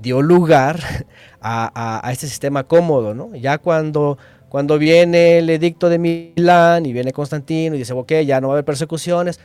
dio 0.00 0.22
lugar 0.22 0.80
a, 1.40 2.08
este 2.12 2.26
sistema 2.26 2.64
cómodo, 2.64 3.14
¿no? 3.14 3.34
Ya 3.34 3.58
cuando, 3.58 4.18
cuando 4.48 4.78
viene 4.78 5.38
el 5.38 5.50
edicto 5.50 5.88
de 5.88 5.98
Milán 5.98 6.86
y 6.86 6.92
viene 6.92 7.12
Constantino 7.12 7.74
y 7.74 7.78
dice, 7.78 7.92
ok, 7.92 8.12
ya 8.26 8.40
no 8.40 8.48
va 8.48 8.54
a 8.54 8.56
haber 8.56 8.64
persecuciones, 8.64 9.38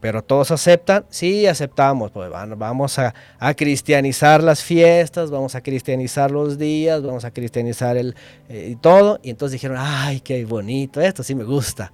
pero 0.00 0.22
todos 0.22 0.52
aceptan, 0.52 1.06
sí, 1.10 1.46
aceptamos, 1.46 2.12
pues 2.12 2.30
vamos 2.30 2.98
a, 2.98 3.14
cristianizar 3.56 4.42
las 4.44 4.62
fiestas, 4.62 5.30
vamos 5.30 5.56
a 5.56 5.60
cristianizar 5.60 6.30
los 6.30 6.56
días, 6.56 7.02
vamos 7.02 7.24
a 7.24 7.32
cristianizar 7.32 7.96
el 7.96 8.14
eh, 8.48 8.76
todo, 8.80 9.18
y 9.22 9.30
entonces 9.30 9.54
dijeron, 9.54 9.78
ay, 9.80 10.20
qué 10.20 10.44
bonito, 10.44 11.00
esto 11.00 11.22
sí 11.24 11.34
me 11.34 11.44
gusta. 11.44 11.92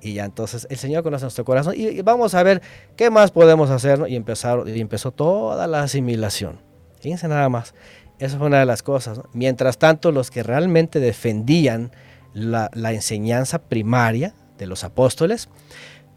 Y 0.00 0.14
ya 0.14 0.24
entonces 0.24 0.66
el 0.70 0.76
Señor 0.76 1.02
conoce 1.02 1.24
nuestro 1.24 1.44
corazón 1.44 1.74
y, 1.76 2.00
vamos 2.02 2.34
a 2.34 2.42
ver 2.42 2.62
qué 2.96 3.10
más 3.10 3.30
podemos 3.30 3.70
hacer. 3.70 4.04
Y, 4.08 4.16
empezaron, 4.16 4.68
y 4.68 4.80
empezó 4.80 5.10
toda 5.10 5.66
la 5.66 5.82
asimilación. 5.82 6.60
Fíjense 7.00 7.28
nada 7.28 7.48
más. 7.48 7.74
Esa 8.18 8.38
fue 8.38 8.48
una 8.48 8.58
de 8.58 8.66
las 8.66 8.82
cosas. 8.82 9.20
Mientras 9.32 9.78
tanto, 9.78 10.10
los 10.10 10.30
que 10.30 10.42
realmente 10.42 10.98
defendían 11.00 11.92
la, 12.34 12.92
enseñanza 12.92 13.58
primaria 13.60 14.34
de 14.58 14.66
los 14.66 14.84
apóstoles, 14.84 15.48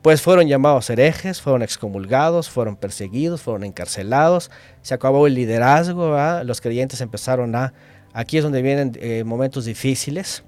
pues 0.02 0.22
fueron 0.22 0.48
llamados 0.48 0.90
herejes, 0.90 1.42
fueron 1.42 1.62
excomulgados, 1.62 2.50
fueron 2.50 2.76
perseguidos, 2.76 3.42
fueron 3.42 3.64
encarcelados, 3.64 4.50
se 4.82 4.96
acabó 4.96 5.28
el 5.28 5.36
liderazgo, 5.36 6.18
los 6.44 6.60
creyentes 6.60 7.02
empezaron 7.02 7.56
a, 7.56 7.74
aquí 8.14 8.38
es 8.38 8.44
donde 8.44 8.64
vienen 8.64 8.94
eh, 9.00 9.24
momentos 9.24 9.66
difíciles, 9.66 10.44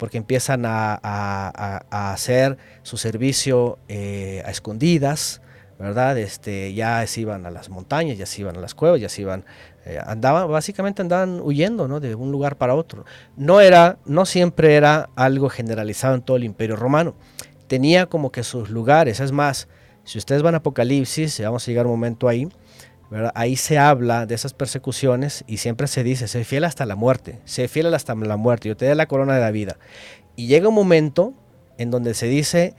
porque 0.00 0.16
empiezan 0.16 0.64
a, 0.64 1.84
hacer 1.90 2.56
su 2.82 2.96
servicio 2.96 3.78
eh, 3.86 4.42
a 4.46 4.50
escondidas, 4.50 5.42
¿verdad? 5.78 6.16
Este, 6.16 6.72
ya 6.72 7.06
se 7.06 7.20
iban 7.20 7.44
a 7.44 7.50
las 7.50 7.68
montañas, 7.68 8.16
ya 8.16 8.24
se 8.24 8.40
iban 8.40 8.56
a 8.56 8.60
las 8.60 8.74
cuevas, 8.74 8.98
ya 8.98 9.10
se 9.10 9.20
iban, 9.20 9.44
eh, 9.84 10.00
andaban, 10.02 10.50
básicamente 10.50 11.02
andaban 11.02 11.42
huyendo, 11.42 11.86
¿no? 11.86 12.00
De 12.00 12.14
un 12.14 12.32
lugar 12.32 12.56
para 12.56 12.74
otro. 12.74 13.04
No 13.36 13.60
era, 13.60 13.98
no 14.06 14.24
siempre 14.24 14.74
era 14.74 15.10
algo 15.16 15.50
generalizado 15.50 16.14
en 16.14 16.22
todo 16.22 16.38
el 16.38 16.44
Imperio 16.44 16.76
Romano. 16.76 17.14
Tenía 17.66 18.06
como 18.06 18.32
que 18.32 18.42
sus 18.42 18.70
lugares, 18.70 19.20
es 19.20 19.32
más, 19.32 19.68
si 20.04 20.16
ustedes 20.16 20.40
van 20.40 20.54
a 20.54 20.58
Apocalipsis, 20.58 21.42
vamos 21.42 21.68
a 21.68 21.70
llegar 21.70 21.84
un 21.84 21.92
momento 21.92 22.26
ahí, 22.26 22.48
Ahí 23.34 23.56
se 23.56 23.76
habla 23.76 24.24
de 24.26 24.36
esas 24.36 24.54
persecuciones 24.54 25.42
y 25.48 25.56
siempre 25.56 25.88
se 25.88 26.04
dice, 26.04 26.28
sé 26.28 26.44
fiel 26.44 26.62
hasta 26.64 26.86
la 26.86 26.94
muerte, 26.94 27.40
sé 27.44 27.66
fiel 27.66 27.92
hasta 27.92 28.14
la 28.14 28.36
muerte, 28.36 28.68
yo 28.68 28.76
te 28.76 28.86
doy 28.86 28.94
la 28.94 29.06
corona 29.06 29.34
de 29.34 29.40
la 29.40 29.50
vida. 29.50 29.78
Y 30.36 30.46
llega 30.46 30.68
un 30.68 30.74
momento 30.74 31.34
en 31.76 31.90
donde 31.90 32.14
se 32.14 32.26
dice, 32.26 32.76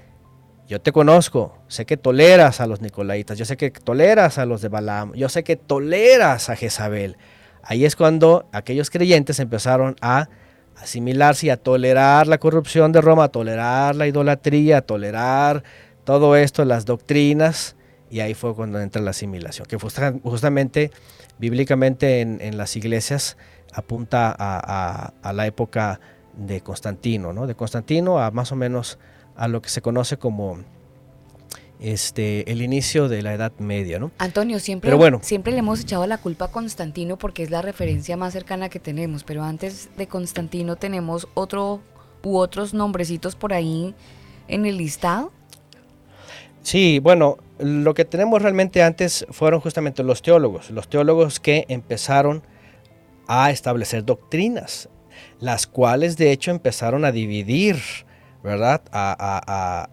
yo 0.69 0.79
te 0.79 0.93
conozco, 0.93 1.57
sé 1.67 1.85
que 1.85 1.97
toleras 1.97 2.61
a 2.61 2.67
los 2.67 2.79
nicolaitas, 2.79 3.37
yo 3.37 3.43
sé 3.43 3.57
que 3.57 3.71
toleras 3.71 4.37
a 4.37 4.45
los 4.45 4.61
de 4.61 4.69
Balaam, 4.69 5.11
yo 5.15 5.27
sé 5.27 5.43
que 5.43 5.57
toleras 5.57 6.49
a 6.49 6.55
Jezabel. 6.55 7.17
Ahí 7.61 7.83
es 7.83 7.97
cuando 7.97 8.47
aquellos 8.53 8.89
creyentes 8.89 9.39
empezaron 9.41 9.97
a 9.99 10.29
asimilarse 10.77 11.47
y 11.47 11.49
a 11.49 11.57
tolerar 11.57 12.27
la 12.27 12.37
corrupción 12.37 12.93
de 12.93 13.01
Roma, 13.01 13.25
a 13.25 13.29
tolerar 13.29 13.97
la 13.97 14.07
idolatría, 14.07 14.77
a 14.77 14.81
tolerar 14.81 15.63
todo 16.05 16.37
esto, 16.37 16.63
las 16.63 16.85
doctrinas 16.85 17.75
y 18.11 18.19
ahí 18.19 18.33
fue 18.33 18.53
cuando 18.53 18.79
entra 18.79 19.01
la 19.01 19.11
asimilación, 19.11 19.65
que 19.65 19.77
justamente 19.77 20.91
bíblicamente 21.39 22.19
en, 22.19 22.57
las 22.57 22.75
iglesias 22.75 23.37
apunta 23.73 24.35
a, 24.37 25.33
la 25.33 25.47
época 25.47 26.01
de 26.35 26.61
Constantino, 26.61 27.31
¿no? 27.31 27.47
De 27.47 27.55
Constantino 27.55 28.19
a 28.19 28.29
más 28.31 28.51
o 28.51 28.55
menos 28.57 28.99
a 29.35 29.47
lo 29.47 29.61
que 29.61 29.69
se 29.69 29.81
conoce 29.81 30.17
como 30.17 30.59
este, 31.79 32.51
el 32.51 32.61
inicio 32.61 33.07
de 33.07 33.21
la 33.21 33.33
Edad 33.33 33.53
Media, 33.59 33.97
¿no? 33.97 34.11
Antonio, 34.17 34.59
siempre, 34.59 34.91
siempre 35.21 35.53
le 35.53 35.59
hemos 35.59 35.79
echado 35.79 36.05
la 36.05 36.17
culpa 36.17 36.45
a 36.45 36.51
Constantino 36.51 37.17
porque 37.17 37.43
es 37.43 37.49
la 37.49 37.61
referencia 37.61 38.17
más 38.17 38.33
cercana 38.33 38.67
que 38.67 38.79
tenemos, 38.79 39.23
pero 39.23 39.43
antes 39.43 39.89
de 39.97 40.07
Constantino 40.07 40.75
tenemos 40.75 41.29
otro 41.33 41.81
u 42.23 42.37
otros 42.37 42.73
nombrecitos 42.73 43.35
por 43.35 43.53
ahí 43.53 43.95
en 44.49 44.65
el 44.65 44.77
listado. 44.77 45.31
Sí, 46.61 46.99
bueno, 46.99 47.37
lo 47.59 47.93
que 47.93 48.05
tenemos 48.05 48.41
realmente 48.41 48.83
antes 48.83 49.25
fueron 49.29 49.61
justamente 49.61 50.03
los 50.03 50.21
teólogos, 50.21 50.69
los 50.71 50.87
teólogos 50.87 51.39
que 51.39 51.65
empezaron 51.69 52.43
a 53.27 53.51
establecer 53.51 54.05
doctrinas, 54.05 54.89
las 55.39 55.67
cuales 55.67 56.17
de 56.17 56.31
hecho 56.31 56.51
empezaron 56.51 57.05
a 57.05 57.11
dividir, 57.11 57.77
¿verdad? 58.43 58.81
A, 58.91 59.87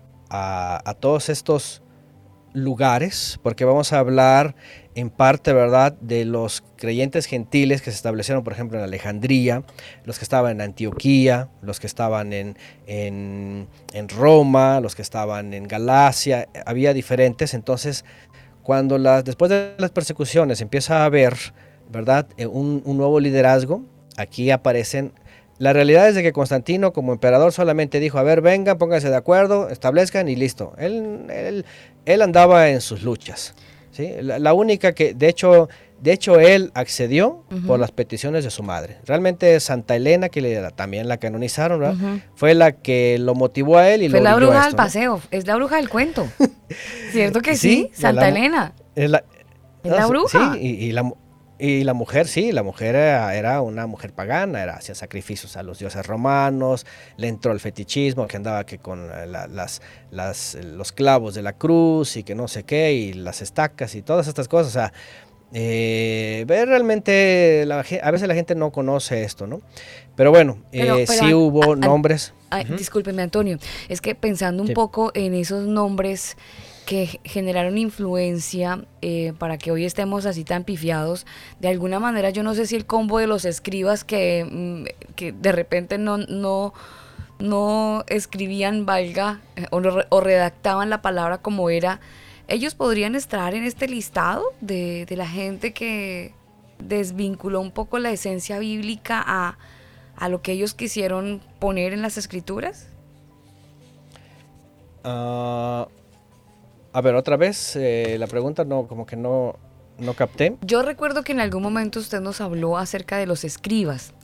todos 1.01 1.29
estos 1.29 1.83
lugares, 2.53 3.39
porque 3.43 3.65
vamos 3.65 3.93
a 3.93 3.99
hablar 3.99 4.55
en 4.95 5.11
parte, 5.11 5.53
¿verdad?, 5.53 5.95
de 6.01 6.25
los 6.25 6.63
creyentes 6.79 7.27
gentiles 7.27 7.83
que 7.83 7.91
se 7.91 7.97
establecieron, 7.97 8.45
por 8.45 8.53
ejemplo, 8.53 8.79
en 8.79 8.85
Alejandría, 8.85 9.63
los 10.05 10.19
que 10.19 10.25
estaban 10.25 10.53
en 10.53 10.61
Antioquía, 10.63 11.49
los 11.61 11.81
que 11.81 11.87
estaban 11.87 12.33
en, 12.33 12.57
en, 12.87 13.69
Roma, 14.09 14.81
los 14.81 14.95
que 14.95 15.03
estaban 15.03 15.53
en 15.53 15.65
Galacia, 15.65 16.49
había 16.65 16.95
diferentes. 16.95 17.53
Entonces, 17.53 18.05
cuando 18.63 18.97
las, 18.97 19.25
después 19.25 19.51
de 19.51 19.75
las 19.79 19.91
persecuciones 19.91 20.61
empieza 20.61 21.03
a 21.03 21.05
haber, 21.05 21.35
¿verdad?, 21.91 22.27
eh, 22.37 22.47
un, 22.47 22.83
nuevo 22.85 23.21
liderazgo, 23.21 23.83
aquí 24.17 24.51
aparecen 24.51 25.13
la 25.59 25.73
realidad 25.73 26.09
es 26.09 26.15
de 26.15 26.23
que 26.23 26.33
Constantino 26.33 26.93
como 26.93 27.13
emperador 27.13 27.53
solamente 27.53 27.99
dijo, 27.99 28.19
a 28.19 28.23
ver, 28.23 28.43
vengan, 28.43 28.79
pónganse 28.79 29.11
de 29.11 29.17
acuerdo, 29.17 29.69
establezcan 29.71 30.29
y 30.29 30.37
listo. 30.37 30.73
Él, 30.79 31.27
él, 31.31 31.65
él 32.07 32.23
andaba 32.23 32.69
en 32.69 32.81
sus 32.81 33.03
luchas. 33.03 33.55
¿sí? 33.91 34.15
La, 34.21 34.53
única 34.53 34.93
que, 34.93 35.15
de 35.15 35.29
hecho, 35.29 35.69
de 36.01 36.13
hecho 36.13 36.39
él 36.39 36.71
accedió 36.75 37.45
por 37.67 37.79
las 37.81 37.91
peticiones 37.91 38.45
de 38.45 38.51
su 38.51 38.63
madre. 38.63 38.99
Realmente 39.05 39.59
Santa 39.61 39.97
Elena, 39.97 40.29
que 40.29 40.41
le, 40.41 40.71
también 40.73 41.09
la 41.09 41.19
canonizaron, 41.19 42.23
fue 42.35 42.55
la 42.55 42.73
que 42.73 43.19
lo 43.19 43.35
motivó 43.35 43.79
a 43.79 43.89
él 43.91 44.03
y 44.03 44.09
fue 44.09 44.21
la 44.21 44.35
bruja 44.37 44.67
del 44.67 44.75
paseo, 44.75 45.21
es 45.31 45.47
la 45.47 45.57
bruja 45.57 45.77
del 45.77 45.89
cuento. 45.89 46.29
¿Cierto 47.13 47.41
que 47.41 47.57
sí? 47.57 47.91
Santa 47.93 48.29
Elena. 48.29 48.75
Es 48.95 49.11
la, 49.11 49.25
bruja. 50.07 50.55
Sí, 50.55 50.61
y, 50.61 50.87
y 50.87 50.93
la 50.93 51.13
y 51.61 51.83
la 51.83 51.93
mujer, 51.93 52.29
sí, 52.29 52.53
la 52.53 52.63
mujer 52.63 52.95
era, 52.95 53.61
una 53.63 53.89
mujer 53.89 54.13
pagana, 54.13 54.63
era, 54.63 54.77
hacía 54.77 54.95
sacrificios 54.95 55.57
a 55.57 55.65
los 55.65 55.81
dioses 55.81 56.07
romanos, 56.07 56.87
le 57.17 57.27
entró 57.27 57.51
el 57.51 57.59
fetichismo, 57.59 58.29
que 58.29 58.37
andaba 58.37 58.65
que 58.65 58.79
con 58.79 59.11
eh, 59.11 59.27
las, 59.27 59.83
las, 60.13 60.57
los 60.63 60.93
clavos 60.93 61.35
de 61.35 61.43
la 61.43 61.55
cruz 61.55 62.17
y 62.17 62.23
que 62.23 62.37
no 62.37 62.47
sé 62.47 62.63
qué, 62.63 62.93
y 62.93 63.13
las 63.13 63.43
estacas 63.43 63.97
y 63.97 64.03
todas 64.03 64.29
estas 64.29 64.47
cosas. 64.47 64.69
O 64.69 64.73
sea, 64.73 64.93
eh, 65.53 66.45
realmente 66.47 67.67
a 67.71 68.11
veces 68.11 68.29
la 68.29 68.35
gente 68.35 68.55
no 68.55 68.71
conoce 68.71 69.25
esto, 69.25 69.47
¿no? 69.47 69.61
Pero 70.17 70.31
bueno, 70.31 70.59
eh, 70.73 71.07
sí 71.07 71.33
hubo 71.33 71.77
nombres. 71.77 72.33
Discúlpeme, 72.77 73.23
Antonio, 73.23 73.59
es 73.89 74.01
que 74.01 74.15
pensando 74.15 74.63
un 74.63 74.73
poco 74.73 75.13
en 75.15 75.35
esos 75.35 75.67
nombres 75.67 76.37
que 76.89 77.21
generaron 77.23 77.77
influencia 77.77 78.83
eh, 79.03 79.35
para 79.39 79.59
que 79.59 79.71
hoy 79.71 79.85
estemos 79.85 80.25
así 80.25 80.43
tan 80.43 80.65
pifiados. 80.65 81.27
De 81.61 81.69
alguna 81.69 82.01
manera, 82.01 82.31
yo 82.31 82.43
no 82.43 82.55
sé 82.55 82.67
si 82.67 82.77
el 82.77 82.87
combo 82.87 83.19
de 83.19 83.27
los 83.27 83.45
escribas 83.45 84.05
que, 84.05 84.47
mm, 84.51 85.15
que 85.15 85.33
de 85.33 85.53
repente 85.53 85.99
no, 85.99 86.17
no, 86.17 86.73
no 87.39 88.05
escribían 88.09 88.87
valga 88.87 89.43
eh, 89.57 89.67
o, 89.71 90.21
redactaban 90.23 90.89
la 90.89 91.03
palabra 91.03 91.39
como 91.39 91.69
era, 91.69 92.01
ellos 92.49 92.75
podrían 92.75 93.15
estar 93.15 93.55
en 93.55 93.65
este 93.65 93.87
listado 93.87 94.43
de, 94.61 95.07
de 95.07 95.17
la 95.17 95.29
gente 95.29 95.73
que 95.73 96.35
desvinculó 96.79 97.61
un 97.61 97.71
poco 97.71 97.99
la 97.99 98.11
esencia 98.11 98.59
bíblica 98.59 99.23
a, 99.25 99.59
a 100.17 100.29
lo 100.29 100.43
que 100.43 100.53
ellos 100.53 100.75
quisieron 100.75 101.41
poner 101.59 101.93
en 101.93 102.03
las 102.03 102.17
escrituras. 102.17 102.89
Uh, 105.05 105.87
a 106.93 107.01
ver, 107.03 107.15
otra 107.15 107.37
vez, 107.37 107.77
eh, 107.77 108.17
la 108.19 108.27
pregunta 108.27 108.65
no, 108.65 108.87
como 108.87 109.07
que 109.07 109.17
no, 109.17 109.57
no 109.99 110.15
capté. 110.15 110.57
Yo 110.63 110.83
recuerdo 110.83 111.23
que 111.23 111.33
en 111.33 111.41
algún 111.41 111.63
momento 111.63 112.01
usted 112.01 112.21
nos 112.21 112.41
habló 112.41 112.79
acerca 112.79 113.19
de 113.19 113.27
los 113.27 113.45
escribas 113.45 114.15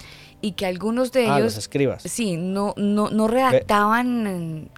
y 0.40 0.52
que 0.52 0.66
algunos 0.66 1.12
de 1.12 1.26
ah, 1.26 1.36
ellos... 1.36 1.54
los 1.54 1.58
escribas. 1.58 2.02
Sí, 2.02 2.36
no, 2.36 2.74
no, 2.76 3.10
no 3.10 3.28
redactaban 3.28 4.70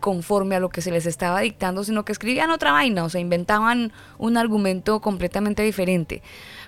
conforme 0.00 0.56
a 0.56 0.60
lo 0.60 0.68
que 0.68 0.80
se 0.80 0.90
les 0.90 1.06
estaba 1.06 1.40
dictando, 1.40 1.84
sino 1.84 2.04
que 2.04 2.12
escribían 2.12 2.50
otra 2.50 2.72
vaina, 2.72 3.04
o 3.04 3.08
sea, 3.08 3.20
inventaban 3.20 3.92
un 4.18 4.36
argumento 4.36 5.00
completamente 5.00 5.62
diferente. 5.62 6.22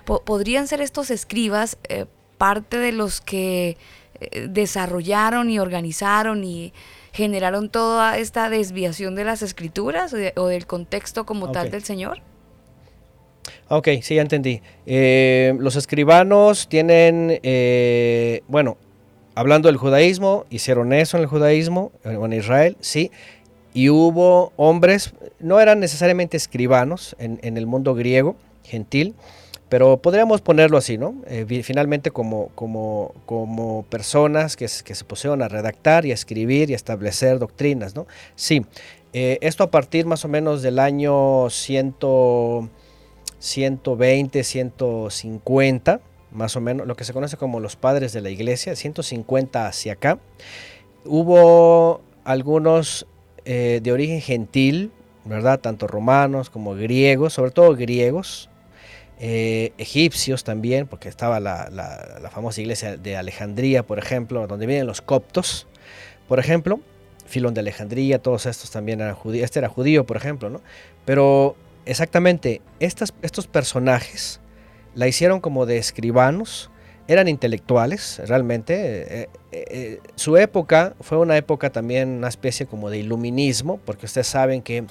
¿Podrían 0.05 0.67
ser 0.67 0.81
estos 0.81 1.11
escribas 1.11 1.77
eh, 1.89 2.05
parte 2.37 2.77
de 2.77 2.91
los 2.91 3.21
que 3.21 3.77
eh, 4.19 4.47
desarrollaron 4.49 5.49
y 5.49 5.59
organizaron 5.59 6.43
y 6.43 6.73
generaron 7.13 7.69
toda 7.69 8.17
esta 8.17 8.49
desviación 8.49 9.15
de 9.15 9.23
las 9.23 9.41
escrituras 9.41 10.13
o, 10.35 10.47
del 10.47 10.65
contexto 10.65 11.25
como 11.25 11.51
tal 11.51 11.69
del 11.71 11.83
Señor? 11.83 12.21
Ok, 13.69 13.87
sí, 14.01 14.15
ya 14.15 14.21
entendí. 14.21 14.61
Eh, 14.85 15.55
los 15.59 15.75
escribanos 15.75 16.67
tienen, 16.67 17.39
eh, 17.43 18.41
bueno, 18.47 18.77
hablando 19.35 19.67
del 19.67 19.77
judaísmo, 19.77 20.45
hicieron 20.49 20.93
eso 20.93 21.17
en 21.17 21.23
el 21.23 21.29
judaísmo, 21.29 21.91
en 22.03 22.33
Israel, 22.33 22.77
sí, 22.79 23.11
y 23.73 23.89
hubo 23.89 24.53
hombres, 24.55 25.13
no 25.39 25.59
eran 25.59 25.79
necesariamente 25.79 26.37
escribanos 26.37 27.15
en, 27.19 27.39
en 27.41 27.57
el 27.57 27.65
mundo 27.65 27.95
griego, 27.95 28.35
gentil, 28.63 29.15
pero 29.73 29.97
podríamos 29.97 30.41
ponerlo 30.41 30.77
así, 30.77 30.99
¿no? 30.99 31.15
Eh, 31.25 31.63
finalmente 31.63 32.11
como, 32.11 32.49
como, 32.53 33.11
como 33.25 33.83
personas 33.89 34.55
que, 34.55 34.67
que, 34.83 34.93
se 34.93 35.03
pusieron 35.03 35.41
a 35.41 35.47
redactar 35.47 36.05
y 36.05 36.11
a 36.11 36.13
escribir 36.13 36.69
y 36.69 36.73
a 36.73 36.75
establecer 36.75 37.39
doctrinas, 37.39 37.95
¿no? 37.95 38.05
Sí, 38.35 38.63
eh, 39.13 39.39
esto 39.41 39.63
a 39.63 39.71
partir 39.71 40.05
más 40.05 40.25
o 40.25 40.27
menos 40.27 40.61
del 40.61 40.77
año 40.77 41.49
100, 41.49 41.95
120, 43.39 44.43
150, 44.43 46.01
más 46.33 46.55
o 46.55 46.61
menos, 46.61 46.87
lo 46.87 46.95
que 46.95 47.03
se 47.03 47.13
conoce 47.13 47.37
como 47.37 47.59
los 47.59 47.75
padres 47.75 48.13
de 48.13 48.21
la 48.21 48.29
iglesia, 48.29 48.75
150 48.75 49.67
hacia 49.67 49.93
acá. 49.93 50.19
Hubo 51.05 52.01
algunos 52.23 53.05
eh, 53.45 53.79
de 53.83 53.91
origen 53.91 54.21
gentil, 54.21 54.91
¿verdad? 55.25 55.59
Tanto 55.59 55.87
romanos 55.87 56.49
como 56.49 56.75
griegos, 56.75 57.33
sobre 57.33 57.51
todo 57.51 57.75
griegos, 57.75 58.49
eh, 59.19 59.73
egipcios 59.77 60.43
también, 60.43 60.87
porque 60.87 61.09
estaba 61.09 61.39
la, 61.39 62.29
famosa 62.31 62.61
iglesia 62.61 62.97
de 62.97 63.15
Alejandría, 63.15 63.83
por 63.83 63.99
ejemplo, 63.99 64.47
donde 64.47 64.65
vienen 64.65 64.87
los 64.87 65.01
coptos, 65.01 65.67
por 66.27 66.39
ejemplo, 66.39 66.79
Filón 67.25 67.53
de 67.53 67.61
Alejandría, 67.61 68.19
todos 68.19 68.45
estos 68.45 68.71
también 68.71 69.01
eran 69.01 69.15
judíos, 69.15 69.45
este 69.45 69.59
era 69.59 69.69
judío, 69.69 70.05
por 70.05 70.17
ejemplo, 70.17 70.49
¿no? 70.49 70.61
Pero 71.05 71.55
exactamente, 71.85 72.61
estas, 72.79 73.13
estos 73.21 73.47
personajes 73.47 74.39
la 74.95 75.07
hicieron 75.07 75.39
como 75.39 75.65
de 75.65 75.77
escribanos, 75.77 76.69
eran 77.07 77.27
intelectuales, 77.27 78.21
realmente. 78.25 79.23
Eh, 79.23 79.29
eh, 79.51 79.99
su 80.15 80.37
época 80.37 80.95
fue 81.01 81.17
una 81.17 81.35
época 81.37 81.69
también, 81.69 82.09
una 82.09 82.29
especie 82.29 82.65
como 82.65 82.89
de 82.89 82.99
iluminismo, 82.99 83.79
porque 83.85 84.05
ustedes 84.05 84.27
saben 84.27 84.61
que 84.61 84.85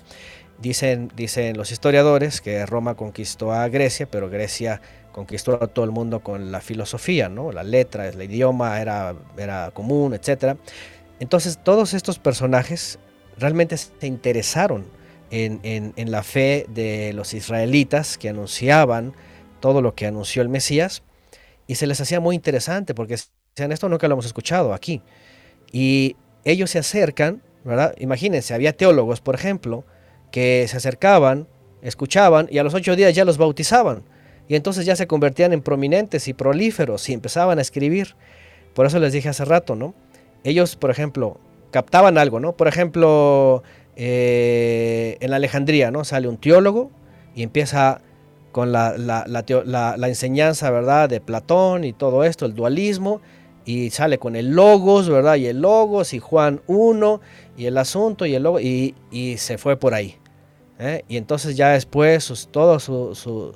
Dicen, 0.63 1.11
dicen 1.17 1.57
los 1.57 1.73
historiadores 1.73 2.41
que 2.41 2.65
Roma 2.67 2.95
conquistó 2.95 3.51
a 3.53 3.67
Grecia, 3.69 4.09
pero 4.09 4.31
Grecia 4.31 4.81
conquistó 5.11 5.61
a 5.61 5.67
todo 5.67 5.85
el 5.85 5.91
mundo 5.91 6.21
con 6.21 6.53
la 6.53 6.61
filosofía, 6.61 7.29
¿no? 7.29 7.51
La 7.51 7.65
letra, 7.65 8.07
el 8.07 8.23
idioma 8.23 8.81
era, 8.81 9.17
era 9.37 9.73
común, 9.73 10.15
etc. 10.15 10.57
Entonces 11.19 11.59
todos 11.65 11.95
estos 11.95 12.21
personajes 12.21 13.01
realmente 13.39 13.77
se 13.77 14.07
interesaron 14.07 14.87
en, 15.33 15.61
en, 15.65 16.11
la 16.13 16.23
fe 16.23 16.67
de 16.69 17.13
los 17.13 17.35
israelitas 17.35 18.17
que 18.17 18.29
anunciaban 18.29 19.15
todo 19.63 19.81
lo 19.81 19.95
que 19.95 20.07
anunció 20.07 20.43
el 20.43 20.51
Mesías 20.51 21.03
y 21.67 21.77
se 21.77 21.87
les 21.87 22.01
hacía 22.01 22.21
muy 22.21 22.35
interesante 22.35 22.95
porque 22.95 23.17
decían 23.55 23.73
esto 23.73 23.89
nunca 23.89 24.09
lo 24.09 24.15
hemos 24.15 24.27
escuchado 24.27 24.75
aquí. 24.75 25.01
Y 25.71 26.17
ellos 26.45 26.71
se 26.71 26.81
acercan, 26.81 27.43
¿verdad? 27.65 27.95
Imagínense, 27.99 28.53
había 28.53 28.77
teólogos, 28.77 29.21
por 29.21 29.37
ejemplo, 29.37 29.85
que 30.33 30.67
se 30.69 30.77
acercaban, 30.77 31.47
escuchaban 31.81 32.49
y 32.51 32.59
a 32.59 32.65
los 32.65 32.75
ocho 32.75 32.97
días 32.97 33.15
ya 33.15 33.25
los 33.25 33.39
bautizaban. 33.39 34.03
Y 34.49 34.57
entonces 34.57 34.85
ya 34.85 34.97
se 34.97 35.07
convertían 35.07 35.53
en 35.53 35.63
prominentes 35.63 36.27
y 36.27 36.35
prolíferos 36.35 37.09
y 37.09 37.13
empezaban 37.13 37.59
a 37.59 37.63
escribir. 37.63 38.17
Por 38.75 38.85
eso 38.85 38.99
les 38.99 39.13
dije 39.13 39.29
hace 39.29 39.45
rato, 39.45 39.77
¿no? 39.77 39.95
Ellos, 40.43 40.75
por 40.75 40.91
ejemplo, 40.91 41.39
captaban 41.71 42.19
algo, 42.19 42.41
¿no? 42.41 42.57
Por 42.57 42.67
ejemplo, 42.67 43.63
eh, 43.95 45.17
en 45.21 45.33
Alejandría, 45.33 45.93
¿no? 45.93 46.05
Sale 46.05 46.27
un 46.27 46.37
teólogo 46.37 46.91
y 47.37 47.45
empieza 47.45 48.03
con 48.53 48.71
la, 48.71 48.97
la, 48.97 50.09
enseñanza, 50.09 50.71
¿verdad? 50.71 51.09
De 51.09 51.21
Platón 51.21 51.85
y 51.85 51.93
todo 51.93 52.25
esto, 52.25 52.47
el 52.47 52.55
dualismo, 52.55 53.21
y 53.65 53.91
sale 53.91 54.19
con 54.19 54.37
el 54.37 54.51
logos, 54.51 55.09
¿verdad? 55.09 55.37
Y 55.37 55.47
el 55.47 55.61
logos 55.61 56.15
y 56.15 56.19
Juan 56.19 56.61
1 56.67 57.21
y 57.57 57.67
el 57.67 57.79
asunto 57.79 58.27
y 58.27 58.35
el 58.35 58.43
logos 58.43 58.63
y, 58.63 58.95
y 59.11 59.39
se 59.39 59.59
fue 59.59 59.77
por 59.77 59.95
ahí. 59.95 60.19
¿eh? 60.83 61.05
Y 61.09 61.17
entonces 61.17 61.57
ya 61.57 61.71
después 61.71 62.49
todo 62.51 62.79
su, 62.79 63.55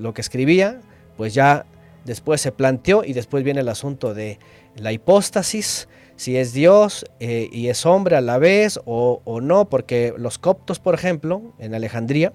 lo 0.00 0.14
que 0.14 0.20
escribía, 0.20 0.80
pues 1.16 1.34
ya 1.34 1.66
después 2.04 2.40
se 2.40 2.52
planteó 2.52 3.04
y 3.04 3.12
después 3.12 3.44
viene 3.44 3.60
el 3.60 3.68
asunto 3.68 4.14
de 4.14 4.38
la 4.76 4.92
hipóstasis, 4.92 5.88
si 6.16 6.36
es 6.36 6.54
Dios 6.54 7.04
eh, 7.20 7.48
y 7.52 7.68
es 7.68 7.84
hombre 7.84 8.16
a 8.16 8.22
la 8.22 8.38
vez 8.38 8.80
o, 8.86 9.20
no, 9.42 9.68
porque 9.68 10.14
los 10.16 10.38
coptos, 10.38 10.78
por 10.78 10.94
ejemplo, 10.94 11.42
en 11.58 11.74
Alejandría, 11.74 12.32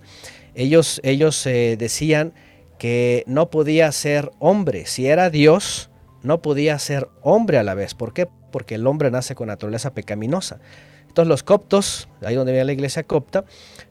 ellos, 0.55 0.99
ellos 1.03 1.45
eh, 1.45 1.75
decían 1.77 2.33
que 2.77 3.23
no 3.27 3.49
podía 3.49 3.91
ser 3.91 4.31
hombre, 4.39 4.85
si 4.85 5.07
era 5.07 5.29
Dios, 5.29 5.89
no 6.23 6.41
podía 6.41 6.77
ser 6.79 7.07
hombre 7.21 7.57
a 7.57 7.63
la 7.63 7.73
vez. 7.73 7.93
¿Por 7.93 8.13
qué? 8.13 8.27
Porque 8.51 8.75
el 8.75 8.87
hombre 8.87 9.11
nace 9.11 9.35
con 9.35 9.47
naturaleza 9.47 9.93
pecaminosa. 9.93 10.59
Entonces 11.07 11.27
los 11.27 11.43
coptos, 11.43 12.07
ahí 12.23 12.35
donde 12.35 12.53
viene 12.53 12.65
la 12.65 12.73
iglesia 12.73 13.03
copta, 13.03 13.43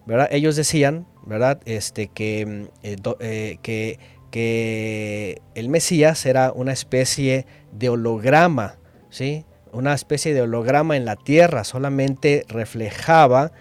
¿verdad? 0.07 0.29
ellos 0.31 0.57
decían 0.57 1.07
¿verdad? 1.27 1.61
Este, 1.65 2.09
que, 2.09 2.47
mm, 2.47 2.63
eh, 2.83 2.97
eh, 3.21 3.59
que, 3.63 3.99
que 4.31 5.43
el 5.55 5.69
Mesías 5.69 6.27
era 6.27 6.53
una 6.53 6.73
especie 6.73 7.47
de 7.73 7.89
holograma, 7.89 8.77
¿sí? 9.11 9.45
Una 9.73 9.95
especie 9.95 10.35
de 10.35 10.43
holograma 10.43 10.97
en 10.97 11.05
la 11.05 11.17
tierra, 11.17 11.65
solamente 11.65 12.45
reflejaba 12.49 13.53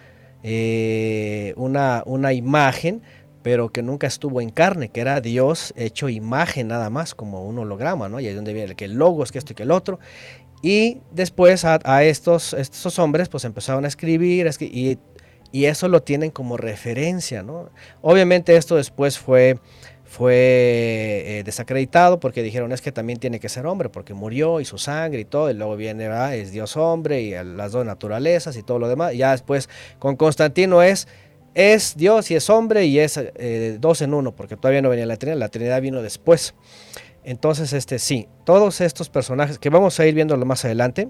eh, 0.43 1.53
una, 1.57 2.03
una 2.05 2.33
imagen, 2.33 3.01
pero 3.41 3.69
que 3.69 3.81
nunca 3.81 4.07
estuvo 4.07 4.41
en 4.41 4.49
carne, 4.49 4.89
que 4.89 5.01
era 5.01 5.21
Dios 5.21 5.73
hecho 5.75 6.09
imagen 6.09 6.67
nada 6.67 6.89
más, 6.89 7.15
como 7.15 7.45
un 7.45 7.59
holograma, 7.59 8.09
¿no? 8.09 8.19
Y 8.19 8.25
ahí 8.25 8.29
es 8.31 8.35
donde 8.35 8.53
viene 8.53 8.75
que 8.75 8.85
el 8.85 8.93
logos, 8.95 9.31
que 9.31 9.37
esto 9.37 9.53
y 9.53 9.55
que 9.55 9.63
el 9.63 9.71
otro. 9.71 9.99
Y 10.61 10.97
después 11.11 11.63
a, 11.63 12.03
estos, 12.03 12.53
estos 12.53 12.99
hombres 12.99 13.29
pues 13.29 13.45
empezaron 13.45 13.85
a 13.85 13.87
escribir, 13.87 14.49
y, 14.59 14.99
y, 15.51 15.65
eso 15.65 15.87
lo 15.87 16.01
tienen 16.03 16.31
como 16.31 16.57
referencia, 16.57 17.43
¿no? 17.43 17.69
Obviamente 18.01 18.55
esto 18.57 18.75
después 18.75 19.17
fue, 19.17 19.57
fue 20.09 20.33
eh, 20.33 21.43
desacreditado 21.45 22.19
porque 22.19 22.41
dijeron 22.41 22.71
es 22.71 22.81
que 22.81 22.91
también 22.91 23.19
tiene 23.19 23.39
que 23.39 23.47
ser 23.47 23.67
hombre 23.67 23.89
porque 23.89 24.15
murió 24.15 24.59
y 24.59 24.65
su 24.65 24.79
sangre 24.79 25.19
y 25.19 25.25
todo, 25.25 25.51
y 25.51 25.53
luego 25.53 25.75
viene, 25.75 26.09
es 26.35 26.51
Dios 26.51 26.77
hombre 26.77 27.21
y 27.21 27.31
las 27.31 27.73
dos 27.73 27.85
naturalezas 27.85 28.57
y 28.57 28.63
todo 28.63 28.79
lo 28.79 28.89
demás. 28.89 29.13
Ya 29.15 29.31
después 29.31 29.69
con 29.99 30.15
Constantino 30.15 30.81
es 30.81 31.07
es 31.53 31.95
Dios 31.95 32.31
y 32.31 32.35
es 32.35 32.49
hombre 32.49 32.85
y 32.87 32.97
es 32.97 33.17
eh, 33.17 33.77
dos 33.79 34.01
en 34.01 34.15
uno, 34.15 34.35
porque 34.35 34.55
todavía 34.55 34.81
no 34.81 34.89
venía 34.89 35.05
la 35.05 35.17
Trinidad, 35.17 35.37
la 35.37 35.49
Trinidad 35.49 35.79
vino 35.79 36.01
después. 36.01 36.55
Entonces, 37.23 37.73
este 37.73 37.99
sí, 37.99 38.27
todos 38.45 38.81
estos 38.81 39.09
personajes 39.09 39.59
que 39.59 39.69
vamos 39.69 39.99
a 39.99 40.07
ir 40.07 40.15
viéndolo 40.15 40.43
más 40.45 40.65
adelante, 40.65 41.09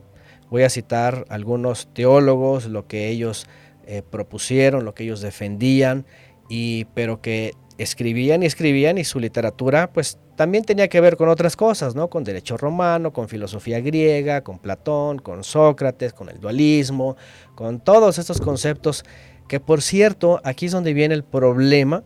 voy 0.50 0.64
a 0.64 0.70
citar 0.70 1.26
algunos 1.30 1.88
teólogos, 1.94 2.66
lo 2.66 2.86
que 2.88 3.08
ellos 3.08 3.48
eh, 3.86 4.02
propusieron, 4.02 4.84
lo 4.84 4.94
que 4.94 5.04
ellos 5.04 5.22
defendían, 5.22 6.06
y, 6.50 6.86
pero 6.96 7.22
que 7.22 7.54
escribían 7.80 8.44
y 8.44 8.46
escribían 8.46 8.98
y 8.98 9.06
su 9.06 9.20
literatura 9.20 9.92
pues 9.92 10.20
también 10.36 10.64
tenía 10.64 10.88
que 10.90 11.02
ver 11.02 11.18
con 11.18 11.30
otras 11.30 11.56
cosas, 11.56 11.96
¿no? 11.96 12.10
Con 12.10 12.24
derecho 12.24 12.58
romano, 12.58 13.12
con 13.14 13.28
filosofía 13.28 13.80
griega, 13.80 14.42
con 14.42 14.60
Platón, 14.60 15.20
con 15.20 15.44
Sócrates, 15.44 16.14
con 16.14 16.30
el 16.30 16.40
dualismo, 16.40 17.16
con 17.56 17.80
todos 17.80 18.20
estos 18.20 18.40
conceptos 18.42 19.04
que 19.48 19.60
por 19.60 19.82
cierto, 19.82 20.40
aquí 20.44 20.68
es 20.68 20.72
donde 20.72 20.94
viene 20.94 21.16
el 21.16 21.24
problema 21.24 22.04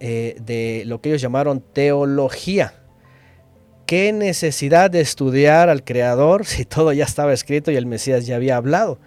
eh, 0.00 0.36
de 0.40 0.84
lo 0.86 1.00
que 1.00 1.10
ellos 1.10 1.20
llamaron 1.20 1.60
teología. 1.60 2.74
¿Qué 3.86 4.12
necesidad 4.12 4.90
de 4.90 5.00
estudiar 5.00 5.68
al 5.68 5.84
Creador 5.84 6.46
si 6.46 6.64
todo 6.64 6.92
ya 6.92 7.04
estaba 7.04 7.32
escrito 7.32 7.70
y 7.70 7.76
el 7.76 7.86
Mesías 7.86 8.26
ya 8.26 8.36
había 8.36 8.56
hablado? 8.56 8.98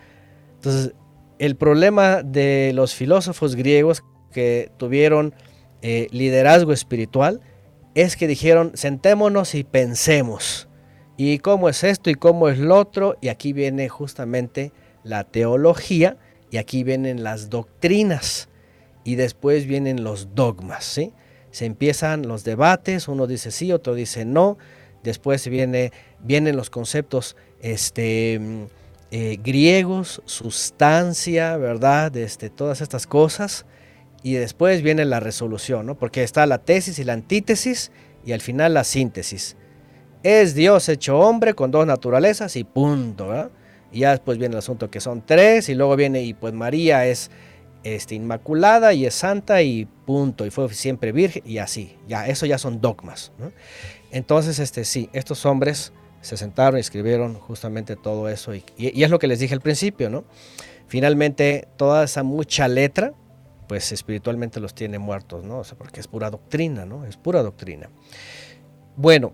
Entonces, 0.55 0.93
el 1.39 1.55
problema 1.55 2.21
de 2.21 2.71
los 2.75 2.93
filósofos 2.93 3.55
griegos 3.55 4.03
que 4.31 4.71
tuvieron 4.77 5.33
eh, 5.81 6.07
liderazgo 6.11 6.73
espiritual 6.73 7.41
es 7.93 8.15
que 8.15 8.27
dijeron, 8.27 8.71
sentémonos 8.75 9.55
y 9.55 9.63
pensemos. 9.63 10.67
¿Y 11.17 11.39
cómo 11.39 11.69
es 11.69 11.83
esto 11.83 12.09
y 12.09 12.15
cómo 12.15 12.49
es 12.49 12.57
lo 12.57 12.77
otro? 12.77 13.17
Y 13.21 13.27
aquí 13.27 13.53
viene 13.53 13.89
justamente 13.89 14.71
la 15.03 15.23
teología 15.23 16.17
y 16.49 16.57
aquí 16.57 16.83
vienen 16.83 17.23
las 17.23 17.49
doctrinas 17.49 18.49
y 19.03 19.15
después 19.15 19.65
vienen 19.65 20.03
los 20.03 20.35
dogmas, 20.35 20.83
¿sí? 20.83 21.13
Se 21.51 21.65
empiezan 21.65 22.27
los 22.27 22.43
debates, 22.43 23.07
uno 23.07 23.27
dice 23.27 23.51
sí, 23.51 23.71
otro 23.71 23.93
dice 23.93 24.25
no, 24.25 24.57
después 25.03 25.47
viene, 25.47 25.91
vienen 26.19 26.55
los 26.55 26.69
conceptos 26.69 27.35
este, 27.61 28.39
mm, 28.39 28.63
eh, 29.11 29.39
griegos, 29.43 30.21
sustancia, 30.25 31.57
¿verdad? 31.57 32.15
Este, 32.15 32.49
todas 32.49 32.81
estas 32.81 33.07
cosas, 33.07 33.65
y 34.23 34.33
después 34.33 34.81
viene 34.81 35.05
la 35.05 35.19
resolución, 35.19 35.85
¿no? 35.85 35.97
Porque 35.97 36.23
está 36.23 36.45
la 36.45 36.59
tesis 36.59 36.99
y 36.99 37.03
la 37.03 37.13
antítesis, 37.13 37.91
y 38.25 38.33
al 38.33 38.41
final 38.41 38.73
la 38.73 38.83
síntesis. 38.83 39.55
Es 40.23 40.53
Dios 40.53 40.87
hecho 40.89 41.19
hombre 41.19 41.55
con 41.55 41.71
dos 41.71 41.85
naturalezas 41.87 42.55
y 42.55 42.63
punto, 42.63 43.29
¿verdad? 43.29 43.51
Y 43.91 43.99
ya 43.99 44.11
después 44.11 44.37
viene 44.37 44.53
el 44.53 44.59
asunto 44.59 44.89
que 44.89 45.01
son 45.01 45.25
tres 45.25 45.67
y 45.69 45.75
luego 45.75 45.95
viene 45.95 46.21
y 46.21 46.33
pues 46.33 46.53
María 46.53 47.05
es 47.05 47.31
este, 47.83 48.15
inmaculada 48.15 48.93
y 48.93 49.05
es 49.05 49.15
santa 49.15 49.61
y 49.63 49.85
punto. 50.05 50.45
Y 50.45 50.51
fue 50.51 50.71
siempre 50.73 51.11
virgen 51.11 51.43
y 51.45 51.57
así. 51.57 51.97
Ya, 52.07 52.27
eso 52.27 52.45
ya 52.45 52.57
son 52.57 52.79
dogmas. 52.79 53.31
Entonces, 54.11 54.59
este, 54.59 54.85
sí, 54.85 55.09
estos 55.13 55.45
hombres 55.45 55.91
se 56.21 56.37
sentaron 56.37 56.77
y 56.77 56.81
escribieron 56.81 57.33
justamente 57.35 57.95
todo 57.95 58.29
eso. 58.29 58.53
Y, 58.53 58.63
y, 58.77 59.03
es 59.03 59.09
lo 59.09 59.19
que 59.19 59.27
les 59.27 59.39
dije 59.39 59.53
al 59.53 59.61
principio, 59.61 60.09
¿no? 60.09 60.23
Finalmente, 60.87 61.67
toda 61.77 62.03
esa 62.03 62.21
mucha 62.21 62.67
letra, 62.67 63.13
pues 63.71 63.93
espiritualmente 63.93 64.59
los 64.59 64.75
tiene 64.75 64.99
muertos, 64.99 65.45
¿no? 65.45 65.59
O 65.59 65.63
sea, 65.63 65.77
porque 65.77 66.01
es 66.01 66.07
pura 66.09 66.29
doctrina, 66.29 66.85
¿no? 66.85 67.05
Es 67.05 67.15
pura 67.15 67.41
doctrina. 67.41 67.89
Bueno, 68.97 69.31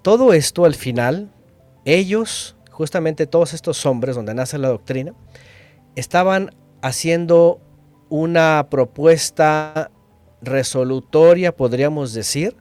todo 0.00 0.32
esto 0.32 0.64
al 0.64 0.74
final, 0.74 1.30
ellos 1.84 2.56
justamente 2.70 3.26
todos 3.26 3.52
estos 3.52 3.84
hombres 3.84 4.16
donde 4.16 4.32
nace 4.32 4.56
la 4.56 4.68
doctrina, 4.68 5.12
estaban 5.96 6.56
haciendo 6.80 7.60
una 8.08 8.68
propuesta 8.70 9.90
resolutoria, 10.40 11.54
podríamos 11.54 12.14
decir, 12.14 12.56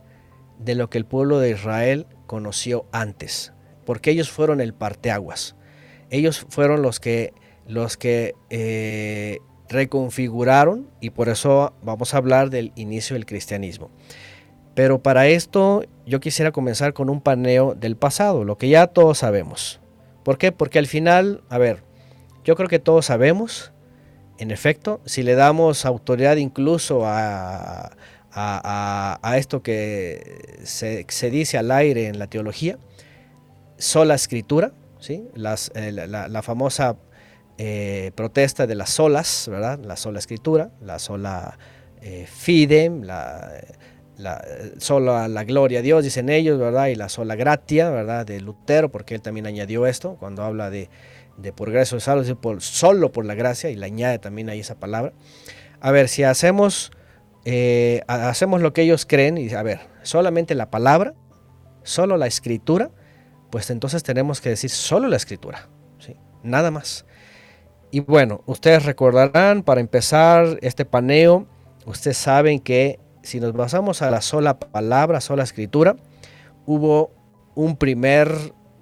de 0.60 0.76
lo 0.76 0.90
que 0.90 0.98
el 0.98 1.06
pueblo 1.06 1.40
de 1.40 1.52
Israel 1.52 2.06
conoció 2.26 2.86
antes, 2.92 3.54
porque 3.86 4.12
ellos 4.12 4.30
fueron 4.30 4.60
el 4.60 4.74
parteaguas. 4.74 5.56
Ellos 6.10 6.46
fueron 6.50 6.82
los 6.82 7.00
que, 7.00 7.34
los 7.66 7.96
que 7.96 8.36
eh, 8.50 9.40
reconfiguraron 9.70 10.88
y 11.02 11.10
por 11.10 11.30
eso 11.30 11.74
vamos 11.82 12.14
a 12.14 12.18
hablar 12.18 12.50
del 12.50 12.72
inicio 12.76 13.16
del 13.16 13.26
cristianismo. 13.26 13.90
Pero 14.74 15.02
para 15.02 15.28
esto 15.28 15.84
yo 16.06 16.20
quisiera 16.20 16.52
comenzar 16.52 16.94
con 16.94 17.10
un 17.10 17.22
paneo 17.22 17.74
del 17.74 17.96
pasado, 17.96 18.44
lo 18.44 18.58
que 18.58 18.70
ya 18.70 18.88
todos 18.88 19.18
sabemos. 19.18 19.80
¿Por 20.24 20.38
qué? 20.38 20.52
Porque 20.52 20.78
al 20.78 20.88
final, 20.88 21.42
a 21.50 21.58
ver, 21.58 21.84
yo 22.44 22.56
creo 22.56 22.70
que 22.70 22.80
todos 22.80 23.08
sabemos, 23.08 23.72
en 24.38 24.52
efecto, 24.52 25.02
si 25.06 25.24
le 25.24 25.36
damos 25.36 25.86
autoridad 25.86 26.38
incluso 26.38 27.04
a, 27.06 27.92
esto 29.36 29.64
que 29.64 30.60
se, 30.64 31.30
dice 31.32 31.58
al 31.58 31.72
aire 31.72 32.08
en 32.08 32.20
la 32.20 32.28
teología, 32.28 32.78
sola 33.78 34.14
escritura, 34.14 34.74
¿sí? 35.00 35.28
Eh, 35.74 35.92
la, 35.92 36.42
famosa 36.44 36.98
eh, 37.58 38.12
protesta 38.16 38.68
de 38.68 38.76
las 38.76 38.92
solas, 38.92 39.48
¿verdad? 39.50 39.80
La 39.80 39.96
sola 39.96 40.20
escritura, 40.20 40.72
la 40.82 41.00
sola 41.00 41.58
eh, 42.02 42.26
fidem, 42.28 43.04
la 43.04 43.62
la, 44.18 44.44
sola 44.80 45.28
la 45.28 45.44
gloria 45.44 45.80
a 45.80 45.82
Dios, 45.82 46.04
dicen 46.04 46.30
ellos, 46.30 46.60
¿verdad? 46.60 46.88
Y 46.88 46.96
la 46.96 47.10
sola 47.10 47.36
gratia, 47.36 47.90
¿verdad? 47.90 48.26
De 48.26 48.42
Lutero, 48.42 48.90
porque 48.90 49.16
él 49.16 49.22
también 49.22 49.46
añadió 49.46 49.86
esto, 49.86 50.18
cuando 50.20 50.44
habla 50.44 50.70
de, 50.70 50.90
de 51.38 51.54
por 51.54 51.72
gracia 51.72 52.00
salvos, 52.00 52.32
por, 52.42 52.62
solo 52.62 53.12
por 53.12 53.26
la 53.26 53.36
gracia, 53.36 53.70
y 53.70 53.76
le 53.76 53.86
añade 53.86 54.20
también 54.20 54.50
ahí 54.50 54.60
esa 54.60 54.76
palabra. 54.76 55.14
A 55.80 55.92
ver, 55.92 56.08
si 56.08 56.24
hacemos, 56.24 56.92
eh, 57.46 58.02
hacemos 58.08 58.62
lo 58.62 58.74
que 58.74 58.82
ellos 58.82 59.06
creen, 59.06 59.38
y 59.38 59.50
a 59.54 59.64
ver, 59.64 59.80
solamente 60.04 60.56
la 60.56 60.70
palabra, 60.70 61.14
solo 61.84 62.18
la 62.18 62.28
escritura, 62.28 62.90
pues 63.52 63.70
entonces 63.70 64.04
tenemos 64.04 64.42
que 64.42 64.50
decir 64.50 64.70
solo 64.70 65.08
la 65.08 65.16
escritura, 65.16 65.70
¿sí? 66.00 66.16
Nada 66.44 66.72
más. 66.72 67.06
Y 67.98 68.02
bueno, 68.02 68.44
ustedes 68.46 68.86
recordarán, 68.86 69.64
para 69.64 69.82
empezar 69.82 70.60
este 70.62 70.86
paneo, 70.86 71.48
ustedes 71.88 72.16
saben 72.18 72.60
que 72.60 73.00
si 73.24 73.40
nos 73.40 73.54
basamos 73.54 74.04
a 74.04 74.12
la 74.12 74.22
sola 74.22 74.60
palabra, 74.60 75.20
sola 75.20 75.42
escritura, 75.42 75.96
hubo 76.68 77.10
un 77.56 77.76
primer, 77.76 78.30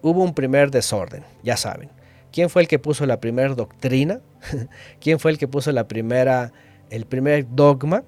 hubo 0.02 0.22
un 0.22 0.34
primer 0.34 0.70
desorden, 0.70 1.24
ya 1.44 1.56
saben. 1.56 1.92
¿Quién 2.34 2.50
fue 2.50 2.64
el 2.64 2.68
que 2.68 2.78
puso 2.78 3.06
la 3.06 3.22
primera 3.22 3.56
doctrina? 3.56 4.20
¿Quién 5.00 5.18
fue 5.18 5.32
el 5.32 5.38
que 5.38 5.48
puso 5.48 5.72
la 5.72 5.88
primera, 5.88 6.52
el 6.90 7.06
primer 7.06 7.46
dogma? 7.50 8.04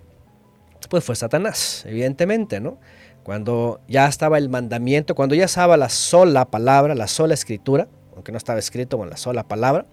Pues 0.90 1.06
fue 1.06 1.16
Satanás, 1.16 1.86
evidentemente, 1.88 2.60
¿no? 2.60 2.80
Cuando 3.24 3.80
ya 3.88 4.10
estaba 4.10 4.38
el 4.38 4.50
mandamiento, 4.50 5.16
cuando 5.16 5.36
ya 5.36 5.46
estaba 5.46 5.78
la 5.78 5.88
sola 5.88 6.44
palabra, 6.52 6.96
la 6.96 7.08
sola 7.08 7.34
escritura, 7.34 7.88
aunque 8.14 8.34
no 8.34 8.38
estaba 8.38 8.60
escrito 8.60 8.98
con 8.98 9.10
la 9.10 9.16
sola 9.16 9.48
palabra, 9.48 9.86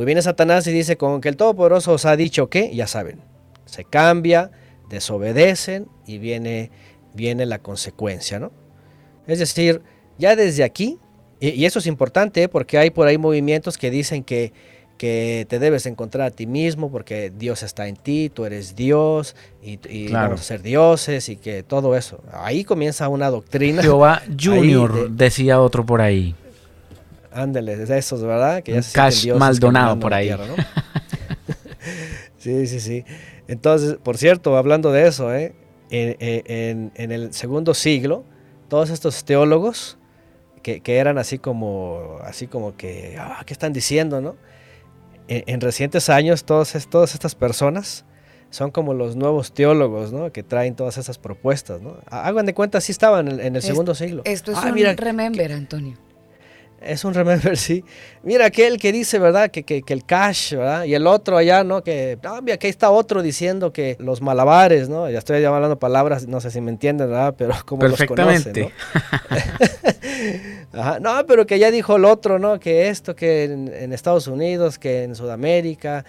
pues 0.00 0.06
viene 0.06 0.22
Satanás 0.22 0.66
y 0.66 0.72
dice, 0.72 0.96
con 0.96 1.20
que 1.20 1.28
el 1.28 1.36
Todopoderoso 1.36 1.92
os 1.92 2.06
ha 2.06 2.16
dicho 2.16 2.48
que, 2.48 2.74
ya 2.74 2.86
saben, 2.86 3.20
se 3.66 3.84
cambia, 3.84 4.50
desobedecen 4.88 5.88
y 6.06 6.16
viene, 6.16 6.70
viene 7.12 7.44
la 7.44 7.58
consecuencia, 7.58 8.38
¿no? 8.38 8.50
Es 9.26 9.40
decir, 9.40 9.82
ya 10.16 10.36
desde 10.36 10.64
aquí, 10.64 10.98
y, 11.38 11.66
eso 11.66 11.80
es 11.80 11.86
importante 11.86 12.44
¿eh? 12.44 12.48
porque 12.48 12.78
hay 12.78 12.88
por 12.88 13.08
ahí 13.08 13.18
movimientos 13.18 13.76
que 13.76 13.90
dicen 13.90 14.24
que, 14.24 14.54
que 14.96 15.44
te 15.50 15.58
debes 15.58 15.84
encontrar 15.84 16.28
a 16.28 16.30
ti 16.30 16.46
mismo 16.46 16.90
porque 16.90 17.30
Dios 17.36 17.62
está 17.62 17.86
en 17.86 17.96
ti, 17.96 18.30
tú 18.32 18.46
eres 18.46 18.74
Dios 18.74 19.36
y, 19.62 20.10
vamos 20.10 20.40
a 20.40 20.44
ser 20.44 20.62
dioses 20.62 21.28
y 21.28 21.36
que 21.36 21.62
todo 21.62 21.94
eso. 21.94 22.22
Ahí 22.32 22.64
comienza 22.64 23.06
una 23.10 23.28
doctrina. 23.28 23.82
Jehová 23.82 24.22
Junior, 24.42 25.10
decía 25.10 25.60
otro 25.60 25.84
por 25.84 26.00
ahí. 26.00 26.34
Ándale, 27.32 27.76
de 27.76 27.98
esos, 27.98 28.22
¿verdad? 28.22 28.62
Que 28.62 28.72
ya 28.72 28.82
Cash 28.92 29.32
Maldonado 29.34 29.98
por 29.98 30.14
ahí. 30.14 30.30
sí, 32.38 32.66
sí, 32.66 32.80
sí. 32.80 33.04
Entonces, 33.46 33.98
por 34.02 34.16
cierto, 34.16 34.56
hablando 34.56 34.92
de 34.92 35.06
eso, 35.06 35.34
¿eh? 35.34 35.54
en, 35.90 37.12
el 37.12 37.32
segundo 37.32 37.74
siglo, 37.74 38.24
todos 38.68 38.90
estos 38.90 39.24
teólogos 39.24 39.98
que, 40.62 40.82
eran 40.86 41.18
así 41.18 41.38
como, 41.38 42.18
así 42.22 42.46
como 42.46 42.76
que, 42.76 43.16
ah, 43.18 43.42
¿qué 43.46 43.52
están 43.52 43.72
diciendo, 43.72 44.20
no? 44.20 44.36
En, 45.28 45.60
recientes 45.60 46.08
años, 46.08 46.44
todas 46.44 46.74
estas 46.74 47.34
personas 47.34 48.04
son 48.50 48.72
como 48.72 48.94
los 48.94 49.14
nuevos 49.14 49.52
teólogos, 49.52 50.12
¿no? 50.12 50.32
Que 50.32 50.42
traen 50.42 50.74
todas 50.74 50.98
esas 50.98 51.18
propuestas, 51.18 51.80
¿no? 51.80 51.98
Hagan 52.06 52.46
de 52.46 52.54
cuenta, 52.54 52.80
sí 52.80 52.90
estaban 52.90 53.28
en, 53.28 53.56
el 53.56 53.62
segundo 53.62 53.94
siglo. 53.94 54.22
Esto 54.24 54.50
es 54.50 54.58
ah, 54.58 54.72
un 54.72 54.96
remember, 54.96 55.52
Antonio. 55.52 55.96
Es 56.80 57.04
un 57.04 57.14
remember, 57.14 57.56
sí. 57.58 57.84
Mira 58.22 58.46
aquel 58.46 58.78
que 58.78 58.92
dice, 58.92 59.18
¿verdad? 59.18 59.50
Que, 59.50 59.64
que, 59.64 59.82
el 59.86 60.04
cash, 60.04 60.54
¿verdad? 60.54 60.84
Y 60.84 60.94
el 60.94 61.06
otro 61.06 61.36
allá, 61.36 61.64
¿no? 61.64 61.82
Que, 61.82 62.18
ah, 62.24 62.40
mira, 62.42 62.54
aquí 62.54 62.68
está 62.68 62.90
otro 62.90 63.22
diciendo 63.22 63.72
que 63.72 63.96
los 63.98 64.22
malabares, 64.22 64.88
¿no? 64.88 65.10
Ya 65.10 65.18
estoy 65.18 65.44
hablando 65.44 65.78
palabras, 65.78 66.26
no 66.26 66.40
sé 66.40 66.50
si 66.50 66.60
me 66.60 66.70
entienden, 66.70 67.08
¿verdad? 67.08 67.34
Pero 67.36 67.54
como 67.66 67.86
los 67.86 68.02
conocen, 68.04 68.52
¿no? 68.54 68.70
No, 71.00 71.26
pero 71.26 71.46
que 71.46 71.58
ya 71.58 71.70
dijo 71.72 71.96
el 71.96 72.04
otro, 72.04 72.38
¿no? 72.38 72.60
Que 72.60 72.88
esto, 72.88 73.16
que 73.16 73.44
en 73.44 73.92
Estados 73.92 74.28
Unidos, 74.28 74.78
que 74.78 75.02
en 75.02 75.16
Sudamérica, 75.16 76.04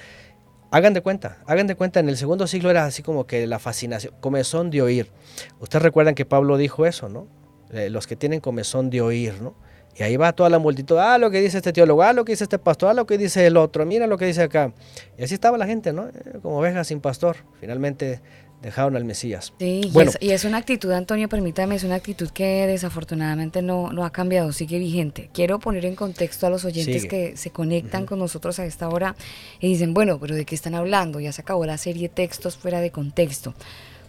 Hagan 0.74 0.94
de 0.94 1.02
cuenta, 1.02 1.38
hagan 1.48 1.68
de 1.68 1.76
cuenta, 1.76 2.00
en 2.00 2.08
el 2.08 2.16
segundo 2.16 2.48
siglo 2.48 2.70
era 2.70 2.86
así 2.86 3.04
como 3.04 3.28
que 3.28 3.46
la 3.46 3.60
fascinación, 3.60 4.14
comezón 4.22 4.70
de 4.72 4.82
oír. 4.82 5.12
Ustedes 5.60 5.84
recuerdan 5.84 6.16
que 6.16 6.24
Pablo 6.24 6.56
dijo 6.56 6.86
eso, 6.86 7.10
¿no? 7.10 7.28
Eh, 7.74 7.90
los 7.90 8.08
que 8.08 8.16
tienen 8.16 8.40
comezón 8.40 8.90
de 8.90 9.02
oír, 9.02 9.42
¿no? 9.42 9.54
Y 9.96 10.04
ahí 10.04 10.16
va 10.16 10.32
toda 10.34 10.50
la 10.50 10.60
multitud, 10.60 10.98
ah, 10.98 11.18
lo 11.18 11.30
que 11.30 11.42
dice 11.42 11.58
este 11.58 11.74
teólogo, 11.74 12.02
ah, 12.02 12.14
lo 12.14 12.24
que 12.24 12.32
dice 12.32 12.46
este 12.46 12.58
pastor, 12.58 12.90
ah, 12.90 12.94
lo 12.94 13.06
que 13.06 13.18
dice 13.18 13.46
el 13.46 13.58
otro, 13.58 13.86
mira 13.86 14.08
lo 14.08 14.18
que 14.18 14.26
dice 14.26 14.44
acá. 14.44 14.74
Y 15.18 15.24
así 15.24 15.34
estaba 15.34 15.58
la 15.58 15.66
gente, 15.66 15.92
¿no? 15.92 16.08
Eh, 16.08 16.40
como 16.42 16.60
ovejas 16.60 16.88
sin 16.88 17.02
pastor. 17.02 17.38
Finalmente 17.60 18.22
dejaron 18.62 18.96
al 18.96 19.06
Mesías. 19.06 19.54
Sí, 19.60 19.90
bueno. 19.92 20.12
y, 20.20 20.32
es, 20.32 20.46
una 20.46 20.58
actitud, 20.58 20.92
Antonio, 20.92 21.28
permítame, 21.28 21.76
es 21.76 21.84
una 21.84 21.96
actitud 21.96 22.30
que 22.30 22.68
desafortunadamente 22.68 23.62
no, 23.62 23.92
no 23.92 24.06
ha 24.06 24.12
cambiado, 24.12 24.52
sigue 24.54 24.78
vigente. 24.80 25.30
Quiero 25.34 25.60
poner 25.60 25.86
en 25.86 25.96
contexto 25.96 26.48
a 26.48 26.50
los 26.50 26.64
oyentes 26.64 27.06
que 27.06 27.36
se 27.36 27.50
conectan 27.50 28.06
con 28.06 28.20
nosotros 28.20 28.60
a 28.60 28.66
esta 28.66 28.88
hora 28.88 29.16
y 29.60 29.68
dicen, 29.68 29.94
bueno, 29.94 30.20
pero 30.20 30.36
¿de 30.36 30.46
qué 30.46 30.56
están 30.56 30.76
hablando? 30.76 31.20
Ya 31.20 31.32
se 31.32 31.42
acabó 31.42 31.66
la 31.66 31.78
serie 31.78 32.08
Textos 32.08 32.56
fuera 32.56 32.82
de 32.82 32.92
contexto. 32.92 33.56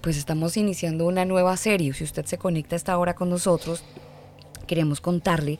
Pues 0.02 0.16
estamos 0.16 0.56
iniciando 0.56 1.06
una 1.06 1.24
nueva 1.24 1.56
serie. 1.56 1.94
Si 1.94 2.04
usted 2.04 2.26
se 2.26 2.36
conecta 2.36 2.74
a 2.74 2.78
esta 2.78 2.98
hora 2.98 3.14
con 3.14 3.30
nosotros, 3.30 3.84
queremos 4.72 5.02
contarle 5.02 5.58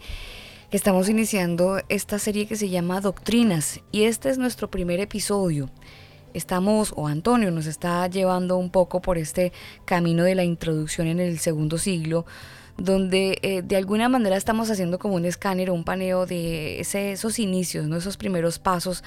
que 0.71 0.77
estamos 0.79 1.11
iniciando 1.11 1.83
esta 1.91 2.19
serie 2.19 2.47
que 2.47 2.57
se 2.57 2.71
llama 2.71 3.03
Doctrinas 3.03 3.81
y 3.93 4.05
este 4.05 4.31
es 4.31 4.39
nuestro 4.39 4.71
primer 4.71 5.01
episodio 5.01 5.69
estamos, 6.33 6.95
o 6.97 7.09
Antonio 7.09 7.51
nos 7.51 7.67
está 7.67 8.07
llevando 8.07 8.57
un 8.57 8.71
poco 8.71 9.03
por 9.03 9.19
este 9.19 9.53
camino 9.85 10.25
de 10.25 10.35
la 10.35 10.45
introducción 10.45 11.09
en 11.09 11.21
el 11.21 11.41
segundo 11.41 11.77
siglo, 11.77 12.25
donde 12.79 13.39
eh, 13.43 13.61
de 13.61 13.77
alguna 13.77 14.09
manera 14.09 14.35
estamos 14.35 14.71
haciendo 14.71 14.99
como 14.99 15.17
un 15.17 15.27
escáner 15.27 15.69
o 15.69 15.75
un 15.75 15.85
paneo 15.85 16.25
de 16.25 16.81
esos 16.81 17.39
inicios, 17.39 17.87
¿no? 17.87 17.97
esos 17.97 18.17
primeros 18.17 18.59
pasos 18.59 19.05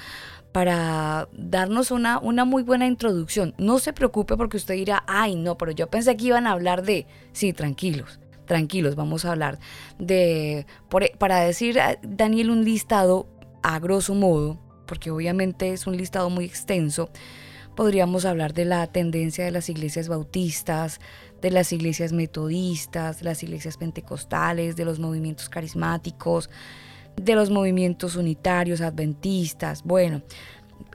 para 0.52 1.28
darnos 1.32 1.90
una, 1.90 2.20
una 2.20 2.44
muy 2.44 2.62
buena 2.62 2.86
introducción. 2.86 3.54
No 3.58 3.80
se 3.80 3.92
preocupe 3.92 4.36
porque 4.36 4.56
usted 4.56 4.74
dirá, 4.74 5.02
ay 5.08 5.34
no, 5.34 5.58
pero 5.58 5.72
yo 5.72 5.88
pensé 5.88 6.16
que 6.16 6.26
iban 6.26 6.46
a 6.46 6.52
hablar 6.52 6.84
de, 6.84 7.08
sí, 7.32 7.52
tranquilos, 7.52 8.20
tranquilos, 8.46 8.96
vamos 8.96 9.24
a 9.24 9.32
hablar 9.32 9.58
de, 9.98 10.66
para 11.18 11.40
decir, 11.40 11.78
Daniel, 12.02 12.50
un 12.50 12.64
listado 12.64 13.26
a 13.62 13.78
grosso 13.78 14.14
modo, 14.14 14.58
porque 14.86 15.10
obviamente 15.10 15.72
es 15.72 15.86
un 15.86 15.96
listado 15.96 16.30
muy 16.30 16.44
extenso, 16.44 17.10
podríamos 17.74 18.24
hablar 18.24 18.54
de 18.54 18.64
la 18.64 18.86
tendencia 18.86 19.44
de 19.44 19.50
las 19.50 19.68
iglesias 19.68 20.08
bautistas, 20.08 21.00
de 21.42 21.50
las 21.50 21.72
iglesias 21.72 22.12
metodistas, 22.12 23.18
de 23.18 23.24
las 23.24 23.42
iglesias 23.42 23.76
pentecostales, 23.76 24.76
de 24.76 24.84
los 24.84 24.98
movimientos 24.98 25.48
carismáticos, 25.48 26.48
de 27.16 27.34
los 27.34 27.50
movimientos 27.50 28.16
unitarios, 28.16 28.80
adventistas, 28.80 29.82
bueno, 29.84 30.22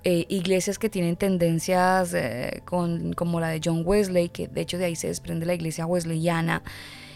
eh, 0.03 0.25
iglesias 0.29 0.79
que 0.79 0.89
tienen 0.89 1.15
tendencias 1.15 2.13
eh, 2.13 2.61
con, 2.65 3.13
como 3.13 3.39
la 3.39 3.49
de 3.49 3.61
John 3.63 3.83
Wesley, 3.85 4.29
que 4.29 4.47
de 4.47 4.61
hecho 4.61 4.77
de 4.77 4.85
ahí 4.85 4.95
se 4.95 5.07
desprende 5.07 5.45
la 5.45 5.53
iglesia 5.53 5.85
wesleyana. 5.85 6.63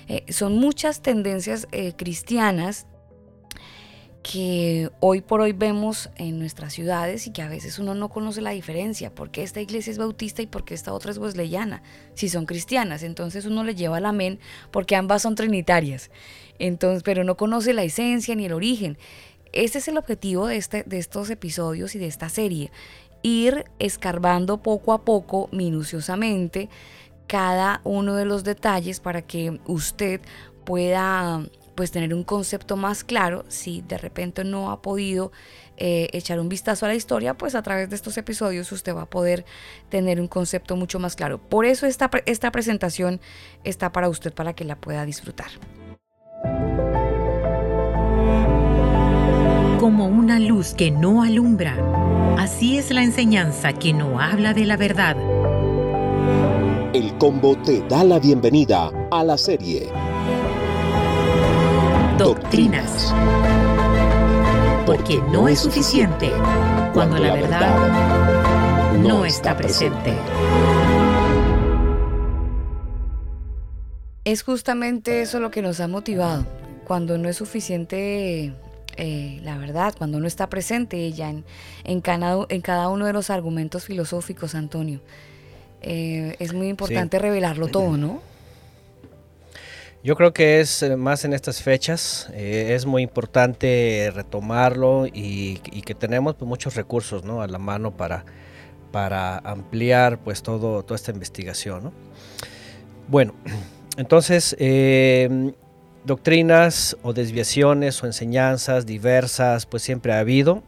Eh, 0.07 0.31
son 0.31 0.57
muchas 0.57 1.01
tendencias 1.01 1.67
cristianas 1.97 2.87
que 4.31 4.89
hoy 5.01 5.21
por 5.21 5.39
hoy 5.39 5.51
vemos 5.51 6.09
en 6.15 6.39
nuestras 6.39 6.73
ciudades 6.73 7.27
y 7.27 7.31
que 7.31 7.43
a 7.43 7.47
veces 7.47 7.77
uno 7.77 7.93
no 7.93 8.09
conoce 8.09 8.41
la 8.41 8.49
diferencia, 8.49 9.13
porque 9.13 9.43
esta 9.43 9.61
iglesia 9.61 9.91
es 9.91 9.99
bautista 9.99 10.41
y 10.41 10.47
porque 10.47 10.73
esta 10.73 10.93
otra 10.93 11.11
es 11.11 11.19
wesleyana, 11.19 11.83
si 12.15 12.27
son 12.27 12.47
cristianas, 12.47 13.03
entonces 13.03 13.45
uno 13.45 13.63
le 13.63 13.75
lleva 13.75 13.97
al 13.97 14.05
amén 14.07 14.39
porque 14.71 14.95
ambas 14.95 15.21
son 15.21 15.35
trinitarias, 15.35 16.09
entonces, 16.57 17.03
pero 17.03 17.23
no 17.23 17.37
conoce 17.37 17.73
la 17.73 17.83
esencia 17.83 18.33
ni 18.33 18.45
el 18.45 18.53
origen. 18.53 18.97
Este 19.53 19.77
es 19.77 19.87
el 19.87 19.97
objetivo 19.97 20.47
de, 20.47 20.57
este, 20.57 20.83
de 20.83 20.97
estos 20.97 21.29
episodios 21.29 21.93
y 21.93 21.99
de 21.99 22.07
esta 22.07 22.29
serie, 22.29 22.71
ir 23.21 23.65
escarbando 23.77 24.57
poco 24.63 24.91
a 24.93 25.05
poco, 25.05 25.49
minuciosamente, 25.51 26.67
cada 27.27 27.81
uno 27.83 28.15
de 28.15 28.25
los 28.25 28.43
detalles 28.43 28.99
para 28.99 29.21
que 29.21 29.59
usted 29.65 30.21
pueda 30.63 31.43
pues 31.75 31.91
tener 31.91 32.13
un 32.13 32.23
concepto 32.23 32.77
más 32.77 33.03
claro. 33.03 33.45
Si 33.49 33.81
de 33.81 33.97
repente 33.97 34.43
no 34.43 34.71
ha 34.71 34.81
podido 34.81 35.31
eh, 35.77 36.07
echar 36.13 36.39
un 36.39 36.49
vistazo 36.49 36.85
a 36.85 36.89
la 36.89 36.95
historia, 36.95 37.33
pues 37.35 37.53
a 37.53 37.61
través 37.61 37.89
de 37.89 37.95
estos 37.95 38.17
episodios 38.17 38.71
usted 38.71 38.95
va 38.95 39.03
a 39.03 39.09
poder 39.09 39.45
tener 39.89 40.21
un 40.21 40.27
concepto 40.27 40.75
mucho 40.77 40.99
más 40.99 41.15
claro. 41.15 41.37
Por 41.37 41.65
eso 41.65 41.85
esta, 41.85 42.09
esta 42.25 42.51
presentación 42.51 43.19
está 43.63 43.91
para 43.91 44.09
usted, 44.09 44.33
para 44.33 44.53
que 44.53 44.63
la 44.63 44.77
pueda 44.77 45.05
disfrutar. 45.05 45.49
Como 49.79 50.07
una 50.07 50.39
luz 50.39 50.73
que 50.73 50.89
no 50.89 51.21
alumbra, 51.21 51.77
así 52.39 52.77
es 52.77 52.89
la 52.91 53.03
enseñanza 53.03 53.73
que 53.73 53.93
no 53.93 54.19
habla 54.19 54.53
de 54.53 54.65
la 54.65 54.77
verdad. 54.77 55.17
El 56.95 57.17
combo 57.17 57.57
te 57.57 57.81
da 57.89 58.05
la 58.05 58.19
bienvenida 58.19 58.89
a 59.11 59.21
la 59.21 59.37
serie 59.37 59.89
Doctrinas. 62.17 63.13
Porque 64.85 65.17
no 65.29 65.49
es 65.49 65.59
suficiente 65.59 66.31
cuando 66.93 67.17
la 67.17 67.33
verdad 67.33 68.93
no 68.99 69.25
está 69.25 69.57
presente. 69.57 70.13
Es 74.23 74.43
justamente 74.43 75.21
eso 75.21 75.41
lo 75.41 75.51
que 75.51 75.61
nos 75.61 75.81
ha 75.81 75.89
motivado. 75.89 76.45
Cuando 76.85 77.17
no 77.17 77.27
es 77.27 77.35
suficiente 77.35 78.53
eh, 78.95 79.41
la 79.43 79.57
verdad, 79.57 79.93
cuando 79.97 80.21
no 80.21 80.27
está 80.27 80.47
presente 80.47 81.05
ella 81.05 81.29
en, 81.29 81.43
en, 81.83 81.99
cada, 81.99 82.87
uno 82.87 83.05
de 83.05 83.11
los 83.11 83.29
argumentos 83.29 83.83
filosóficos, 83.83 84.55
Antonio. 84.55 85.01
Eh, 85.87 86.35
es 86.39 86.53
muy 86.53 86.67
importante 86.67 87.19
revelarlo 87.19 87.67
todo, 87.67 87.95
¿no? 87.95 88.19
Yo 90.03 90.15
creo 90.15 90.33
que 90.33 90.59
es 90.59 90.83
eh, 90.83 90.95
más 90.97 91.25
en 91.25 91.33
estas 91.33 91.63
fechas, 91.63 92.29
eh, 92.33 92.73
es 92.75 92.85
muy 92.85 93.01
importante 93.01 94.11
retomarlo 94.13 95.07
y, 95.11 95.57
que 95.83 95.95
tenemos 95.95 96.35
pues, 96.35 96.47
muchos 96.47 96.75
recursos 96.75 97.23
¿no? 97.23 97.41
a 97.41 97.47
la 97.47 97.57
mano 97.57 97.89
para, 97.89 98.23
para 98.91 99.39
ampliar 99.39 100.19
pues, 100.19 100.43
todo, 100.43 100.83
toda 100.83 100.95
esta 100.95 101.11
investigación. 101.11 101.85
¿no? 101.85 101.93
Bueno, 103.07 103.33
entonces, 103.97 104.55
eh, 104.59 105.53
doctrinas 106.03 106.95
o 107.01 107.11
desviaciones 107.11 108.03
o 108.03 108.05
enseñanzas 108.05 108.85
diversas, 108.85 109.65
pues 109.65 109.81
siempre 109.81 110.13
ha 110.13 110.19
habido. 110.19 110.61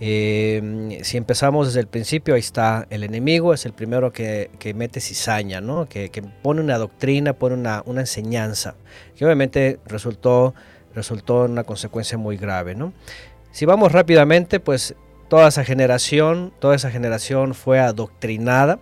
Eh, 0.00 1.00
si 1.02 1.16
empezamos 1.16 1.66
desde 1.68 1.80
el 1.80 1.88
principio, 1.88 2.34
ahí 2.34 2.40
está 2.40 2.86
el 2.90 3.02
enemigo, 3.02 3.52
es 3.52 3.66
el 3.66 3.72
primero 3.72 4.12
que, 4.12 4.50
mete 4.74 5.00
cizaña, 5.00 5.60
¿no? 5.60 5.88
que, 5.88 6.10
pone 6.42 6.60
una 6.60 6.78
doctrina, 6.78 7.32
pone 7.32 7.56
una, 7.56 7.82
enseñanza, 7.86 8.76
que 9.16 9.24
obviamente 9.24 9.80
resultó, 9.86 10.54
resultó 10.94 11.46
en 11.46 11.52
una 11.52 11.64
consecuencia 11.64 12.16
muy 12.16 12.36
grave. 12.36 12.74
¿no? 12.74 12.92
Si 13.50 13.66
vamos 13.66 13.92
rápidamente, 13.92 14.60
pues 14.60 14.94
toda 15.28 15.48
esa 15.48 15.64
generación, 15.64 16.52
toda 16.60 16.76
esa 16.76 16.90
generación 16.90 17.54
fue 17.54 17.80
adoctrinada 17.80 18.78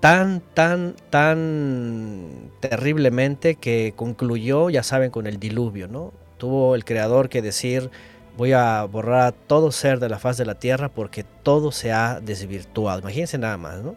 tan, 0.00 0.42
tan, 0.52 0.96
tan 1.08 2.50
terriblemente 2.60 3.54
que 3.54 3.94
concluyó, 3.96 4.68
ya 4.68 4.82
saben, 4.82 5.10
con 5.10 5.26
el 5.26 5.40
diluvio, 5.40 5.88
¿no? 5.88 6.12
Tuvo 6.36 6.74
el 6.74 6.84
creador 6.84 7.30
que 7.30 7.40
decir, 7.40 7.90
voy 8.36 8.52
a 8.52 8.84
borrar 8.84 9.26
a 9.26 9.32
todo 9.32 9.72
ser 9.72 10.00
de 10.00 10.08
la 10.08 10.18
faz 10.18 10.36
de 10.36 10.44
la 10.44 10.54
tierra 10.54 10.88
porque 10.88 11.24
todo 11.42 11.72
se 11.72 11.92
ha 11.92 12.20
desvirtuado. 12.20 13.00
Imagínense 13.00 13.38
nada 13.38 13.56
más, 13.56 13.82
¿no? 13.82 13.96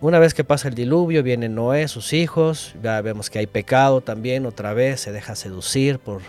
Una 0.00 0.18
vez 0.18 0.34
que 0.34 0.44
pasa 0.44 0.68
el 0.68 0.74
diluvio, 0.74 1.22
viene 1.22 1.48
Noé, 1.48 1.88
sus 1.88 2.12
hijos, 2.12 2.74
ya 2.82 3.00
vemos 3.00 3.30
que 3.30 3.38
hay 3.38 3.46
pecado 3.46 4.02
también, 4.02 4.44
otra 4.44 4.74
vez 4.74 5.00
se 5.00 5.10
deja 5.10 5.34
seducir 5.34 5.98
por, 5.98 6.20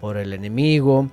por 0.00 0.16
el 0.16 0.32
enemigo 0.32 1.10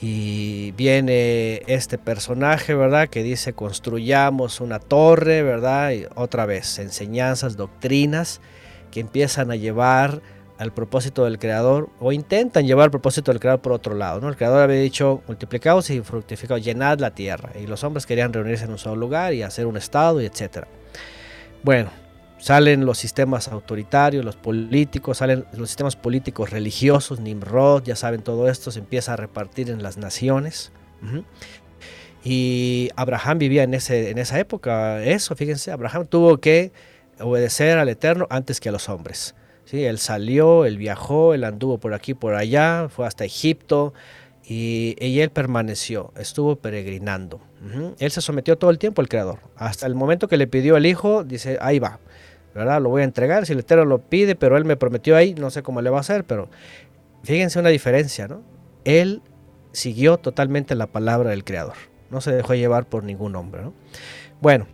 y 0.00 0.72
viene 0.72 1.62
este 1.66 1.96
personaje, 1.96 2.74
¿verdad? 2.74 3.08
Que 3.08 3.22
dice 3.22 3.54
construyamos 3.54 4.60
una 4.60 4.78
torre, 4.78 5.42
¿verdad? 5.42 5.92
Otra 6.14 6.44
vez, 6.44 6.78
enseñanzas, 6.78 7.56
doctrinas 7.56 8.42
que 8.90 9.00
empiezan 9.00 9.50
a 9.50 9.56
llevar 9.56 10.20
al 10.58 10.72
propósito 10.72 11.24
del 11.24 11.38
creador 11.38 11.88
o 12.00 12.12
intentan 12.12 12.66
llevar 12.66 12.84
al 12.84 12.90
propósito 12.90 13.30
del 13.30 13.40
creador 13.40 13.60
por 13.60 13.72
otro 13.72 13.94
lado, 13.94 14.20
¿no? 14.20 14.28
El 14.28 14.36
creador 14.36 14.62
había 14.62 14.80
dicho 14.80 15.22
multiplicaos 15.28 15.88
y 15.90 16.00
fructificaos, 16.00 16.62
llenad 16.62 16.98
la 16.98 17.12
tierra 17.12 17.52
y 17.58 17.66
los 17.66 17.84
hombres 17.84 18.06
querían 18.06 18.32
reunirse 18.32 18.64
en 18.64 18.72
un 18.72 18.78
solo 18.78 18.96
lugar 18.96 19.32
y 19.34 19.42
hacer 19.42 19.66
un 19.66 19.76
estado 19.76 20.20
y 20.20 20.26
etcétera. 20.26 20.66
Bueno, 21.62 21.90
salen 22.38 22.84
los 22.84 22.98
sistemas 22.98 23.48
autoritarios, 23.48 24.24
los 24.24 24.36
políticos, 24.36 25.18
salen 25.18 25.44
los 25.52 25.68
sistemas 25.68 25.94
políticos 25.94 26.50
religiosos, 26.50 27.20
Nimrod, 27.20 27.84
ya 27.84 27.94
saben 27.94 28.22
todo 28.22 28.48
esto, 28.48 28.70
se 28.72 28.80
empieza 28.80 29.12
a 29.12 29.16
repartir 29.16 29.70
en 29.70 29.82
las 29.82 29.96
naciones. 29.96 30.72
Y 32.24 32.90
Abraham 32.96 33.38
vivía 33.38 33.62
en, 33.62 33.74
ese, 33.74 34.10
en 34.10 34.18
esa 34.18 34.40
época, 34.40 35.04
eso, 35.04 35.36
fíjense, 35.36 35.70
Abraham 35.70 36.06
tuvo 36.06 36.38
que 36.38 36.72
obedecer 37.20 37.78
al 37.78 37.88
Eterno 37.88 38.26
antes 38.30 38.60
que 38.60 38.68
a 38.68 38.72
los 38.72 38.88
hombres. 38.88 39.34
¿Sí? 39.68 39.84
Él 39.84 39.98
salió, 39.98 40.64
él 40.64 40.78
viajó, 40.78 41.34
él 41.34 41.44
anduvo 41.44 41.78
por 41.78 41.94
aquí, 41.94 42.14
por 42.14 42.34
allá, 42.34 42.88
fue 42.88 43.06
hasta 43.06 43.24
Egipto 43.24 43.92
y, 44.44 44.96
él 45.20 45.30
permaneció, 45.30 46.12
estuvo 46.16 46.56
peregrinando. 46.56 47.40
Él 47.98 48.10
se 48.10 48.20
sometió 48.20 48.56
todo 48.56 48.70
el 48.70 48.78
tiempo 48.78 49.02
al 49.02 49.08
Creador. 49.08 49.40
Hasta 49.56 49.86
el 49.86 49.94
momento 49.94 50.28
que 50.28 50.36
le 50.36 50.46
pidió 50.46 50.76
el 50.76 50.86
Hijo, 50.86 51.24
dice, 51.24 51.58
ahí 51.60 51.78
va, 51.80 51.98
¿verdad? 52.54 52.80
Lo 52.80 52.88
voy 52.88 53.02
a 53.02 53.04
entregar, 53.04 53.44
si 53.44 53.52
el 53.52 53.58
Eterno 53.58 53.84
lo 53.84 53.98
pide, 53.98 54.36
pero 54.36 54.56
él 54.56 54.64
me 54.64 54.76
prometió 54.76 55.16
ahí, 55.16 55.34
no 55.34 55.50
sé 55.50 55.62
cómo 55.62 55.82
le 55.82 55.90
va 55.90 55.98
a 55.98 56.00
hacer, 56.00 56.24
pero 56.24 56.48
fíjense 57.24 57.58
una 57.58 57.68
diferencia, 57.68 58.26
¿no? 58.26 58.42
Él 58.84 59.22
siguió 59.72 60.16
totalmente 60.16 60.74
la 60.76 60.86
palabra 60.86 61.30
del 61.30 61.44
Creador, 61.44 61.74
no 62.10 62.22
se 62.22 62.32
dejó 62.32 62.54
llevar 62.54 62.86
por 62.86 63.04
ningún 63.04 63.36
hombre, 63.36 63.62
¿no? 63.62 63.74
Bueno, 64.40 64.66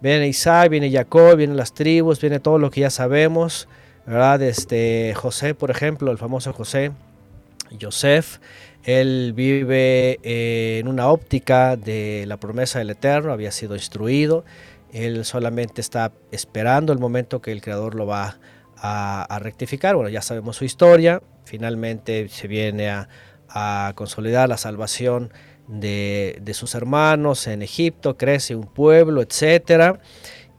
viene 0.00 0.28
Isaac, 0.28 0.68
viene 0.68 0.90
Jacob, 0.90 1.36
vienen 1.36 1.56
las 1.56 1.72
tribus, 1.72 2.20
viene 2.20 2.38
todo 2.38 2.58
lo 2.58 2.70
que 2.70 2.80
ya 2.80 2.90
sabemos, 2.90 3.68
¿verdad? 4.06 4.42
Este, 4.42 5.14
José, 5.14 5.54
por 5.54 5.70
ejemplo, 5.70 6.10
el 6.10 6.18
famoso 6.18 6.52
José, 6.52 6.92
Joseph, 7.80 8.38
él 8.84 9.32
vive 9.34 10.18
eh, 10.22 10.78
en 10.80 10.88
una 10.88 11.08
óptica 11.08 11.76
de 11.76 12.24
la 12.26 12.38
promesa 12.38 12.78
del 12.78 12.90
Eterno, 12.90 13.32
había 13.32 13.52
sido 13.52 13.74
instruido, 13.74 14.44
él 14.92 15.24
solamente 15.24 15.80
está 15.80 16.12
esperando 16.32 16.92
el 16.92 16.98
momento 16.98 17.40
que 17.40 17.52
el 17.52 17.60
Creador 17.60 17.94
lo 17.94 18.06
va 18.06 18.38
a, 18.76 19.38
rectificar. 19.40 19.94
Bueno, 19.94 20.08
ya 20.08 20.22
sabemos 20.22 20.56
su 20.56 20.64
historia. 20.64 21.22
Finalmente 21.44 22.28
se 22.28 22.48
viene 22.48 22.88
a, 22.88 23.08
consolidar 23.94 24.48
la 24.48 24.56
salvación 24.56 25.32
de, 25.66 26.40
sus 26.54 26.74
hermanos 26.74 27.46
en 27.46 27.62
Egipto, 27.62 28.16
crece 28.16 28.54
un 28.54 28.66
pueblo, 28.66 29.22
etc. 29.22 29.98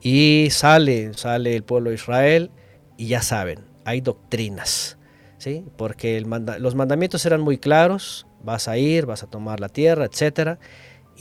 Y 0.01 0.49
sale, 0.51 1.13
sale 1.13 1.55
el 1.55 1.63
pueblo 1.63 1.89
de 1.89 1.95
Israel 1.95 2.51
y 3.01 3.07
ya 3.07 3.21
saben, 3.21 3.59
hay 3.85 4.01
doctrinas. 4.01 4.97
¿Sí? 5.37 5.65
Porque 5.75 6.21
los 6.21 6.75
mandamientos 6.75 7.25
eran 7.25 7.41
muy 7.41 7.57
claros, 7.57 8.27
vas 8.43 8.67
a 8.67 8.77
ir, 8.77 9.07
vas 9.07 9.23
a 9.23 9.27
tomar 9.27 9.59
la 9.59 9.69
tierra, 9.69 10.05
etcétera 10.05 10.59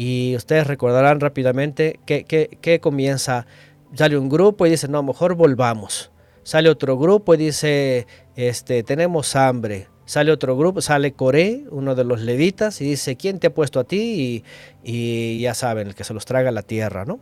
y 0.00 0.34
ustedes 0.34 0.66
recordarán 0.66 1.20
rápidamente 1.20 2.00
que, 2.06 2.80
comienza, 2.80 3.46
sale 3.94 4.16
un 4.16 4.30
grupo 4.30 4.66
y 4.66 4.70
dice, 4.70 4.88
no, 4.88 5.02
mejor 5.02 5.34
volvamos. 5.34 6.10
Sale 6.42 6.70
otro 6.70 6.96
grupo 6.96 7.34
y 7.34 7.36
dice, 7.36 8.06
este, 8.34 8.82
tenemos 8.82 9.36
hambre. 9.36 9.88
Sale 10.06 10.32
otro 10.32 10.56
grupo, 10.56 10.80
sale 10.80 11.12
Coré, 11.12 11.64
uno 11.70 11.94
de 11.94 12.04
los 12.04 12.22
levitas, 12.22 12.80
y 12.80 12.84
dice, 12.86 13.16
¿quién 13.16 13.38
te 13.38 13.48
ha 13.48 13.54
puesto 13.54 13.78
a 13.78 13.84
ti? 13.84 14.42
Y, 14.82 15.38
ya 15.40 15.52
saben, 15.52 15.88
el 15.88 15.94
que 15.94 16.04
se 16.04 16.14
los 16.14 16.24
traga 16.24 16.50
la 16.50 16.62
tierra, 16.62 17.04
¿no? 17.04 17.20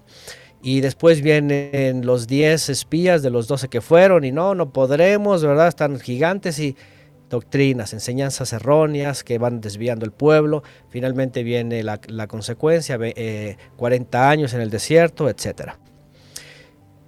Y 0.61 0.81
después 0.81 1.23
vienen 1.23 2.05
los 2.05 2.27
10 2.27 2.69
espías 2.71 3.23
de 3.23 3.31
los 3.31 3.47
12 3.47 3.69
que 3.69 3.81
fueron 3.81 4.25
y 4.25 4.33
no, 4.33 4.55
no 4.55 4.73
podremos, 4.73 5.45
¿verdad? 5.45 5.69
Están 5.69 6.01
gigantes 6.01 6.59
y 6.59 6.77
doctrinas, 7.29 7.93
enseñanzas 7.93 8.53
erróneas 8.53 9.23
que 9.23 9.39
van 9.39 9.61
desviando 9.61 10.05
el 10.05 10.13
pueblo. 10.13 10.63
Finalmente 10.89 11.43
viene 11.43 11.83
la, 11.83 12.27
consecuencia, 12.27 12.99
40 13.77 14.19
eh, 14.19 14.27
años 14.27 14.55
en 14.55 14.61
el 14.61 14.71
desierto, 14.71 15.29
etc. 15.29 15.75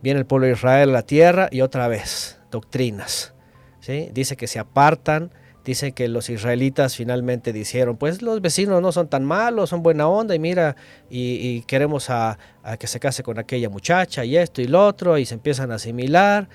Viene 0.03 0.21
el 0.21 0.27
pueblo 0.27 0.47
de 0.47 0.53
Israel 0.53 0.91
a 0.91 0.93
la 0.93 1.03
tierra 1.03 1.49
y 1.51 1.63
otra 1.63 1.89
vez, 1.89 2.39
doctrinas. 2.51 3.35
¿sí? 3.81 4.11
Dice 4.13 4.37
que 4.37 4.47
se 4.47 4.59
apartan, 4.59 5.33
dice 5.65 5.93
que 5.93 6.09
los 6.09 6.31
israelitas 6.31 6.97
finalmente 6.97 7.53
dijeron, 7.53 7.97
pues 7.97 8.23
los 8.23 8.41
vecinos 8.41 8.81
no 8.83 8.93
son 8.93 9.09
tan 9.09 9.25
malos, 9.25 9.71
son 9.71 9.83
buena 9.83 10.09
onda 10.09 10.35
y 10.35 10.39
mira, 10.39 10.77
y, 11.09 11.63
queremos 11.63 12.11
a, 12.11 12.39
que 12.79 12.87
se 12.87 13.01
case 13.01 13.23
con 13.23 13.39
aquella 13.39 13.69
muchacha 13.69 14.25
y 14.25 14.37
esto 14.37 14.63
y 14.63 14.67
lo 14.67 14.87
otro, 14.87 15.19
y 15.19 15.27
se 15.27 15.35
empiezan 15.35 15.73
a 15.73 15.77
asimilar 15.77 16.49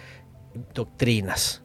doctrinas. 0.73 1.61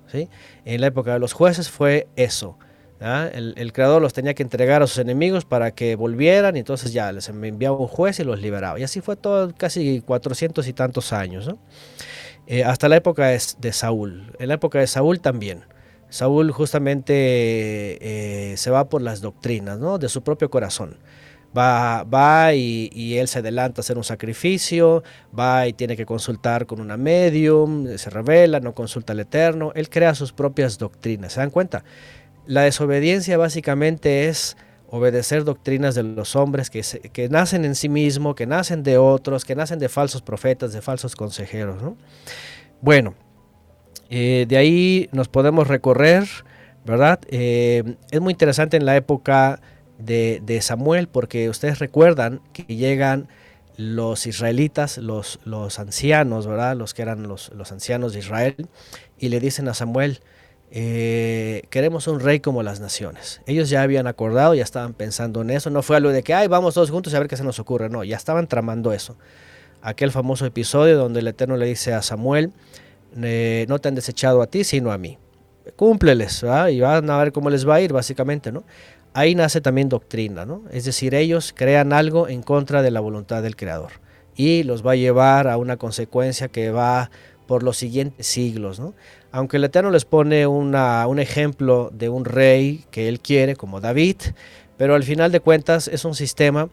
En 0.65 0.81
la 0.81 0.89
época 0.89 1.13
de 1.13 1.19
los 1.19 1.33
jueces 1.33 1.71
fue 1.71 2.09
eso. 2.17 2.59
El, 3.01 3.73
creador 3.73 4.03
los 4.03 4.13
tenía 4.13 4.35
que 4.35 4.43
entregar 4.43 4.83
a 4.83 4.87
sus 4.87 4.99
enemigos 4.99 5.47
para 5.47 5.71
que 5.71 5.97
volvieran 5.97 6.57
y 6.57 6.59
entonces 6.59 6.93
ya 6.93 7.11
les 7.13 7.31
enviaba 7.31 7.79
un 7.79 7.87
juez 7.87 8.21
y 8.21 8.25
los 8.25 8.41
liberaba. 8.41 8.79
Y 8.79 8.83
así 8.83 9.01
fue 9.01 9.17
todo 9.17 9.55
casi 9.57 10.03
400 10.03 10.67
y 10.69 10.73
tantos 10.75 11.15
años. 11.15 11.51
Eh, 12.47 12.63
hasta 12.63 12.89
la 12.89 12.97
época 12.97 13.29
de, 13.29 13.73
Saúl. 13.73 14.37
En 14.39 14.49
la 14.49 14.55
época 14.55 14.81
de 14.81 14.87
Saúl 14.87 15.21
también. 15.21 15.65
Saúl 16.11 16.51
justamente 16.53 17.15
eh, 18.53 18.57
se 18.57 18.71
va 18.71 18.89
por 18.89 19.01
las 19.01 19.21
doctrinas 19.21 19.79
¿no? 19.79 19.99
de 19.99 20.09
su 20.09 20.23
propio 20.23 20.51
corazón 20.51 20.99
va, 21.57 22.05
va 22.05 22.55
y, 22.55 23.19
él 23.19 23.29
se 23.29 23.41
adelanta 23.41 23.81
a 23.81 23.83
hacer 23.83 23.97
un 23.97 24.05
sacrificio, 24.05 25.03
va 25.37 25.67
y 25.67 25.73
tiene 25.73 25.97
que 25.97 26.07
consultar 26.07 26.67
con 26.67 26.81
una 26.81 26.97
medium, 26.97 27.97
se 27.97 28.11
revela, 28.11 28.61
no 28.61 28.75
consulta 28.75 29.13
al 29.13 29.21
Eterno, 29.21 29.73
él 29.75 29.89
crea 29.89 30.15
sus 30.15 30.33
propias 30.33 30.79
doctrinas. 30.79 31.35
¿Se 31.35 31.41
dan 31.41 31.51
cuenta? 31.51 31.85
La 32.47 32.63
desobediencia 32.63 33.37
básicamente 33.37 34.29
es 34.29 34.57
obedecer 34.89 35.45
doctrinas 35.45 35.95
de 35.95 36.03
los 36.03 36.35
hombres 36.35 36.69
que, 36.71 36.83
que 37.13 37.29
nacen 37.29 37.65
en 37.65 37.75
sí 37.75 37.89
mismos, 37.89 38.35
que 38.35 38.47
nacen 38.47 38.83
de 38.83 38.99
otros, 38.99 39.45
que 39.45 39.55
nacen 39.55 39.79
de 39.79 39.89
falsos 39.89 40.23
profetas, 40.23 40.73
de 40.73 40.83
falsos 40.83 41.15
consejeros. 41.15 41.77
Bueno, 42.81 43.15
eh, 44.11 44.45
de 44.49 44.57
ahí 44.57 45.09
nos 45.13 45.29
podemos 45.29 45.69
recorrer, 45.69 46.29
¿verdad? 46.85 47.21
Eh, 47.29 47.95
es 48.11 48.21
muy 48.21 48.33
interesante 48.33 48.77
en 48.77 48.85
la 48.85 48.97
época 48.97 49.61
de, 49.99 50.59
Samuel, 50.63 51.09
porque 51.09 51.49
ustedes 51.49 51.79
recuerdan 51.79 52.41
que 52.53 52.65
llegan 52.65 53.29
los 53.77 54.27
israelitas, 54.27 54.99
los, 54.99 55.39
ancianos, 55.79 56.47
¿verdad? 56.47 56.77
Los 56.77 56.93
que 56.93 57.03
eran 57.03 57.23
los, 57.29 57.53
los 57.55 57.71
ancianos 57.71 58.13
de 58.13 58.19
Israel, 58.19 58.69
y 59.19 59.29
le 59.29 59.39
dicen 59.39 59.69
a 59.69 59.75
Samuel, 59.75 60.21
eh, 60.73 61.63
queremos 61.71 62.07
un 62.07 62.21
rey 62.21 62.41
como 62.41 62.63
las 62.63 62.81
naciones. 62.81 63.43
Ellos 63.47 63.71
ya 63.71 63.83
habían 63.83 64.07
acordado, 64.07 64.55
ya 64.55 64.65
estaban 64.65 64.95
pensando 64.95 65.43
en 65.43 65.51
eso, 65.51 65.71
no 65.71 65.83
fue 65.83 65.97
algo 65.97 66.11
de 66.11 66.23
que, 66.23 66.35
ay, 66.35 66.49
vamos 66.49 66.75
todos 66.75 66.91
juntos 66.91 67.15
a 67.15 67.19
ver 67.19 67.29
qué 67.29 67.37
se 67.37 67.45
nos 67.45 67.59
ocurre, 67.59 67.89
no, 67.89 68.03
ya 68.03 68.17
estaban 68.17 68.49
tramando 68.49 68.93
eso. 68.93 69.17
Aquel 69.83 70.11
famoso 70.11 70.47
episodio 70.47 70.97
donde 70.97 71.21
el 71.21 71.29
Eterno 71.29 71.57
le 71.57 71.67
dice 71.67 71.93
a 71.95 72.03
Samuel, 72.03 72.53
eh, 73.23 73.67
no 73.69 73.79
te 73.79 73.89
han 73.89 73.95
desechado 73.95 74.43
a 74.43 74.47
ti, 74.47 74.65
sino 74.65 74.93
a 74.93 74.99
mí. 74.99 75.19
Cúmpleles, 75.77 76.43
¿verdad? 76.43 76.69
y 76.69 76.81
van 76.81 77.09
a 77.11 77.19
ver 77.19 77.33
cómo 77.33 77.51
les 77.51 77.69
va 77.69 77.77
a 77.77 77.81
ir, 77.81 77.93
básicamente, 77.93 78.51
¿no? 78.51 78.65
ahí 79.15 79.35
nace 79.35 79.61
también 79.61 79.89
doctrina, 79.89 80.45
¿no? 80.45 80.63
Es 80.71 80.85
decir, 80.85 81.15
ellos 81.15 81.53
crean 81.57 81.93
algo 81.93 82.29
en 82.29 82.43
contra 82.43 82.83
de 82.83 82.91
la 82.91 83.01
voluntad 83.01 83.43
del 83.43 83.57
Creador 83.57 83.93
y 84.37 84.63
los 84.63 84.87
va 84.87 84.93
a 84.93 84.97
llevar 84.97 85.49
a 85.49 85.57
una 85.57 85.77
consecuencia 85.77 86.49
que 86.49 86.71
va 86.71 87.11
por 87.47 87.63
los 87.63 87.77
siguientes 87.77 88.27
siglos, 88.27 88.79
¿no? 88.79 88.95
Aunque 89.33 89.57
el 89.57 89.65
Eterno 89.65 89.91
les 89.91 90.05
pone 90.05 90.47
una, 90.47 91.07
un 91.07 91.19
ejemplo 91.19 91.91
de 91.93 92.09
un 92.09 92.25
rey 92.25 92.85
que 92.91 93.09
él 93.09 93.21
quiere, 93.21 93.57
como 93.57 93.81
David, 93.81 94.17
pero 94.77 94.95
al 94.95 95.03
final 95.03 95.33
de 95.33 95.41
cuentas 95.41 95.89
es 95.89 96.05
un 96.05 96.15
sistema 96.15 96.69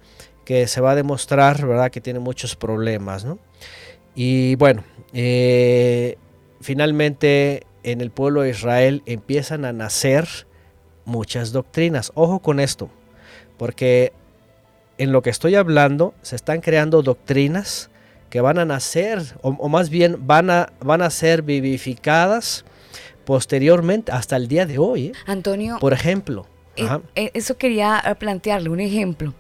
que 0.45 0.68
se 0.68 0.80
va 0.80 0.91
a 0.91 0.95
demostrar, 0.95 1.65
¿verdad?, 1.65 1.91
que 1.91 1.99
tiene 1.99 2.19
muchos 2.19 2.55
problemas, 2.55 3.26
¿no? 3.26 3.39
Y 4.15 4.55
bueno, 4.55 4.84
eh, 5.14 6.18
finalmente 6.61 7.65
en 7.84 8.01
el 8.01 8.11
pueblo 8.11 8.41
de 8.41 8.49
Israel 8.49 9.03
empiezan 9.05 9.65
a 9.65 9.73
nacer 9.73 10.27
muchas 11.05 11.51
doctrinas. 11.51 12.11
Ojo 12.15 12.39
con 12.39 12.59
esto, 12.59 12.89
porque 13.57 14.13
en 14.97 15.11
lo 15.11 15.21
que 15.21 15.29
estoy 15.29 15.55
hablando 15.55 16.13
se 16.21 16.35
están 16.35 16.61
creando 16.61 17.01
doctrinas 17.01 17.89
que 18.29 18.41
van 18.41 18.59
a 18.59 18.65
nacer, 18.65 19.21
o, 19.41 19.69
más 19.69 19.89
bien 19.89 20.27
van 20.27 20.49
a, 20.49 20.73
van 20.81 21.01
a 21.01 21.09
ser 21.09 21.43
vivificadas 21.43 22.65
posteriormente 23.25 24.11
hasta 24.11 24.35
el 24.35 24.47
día 24.47 24.65
de 24.65 24.77
hoy. 24.77 25.07
¿eh? 25.07 25.11
Antonio. 25.25 25.77
Por 25.79 25.93
ejemplo. 25.93 26.45
Eh, 26.75 26.88
eh, 27.15 27.31
eso 27.34 27.57
quería 27.57 28.01
plantearle 28.19 28.69
un 28.69 28.79
ejemplo. 28.79 29.34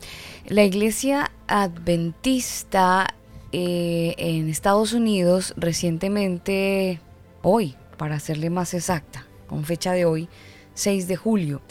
La 0.47 0.63
iglesia 0.63 1.31
adventista 1.47 3.13
en 3.51 4.49
Estados 4.49 4.93
Unidos 4.93 5.53
recientemente, 5.57 6.99
hoy, 7.47 7.75
para 7.97 8.15
hacerle 8.15 8.49
más 8.49 8.73
exacta, 8.73 9.25
con 9.47 9.63
fecha 9.63 9.93
de 9.93 10.05
hoy, 10.05 10.27
6 10.73 11.07
de 11.07 11.15
julio, 11.15 11.61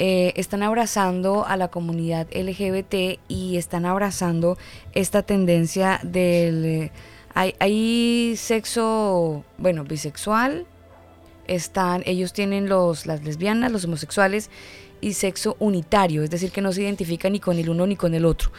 eh, 0.00 0.32
están 0.36 0.64
abrazando 0.64 1.46
a 1.46 1.56
la 1.56 1.68
comunidad 1.68 2.26
LGBT 2.34 3.20
y 3.28 3.56
están 3.56 3.86
abrazando 3.86 4.58
esta 4.92 5.22
tendencia 5.22 6.00
del... 6.02 6.64
Eh, 6.64 6.92
hay, 7.32 7.54
hay 7.58 8.34
sexo, 8.36 9.44
bueno, 9.58 9.84
bisexual, 9.84 10.66
están, 11.46 12.02
ellos 12.06 12.32
tienen 12.32 12.68
los, 12.68 13.06
las 13.06 13.24
lesbianas, 13.24 13.70
los 13.70 13.84
homosexuales 13.84 14.50
y 15.00 15.12
sexo 15.12 15.56
unitario, 15.58 16.22
es 16.22 16.30
decir, 16.30 16.50
que 16.50 16.60
no 16.60 16.72
se 16.72 16.82
identifican 16.82 17.32
ni 17.32 17.40
con 17.40 17.58
el 17.58 17.68
uno 17.68 17.86
ni 17.86 17.96
con 17.96 18.14
el 18.14 18.24
otro. 18.24 18.50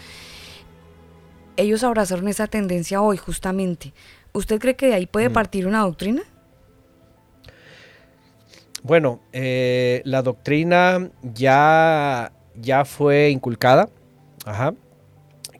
Ellos 1.57 1.83
abrazaron 1.83 2.27
esa 2.27 2.47
tendencia 2.47 3.01
hoy, 3.01 3.17
justamente. 3.17 3.93
¿Usted 4.33 4.59
cree 4.59 4.75
que 4.75 4.87
de 4.87 4.93
ahí 4.93 5.05
puede 5.05 5.29
mm. 5.29 5.33
partir 5.33 5.67
una 5.67 5.79
doctrina? 5.79 6.23
Bueno, 8.85 9.19
eh, 9.33 10.03
la 10.05 10.21
doctrina 10.21 11.09
ya, 11.23 12.31
ya 12.53 12.85
fue 12.85 13.31
inculcada, 13.31 13.89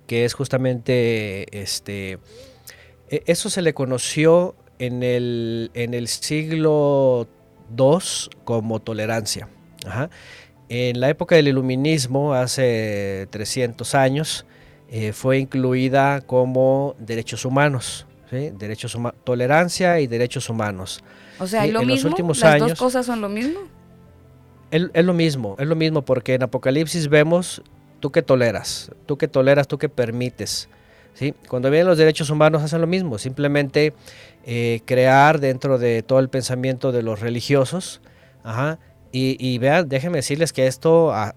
que 0.06 0.26
es 0.26 0.36
justamente 0.36 1.60
este. 1.60 2.20
E, 3.10 3.24
eso 3.26 3.50
se 3.50 3.64
le 3.64 3.74
conoció 3.74 4.54
en 4.78 5.02
el, 5.02 5.72
en 5.74 5.96
el 5.96 6.08
siglo 6.08 7.28
II 7.76 7.98
como 8.44 8.80
tolerancia. 8.80 9.50
En 10.70 11.00
la 11.00 11.10
época 11.10 11.36
del 11.36 11.48
iluminismo, 11.48 12.36
hace 12.36 13.28
300 13.32 13.96
años, 13.96 14.46
eh, 14.92 15.14
fue 15.14 15.40
incluida 15.40 16.22
como 16.22 16.96
derechos 17.00 17.44
humanos, 17.44 18.06
derechos 18.30 18.96
tolerancia 19.24 20.00
y 20.00 20.06
derechos 20.06 20.48
humanos. 20.48 21.04
O 21.40 21.48
sea, 21.48 21.66
¿es 21.66 21.74
lo 21.74 21.80
mismo? 21.80 21.96
Los 21.96 22.06
últimos 22.06 22.40
¿Las 22.40 22.60
dos 22.60 22.80
cosas 22.80 23.06
son 23.06 23.22
lo 23.22 23.30
mismo? 23.30 23.60
Es, 24.72 24.88
es, 24.94 25.06
lo 25.06 25.14
mismo, 25.14 25.56
es 25.60 25.68
lo 25.68 25.76
mismo, 25.76 26.04
porque 26.04 26.34
en 26.34 26.44
Apocalipsis 26.44 27.08
vemos 27.08 27.62
tú 28.00 28.12
que 28.12 28.22
toleras, 28.22 28.92
tú 29.06 29.18
que 29.18 29.28
toleras, 29.28 29.68
tú 29.68 29.78
que 29.78 29.90
permites. 29.90 30.70
¿sí? 31.16 31.34
Cuando 31.48 31.70
vienen 31.72 31.88
los 31.88 31.98
derechos 31.98 32.30
humanos 32.30 32.62
hacen 32.62 32.82
lo 32.82 32.88
mismo, 32.88 33.18
simplemente 33.18 33.94
eh, 34.46 34.82
crear 34.86 35.40
dentro 35.40 35.80
de 35.80 36.04
todo 36.04 36.20
el 36.20 36.30
pensamiento 36.30 36.92
de 36.92 37.02
los 37.02 37.20
religiosos. 37.20 38.02
y, 39.12 39.58
vean, 39.58 39.90
déjenme 39.90 40.18
decirles 40.18 40.54
que 40.54 40.68
esto, 40.68 41.12
ah, 41.14 41.34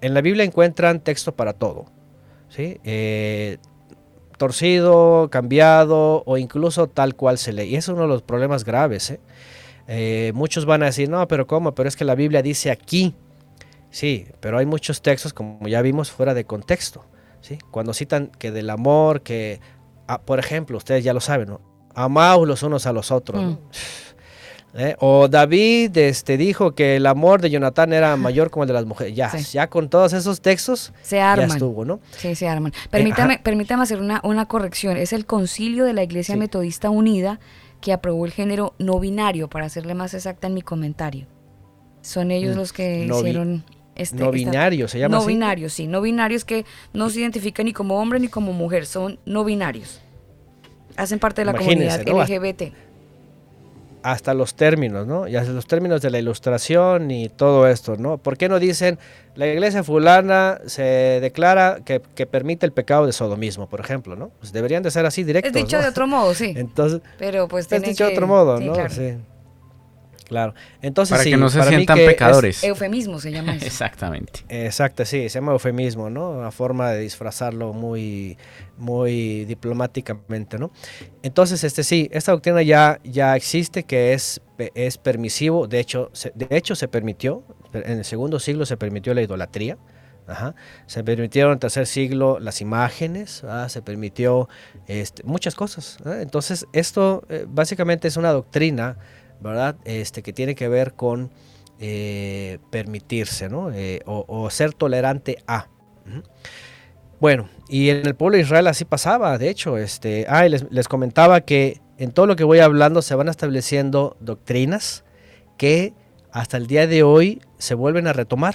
en 0.00 0.12
la 0.14 0.20
Biblia 0.20 0.44
encuentran 0.44 1.00
texto 1.00 1.34
para 1.34 1.54
todo. 1.54 1.86
¿sí? 2.48 2.78
Eh, 2.84 3.58
torcido, 4.42 5.28
cambiado 5.30 6.24
o 6.26 6.36
incluso 6.36 6.88
tal 6.88 7.14
cual 7.14 7.38
se 7.38 7.52
lee. 7.52 7.68
Y 7.68 7.76
es 7.76 7.86
uno 7.86 8.02
de 8.02 8.08
los 8.08 8.22
problemas 8.22 8.64
graves. 8.64 9.16
¿eh? 9.86 10.32
muchos 10.34 10.66
van 10.66 10.82
a 10.82 10.86
decir, 10.86 11.08
no, 11.08 11.28
pero 11.28 11.46
¿cómo? 11.46 11.76
Pero 11.76 11.88
es 11.88 11.94
que 11.94 12.04
la 12.04 12.16
Biblia 12.16 12.42
dice 12.42 12.72
aquí. 12.72 13.14
Sí, 13.90 14.26
pero 14.40 14.58
hay 14.58 14.66
muchos 14.66 15.00
textos, 15.00 15.32
como 15.32 15.68
ya 15.68 15.80
vimos, 15.80 16.10
fuera 16.10 16.34
de 16.34 16.44
contexto. 16.44 17.04
¿sí? 17.40 17.56
Cuando 17.70 17.94
citan 17.94 18.32
que 18.36 18.50
del 18.50 18.70
amor, 18.70 19.20
que, 19.20 19.60
ah, 20.08 20.20
por 20.20 20.40
ejemplo, 20.40 20.76
ustedes 20.76 21.04
ya 21.04 21.14
lo 21.14 21.20
saben, 21.20 21.48
¿no? 21.48 21.60
amaos 21.94 22.48
los 22.48 22.64
unos 22.64 22.86
a 22.86 22.92
los 22.92 23.12
otros. 23.12 23.40
Mm. 23.40 23.58
¿Eh? 24.74 24.96
O 25.00 25.28
David 25.28 25.96
este, 25.98 26.38
dijo 26.38 26.74
que 26.74 26.96
el 26.96 27.06
amor 27.06 27.42
de 27.42 27.50
Jonathan 27.50 27.92
era 27.92 28.16
mayor 28.16 28.50
como 28.50 28.62
el 28.64 28.68
de 28.68 28.72
las 28.72 28.86
mujeres. 28.86 29.14
Ya, 29.14 29.30
ya 29.36 29.68
con 29.68 29.90
todos 29.90 30.14
esos 30.14 30.40
textos 30.40 30.94
se 31.02 31.20
arman. 31.20 31.48
ya 31.48 31.54
estuvo, 31.54 31.84
¿no? 31.84 32.00
Sí, 32.16 32.34
se 32.34 32.48
arman. 32.48 32.72
Permítame, 32.90 33.34
eh, 33.34 33.40
permítame 33.42 33.82
hacer 33.82 34.00
una, 34.00 34.20
una 34.24 34.46
corrección. 34.46 34.96
Es 34.96 35.12
el 35.12 35.26
concilio 35.26 35.84
de 35.84 35.92
la 35.92 36.02
Iglesia 36.02 36.36
Metodista 36.36 36.88
Unida 36.88 37.38
que 37.82 37.92
aprobó 37.92 38.24
el 38.24 38.32
género 38.32 38.74
no 38.78 38.98
binario, 38.98 39.48
para 39.48 39.66
hacerle 39.66 39.94
más 39.94 40.14
exacta 40.14 40.46
en 40.46 40.54
mi 40.54 40.62
comentario. 40.62 41.26
Son 42.00 42.30
ellos 42.30 42.54
mm. 42.54 42.58
los 42.58 42.72
que 42.72 43.04
hicieron... 43.04 43.64
Este, 43.94 44.16
no 44.16 44.30
binario, 44.30 44.88
se 44.88 44.98
llama 44.98 45.18
no 45.18 45.26
binario, 45.26 45.68
sí. 45.68 45.86
No 45.86 46.00
binarios 46.00 46.46
que 46.46 46.64
no 46.94 47.10
se 47.10 47.20
identifican 47.20 47.66
ni 47.66 47.74
como 47.74 48.00
hombre 48.00 48.18
ni 48.20 48.28
como 48.28 48.54
mujer, 48.54 48.86
son 48.86 49.18
no 49.26 49.44
binarios. 49.44 50.00
Hacen 50.96 51.18
parte 51.18 51.42
de 51.42 51.44
la 51.44 51.52
comunidad 51.52 52.00
LGBT. 52.00 52.72
Hasta 54.02 54.34
los 54.34 54.54
términos, 54.54 55.06
¿no? 55.06 55.28
Y 55.28 55.36
hasta 55.36 55.52
los 55.52 55.66
términos 55.66 56.02
de 56.02 56.10
la 56.10 56.18
ilustración 56.18 57.10
y 57.10 57.28
todo 57.28 57.68
esto, 57.68 57.96
¿no? 57.96 58.18
¿Por 58.18 58.36
qué 58.36 58.48
no 58.48 58.58
dicen 58.58 58.98
la 59.34 59.46
iglesia 59.46 59.82
fulana 59.82 60.60
se 60.66 60.82
declara 60.82 61.80
que, 61.84 62.00
permite 62.26 62.66
el 62.66 62.72
pecado 62.72 63.06
de 63.06 63.12
sodomismo, 63.12 63.68
por 63.68 63.80
ejemplo, 63.80 64.16
¿no? 64.16 64.30
Pues 64.40 64.52
deberían 64.52 64.82
de 64.82 64.90
ser 64.90 65.06
así 65.06 65.24
directos. 65.24 65.54
Es 65.54 65.54
dicho 65.54 65.80
de 65.80 65.88
otro 65.88 66.06
modo, 66.06 66.34
sí. 66.34 66.52
Entonces, 66.56 67.00
pero 67.18 67.48
pues 67.48 67.70
es 67.70 67.82
dicho 67.82 68.06
de 68.06 68.12
otro 68.12 68.26
modo, 68.26 68.60
¿no? 68.60 68.74
Sí. 68.88 69.14
Claro. 70.32 70.54
Entonces, 70.80 71.18
para 71.18 71.24
que 71.24 71.36
no 71.36 71.50
se 71.50 71.62
sientan 71.62 71.98
pecadores. 71.98 72.64
eufemismo 72.64 73.20
se 73.20 73.30
llama 73.32 73.54
eso. 73.54 73.66
Exactamente. 73.66 74.40
Exacto, 74.48 75.04
sí, 75.04 75.28
se 75.28 75.38
llama 75.40 75.52
eufemismo, 75.52 76.08
¿no? 76.08 76.30
Una 76.30 76.50
forma 76.50 76.90
de 76.90 77.00
disfrazarlo 77.00 77.74
muy, 77.74 78.38
muy 78.78 79.44
diplomáticamente, 79.44 80.58
¿no? 80.58 80.72
Entonces, 81.22 81.64
este 81.64 81.84
sí, 81.84 82.08
esta 82.12 82.32
doctrina 82.32 82.62
ya, 82.62 82.98
ya 83.04 83.36
existe, 83.36 83.82
que 83.82 84.14
es, 84.14 84.40
es 84.74 84.96
permisivo, 84.96 85.66
de 85.66 85.80
hecho, 85.80 86.08
se, 86.14 86.32
de 86.34 86.46
hecho 86.56 86.74
se 86.76 86.88
permitió, 86.88 87.44
en 87.74 87.98
el 87.98 88.04
segundo 88.06 88.40
siglo 88.40 88.64
se 88.64 88.78
permitió 88.78 89.12
la 89.12 89.20
idolatría, 89.20 89.76
Se 90.86 91.04
permitieron 91.04 91.50
en 91.50 91.56
el 91.56 91.60
tercer 91.60 91.86
siglo 91.86 92.38
las 92.40 92.62
imágenes, 92.62 93.44
se 93.68 93.82
permitió 93.82 94.48
este, 94.86 95.22
muchas 95.24 95.54
cosas. 95.54 95.98
Entonces, 96.06 96.66
esto 96.72 97.22
eh, 97.28 97.44
básicamente 97.46 98.08
es 98.08 98.16
una 98.16 98.32
doctrina 98.32 98.96
¿verdad? 99.42 99.76
Este, 99.84 100.22
que 100.22 100.32
tiene 100.32 100.54
que 100.54 100.68
ver 100.68 100.94
con 100.94 101.30
eh, 101.78 102.58
permitirse, 102.70 103.48
¿no? 103.48 103.70
Eh, 103.72 104.00
o, 104.06 104.48
ser 104.50 104.72
tolerante 104.72 105.38
a. 105.46 105.68
Bueno, 107.20 107.48
y 107.68 107.90
en 107.90 108.06
el 108.06 108.14
pueblo 108.14 108.36
de 108.36 108.42
Israel 108.42 108.66
así 108.66 108.84
pasaba, 108.84 109.36
de 109.38 109.48
hecho, 109.48 109.78
este, 109.78 110.26
ah, 110.28 110.46
les, 110.48 110.70
les 110.70 110.88
comentaba 110.88 111.40
que 111.42 111.80
en 111.98 112.10
todo 112.10 112.26
lo 112.26 112.36
que 112.36 112.44
voy 112.44 112.58
hablando 112.60 113.02
se 113.02 113.14
van 113.14 113.28
estableciendo 113.28 114.16
doctrinas 114.20 115.04
que 115.56 115.92
hasta 116.32 116.56
el 116.56 116.66
día 116.66 116.86
de 116.86 117.02
hoy 117.02 117.40
se 117.58 117.74
vuelven 117.74 118.06
a 118.06 118.12
retomar. 118.12 118.54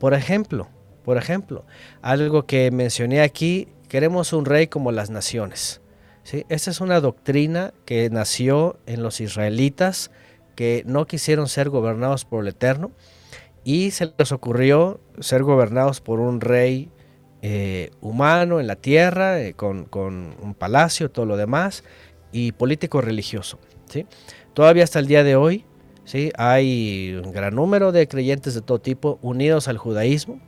Por 0.00 0.14
ejemplo, 0.14 0.68
por 1.04 1.18
ejemplo, 1.18 1.66
algo 2.00 2.46
que 2.46 2.70
mencioné 2.70 3.20
aquí, 3.20 3.68
queremos 3.88 4.32
un 4.32 4.46
rey 4.46 4.66
como 4.68 4.90
las 4.90 5.10
naciones. 5.10 5.82
¿Sí? 6.24 6.44
Esta 6.48 6.70
es 6.70 6.80
una 6.80 7.00
doctrina 7.00 7.72
que 7.84 8.10
nació 8.10 8.78
en 8.86 9.02
los 9.02 9.20
israelitas 9.20 10.10
que 10.56 10.82
no 10.86 11.06
quisieron 11.06 11.48
ser 11.48 11.70
gobernados 11.70 12.24
por 12.24 12.42
el 12.42 12.48
Eterno 12.48 12.90
y 13.64 13.92
se 13.92 14.12
les 14.16 14.32
ocurrió 14.32 15.00
ser 15.20 15.42
gobernados 15.42 16.00
por 16.00 16.20
un 16.20 16.40
rey 16.40 16.90
eh, 17.42 17.90
humano 18.00 18.60
en 18.60 18.66
la 18.66 18.76
tierra, 18.76 19.40
eh, 19.40 19.54
con, 19.54 19.88
un 19.92 20.54
palacio, 20.58 21.10
todo 21.10 21.26
lo 21.26 21.36
demás, 21.36 21.84
y 22.32 22.52
político 22.52 23.00
religioso. 23.00 23.58
¿sí? 23.88 24.06
Todavía 24.54 24.84
hasta 24.84 24.98
el 24.98 25.06
día 25.06 25.24
de 25.24 25.36
hoy 25.36 25.64
¿sí? 26.04 26.30
hay 26.36 27.20
un 27.22 27.32
gran 27.32 27.54
número 27.54 27.92
de 27.92 28.08
creyentes 28.08 28.54
de 28.54 28.60
todo 28.60 28.80
tipo 28.80 29.18
unidos 29.22 29.68
al 29.68 29.78
judaísmo 29.78 30.40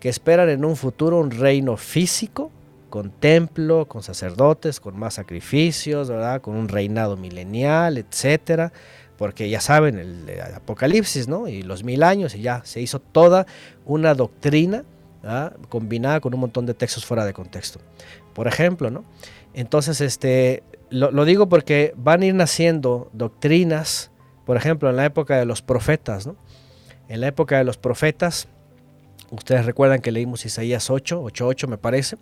que 0.00 0.08
esperan 0.08 0.48
en 0.48 0.64
un 0.64 0.76
futuro 0.76 1.18
un 1.18 1.30
reino 1.30 1.76
físico 1.76 2.50
con 2.92 3.10
templo, 3.10 3.86
con 3.88 4.02
sacerdotes, 4.02 4.78
con 4.78 4.98
más 4.98 5.14
sacrificios, 5.14 6.10
¿verdad? 6.10 6.42
Con 6.42 6.56
un 6.56 6.68
reinado 6.68 7.16
milenial, 7.16 7.96
etcétera, 7.96 8.70
porque 9.16 9.48
ya 9.48 9.62
saben 9.62 9.98
el, 9.98 10.28
Apocalipsis, 10.54 11.26
¿no? 11.26 11.48
Y 11.48 11.62
los 11.62 11.84
mil 11.84 12.02
años 12.02 12.34
y 12.34 12.42
ya 12.42 12.60
se 12.66 12.82
hizo 12.82 12.98
toda 12.98 13.46
una 13.86 14.12
doctrina 14.12 14.84
combinada 15.70 16.20
con 16.20 16.34
un 16.34 16.40
montón 16.40 16.66
de 16.66 16.74
textos 16.74 17.06
fuera 17.06 17.24
de 17.24 17.32
contexto. 17.32 17.80
Por 18.34 18.46
ejemplo, 18.46 18.90
¿no? 18.90 19.06
Entonces, 19.54 20.02
este, 20.02 20.62
lo, 20.90 21.24
digo 21.24 21.48
porque 21.48 21.94
van 21.96 22.20
a 22.20 22.26
ir 22.26 22.34
naciendo 22.34 23.08
doctrinas, 23.14 24.10
por 24.44 24.58
ejemplo, 24.58 24.90
en 24.90 24.96
la 24.96 25.06
época 25.06 25.38
de 25.38 25.46
los 25.46 25.62
profetas, 25.62 26.26
¿no? 26.26 26.36
En 27.08 27.22
la 27.22 27.28
época 27.28 27.56
de 27.56 27.64
los 27.64 27.78
profetas, 27.78 28.48
ustedes 29.30 29.64
recuerdan 29.64 30.02
que 30.02 30.12
leímos 30.12 30.44
Isaías 30.44 30.90
8, 30.90 31.22
8, 31.22 31.46
8 31.46 31.68
me 31.68 31.78
parece, 31.78 32.18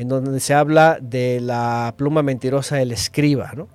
en 0.00 0.08
donde 0.08 0.40
se 0.40 0.54
habla 0.54 0.98
de 0.98 1.40
la 1.42 1.92
pluma 1.98 2.22
mentirosa 2.22 2.76
del 2.76 2.90
escriba, 2.90 3.52
¿no? 3.54 3.68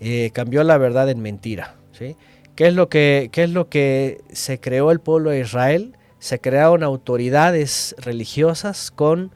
Eh, 0.00 0.32
cambió 0.32 0.64
la 0.64 0.76
verdad 0.78 1.08
en 1.08 1.20
mentira. 1.20 1.76
¿sí? 1.92 2.16
¿Qué, 2.56 2.66
es 2.66 2.74
lo 2.74 2.88
que, 2.88 3.28
¿Qué 3.30 3.44
es 3.44 3.50
lo 3.50 3.68
que 3.68 4.20
se 4.32 4.58
creó 4.58 4.90
el 4.90 4.98
pueblo 4.98 5.30
de 5.30 5.38
Israel? 5.38 5.96
Se 6.18 6.40
crearon 6.40 6.82
autoridades 6.82 7.94
religiosas 7.98 8.90
con, 8.90 9.32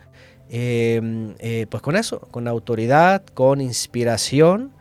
em, 0.49 1.37
eh, 1.39 1.69
pues 1.71 1.85
con 1.85 1.95
eso, 1.95 2.19
con 2.33 2.49
autoridad, 2.49 3.25
con 3.27 3.61
inspiración, 3.61 4.73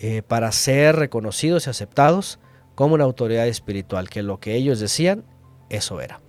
eh, 0.00 0.22
para 0.26 0.50
ser 0.50 0.96
reconocidos 0.96 1.68
y 1.68 1.70
aceptados 1.70 2.40
como 2.74 2.96
una 2.96 3.04
autoridad 3.04 3.46
espiritual, 3.46 4.08
que 4.08 4.24
lo 4.24 4.40
que 4.40 4.56
ellos 4.56 4.80
decían, 4.80 5.22
eso 5.70 6.00
era. 6.00 6.25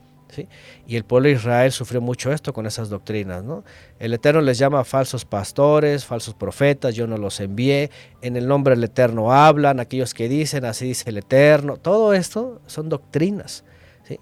Y 0.86 0.96
el 0.96 1.04
pueblo 1.04 1.30
de 1.30 1.36
Israel 1.36 1.72
sufrió 1.72 2.02
mucho 2.02 2.32
esto 2.32 2.54
con 2.54 2.66
esas 2.66 2.90
doctrinas. 2.90 3.44
¿no? 3.44 3.64
El 4.00 4.14
Eterno 4.14 4.42
les 4.42 4.58
llama 4.58 4.84
falsos 4.84 5.26
pastores, 5.26 6.06
falsos 6.06 6.34
profetas, 6.34 6.96
yo 6.96 7.08
no 7.08 7.18
los 7.18 7.40
envié, 7.40 7.90
en 8.22 8.36
el 8.36 8.48
nombre 8.48 8.76
del 8.76 8.84
Eterno 8.84 9.32
hablan, 9.32 9.80
aquellos 9.80 10.14
que 10.14 10.30
dicen, 10.30 10.66
así 10.66 10.86
dice 10.86 11.10
el 11.10 11.18
Eterno. 11.18 11.78
Todo 11.78 12.14
esto 12.14 12.62
son 12.68 12.90
doctrinas. 12.90 13.64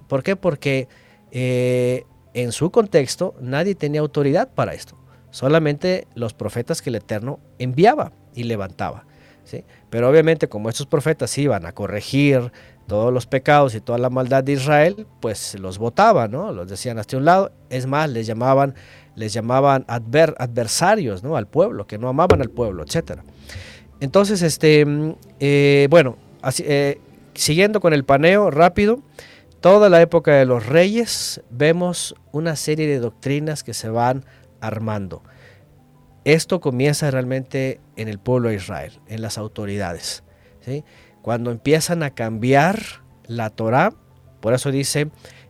¿Por 0.08 0.24
qué? 0.24 0.36
Porque 0.36 0.88
eh, 1.32 2.06
en 2.34 2.52
su 2.52 2.72
contexto 2.72 3.36
nadie 3.40 3.76
tenía 3.76 4.02
autoridad 4.02 4.50
para 4.54 4.74
esto, 4.74 4.98
solamente 5.32 6.08
los 6.16 6.34
profetas 6.34 6.82
que 6.82 6.90
el 6.90 6.96
Eterno 6.96 7.40
enviaba 7.60 8.12
y 8.34 8.44
levantaba. 8.44 9.06
Pero 9.90 10.10
obviamente 10.10 10.50
como 10.50 10.70
estos 10.70 10.88
profetas 10.88 11.38
iban 11.38 11.66
a 11.66 11.72
corregir 11.72 12.52
todos 12.88 13.12
los 13.12 13.26
pecados 13.26 13.76
y 13.76 13.82
toda 13.82 13.98
la 13.98 14.10
maldad 14.10 14.44
de 14.44 14.53
Israel, 14.53 15.07
pues 15.20 15.57
los 15.60 15.78
votaban, 15.78 16.32
¿no? 16.32 16.52
Los 16.52 16.70
decían 16.70 16.99
hasta 16.99 17.18
un 17.18 17.26
lado. 17.26 17.52
Es 17.70 17.88
más, 17.88 18.10
les 18.10 18.28
llamaban, 18.28 18.76
les 19.16 19.34
llamaban 19.34 19.86
adversarios, 19.88 21.24
¿no? 21.24 21.36
Al 21.36 21.48
pueblo, 21.48 21.88
que 21.88 21.98
no 21.98 22.10
amaban 22.10 22.41
al 22.41 22.49
pueblo, 22.49 22.84
etc. 22.84 23.20
Entonces, 23.99 24.41
este, 24.41 24.86
mm, 24.86 25.16
eh, 25.40 25.88
bueno, 25.90 26.18
así, 26.41 26.64
eh, 26.68 26.99
siguiendo 27.34 27.80
con 27.80 27.94
el 27.94 28.03
paneo 28.06 28.52
rápido, 28.52 29.02
toda 29.62 29.90
la 29.90 30.02
época 30.02 30.34
de 30.36 30.45
los 30.45 30.66
reyes 30.66 31.41
vemos 31.49 32.16
una 32.32 32.56
serie 32.56 32.88
de 32.88 32.99
doctrinas 32.99 33.64
que 33.64 33.74
se 33.74 33.90
van 33.90 34.26
armando. 34.62 35.24
Esto 36.24 36.60
comienza 36.60 37.12
realmente 37.12 37.80
en 37.95 38.07
el 38.07 38.20
pueblo 38.20 38.49
de 38.49 38.56
Israel, 38.56 38.99
en 39.07 39.22
las 39.22 39.38
autoridades. 39.38 40.24
¿sí? 40.62 40.84
Cuando 41.26 41.50
empiezan 41.50 42.04
a 42.04 42.12
cambiar 42.12 42.80
la 43.26 43.50
Torah, 43.50 43.96
por 44.42 44.54
eso 44.54 44.70
dice, 44.70 45.08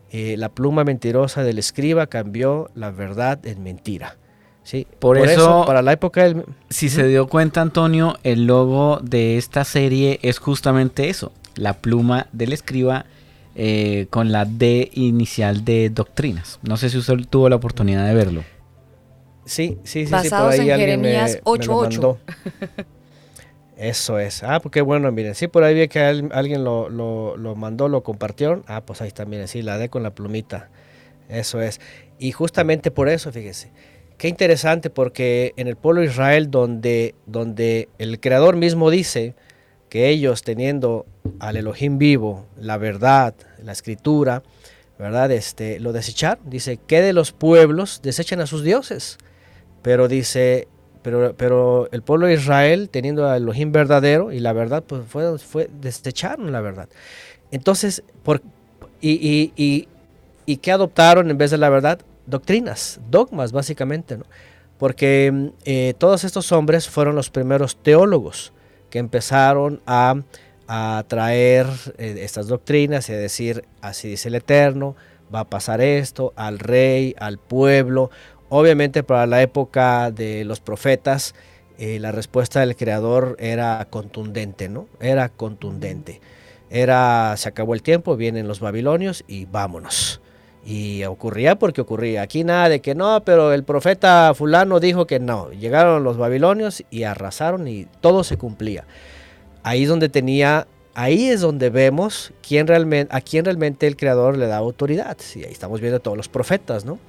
eh, 0.10 0.36
la 0.38 0.48
pluma 0.48 0.86
mentirosa 0.86 1.44
del 1.44 1.60
escriba 1.60 2.08
cambió 2.08 2.70
la 2.76 2.92
verdad 2.92 3.46
en 3.46 3.62
mentira. 3.62 4.16
¿sí? 4.64 4.88
Por, 5.00 5.18
eso, 5.18 5.66
para 5.68 5.82
la 5.82 5.92
época 5.92 6.24
del... 6.24 6.46
Si 6.70 6.88
se 6.88 7.06
dio 7.10 7.28
cuenta, 7.28 7.60
Antonio, 7.60 8.16
el 8.24 8.46
logo 8.46 9.02
de 9.04 9.38
esta 9.38 9.66
serie 9.66 10.22
es 10.22 10.40
justamente 10.40 11.10
eso, 11.10 11.34
la 11.56 11.74
pluma 11.74 12.28
del 12.32 12.54
escriba 12.54 13.06
eh, 13.56 14.08
con 14.10 14.32
la 14.32 14.46
D 14.46 14.90
inicial 14.94 15.66
de 15.66 15.90
doctrinas. 15.90 16.58
No 16.64 16.78
sé 16.78 16.90
si 16.90 17.00
usted 17.00 17.16
tuvo 17.30 17.50
la 17.50 17.58
oportunidad 17.58 18.08
de 18.08 18.14
verlo. 18.14 18.46
Sí, 19.44 19.78
sí, 19.84 20.06
sí. 20.06 20.12
Basados 20.14 20.56
en 20.56 20.68
Jeremías 20.68 21.42
8.8. 21.44 22.18
Eso 23.78 24.20
es. 24.20 24.42
Ah, 24.44 24.60
porque 24.62 24.80
pues 24.82 24.88
bueno, 24.88 25.12
miren, 25.12 25.36
sí, 25.36 25.48
por 25.48 25.64
ahí 25.64 25.76
vi 25.76 25.88
que 25.88 26.00
alguien 26.00 26.64
lo, 26.64 26.90
lo, 26.90 27.56
mandó, 27.56 27.90
lo 27.90 28.04
compartieron. 28.04 28.64
Ah, 28.68 28.82
pues 28.86 29.02
ahí 29.02 29.08
está, 29.08 29.26
miren, 29.26 29.48
sí, 29.48 29.62
la 29.62 29.78
D 29.78 29.90
con 29.90 30.04
la 30.04 30.16
plumita. 30.16 30.70
Eso 31.28 31.62
es. 31.62 31.82
Y 32.18 32.32
justamente 32.32 32.92
por 32.92 33.10
eso, 33.10 33.32
fíjese, 33.32 33.72
qué 34.18 34.30
interesante 34.30 34.90
porque 34.90 35.54
en 35.58 35.68
el 35.68 35.76
pueblo 35.76 36.02
de 36.02 36.08
Israel, 36.08 36.50
donde, 36.52 37.16
donde 37.26 37.90
el 37.98 38.20
Creador 38.20 38.56
mismo 38.56 38.90
dice 38.90 39.36
que 39.90 40.10
ellos 40.10 40.44
teniendo 40.44 41.06
al 41.40 41.58
Elohim 41.58 41.98
vivo, 41.98 42.46
la 42.58 42.78
verdad, 42.78 43.36
la 43.62 43.74
escritura, 43.74 44.44
¿verdad? 44.98 45.32
Este, 45.32 45.80
lo 45.80 45.92
desecharon. 45.92 46.50
Dice, 46.50 46.80
¿qué 46.88 47.02
de 47.02 47.14
los 47.14 47.34
pueblos 47.34 48.02
desechan 48.02 48.40
a 48.40 48.48
sus 48.48 48.64
dioses? 48.64 49.18
Pero 49.82 50.08
dice, 50.08 50.68
pero, 51.06 51.36
pero 51.38 51.88
el 51.92 52.02
pueblo 52.02 52.26
de 52.26 52.34
Israel, 52.34 52.90
teniendo 52.90 53.30
al 53.30 53.44
Elohim 53.44 53.72
verdadero 53.72 54.32
y 54.32 54.40
la 54.40 54.54
verdad, 54.54 54.84
pues 54.84 55.04
fue, 55.08 55.38
fue 55.38 55.70
desecharon 55.80 56.52
la 56.52 56.62
verdad. 56.62 56.90
Entonces, 57.52 58.02
por, 58.24 58.42
y, 59.00 59.12
y, 59.12 59.54
y, 59.56 59.88
y 60.48 60.58
qué 60.58 60.72
adoptaron 60.72 61.30
en 61.30 61.38
vez 61.38 61.52
de 61.52 61.60
la 61.60 61.70
verdad? 61.70 62.00
Doctrinas, 62.26 63.00
dogmas 63.12 63.52
básicamente, 63.52 64.18
¿no? 64.18 64.26
Porque 64.80 65.52
eh, 65.64 65.94
todos 66.00 66.24
estos 66.24 66.52
hombres 66.52 66.90
fueron 66.90 67.14
los 67.14 67.30
primeros 67.30 67.78
teólogos 67.78 68.52
que 68.90 68.98
empezaron 68.98 69.82
a, 69.86 70.16
a 70.68 71.04
traer 71.08 71.68
eh, 72.00 72.16
estas 72.22 72.48
doctrinas 72.48 73.10
y 73.10 73.14
a 73.14 73.18
decir, 73.18 73.64
así 73.80 74.08
dice 74.08 74.30
el 74.30 74.36
Eterno, 74.36 74.96
va 75.34 75.42
a 75.42 75.50
pasar 75.50 75.82
esto 75.82 76.34
al 76.36 76.58
rey, 76.58 77.14
al 77.20 77.38
pueblo. 77.38 78.10
Obviamente 78.50 79.04
para 79.04 79.26
la 79.26 79.42
época 79.42 80.12
de 80.12 80.46
los 80.46 80.60
profetas, 80.60 81.34
eh, 81.78 82.00
la 82.00 82.12
respuesta 82.12 82.60
del 82.60 82.76
creador 82.76 83.36
era 83.40 83.86
contundente, 83.90 84.70
¿no? 84.70 84.88
Era 85.00 85.30
contundente. 85.30 86.22
Era, 86.70 87.36
se 87.38 87.50
acabó 87.50 87.74
el 87.74 87.82
tiempo, 87.82 88.16
vienen 88.16 88.48
los 88.48 88.60
babilonios 88.60 89.24
y 89.28 89.46
vámonos. 89.46 90.22
Y 90.66 91.04
ocurría 91.04 91.58
porque 91.58 91.82
ocurría. 91.82 92.22
Aquí 92.22 92.44
nada 92.44 92.70
de 92.70 92.82
que 92.82 92.96
no, 92.96 93.24
pero 93.24 93.54
el 93.54 93.64
profeta 93.64 94.34
fulano 94.36 94.80
dijo 94.80 95.06
que 95.06 95.20
no. 95.20 95.52
Llegaron 95.52 96.04
los 96.04 96.18
babilonios 96.18 96.84
y 96.90 97.04
arrasaron 97.04 97.68
y 97.68 97.88
todo 98.02 98.24
se 98.24 98.38
cumplía. 98.38 98.86
Ahí 99.64 99.84
es 99.84 99.90
donde 99.90 100.10
tenía, 100.10 100.68
ahí 100.96 101.30
es 101.30 101.42
donde 101.42 101.70
vemos 101.70 102.34
quién 102.48 102.68
realmente, 102.68 103.16
a 103.16 103.22
quién 103.22 103.46
realmente 103.46 103.86
el 103.86 103.96
creador 103.96 104.38
le 104.38 104.48
da 104.48 104.58
autoridad. 104.58 105.18
Y 105.36 105.44
ahí 105.44 105.52
estamos 105.52 105.82
viendo 105.82 106.00
todos 106.00 106.18
los 106.18 106.30
profetas, 106.30 106.84
¿no? 106.86 107.00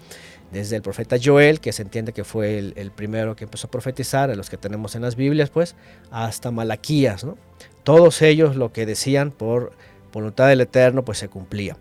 Desde 0.50 0.76
el 0.76 0.82
profeta 0.82 1.16
Joel, 1.22 1.60
que 1.60 1.72
se 1.72 1.82
entiende 1.82 2.12
que 2.12 2.24
fue 2.24 2.58
el, 2.58 2.90
primero 2.92 3.36
que 3.36 3.44
empezó 3.44 3.66
a 3.66 3.70
profetizar, 3.70 4.30
a 4.30 4.34
los 4.34 4.50
que 4.50 4.56
tenemos 4.56 4.94
en 4.94 5.02
las 5.02 5.16
Biblias, 5.16 5.50
pues, 5.50 5.74
hasta 6.10 6.50
Malaquías, 6.50 7.24
¿no? 7.24 7.36
Todos 7.84 8.22
ellos 8.22 8.56
lo 8.56 8.72
que 8.72 8.86
decían 8.86 9.30
por 9.30 9.72
voluntad 10.12 10.48
del 10.48 10.60
Eterno, 10.60 11.04
pues 11.04 11.18
se 11.18 11.28
cumplía. 11.28 11.76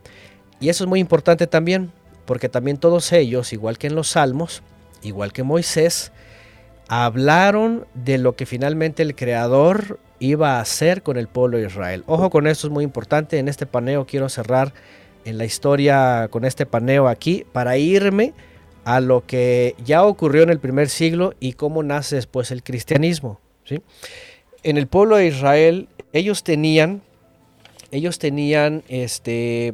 Y 0.60 0.70
eso 0.70 0.84
es 0.84 0.90
muy 0.90 1.00
importante 1.00 1.48
también, 1.48 1.92
porque 2.26 2.50
también 2.50 2.78
todos 2.78 3.12
ellos, 3.12 3.54
igual 3.54 3.78
que 3.78 3.88
en 3.88 3.96
los 3.96 4.10
Salmos, 4.10 4.62
igual 5.02 5.32
que 5.34 5.44
Moisés, 5.44 6.12
hablaron 6.88 7.88
de 7.94 8.18
lo 8.18 8.36
que 8.36 8.46
finalmente 8.46 9.04
el 9.04 9.16
Creador 9.16 10.00
iba 10.20 10.58
a 10.58 10.62
hacer 10.62 11.02
con 11.04 11.18
el 11.18 11.28
pueblo 11.28 11.58
de 11.58 11.68
Israel. 11.68 12.04
Ojo 12.08 12.30
con 12.30 12.48
esto, 12.48 12.68
es 12.68 12.74
muy 12.74 12.84
importante. 12.84 13.38
En 13.40 13.48
este 13.48 13.66
paneo 13.66 14.06
quiero 14.06 14.30
cerrar 14.30 14.74
en 15.26 15.38
la 15.38 15.46
historia 15.46 16.28
con 16.30 16.46
este 16.46 16.66
paneo 16.66 17.08
aquí 17.08 17.46
para 17.52 17.78
irme 17.78 18.34
a 18.86 19.02
lo 19.02 19.26
que 19.26 19.76
ya 19.84 20.06
ocurrió 20.06 20.44
en 20.44 20.52
el 20.52 20.60
primer 20.60 20.90
siglo 20.90 21.34
y 21.40 21.54
cómo 21.54 21.84
nace 21.84 22.16
después 22.16 22.52
el 22.52 22.64
cristianismo. 22.64 23.42
¿sí? 23.66 23.82
En 24.64 24.78
el 24.78 24.88
pueblo 24.88 25.18
de 25.18 25.26
Israel, 25.26 25.90
ellos 26.14 26.44
tenían, 26.44 27.02
ellos 27.92 28.20
tenían, 28.20 28.84
este, 28.88 29.74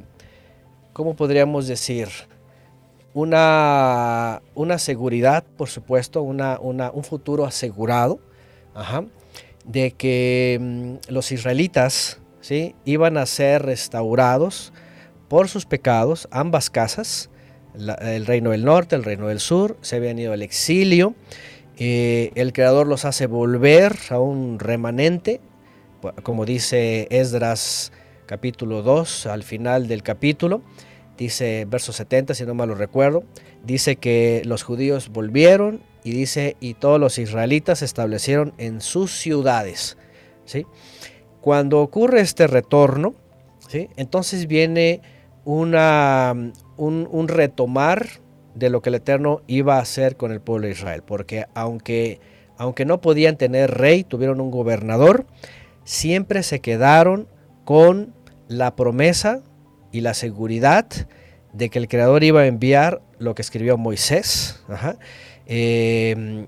¿cómo 0.94 1.16
podríamos 1.16 1.68
decir? 1.68 2.08
Una, 3.14 4.42
una 4.56 4.80
seguridad, 4.80 5.44
por 5.58 5.68
supuesto, 5.68 6.22
una, 6.22 6.58
un 6.60 7.04
futuro 7.04 7.46
asegurado, 7.46 8.20
de 9.66 9.92
que 9.92 10.58
mm, 10.60 11.12
los 11.12 11.34
israelitas 11.34 12.20
¿sí? 12.40 12.76
iban 12.86 13.18
a 13.18 13.26
ser 13.26 13.64
restaurados 13.64 14.72
por 15.28 15.50
sus 15.50 15.66
pecados, 15.66 16.30
ambas 16.32 16.70
casas, 16.70 17.30
el 17.76 18.26
reino 18.26 18.52
del 18.52 18.66
norte, 18.66 18.96
el 18.96 19.04
reino 19.04 19.28
del 19.28 19.40
sur, 19.40 19.78
se 19.82 19.96
habían 19.96 20.20
ido 20.20 20.34
al 20.34 20.42
exilio. 20.42 21.16
Eh, 21.78 22.32
el 22.36 22.54
creador 22.54 22.88
los 22.88 23.06
hace 23.06 23.28
volver 23.28 23.96
a 24.10 24.20
un 24.20 24.60
remanente, 24.60 25.42
como 26.24 26.46
dice 26.46 27.08
Esdras 27.10 27.92
capítulo 28.26 28.82
2, 28.82 29.26
al 29.28 29.44
final 29.44 29.88
del 29.88 30.04
capítulo, 30.04 30.62
dice 31.18 31.66
verso 31.70 31.92
70, 31.92 32.34
si 32.34 32.46
no 32.46 32.54
mal 32.54 32.70
lo 32.70 32.76
recuerdo, 32.76 33.24
dice 33.64 33.98
que 33.98 34.42
los 34.46 34.64
judíos 34.64 35.10
volvieron 35.10 35.82
y 36.04 36.12
dice, 36.12 36.56
y 36.60 36.74
todos 36.76 37.00
los 37.00 37.18
israelitas 37.20 37.80
se 37.80 37.86
establecieron 37.86 38.54
en 38.58 38.82
sus 38.82 39.12
ciudades. 39.12 39.98
¿sí? 40.46 40.66
Cuando 41.42 41.80
ocurre 41.80 42.22
este 42.22 42.48
retorno, 42.48 43.16
¿sí? 43.68 43.90
entonces 43.98 44.48
viene 44.48 45.02
una, 45.46 46.36
un, 46.82 47.28
retomar 47.28 48.08
de 48.56 48.70
lo 48.70 48.82
que 48.82 48.90
el 48.90 48.96
Eterno 48.96 49.42
iba 49.48 49.78
a 49.78 49.82
hacer 49.82 50.18
con 50.18 50.32
el 50.32 50.42
pueblo 50.42 50.68
de 50.68 50.74
Israel, 50.74 51.04
porque 51.06 51.46
aunque, 51.54 52.20
aunque 52.58 52.86
no 52.86 53.02
podían 53.02 53.38
tener 53.38 53.72
rey, 53.72 54.04
tuvieron 54.04 54.42
un 54.42 54.52
gobernador, 54.52 55.26
siempre 55.84 56.44
se 56.44 56.60
quedaron 56.60 57.28
con 57.66 58.14
la 58.48 58.76
promesa 58.76 59.42
y 59.92 60.02
la 60.02 60.14
seguridad 60.14 60.88
de 61.54 61.70
que 61.70 61.80
el 61.80 61.88
Creador 61.88 62.24
iba 62.24 62.42
a 62.42 62.48
enviar 62.48 63.02
lo 63.20 63.36
que 63.36 63.42
escribió 63.42 63.78
Moisés, 63.78 64.64
eh, 65.46 66.48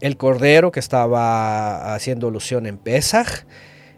el 0.00 0.16
cordero 0.16 0.72
que 0.72 0.80
estaba 0.80 1.94
haciendo 1.94 2.28
alusión 2.28 2.66
en 2.66 2.76
Pesach, 2.76 3.44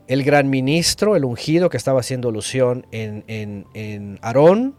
el 0.07 0.25
gran 0.25 0.51
ministro, 0.51 1.17
el 1.17 1.25
ungido 1.25 1.71
que 1.71 1.77
estaba 1.77 2.01
haciendo 2.01 2.29
alusión 2.29 2.87
en, 2.91 3.25
en, 3.27 4.19
Aarón, 4.21 4.75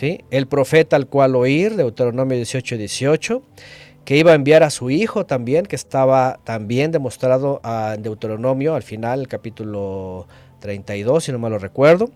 el 0.00 0.46
profeta 0.46 0.96
al 0.96 1.06
cual 1.06 1.36
oír, 1.36 1.76
Deuteronomio 1.76 2.36
18, 2.36 2.76
18, 2.76 3.42
que 4.04 4.16
iba 4.16 4.32
a 4.32 4.34
enviar 4.34 4.62
a 4.62 4.70
su 4.70 4.90
hijo 4.90 5.26
también, 5.26 5.66
que 5.66 5.76
estaba 5.76 6.40
también 6.44 6.90
demostrado 6.90 7.60
en 7.64 8.02
Deuteronomio, 8.02 8.74
al 8.74 8.82
final, 8.82 9.20
el 9.20 9.28
capítulo 9.28 10.26
32, 10.60 11.24
si 11.24 11.32
no 11.32 11.38
mal 11.38 11.52
lo 11.52 11.58
recuerdo, 11.58 12.10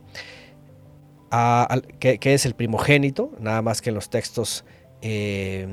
que, 1.98 2.18
es 2.22 2.46
el 2.46 2.54
primogénito, 2.54 3.32
nada 3.38 3.60
más 3.60 3.82
que 3.82 3.90
en 3.90 3.96
los 3.96 4.08
textos, 4.08 4.64
eh, 5.02 5.66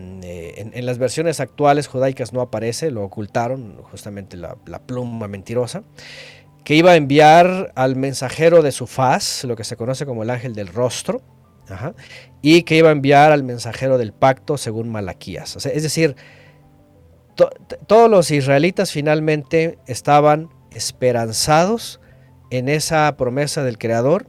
en, 0.74 0.86
las 0.86 0.98
versiones 0.98 1.40
actuales 1.40 1.88
judaicas 1.88 2.34
no 2.34 2.42
aparece, 2.42 2.92
lo 2.92 3.04
ocultaron, 3.04 3.78
justamente 3.84 4.36
la 4.36 4.82
pluma 4.86 5.28
mentirosa 5.30 5.84
que 6.64 6.76
iba 6.76 6.92
a 6.92 6.96
enviar 6.96 7.72
al 7.76 7.96
mensajero 7.96 8.62
de 8.62 8.72
su 8.72 8.88
faz, 8.88 9.44
lo 9.46 9.56
que 9.56 9.64
se 9.64 9.76
conoce 9.76 10.06
como 10.06 10.24
el 10.24 10.30
ángel 10.30 10.54
del 10.54 10.68
rostro, 10.68 11.22
y 12.42 12.64
que 12.64 12.78
iba 12.78 12.90
a 12.90 12.92
enviar 12.92 13.32
al 13.32 13.44
mensajero 13.44 13.98
del 13.98 14.14
pacto 14.14 14.58
según 14.58 14.90
Malaquías. 14.90 15.56
es 15.66 15.84
decir, 15.84 16.16
todos 17.88 18.10
los 18.10 18.30
israelitas 18.32 18.92
finalmente 18.92 19.80
estaban 19.88 20.50
esperanzados 20.72 22.00
en 22.50 22.70
esa 22.70 23.16
promesa 23.18 23.64
del 23.64 23.78
Creador 23.78 24.28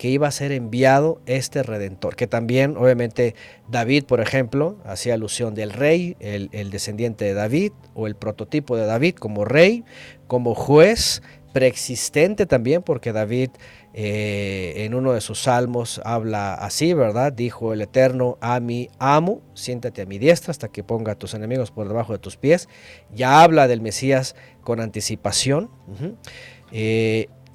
que 0.00 0.08
iba 0.08 0.26
a 0.26 0.30
ser 0.30 0.50
enviado 0.52 1.20
este 1.26 1.62
redentor, 1.62 2.16
que 2.16 2.26
también 2.26 2.74
obviamente 2.78 3.34
David, 3.68 4.04
por 4.04 4.22
ejemplo, 4.22 4.78
hacía 4.86 5.12
alusión 5.12 5.54
del 5.54 5.72
rey, 5.72 6.16
el, 6.20 6.70
descendiente 6.70 7.26
de 7.26 7.34
David, 7.34 7.72
o 7.92 8.06
el 8.06 8.16
prototipo 8.16 8.78
de 8.78 8.86
David 8.86 9.16
como 9.16 9.44
rey, 9.44 9.84
como 10.26 10.54
juez, 10.54 11.20
preexistente 11.52 12.46
también, 12.46 12.82
porque 12.82 13.12
David 13.12 13.50
eh, 13.92 14.74
en 14.76 14.94
uno 14.94 15.12
de 15.12 15.20
sus 15.20 15.42
salmos 15.42 16.00
habla 16.04 16.54
así, 16.54 16.94
¿verdad? 16.94 17.32
Dijo 17.32 17.72
el 17.72 17.80
Eterno 17.80 18.38
a 18.40 18.60
mi 18.60 18.88
amo, 18.98 19.42
siéntate 19.54 20.02
a 20.02 20.06
mi 20.06 20.18
diestra 20.18 20.50
hasta 20.50 20.68
que 20.68 20.84
ponga 20.84 21.12
a 21.12 21.14
tus 21.14 21.34
enemigos 21.34 21.70
por 21.70 21.88
debajo 21.88 22.12
de 22.12 22.18
tus 22.18 22.36
pies. 22.36 22.68
Ya 23.14 23.42
habla 23.42 23.68
del 23.68 23.80
Mesías 23.80 24.36
con 24.62 24.80
anticipación. 24.80 25.70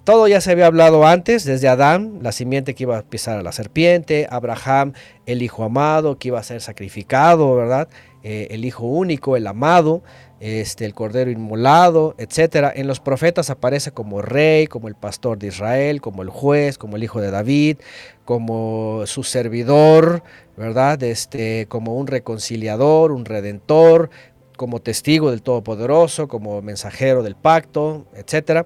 Todo 0.06 0.28
ya 0.28 0.40
se 0.40 0.52
había 0.52 0.68
hablado 0.68 1.08
antes, 1.08 1.46
desde 1.46 1.68
Adán, 1.68 2.20
la 2.22 2.32
simiente 2.32 2.76
que 2.76 2.84
iba 2.84 2.96
a 2.96 3.02
pisar 3.02 3.40
a 3.40 3.42
la 3.42 3.52
serpiente, 3.52 4.28
Abraham, 4.30 4.94
el 5.26 5.42
hijo 5.42 5.64
amado 5.64 6.20
que 6.20 6.28
iba 6.28 6.40
a 6.40 6.44
ser 6.44 6.62
sacrificado, 6.62 7.56
¿verdad? 7.56 7.90
Eh, 8.22 8.50
el 8.52 8.66
hijo 8.66 8.86
único, 8.86 9.36
el 9.36 9.48
amado, 9.48 10.04
este, 10.40 10.86
el 10.86 10.94
cordero 10.94 11.32
inmolado, 11.32 12.16
etc. 12.18 12.72
En 12.76 12.88
los 12.88 13.00
profetas 13.00 13.50
aparece 13.50 13.92
como 13.92 14.22
rey, 14.22 14.68
como 14.68 14.88
el 14.88 14.96
pastor 14.96 15.38
de 15.38 15.48
Israel, 15.48 16.02
como 16.02 16.22
el 16.22 16.30
juez, 16.30 16.78
como 16.78 16.98
el 16.98 17.04
hijo 17.04 17.22
de 17.22 17.32
David, 17.32 17.78
como 18.26 19.04
su 19.06 19.24
servidor, 19.24 20.24
¿verdad? 20.58 21.02
Este, 21.04 21.68
como 21.68 21.96
un 21.96 22.08
reconciliador, 22.08 23.12
un 23.12 23.26
redentor, 23.26 24.10
como 24.56 24.82
testigo 24.82 25.32
del 25.32 25.42
Todopoderoso, 25.42 26.28
como 26.28 26.62
mensajero 26.62 27.24
del 27.24 27.36
pacto, 27.36 28.06
etcétera. 28.16 28.66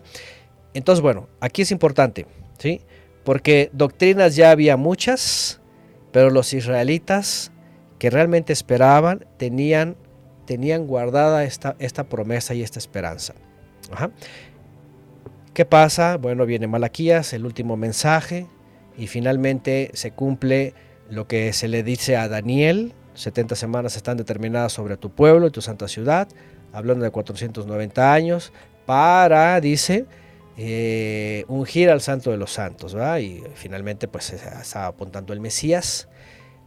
Entonces, 0.74 1.02
bueno, 1.02 1.28
aquí 1.40 1.64
es 1.64 1.72
importante, 1.72 2.26
¿sí? 2.58 2.82
Porque 3.24 3.70
doctrinas 3.74 4.36
ya 4.36 4.52
había 4.52 4.78
muchas, 4.78 5.62
pero 6.12 6.30
los 6.30 6.54
israelitas 6.54 7.52
que 7.98 8.10
realmente 8.10 8.54
esperaban 8.54 9.26
tenían, 9.38 9.98
tenían 10.50 10.88
guardada 10.88 11.44
esta, 11.44 11.76
esta 11.78 12.06
promesa 12.06 12.56
y 12.56 12.64
esta 12.64 12.80
esperanza. 12.80 13.36
¿Qué 15.54 15.64
pasa? 15.64 16.18
Bueno, 16.18 16.48
viene 16.48 16.66
Malaquías, 16.66 17.34
el 17.34 17.46
último 17.46 17.78
mensaje, 17.78 18.48
y 18.98 19.06
finalmente 19.06 19.92
se 19.94 20.10
cumple 20.10 20.74
lo 21.08 21.28
que 21.28 21.54
se 21.54 21.68
le 21.68 21.84
dice 21.84 22.18
a 22.18 22.28
Daniel, 22.28 22.94
70 23.14 23.56
semanas 23.56 23.96
están 23.96 24.18
determinadas 24.18 24.74
sobre 24.74 24.98
tu 24.98 25.12
pueblo 25.12 25.46
y 25.46 25.52
tu 25.52 25.62
santa 25.62 25.88
ciudad, 25.88 26.28
hablando 26.74 27.06
de 27.06 27.12
490 27.12 28.12
años, 28.12 28.52
para, 28.88 29.62
dice, 29.62 30.08
eh, 30.58 31.46
ungir 31.48 31.92
al 31.92 32.02
santo 32.02 32.32
de 32.32 32.38
los 32.38 32.52
santos, 32.52 32.98
Y 33.22 33.44
finalmente 33.54 34.08
pues 34.08 34.34
está 34.34 34.88
apuntando 34.88 35.32
el 35.32 35.42
Mesías. 35.42 36.10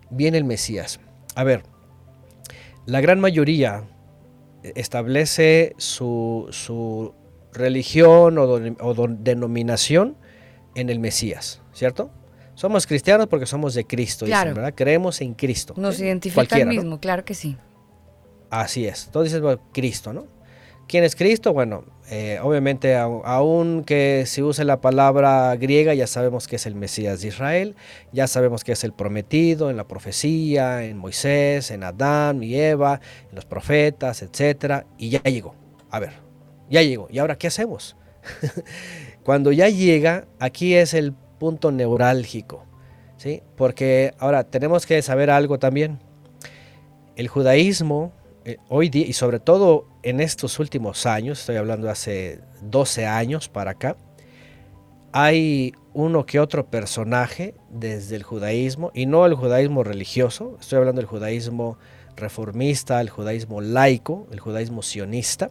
Viene 0.08 0.38
el 0.38 0.44
Mesías. 0.44 1.00
A 1.34 1.42
ver, 1.42 1.64
la 2.86 3.00
gran 3.00 3.20
mayoría 3.20 3.84
establece 4.62 5.74
su, 5.78 7.14
religión 7.52 8.38
o, 8.38 9.06
denominación 9.08 10.16
en 10.74 10.88
el 10.88 10.98
Mesías, 10.98 11.60
¿cierto? 11.72 12.10
Somos 12.54 12.86
cristianos 12.86 13.26
porque 13.28 13.46
somos 13.46 13.74
de 13.74 13.86
Cristo, 13.86 14.26
¿verdad? 14.26 14.74
Creemos 14.74 15.20
en 15.20 15.34
Cristo. 15.34 15.74
Nos 15.76 15.98
identifica 16.00 16.56
el 16.56 16.68
mismo, 16.68 17.00
claro 17.00 17.24
que 17.24 17.34
sí. 17.34 17.56
Así 18.50 18.86
es. 18.86 19.06
Entonces 19.06 19.40
dices, 19.40 19.58
Cristo, 19.72 20.12
¿no? 20.12 20.26
¿Quién 20.86 21.04
es 21.04 21.16
Cristo? 21.16 21.54
Bueno, 21.54 21.84
eh, 22.14 22.38
obviamente, 22.42 22.94
aun 22.94 23.84
que 23.84 24.24
se 24.26 24.42
use 24.42 24.66
la 24.66 24.82
palabra 24.82 25.56
griega, 25.56 25.94
ya 25.94 26.06
sabemos 26.06 26.46
que 26.46 26.56
es 26.56 26.66
el 26.66 26.74
Mesías 26.74 27.22
de 27.22 27.28
Israel, 27.28 27.74
ya 28.12 28.26
sabemos 28.26 28.64
que 28.64 28.72
es 28.72 28.84
el 28.84 28.92
prometido 28.92 29.70
en 29.70 29.78
la 29.78 29.88
profecía, 29.88 30.84
en 30.84 30.98
Moisés, 30.98 31.70
en 31.70 31.82
Adán 31.82 32.42
y 32.42 32.54
Eva, 32.54 33.00
en 33.30 33.34
los 33.34 33.46
profetas, 33.46 34.20
etc. 34.20 34.84
Y 34.98 35.08
ya 35.08 35.22
llegó. 35.22 35.54
A 35.88 36.00
ver, 36.00 36.12
ya 36.68 36.82
llegó. 36.82 37.08
¿Y 37.10 37.18
ahora 37.18 37.38
qué 37.38 37.46
hacemos? 37.46 37.96
Cuando 39.24 39.50
ya 39.50 39.70
llega, 39.70 40.26
aquí 40.38 40.74
es 40.74 40.92
el 40.92 41.14
punto 41.14 41.72
neurálgico, 41.72 42.66
¿sí? 43.16 43.42
Porque 43.56 44.12
ahora 44.18 44.44
tenemos 44.44 44.84
que 44.84 45.00
saber 45.00 45.30
algo 45.30 45.58
también. 45.58 45.98
El 47.16 47.28
judaísmo 47.28 48.12
eh, 48.44 48.58
hoy 48.68 48.88
día, 48.88 49.06
y 49.06 49.12
sobre 49.12 49.40
todo 49.40 49.86
en 50.02 50.20
estos 50.20 50.58
últimos 50.58 51.06
años, 51.06 51.40
estoy 51.40 51.56
hablando 51.56 51.86
de 51.86 51.92
hace 51.92 52.40
12 52.62 53.06
años 53.06 53.48
para 53.48 53.72
acá, 53.72 53.96
hay 55.12 55.74
uno 55.94 56.24
que 56.26 56.40
otro 56.40 56.66
personaje 56.66 57.54
desde 57.70 58.16
el 58.16 58.22
judaísmo, 58.22 58.90
y 58.94 59.06
no 59.06 59.26
el 59.26 59.34
judaísmo 59.34 59.84
religioso, 59.84 60.56
estoy 60.60 60.78
hablando 60.78 61.00
del 61.00 61.08
judaísmo 61.08 61.78
reformista, 62.16 63.00
el 63.00 63.10
judaísmo 63.10 63.60
laico, 63.60 64.26
el 64.32 64.40
judaísmo 64.40 64.82
sionista. 64.82 65.50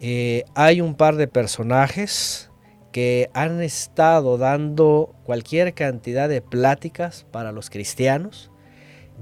Eh, 0.00 0.44
hay 0.54 0.80
un 0.80 0.94
par 0.94 1.16
de 1.16 1.28
personajes 1.28 2.50
que 2.92 3.30
han 3.34 3.60
estado 3.62 4.38
dando 4.38 5.14
cualquier 5.24 5.74
cantidad 5.74 6.28
de 6.28 6.40
pláticas 6.40 7.26
para 7.30 7.52
los 7.52 7.70
cristianos, 7.70 8.50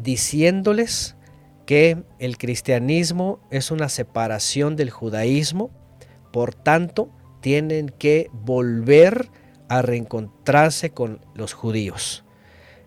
diciéndoles 0.01 1.16
que 1.66 2.03
el 2.19 2.39
cristianismo 2.39 3.41
es 3.51 3.70
una 3.70 3.89
separación 3.89 4.77
del 4.77 4.91
judaísmo, 4.91 5.70
por 6.32 6.55
tanto 6.55 7.11
tienen 7.41 7.89
que 7.89 8.31
volver 8.32 9.31
a 9.69 9.82
reencontrarse 9.82 10.91
con 10.91 11.20
los 11.35 11.53
judíos. 11.53 12.24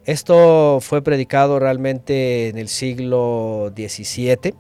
Esto 0.06 0.80
fue 0.82 1.02
predicado 1.02 1.60
realmente 1.60 2.48
en 2.48 2.58
el 2.58 2.70
siglo 2.70 3.74
XVII, 3.76 4.56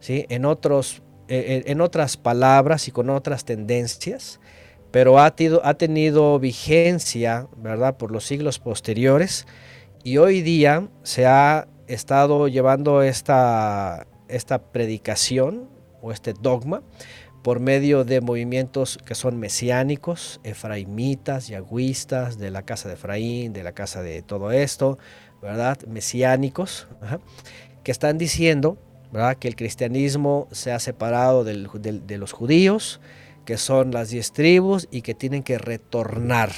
¿sí? 0.00 0.26
en, 0.28 0.44
otros, 0.46 1.02
eh, 1.28 1.64
en 1.66 1.80
otras 1.80 2.16
palabras 2.16 2.88
y 2.88 2.92
con 2.92 3.10
otras 3.10 3.44
tendencias, 3.44 4.40
pero 4.90 5.18
ha, 5.18 5.34
ha 5.64 5.74
tenido 5.74 6.38
vigencia 6.38 7.46
¿verdad? 7.58 7.98
por 7.98 8.10
los 8.10 8.24
siglos 8.24 8.58
posteriores 8.58 9.46
y 10.02 10.16
hoy 10.18 10.40
día 10.40 10.88
se 11.02 11.26
ha 11.26 11.68
estado 11.88 12.48
llevando 12.48 13.02
esta, 13.02 14.06
esta 14.28 14.58
predicación 14.58 15.68
o 16.02 16.12
este 16.12 16.32
dogma 16.32 16.82
por 17.42 17.60
medio 17.60 18.04
de 18.04 18.20
movimientos 18.20 18.98
que 19.04 19.14
son 19.14 19.38
mesiánicos, 19.38 20.40
efraimitas, 20.42 21.46
yagüistas, 21.46 22.38
de 22.38 22.50
la 22.50 22.62
casa 22.62 22.88
de 22.88 22.94
Efraín, 22.94 23.52
de 23.52 23.62
la 23.62 23.70
casa 23.72 24.02
de 24.02 24.22
todo 24.22 24.50
esto, 24.50 24.98
¿verdad? 25.40 25.78
Mesiánicos, 25.86 26.88
que 27.84 27.92
están 27.92 28.18
diciendo, 28.18 28.78
¿verdad? 29.12 29.36
Que 29.36 29.46
el 29.46 29.54
cristianismo 29.54 30.48
se 30.50 30.72
ha 30.72 30.80
separado 30.80 31.44
de 31.44 32.18
los 32.18 32.32
judíos, 32.32 33.00
que 33.44 33.58
son 33.58 33.92
las 33.92 34.10
diez 34.10 34.32
tribus 34.32 34.88
y 34.90 35.02
que 35.02 35.14
tienen 35.14 35.44
que 35.44 35.58
retornar. 35.58 36.50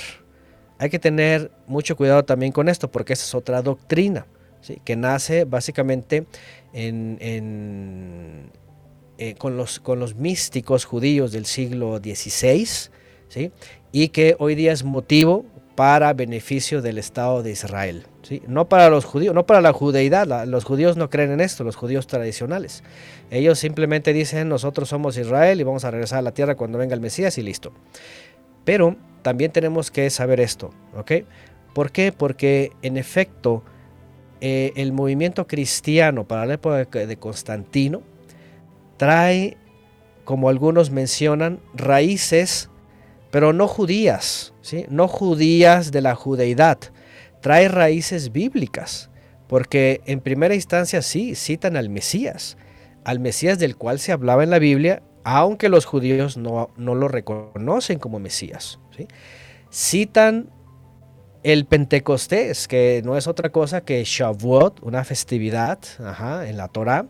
Hay 0.79 0.89
que 0.89 0.99
tener 0.99 1.51
mucho 1.67 1.97
cuidado 1.97 2.25
también 2.25 2.51
con 2.51 2.67
esto, 2.67 2.91
porque 2.91 3.13
esa 3.13 3.25
es 3.25 3.35
otra 3.35 3.61
doctrina 3.61 4.27
que 4.85 4.97
nace 4.97 5.45
básicamente 5.45 6.27
en, 6.73 8.51
eh, 9.19 9.35
con, 9.39 9.57
los, 9.57 9.81
con 9.81 9.99
los 10.01 10.15
místicos 10.15 10.85
judíos 10.85 11.33
del 11.33 11.47
siglo 11.47 11.99
XVI, 11.99 12.91
y 13.93 14.09
que 14.09 14.37
hoy 14.39 14.55
día 14.55 14.73
es 14.73 14.85
motivo 14.85 15.45
para 15.79 16.13
beneficio 16.13 16.83
del 16.83 16.99
Estado 16.99 17.43
de 17.45 17.53
Israel. 17.53 18.07
No 18.49 18.69
para 18.69 18.91
los 18.91 19.05
judíos, 19.05 19.33
no 19.33 19.47
para 19.47 19.61
la 19.61 19.73
judeidad, 19.73 20.27
los 20.47 20.65
judíos 20.65 20.97
no 20.97 21.09
creen 21.09 21.31
en 21.31 21.41
esto, 21.41 21.63
los 21.63 21.77
judíos 21.77 22.09
tradicionales. 22.09 22.83
Ellos 23.31 23.61
simplemente 23.61 24.13
dicen 24.13 24.49
nosotros 24.49 24.89
somos 24.89 25.17
Israel 25.17 25.61
y 25.61 25.63
vamos 25.63 25.85
a 25.85 25.93
regresar 25.93 26.19
a 26.19 26.23
la 26.23 26.33
tierra 26.33 26.57
cuando 26.57 26.79
venga 26.79 26.95
el 26.95 27.01
Mesías 27.01 27.39
y 27.39 27.43
listo. 27.43 27.73
Pero 28.65 28.97
también 29.23 29.53
tenemos 29.53 29.93
que 29.93 30.11
saber 30.11 30.41
esto, 30.41 30.71
¿ok? 30.97 31.13
¿Por 31.75 31.93
qué? 31.93 32.11
Porque 32.11 32.73
en 32.83 32.97
efecto 32.97 33.63
eh, 34.41 34.73
el 34.77 34.93
movimiento 34.93 35.47
cristiano 35.47 36.27
para 36.27 36.47
la 36.47 36.55
época 36.55 36.87
de 36.87 37.17
Constantino 37.17 38.03
trae, 38.97 39.57
como 40.25 40.49
algunos 40.49 40.91
mencionan, 40.91 41.61
raíces, 41.75 42.71
pero 43.31 43.53
no 43.53 43.69
judías, 43.69 44.55
¿sí? 44.61 44.87
no 44.89 45.09
judías 45.09 45.91
de 45.91 46.03
la 46.03 46.15
judeidad, 46.15 46.79
trae 47.41 47.69
raíces 47.69 48.33
bíblicas, 48.33 49.11
porque 49.49 50.03
en 50.07 50.21
primera 50.21 50.55
instancia 50.55 51.03
sí 51.03 51.35
citan 51.35 51.77
al 51.77 51.89
Mesías, 51.89 52.57
al 53.05 53.21
Mesías 53.21 53.59
del 53.59 53.77
cual 53.77 53.99
se 53.99 54.13
hablaba 54.13 54.45
en 54.45 54.51
la 54.51 54.59
Biblia, 54.59 55.03
aunque 55.25 55.69
los 55.69 55.85
judíos 55.85 56.37
no, 56.37 56.71
lo 56.77 57.09
reconocen 57.09 57.99
como 57.99 58.19
Mesías. 58.19 58.79
Citan 59.71 60.51
el 61.43 61.67
Pentecostés, 61.67 62.69
que 62.69 63.03
no 63.05 63.17
es 63.17 63.27
otra 63.27 63.51
cosa 63.51 63.83
que 63.83 64.03
Shavuot, 64.05 64.81
una 64.83 65.05
festividad 65.05 65.79
en 66.47 66.57
la 66.57 66.69
Torah, 66.69 67.07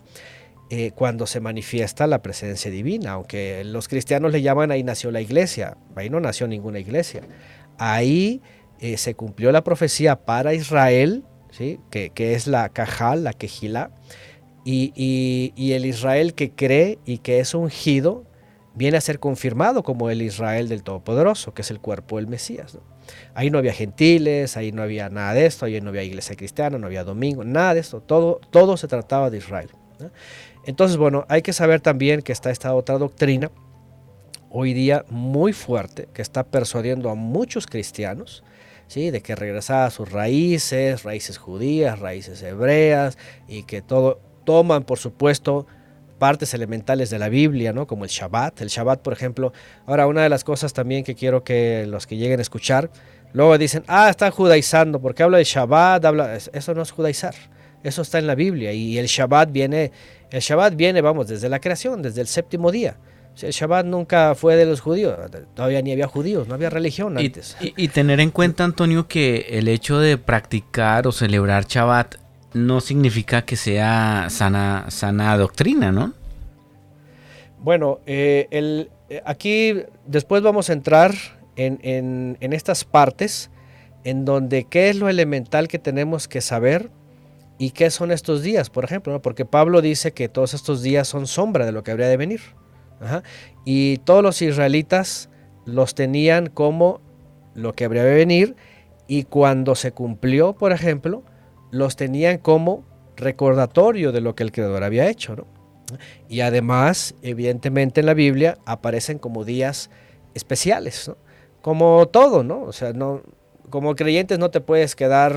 eh, 0.70 0.92
cuando 0.94 1.26
se 1.26 1.40
manifiesta 1.40 2.06
la 2.06 2.20
presencia 2.20 2.70
divina, 2.70 3.12
aunque 3.12 3.64
los 3.64 3.88
cristianos 3.88 4.32
le 4.32 4.42
llaman 4.42 4.70
ahí 4.70 4.82
nació 4.82 5.10
la 5.10 5.22
iglesia, 5.22 5.78
ahí 5.96 6.10
no 6.10 6.20
nació 6.20 6.46
ninguna 6.46 6.78
iglesia, 6.78 7.22
ahí 7.78 8.42
eh, 8.80 8.98
se 8.98 9.14
cumplió 9.14 9.50
la 9.50 9.64
profecía 9.64 10.16
para 10.26 10.52
Israel, 10.52 11.24
¿sí? 11.50 11.80
que, 11.90 12.12
es 12.16 12.46
la 12.46 12.68
Cajal, 12.68 13.24
la 13.24 13.32
Quejila, 13.32 13.92
y, 14.62 14.92
y, 15.56 15.72
el 15.72 15.86
Israel 15.86 16.34
que 16.34 16.50
cree 16.50 16.98
y 17.06 17.18
que 17.18 17.40
es 17.40 17.54
ungido 17.54 18.26
viene 18.74 18.98
a 18.98 19.00
ser 19.00 19.18
confirmado 19.18 19.82
como 19.82 20.10
el 20.10 20.20
Israel 20.20 20.68
del 20.68 20.82
Todopoderoso, 20.82 21.54
que 21.54 21.62
es 21.62 21.70
el 21.70 21.80
cuerpo 21.80 22.16
del 22.16 22.26
Mesías. 22.26 22.76
Ahí 23.34 23.50
no 23.50 23.58
había 23.58 23.72
gentiles, 23.72 24.56
ahí 24.56 24.72
no 24.72 24.82
había 24.82 25.08
nada 25.08 25.34
de 25.34 25.46
esto, 25.46 25.66
ahí 25.66 25.80
no 25.80 25.90
había 25.90 26.02
iglesia 26.02 26.36
cristiana, 26.36 26.78
no 26.78 26.86
había 26.86 27.04
domingo, 27.04 27.44
nada 27.44 27.74
de 27.74 27.80
esto, 27.80 28.00
todo, 28.00 28.40
todo 28.50 28.76
se 28.76 28.88
trataba 28.88 29.30
de 29.30 29.38
Israel. 29.38 29.70
Entonces, 30.64 30.96
bueno, 30.96 31.24
hay 31.28 31.42
que 31.42 31.52
saber 31.52 31.80
también 31.80 32.22
que 32.22 32.32
está 32.32 32.50
esta 32.50 32.74
otra 32.74 32.98
doctrina 32.98 33.50
hoy 34.50 34.72
día 34.72 35.04
muy 35.08 35.52
fuerte 35.52 36.08
que 36.12 36.22
está 36.22 36.44
persuadiendo 36.44 37.10
a 37.10 37.14
muchos 37.14 37.66
cristianos, 37.66 38.42
¿sí? 38.86 39.10
de 39.10 39.20
que 39.20 39.34
regresar 39.34 39.86
a 39.86 39.90
sus 39.90 40.10
raíces, 40.10 41.02
raíces 41.02 41.38
judías, 41.38 41.98
raíces 41.98 42.42
hebreas, 42.42 43.18
y 43.46 43.64
que 43.64 43.82
todo 43.82 44.20
toman, 44.44 44.84
por 44.84 44.98
supuesto, 44.98 45.66
partes 46.18 46.54
elementales 46.54 47.10
de 47.10 47.18
la 47.18 47.28
Biblia, 47.28 47.72
¿no? 47.72 47.86
como 47.86 48.04
el 48.04 48.10
Shabbat. 48.10 48.60
El 48.60 48.68
Shabbat, 48.68 49.00
por 49.00 49.12
ejemplo, 49.12 49.52
ahora 49.86 50.06
una 50.06 50.22
de 50.22 50.28
las 50.28 50.44
cosas 50.44 50.72
también 50.72 51.04
que 51.04 51.14
quiero 51.14 51.44
que 51.44 51.86
los 51.86 52.06
que 52.06 52.16
lleguen 52.16 52.38
a 52.38 52.42
escuchar, 52.42 52.90
luego 53.32 53.56
dicen, 53.58 53.84
ah, 53.86 54.10
están 54.10 54.30
judaizando, 54.30 55.00
porque 55.00 55.22
habla 55.22 55.38
de 55.38 55.44
Shabbat, 55.44 56.04
habla... 56.04 56.36
eso 56.36 56.74
no 56.74 56.82
es 56.82 56.90
judaizar. 56.90 57.34
Eso 57.82 58.02
está 58.02 58.18
en 58.18 58.26
la 58.26 58.34
Biblia 58.34 58.72
y 58.72 58.98
el 58.98 59.06
Shabbat 59.06 59.52
viene, 59.52 59.92
el 60.30 60.40
Shabbat 60.40 60.74
viene, 60.74 61.00
vamos, 61.00 61.28
desde 61.28 61.48
la 61.48 61.60
creación, 61.60 62.02
desde 62.02 62.20
el 62.20 62.26
séptimo 62.26 62.72
día. 62.72 62.96
El 63.40 63.52
Shabbat 63.52 63.86
nunca 63.86 64.34
fue 64.34 64.56
de 64.56 64.66
los 64.66 64.80
judíos, 64.80 65.16
todavía 65.54 65.80
ni 65.80 65.92
había 65.92 66.08
judíos, 66.08 66.48
no 66.48 66.54
había 66.54 66.70
religión 66.70 67.16
antes. 67.16 67.56
Y, 67.60 67.88
tener 67.88 68.18
en 68.18 68.30
cuenta, 68.30 68.64
Antonio, 68.64 69.06
que 69.06 69.46
el 69.50 69.68
hecho 69.68 70.00
de 70.00 70.18
practicar 70.18 71.06
o 71.06 71.12
celebrar 71.12 71.66
Shabbat 71.66 72.16
no 72.66 72.80
significa 72.80 73.42
que 73.42 73.56
sea 73.56 74.26
sana, 74.30 74.86
sana 74.88 75.36
doctrina, 75.36 75.92
¿no? 75.92 76.14
Bueno, 77.60 78.00
eh, 78.06 78.46
el, 78.50 78.90
eh, 79.08 79.22
aquí 79.24 79.82
después 80.06 80.42
vamos 80.42 80.70
a 80.70 80.72
entrar 80.72 81.14
en, 81.56 81.78
en, 81.82 82.36
en 82.40 82.52
estas 82.52 82.84
partes 82.84 83.50
en 84.04 84.24
donde 84.24 84.64
qué 84.64 84.90
es 84.90 84.96
lo 84.96 85.08
elemental 85.08 85.68
que 85.68 85.78
tenemos 85.78 86.28
que 86.28 86.40
saber 86.40 86.90
¿Y 87.58 87.70
qué 87.70 87.90
son 87.90 88.12
estos 88.12 88.42
días, 88.42 88.70
por 88.70 88.84
ejemplo? 88.84 89.20
Porque 89.20 89.44
Pablo 89.44 89.82
dice 89.82 90.12
que 90.12 90.28
todos 90.28 90.54
estos 90.54 90.80
días 90.80 91.08
son 91.08 91.26
sombra 91.26 91.66
de 91.66 91.72
lo 91.72 91.82
que 91.82 91.90
habría 91.90 92.06
de 92.06 92.16
venir. 92.16 92.40
Y 93.64 93.98
todos 93.98 94.22
los 94.22 94.40
israelitas 94.40 95.28
los 95.66 95.94
tenían 95.94 96.46
como 96.46 97.00
lo 97.54 97.74
que 97.74 97.84
habría 97.84 98.04
de 98.04 98.14
venir 98.14 98.56
y 99.08 99.24
cuando 99.24 99.74
se 99.74 99.90
cumplió, 99.90 100.52
por 100.52 100.72
ejemplo, 100.72 101.24
los 101.70 101.96
tenían 101.96 102.38
como 102.38 102.84
recordatorio 103.16 104.12
de 104.12 104.20
lo 104.20 104.34
que 104.34 104.44
el 104.44 104.52
Creador 104.52 104.84
había 104.84 105.08
hecho. 105.08 105.46
Y 106.28 106.40
además, 106.40 107.14
evidentemente 107.22 108.00
en 108.00 108.06
la 108.06 108.14
Biblia 108.14 108.58
aparecen 108.66 109.18
como 109.18 109.44
días 109.44 109.90
especiales, 110.34 111.10
como 111.62 112.06
todo, 112.08 112.44
¿no? 112.44 112.62
O 112.62 112.72
sea, 112.72 112.92
no, 112.92 113.22
como 113.70 113.94
creyentes 113.96 114.38
no 114.38 114.50
te 114.50 114.60
puedes 114.60 114.94
quedar 114.94 115.36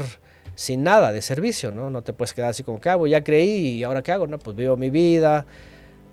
sin 0.55 0.83
nada 0.83 1.11
de 1.11 1.21
servicio, 1.21 1.71
¿no? 1.71 1.89
No 1.89 2.03
te 2.03 2.13
puedes 2.13 2.33
quedar 2.33 2.49
así 2.49 2.63
como, 2.63 2.79
¿qué 2.79 2.89
hago? 2.89 3.07
Ya 3.07 3.23
creí 3.23 3.77
y 3.77 3.83
ahora 3.83 4.01
qué 4.01 4.11
hago, 4.11 4.27
¿no? 4.27 4.37
Pues 4.37 4.55
vivo 4.55 4.77
mi 4.77 4.89
vida. 4.89 5.45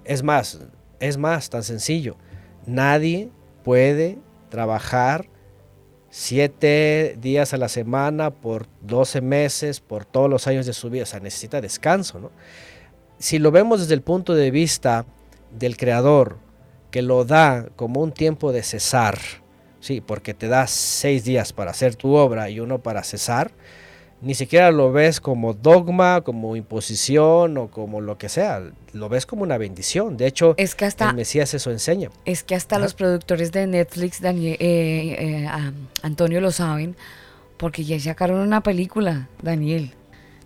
Es 0.04 0.22
más, 0.22 0.60
es 1.00 1.18
más, 1.18 1.50
tan 1.50 1.62
sencillo. 1.62 2.16
Nadie 2.66 3.30
puede 3.64 4.18
trabajar 4.48 5.28
siete 6.18 7.16
días 7.20 7.54
a 7.54 7.58
la 7.58 7.68
semana 7.68 8.32
por 8.32 8.66
12 8.80 9.20
meses, 9.20 9.78
por 9.78 10.04
todos 10.04 10.28
los 10.28 10.48
años 10.48 10.66
de 10.66 10.72
su 10.72 10.90
vida. 10.90 11.04
O 11.04 11.06
sea, 11.06 11.20
necesita 11.20 11.60
descanso, 11.60 12.18
¿no? 12.18 12.32
Si 13.20 13.38
lo 13.38 13.52
vemos 13.52 13.78
desde 13.78 13.94
el 13.94 14.02
punto 14.02 14.34
de 14.34 14.50
vista 14.50 15.06
del 15.56 15.76
creador, 15.76 16.38
que 16.90 17.02
lo 17.02 17.24
da 17.24 17.68
como 17.76 18.00
un 18.00 18.10
tiempo 18.10 18.50
de 18.50 18.64
cesar, 18.64 19.16
sí, 19.78 20.00
porque 20.00 20.34
te 20.34 20.48
da 20.48 20.66
seis 20.66 21.22
días 21.22 21.52
para 21.52 21.70
hacer 21.70 21.94
tu 21.94 22.14
obra 22.14 22.50
y 22.50 22.58
uno 22.58 22.80
para 22.80 23.04
cesar, 23.04 23.52
ni 24.20 24.34
siquiera 24.34 24.70
lo 24.70 24.90
ves 24.92 25.20
como 25.20 25.54
dogma, 25.54 26.22
como 26.22 26.56
imposición 26.56 27.56
o 27.56 27.68
como 27.68 28.00
lo 28.00 28.18
que 28.18 28.28
sea, 28.28 28.62
lo 28.92 29.08
ves 29.08 29.26
como 29.26 29.42
una 29.42 29.58
bendición. 29.58 30.16
De 30.16 30.26
hecho, 30.26 30.54
es 30.56 30.74
que 30.74 30.84
hasta, 30.84 31.10
el 31.10 31.16
Mesías 31.16 31.54
eso 31.54 31.70
enseña. 31.70 32.10
Es 32.24 32.42
que 32.42 32.54
hasta 32.54 32.78
los 32.78 32.94
productores 32.94 33.52
de 33.52 33.66
Netflix, 33.66 34.20
Daniel, 34.20 34.56
eh, 34.58 35.44
eh, 35.44 35.48
Antonio, 36.02 36.40
lo 36.40 36.50
saben, 36.50 36.96
porque 37.56 37.84
ya 37.84 37.98
sacaron 38.00 38.40
una 38.40 38.62
película, 38.62 39.28
Daniel, 39.40 39.92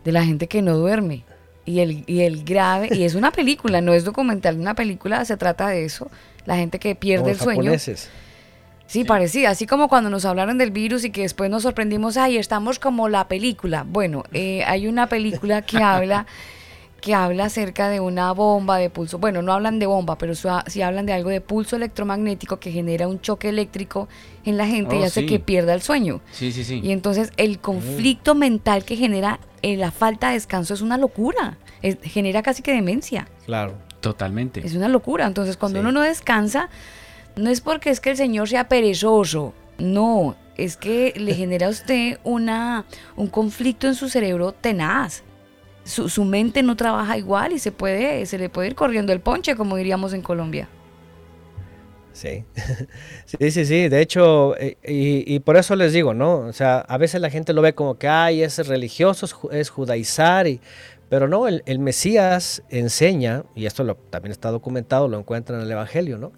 de 0.04 0.12
la 0.12 0.24
gente 0.24 0.48
que 0.48 0.60
no 0.60 0.76
duerme. 0.76 1.24
Y 1.64 1.78
el, 1.78 2.04
y 2.06 2.22
el 2.22 2.44
grave, 2.44 2.88
y 2.90 3.04
es 3.04 3.14
una 3.14 3.30
película, 3.30 3.80
no 3.80 3.94
es 3.94 4.04
documental, 4.04 4.58
una 4.58 4.74
película 4.74 5.24
se 5.24 5.36
trata 5.36 5.68
de 5.68 5.84
eso, 5.84 6.10
la 6.44 6.56
gente 6.56 6.80
que 6.80 6.96
pierde 6.96 7.30
el 7.30 7.38
sueño. 7.38 7.72
Sí, 8.92 9.04
parecía, 9.04 9.48
así 9.48 9.66
como 9.66 9.88
cuando 9.88 10.10
nos 10.10 10.26
hablaron 10.26 10.58
del 10.58 10.70
virus 10.70 11.02
y 11.06 11.10
que 11.10 11.22
después 11.22 11.48
nos 11.50 11.62
sorprendimos, 11.62 12.18
ay, 12.18 12.36
estamos 12.36 12.78
como 12.78 13.08
la 13.08 13.26
película. 13.26 13.86
Bueno, 13.88 14.22
eh, 14.34 14.64
hay 14.64 14.86
una 14.86 15.06
película 15.06 15.62
que 15.62 15.78
habla 15.78 16.26
que 17.00 17.14
habla 17.14 17.46
acerca 17.46 17.88
de 17.88 18.00
una 18.00 18.32
bomba 18.32 18.76
de 18.76 18.90
pulso. 18.90 19.18
Bueno, 19.18 19.40
no 19.40 19.54
hablan 19.54 19.78
de 19.78 19.86
bomba, 19.86 20.18
pero 20.18 20.34
sí 20.34 20.82
hablan 20.82 21.06
de 21.06 21.14
algo 21.14 21.30
de 21.30 21.40
pulso 21.40 21.76
electromagnético 21.76 22.60
que 22.60 22.70
genera 22.70 23.08
un 23.08 23.18
choque 23.22 23.48
eléctrico 23.48 24.10
en 24.44 24.58
la 24.58 24.66
gente 24.66 24.94
y 24.94 25.00
oh, 25.00 25.06
hace 25.06 25.24
que 25.24 25.40
pierda 25.40 25.72
el 25.72 25.80
sueño. 25.80 26.20
Sí, 26.30 26.52
sí, 26.52 26.62
sí. 26.62 26.82
Y 26.84 26.92
entonces 26.92 27.32
el 27.38 27.60
conflicto 27.60 28.34
mental 28.34 28.84
que 28.84 28.96
genera 28.96 29.40
eh, 29.62 29.78
la 29.78 29.90
falta 29.90 30.28
de 30.28 30.34
descanso 30.34 30.74
es 30.74 30.82
una 30.82 30.98
locura. 30.98 31.56
genera 32.02 32.42
casi 32.42 32.62
que 32.62 32.74
demencia. 32.74 33.26
Claro. 33.46 33.72
Totalmente. 34.02 34.66
Es 34.66 34.74
una 34.74 34.88
locura. 34.88 35.26
Entonces, 35.26 35.56
cuando 35.56 35.80
uno 35.80 35.92
no 35.92 36.02
descansa, 36.02 36.68
no 37.36 37.50
es 37.50 37.60
porque 37.60 37.90
es 37.90 38.00
que 38.00 38.10
el 38.10 38.16
Señor 38.16 38.48
sea 38.48 38.68
perezoso, 38.68 39.54
no, 39.78 40.36
es 40.56 40.76
que 40.76 41.12
le 41.16 41.34
genera 41.34 41.66
a 41.66 41.70
usted 41.70 42.18
una, 42.24 42.84
un 43.16 43.26
conflicto 43.26 43.86
en 43.86 43.94
su 43.94 44.08
cerebro 44.08 44.52
tenaz. 44.52 45.22
Su, 45.84 46.24
mente 46.24 46.62
no 46.62 46.76
trabaja 46.76 47.18
igual 47.18 47.52
y 47.52 47.58
se, 47.58 47.72
puede, 47.72 48.24
se 48.26 48.38
le 48.38 48.48
puede 48.48 48.68
ir 48.68 48.74
corriendo 48.76 49.12
el 49.12 49.18
ponche, 49.18 49.56
como 49.56 49.76
diríamos 49.76 50.12
en 50.12 50.22
Colombia. 50.22 50.68
Sí, 52.12 52.44
sí, 53.24 53.50
sí, 53.50 53.64
sí. 53.64 53.88
De 53.88 54.00
hecho, 54.00 54.56
eh, 54.58 54.76
y, 54.84 55.40
por 55.40 55.56
eso 55.56 55.74
les 55.74 55.92
digo, 55.92 56.14
¿no? 56.14 56.38
O 56.40 56.52
sea, 56.52 56.78
a 56.80 56.98
veces 56.98 57.20
la 57.20 57.30
gente 57.30 57.52
lo 57.52 57.62
ve 57.62 57.74
como 57.74 57.98
que, 57.98 58.06
ay, 58.06 58.42
es 58.42 58.64
religioso, 58.68 59.26
es 59.50 59.70
judaizar, 59.70 60.46
y, 60.46 60.60
pero 61.08 61.26
no, 61.26 61.48
el, 61.48 61.64
el 61.66 61.80
Mesías 61.80 62.62
enseña, 62.68 63.44
y 63.56 63.66
esto 63.66 63.84
también 64.10 64.30
está 64.30 64.52
documentado, 64.52 65.08
lo 65.08 65.18
encuentran 65.18 65.58
en 65.58 65.66
el 65.66 65.72
Evangelio, 65.72 66.16
¿no? 66.16 66.32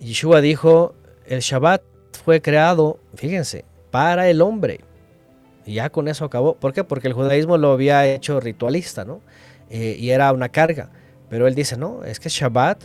Yeshua 0.00 0.40
dijo, 0.40 0.94
el 1.26 1.40
Shabbat 1.40 1.82
fue 2.24 2.40
creado, 2.40 2.98
fíjense, 3.14 3.64
para 3.90 4.28
el 4.28 4.40
hombre. 4.40 4.80
Y 5.66 5.74
ya 5.74 5.90
con 5.90 6.08
eso 6.08 6.24
acabó. 6.24 6.54
¿Por 6.54 6.72
qué? 6.72 6.84
Porque 6.84 7.08
el 7.08 7.14
judaísmo 7.14 7.58
lo 7.58 7.72
había 7.72 8.06
hecho 8.06 8.40
ritualista, 8.40 9.04
¿no? 9.04 9.20
Eh, 9.70 9.96
y 9.98 10.10
era 10.10 10.32
una 10.32 10.48
carga. 10.48 10.90
Pero 11.28 11.46
él 11.46 11.54
dice, 11.54 11.76
no, 11.76 12.04
es 12.04 12.20
que 12.20 12.28
Shabbat 12.28 12.84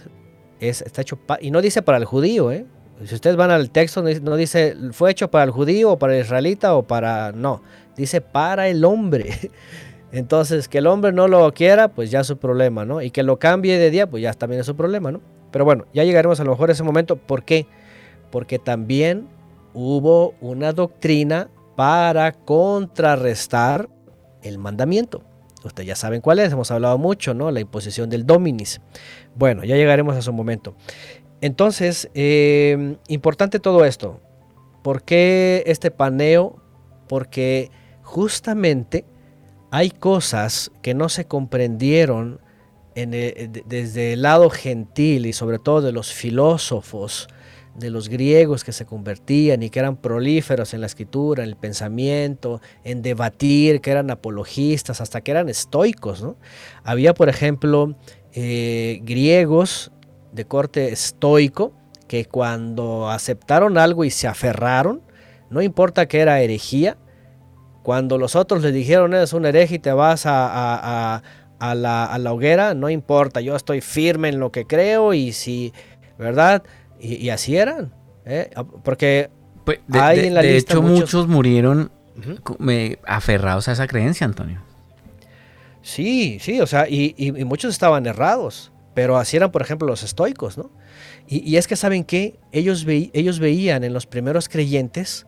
es, 0.60 0.82
está 0.82 1.02
hecho. 1.02 1.20
Y 1.40 1.52
no 1.52 1.62
dice 1.62 1.82
para 1.82 1.98
el 1.98 2.06
judío, 2.06 2.52
¿eh? 2.52 2.66
Si 3.06 3.16
ustedes 3.16 3.36
van 3.36 3.52
al 3.52 3.70
texto, 3.70 4.04
no 4.04 4.36
dice, 4.36 4.76
fue 4.92 5.12
hecho 5.12 5.30
para 5.30 5.46
el 5.46 5.52
judío 5.52 5.92
o 5.92 6.00
para 6.00 6.16
el 6.16 6.22
israelita 6.22 6.76
o 6.76 6.84
para... 6.84 7.32
No, 7.32 7.62
dice 7.98 8.22
para 8.22 8.68
el 8.68 8.86
hombre. 8.86 9.52
Entonces, 10.12 10.68
que 10.70 10.78
el 10.78 10.88
hombre 10.88 11.12
no 11.12 11.28
lo 11.28 11.52
quiera, 11.54 11.88
pues 11.88 12.12
ya 12.12 12.20
es 12.20 12.28
su 12.28 12.38
problema, 12.38 12.86
¿no? 12.86 13.02
Y 13.02 13.10
que 13.10 13.24
lo 13.24 13.40
cambie 13.40 13.78
de 13.78 13.90
día, 13.90 14.10
pues 14.10 14.22
ya 14.22 14.32
también 14.34 14.60
es 14.62 14.68
su 14.68 14.76
problema, 14.76 15.12
¿no? 15.12 15.22
Pero 15.54 15.66
bueno, 15.66 15.86
ya 15.94 16.04
llegaremos 16.04 16.40
a 16.40 16.44
lo 16.44 16.50
mejor 16.50 16.70
a 16.70 16.74
ese 16.74 16.82
momento. 16.82 17.16
¿Por 17.16 17.44
qué? 17.44 17.68
Porque 18.32 18.58
también 18.58 19.28
hubo 19.76 20.34
una 20.42 20.74
doctrina 20.74 21.52
para 21.76 22.32
contrarrestar 22.32 23.88
el 24.42 24.58
mandamiento. 24.58 25.22
Ustedes 25.64 25.88
ya 25.88 25.96
saben 25.96 26.22
cuál 26.22 26.40
es, 26.40 26.52
hemos 26.52 26.72
hablado 26.72 26.98
mucho, 26.98 27.36
¿no? 27.36 27.52
La 27.52 27.60
imposición 27.60 28.10
del 28.10 28.26
dominis. 28.26 28.82
Bueno, 29.36 29.64
ya 29.64 29.76
llegaremos 29.76 30.18
a 30.18 30.24
su 30.24 30.34
momento. 30.34 30.76
Entonces, 31.40 32.10
eh, 32.16 32.98
importante 33.08 33.60
todo 33.60 33.86
esto. 33.86 34.20
¿Por 34.82 35.04
qué 35.04 35.64
este 35.68 35.92
paneo? 35.92 36.58
Porque 37.08 37.70
justamente 38.02 39.06
hay 39.70 39.92
cosas 39.92 40.72
que 40.82 40.96
no 40.96 41.10
se 41.10 41.26
comprendieron 41.26 42.42
desde 42.96 44.14
el 44.14 44.22
lado 44.22 44.50
gentil 44.50 45.26
y 45.26 45.34
sobre 45.34 45.60
todo 45.60 45.82
de 45.82 45.92
los 45.92 46.14
filósofos 46.14 47.28
de 47.76 47.90
los 47.90 48.10
griegos 48.10 48.64
que 48.64 48.72
se 48.72 48.86
convertían 48.86 49.64
y 49.64 49.70
que 49.70 49.80
eran 49.80 49.98
prolíferos 49.98 50.74
en 50.74 50.82
la 50.82 50.88
escritura, 50.88 51.44
en 51.44 51.50
el 51.50 51.56
pensamiento, 51.56 52.62
en 52.84 53.02
debatir, 53.02 53.82
que 53.82 53.92
eran 53.92 54.12
apologistas, 54.12 55.02
hasta 55.02 55.22
que 55.22 55.32
eran 55.32 55.50
estoicos. 55.50 56.26
Había, 56.84 57.14
por 57.14 57.30
ejemplo, 57.30 57.96
eh, 58.34 59.00
griegos 59.04 59.92
de 60.32 60.46
corte 60.46 60.92
estoico 60.92 61.74
que 62.08 62.26
cuando 62.26 63.10
aceptaron 63.10 63.78
algo 63.78 64.06
y 64.06 64.12
se 64.12 64.28
aferraron, 64.28 65.02
no 65.50 65.62
importa 65.62 66.08
que 66.08 66.20
era 66.20 66.42
herejía, 66.42 66.98
cuando 67.82 68.18
los 68.18 68.36
otros 68.36 68.62
le 68.62 68.72
dijeron 68.72 69.14
eres 69.14 69.34
un 69.34 69.46
hereje 69.46 69.76
y 69.76 69.80
te 69.80 69.92
vas 69.92 70.24
a, 70.26 71.22
la, 71.76 72.32
hoguera, 72.32 72.74
no 72.74 72.90
importa, 72.90 73.42
yo 73.42 73.56
estoy 73.56 73.82
firme 73.82 74.30
en 74.30 74.40
lo 74.40 74.52
que 74.52 74.66
creo 74.66 75.14
y 75.14 75.32
si, 75.32 75.74
¿verdad? 76.18 76.64
Y, 77.00 77.30
así 77.30 77.58
eran, 77.58 77.94
¿eh? 78.26 78.50
porque 78.84 79.30
pues, 79.66 79.80
de, 79.88 80.00
hay 80.00 80.20
en 80.28 80.34
la 80.34 80.42
de 80.42 80.58
hecho 80.58 80.82
muchos, 80.82 81.28
murieron 81.28 81.92
aferrados 83.06 83.68
a 83.68 83.74
esa 83.74 83.88
creencia, 83.88 84.26
Antonio. 84.26 84.62
Sí, 85.82 86.38
sí, 86.40 86.62
o 86.62 86.68
sea, 86.68 86.88
y, 86.88 87.34
muchos 87.46 87.74
estaban 87.74 88.06
errados, 88.06 88.72
pero 88.94 89.18
así 89.18 89.38
eran, 89.38 89.52
por 89.52 89.62
ejemplo, 89.62 89.88
los 89.88 90.04
estoicos, 90.04 90.58
¿no? 90.58 90.72
Y, 91.28 91.56
es 91.56 91.68
que, 91.68 91.76
¿saben 91.76 92.04
qué? 92.04 92.40
Ellos, 92.52 92.86
ellos 92.88 93.40
veían 93.40 93.84
en 93.84 93.94
los 93.94 94.06
primeros 94.06 94.50
creyentes 94.50 95.26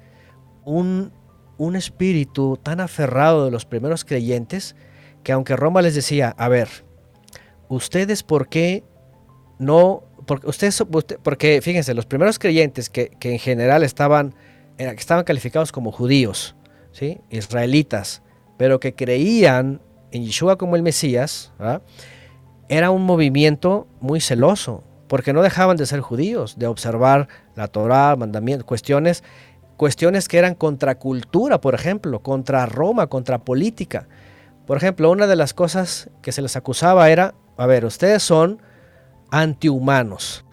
un, 0.64 1.12
un 1.58 1.76
espíritu 1.76 2.58
tan 2.62 2.80
aferrado 2.80 3.46
de 3.46 3.52
los 3.52 3.66
primeros 3.66 4.04
creyentes 4.06 4.76
que 5.26 5.32
aunque 5.32 5.56
Roma 5.56 5.82
les 5.82 5.96
decía, 5.96 6.36
a 6.38 6.48
ver, 6.48 6.70
ustedes 7.68 8.22
por 8.22 8.48
qué 8.48 8.84
no, 9.58 10.04
porque 10.28 10.48
ustedes, 10.48 10.84
porque 11.24 11.60
fíjense, 11.64 11.96
los 11.96 12.06
primeros 12.06 12.38
creyentes 12.38 12.92
que, 12.92 13.12
en 13.20 13.40
general 13.40 13.84
estaban, 13.84 14.36
que 14.78 14.86
estaban 14.86 15.24
calificados 15.24 15.72
como 15.72 15.92
judíos, 15.92 16.56
¿sí? 16.92 17.20
israelitas, 17.32 18.22
pero 18.58 18.80
que 18.80 18.94
creían 18.94 19.82
en 20.12 20.26
Yeshua 20.26 20.60
como 20.60 20.76
el 20.76 20.84
Mesías, 20.84 21.52
era 22.70 22.92
un 22.92 23.02
movimiento 23.02 23.88
muy 24.02 24.22
celoso, 24.22 24.84
porque 25.08 25.34
no 25.34 25.42
dejaban 25.42 25.76
de 25.76 25.88
ser 25.88 26.02
judíos, 26.02 26.60
de 26.60 26.68
observar 26.68 27.30
la 27.56 27.68
Torah, 27.68 28.16
mandamientos, 28.16 28.68
cuestiones 28.68 29.24
cuestiones 29.76 30.30
que 30.30 30.38
eran 30.38 30.56
contra 30.56 31.00
cultura, 31.00 31.60
por 31.60 31.76
ejemplo, 31.76 32.22
contra 32.22 32.66
Roma, 32.66 33.08
contra 33.08 33.40
política. 33.40 34.08
Por 34.66 34.78
ejemplo, 34.78 35.12
una 35.12 35.28
de 35.28 35.36
las 35.36 35.54
cosas 35.54 36.10
que 36.22 36.32
se 36.32 36.42
les 36.42 36.56
acusaba 36.56 37.10
era, 37.10 37.36
a 37.58 37.66
ver, 37.66 37.86
ustedes 37.86 38.24
son 38.24 38.62
antihumanos, 39.30 40.46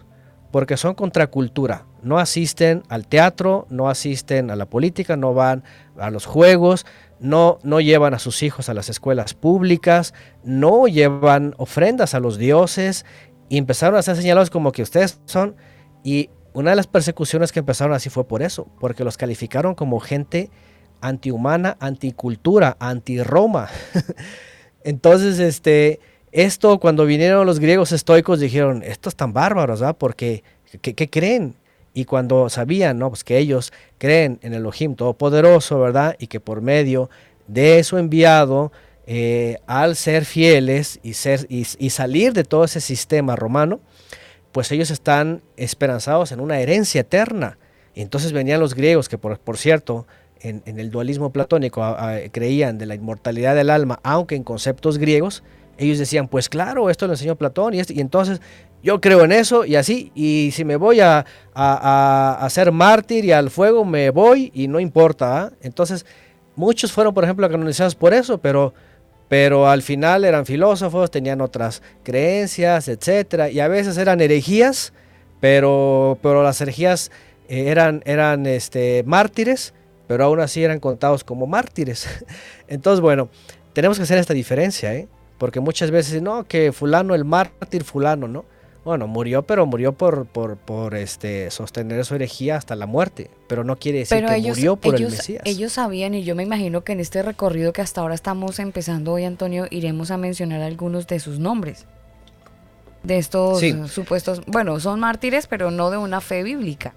porque 0.51 0.77
son 0.77 0.93
contra 0.93 1.27
cultura. 1.27 1.85
No 2.01 2.19
asisten 2.19 2.83
al 2.89 3.07
teatro, 3.07 3.65
no 3.69 3.89
asisten 3.89 4.51
a 4.51 4.55
la 4.55 4.69
política, 4.69 5.15
no 5.15 5.33
van 5.33 5.63
a 5.97 6.11
los 6.11 6.25
juegos, 6.25 6.85
no, 7.19 7.59
no 7.63 7.79
llevan 7.79 8.13
a 8.13 8.19
sus 8.19 8.43
hijos 8.43 8.69
a 8.69 8.73
las 8.73 8.89
escuelas 8.89 9.33
públicas, 9.33 10.13
no 10.43 10.87
llevan 10.87 11.55
ofrendas 11.57 12.13
a 12.13 12.19
los 12.19 12.37
dioses 12.37 13.05
y 13.49 13.57
empezaron 13.57 13.97
a 13.97 14.01
ser 14.01 14.17
señalados 14.17 14.49
como 14.49 14.71
que 14.71 14.81
ustedes 14.81 15.21
son 15.25 15.55
y 16.03 16.29
una 16.53 16.71
de 16.71 16.75
las 16.75 16.87
persecuciones 16.87 17.51
que 17.51 17.59
empezaron 17.59 17.95
así 17.95 18.09
fue 18.09 18.27
por 18.27 18.43
eso, 18.43 18.67
porque 18.79 19.03
los 19.03 19.17
calificaron 19.17 19.73
como 19.73 19.99
gente 19.99 20.51
antihumana, 21.07 21.77
anticultura, 21.79 22.77
anti-Roma. 22.79 23.69
Entonces, 24.83 25.39
este, 25.39 25.99
esto 26.31 26.79
cuando 26.79 27.05
vinieron 27.05 27.45
los 27.45 27.59
griegos 27.59 27.91
estoicos 27.91 28.39
dijeron, 28.39 28.83
estos 28.83 29.15
tan 29.15 29.33
bárbaros, 29.33 29.79
¿verdad? 29.81 29.95
Porque, 29.97 30.43
¿qué, 30.81 31.09
creen? 31.09 31.55
Y 31.93 32.05
cuando 32.05 32.49
sabían, 32.49 32.97
¿no? 32.97 33.09
Pues 33.09 33.23
que 33.23 33.37
ellos 33.37 33.71
creen 33.97 34.39
en 34.41 34.53
el 34.53 34.59
Elohim 34.59 34.95
Todopoderoso, 34.95 35.79
¿verdad? 35.79 36.15
Y 36.19 36.27
que 36.27 36.39
por 36.39 36.61
medio 36.61 37.09
de 37.47 37.83
su 37.83 37.97
enviado, 37.97 38.71
eh, 39.05 39.57
al 39.67 39.95
ser 39.95 40.25
fieles 40.25 40.99
y, 41.03 41.13
ser, 41.13 41.45
y 41.49 41.89
salir 41.89 42.33
de 42.33 42.43
todo 42.43 42.63
ese 42.63 42.81
sistema 42.81 43.35
romano, 43.35 43.79
pues 44.53 44.71
ellos 44.71 44.91
están 44.91 45.41
esperanzados 45.57 46.31
en 46.31 46.39
una 46.39 46.59
herencia 46.59 47.01
eterna. 47.01 47.57
Y 47.95 48.01
entonces 48.01 48.31
venían 48.31 48.59
los 48.59 48.75
griegos, 48.75 49.09
que 49.09 49.17
por, 49.17 49.57
cierto, 49.57 50.07
en, 50.43 50.61
el 50.65 50.91
dualismo 50.91 51.31
platónico 51.31 51.83
creían 52.31 52.77
de 52.77 52.85
la 52.85 52.95
inmortalidad 52.95 53.55
del 53.55 53.69
alma, 53.69 53.99
aunque 54.03 54.35
en 54.35 54.43
conceptos 54.43 54.97
griegos, 54.97 55.43
ellos 55.77 55.97
decían, 55.97 56.27
pues 56.27 56.49
claro, 56.49 56.89
esto 56.89 57.07
lo 57.07 57.13
enseñó 57.13 57.35
Platón 57.35 57.73
y, 57.73 57.81
entonces 57.99 58.41
yo 58.83 59.01
creo 59.01 59.23
en 59.23 59.31
eso 59.31 59.65
y 59.65 59.75
así, 59.75 60.11
y 60.13 60.51
si 60.51 60.65
me 60.65 60.75
voy 60.75 60.99
a, 60.99 61.25
a, 61.55 62.47
ser 62.49 62.71
mártir 62.71 63.25
y 63.25 63.31
al 63.31 63.49
fuego 63.49 63.85
me 63.85 64.09
voy 64.09 64.51
y 64.53 64.67
no 64.67 64.79
importa. 64.79 65.43
¿ah? 65.43 65.51
Entonces, 65.61 66.05
muchos 66.55 66.91
fueron, 66.91 67.13
por 67.13 67.23
ejemplo, 67.23 67.49
canonizados 67.49 67.95
por 67.95 68.13
eso, 68.13 68.37
pero 68.37 68.73
pero 69.33 69.67
al 69.67 69.81
final 69.81 70.25
eran 70.25 70.45
filósofos, 70.45 71.09
tenían 71.09 71.41
otras 71.41 71.81
creencias, 72.03 72.87
etcétera, 72.87 73.49
y 73.49 73.59
a 73.61 73.67
veces 73.67 73.97
eran 73.97 74.21
herejías, 74.21 74.93
pero, 75.39 76.19
pero 76.21 76.43
las 76.43 76.61
herejías 76.61 77.09
eh, 77.47 77.69
eran, 77.69 78.03
eran 78.05 78.45
este, 78.45 79.03
mártires, 79.07 79.73
pero 80.07 80.25
aún 80.25 80.39
así 80.39 80.63
eran 80.63 80.79
contados 80.79 81.23
como 81.23 81.47
mártires. 81.47 82.07
Entonces, 82.67 83.01
bueno, 83.01 83.29
tenemos 83.73 83.97
que 83.97 84.03
hacer 84.03 84.17
esta 84.17 84.33
diferencia, 84.33 84.93
¿eh? 84.93 85.07
porque 85.37 85.59
muchas 85.59 85.91
veces, 85.91 86.21
no, 86.21 86.45
que 86.45 86.71
fulano, 86.71 87.15
el 87.15 87.25
mártir 87.25 87.83
fulano, 87.83 88.27
¿no? 88.27 88.45
Bueno, 88.85 89.07
murió, 89.07 89.43
pero 89.43 89.65
murió 89.65 89.93
por, 89.93 90.25
por, 90.25 90.57
por 90.57 90.95
este, 90.95 91.49
sostener 91.51 92.03
su 92.03 92.15
herejía 92.15 92.57
hasta 92.57 92.75
la 92.75 92.85
muerte. 92.85 93.29
Pero 93.47 93.63
no 93.63 93.77
quiere 93.77 93.99
decir 93.99 94.25
que 94.25 94.41
murió 94.41 94.75
por 94.75 94.95
el 94.95 95.09
Mesías. 95.09 95.41
Ellos 95.45 95.73
sabían, 95.73 96.13
y 96.15 96.23
yo 96.23 96.35
me 96.35 96.43
imagino 96.43 96.83
que 96.83 96.91
en 96.91 96.99
este 96.99 97.21
recorrido 97.23 97.71
que 97.71 97.81
hasta 97.81 98.01
ahora 98.01 98.13
estamos 98.13 98.59
empezando 98.59 99.13
hoy, 99.13 99.23
Antonio, 99.23 99.67
iremos 99.69 100.11
a 100.11 100.17
mencionar 100.17 100.61
algunos 100.61 101.07
de 101.07 101.19
sus 101.19 101.39
nombres. 101.39 101.85
De 103.03 103.17
estos 103.17 103.61
supuestos, 103.89 104.41
bueno, 104.47 104.79
son 104.79 104.99
mártires, 104.99 105.47
pero 105.47 105.71
no 105.71 105.89
de 105.89 105.97
una 105.97 106.21
fe 106.21 106.43
bíblica. 106.43 106.93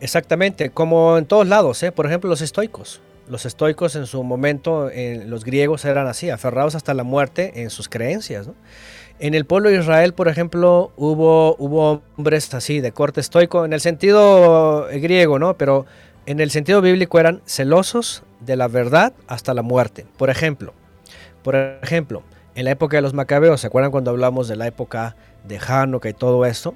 Exactamente, 0.00 0.70
como 0.70 1.16
en 1.16 1.26
todos 1.26 1.46
lados, 1.46 1.82
¿eh? 1.82 1.92
por 1.92 2.06
ejemplo, 2.06 2.28
los 2.28 2.42
estoicos. 2.42 3.00
Los 3.28 3.44
estoicos 3.44 3.96
en 3.96 4.06
su 4.06 4.22
momento, 4.22 4.88
los 5.24 5.44
griegos 5.44 5.84
eran 5.84 6.06
así, 6.06 6.30
aferrados 6.30 6.76
hasta 6.76 6.94
la 6.94 7.02
muerte 7.02 7.62
en 7.62 7.70
sus 7.70 7.88
creencias. 7.88 8.48
En 9.18 9.34
el 9.34 9.46
pueblo 9.46 9.70
de 9.70 9.78
Israel, 9.78 10.12
por 10.12 10.28
ejemplo, 10.28 10.92
hubo, 10.96 11.56
hubo 11.58 12.02
hombres 12.16 12.52
así 12.52 12.80
de 12.80 12.92
corte 12.92 13.20
estoico, 13.20 13.64
en 13.64 13.72
el 13.72 13.80
sentido 13.80 14.90
eh, 14.90 15.00
griego, 15.00 15.38
¿no? 15.38 15.56
Pero 15.56 15.86
en 16.26 16.38
el 16.38 16.50
sentido 16.50 16.82
bíblico 16.82 17.18
eran 17.18 17.40
celosos 17.46 18.22
de 18.40 18.56
la 18.56 18.68
verdad 18.68 19.14
hasta 19.26 19.54
la 19.54 19.62
muerte. 19.62 20.06
Por 20.18 20.28
ejemplo, 20.28 20.74
por 21.42 21.56
ejemplo, 21.56 22.24
en 22.54 22.66
la 22.66 22.72
época 22.72 22.98
de 22.98 23.02
los 23.02 23.14
macabeos, 23.14 23.62
¿se 23.62 23.68
acuerdan 23.68 23.90
cuando 23.90 24.10
hablamos 24.10 24.48
de 24.48 24.56
la 24.56 24.66
época 24.66 25.16
de 25.44 25.58
Hanukkah 25.66 26.10
y 26.10 26.14
todo 26.14 26.44
esto? 26.44 26.74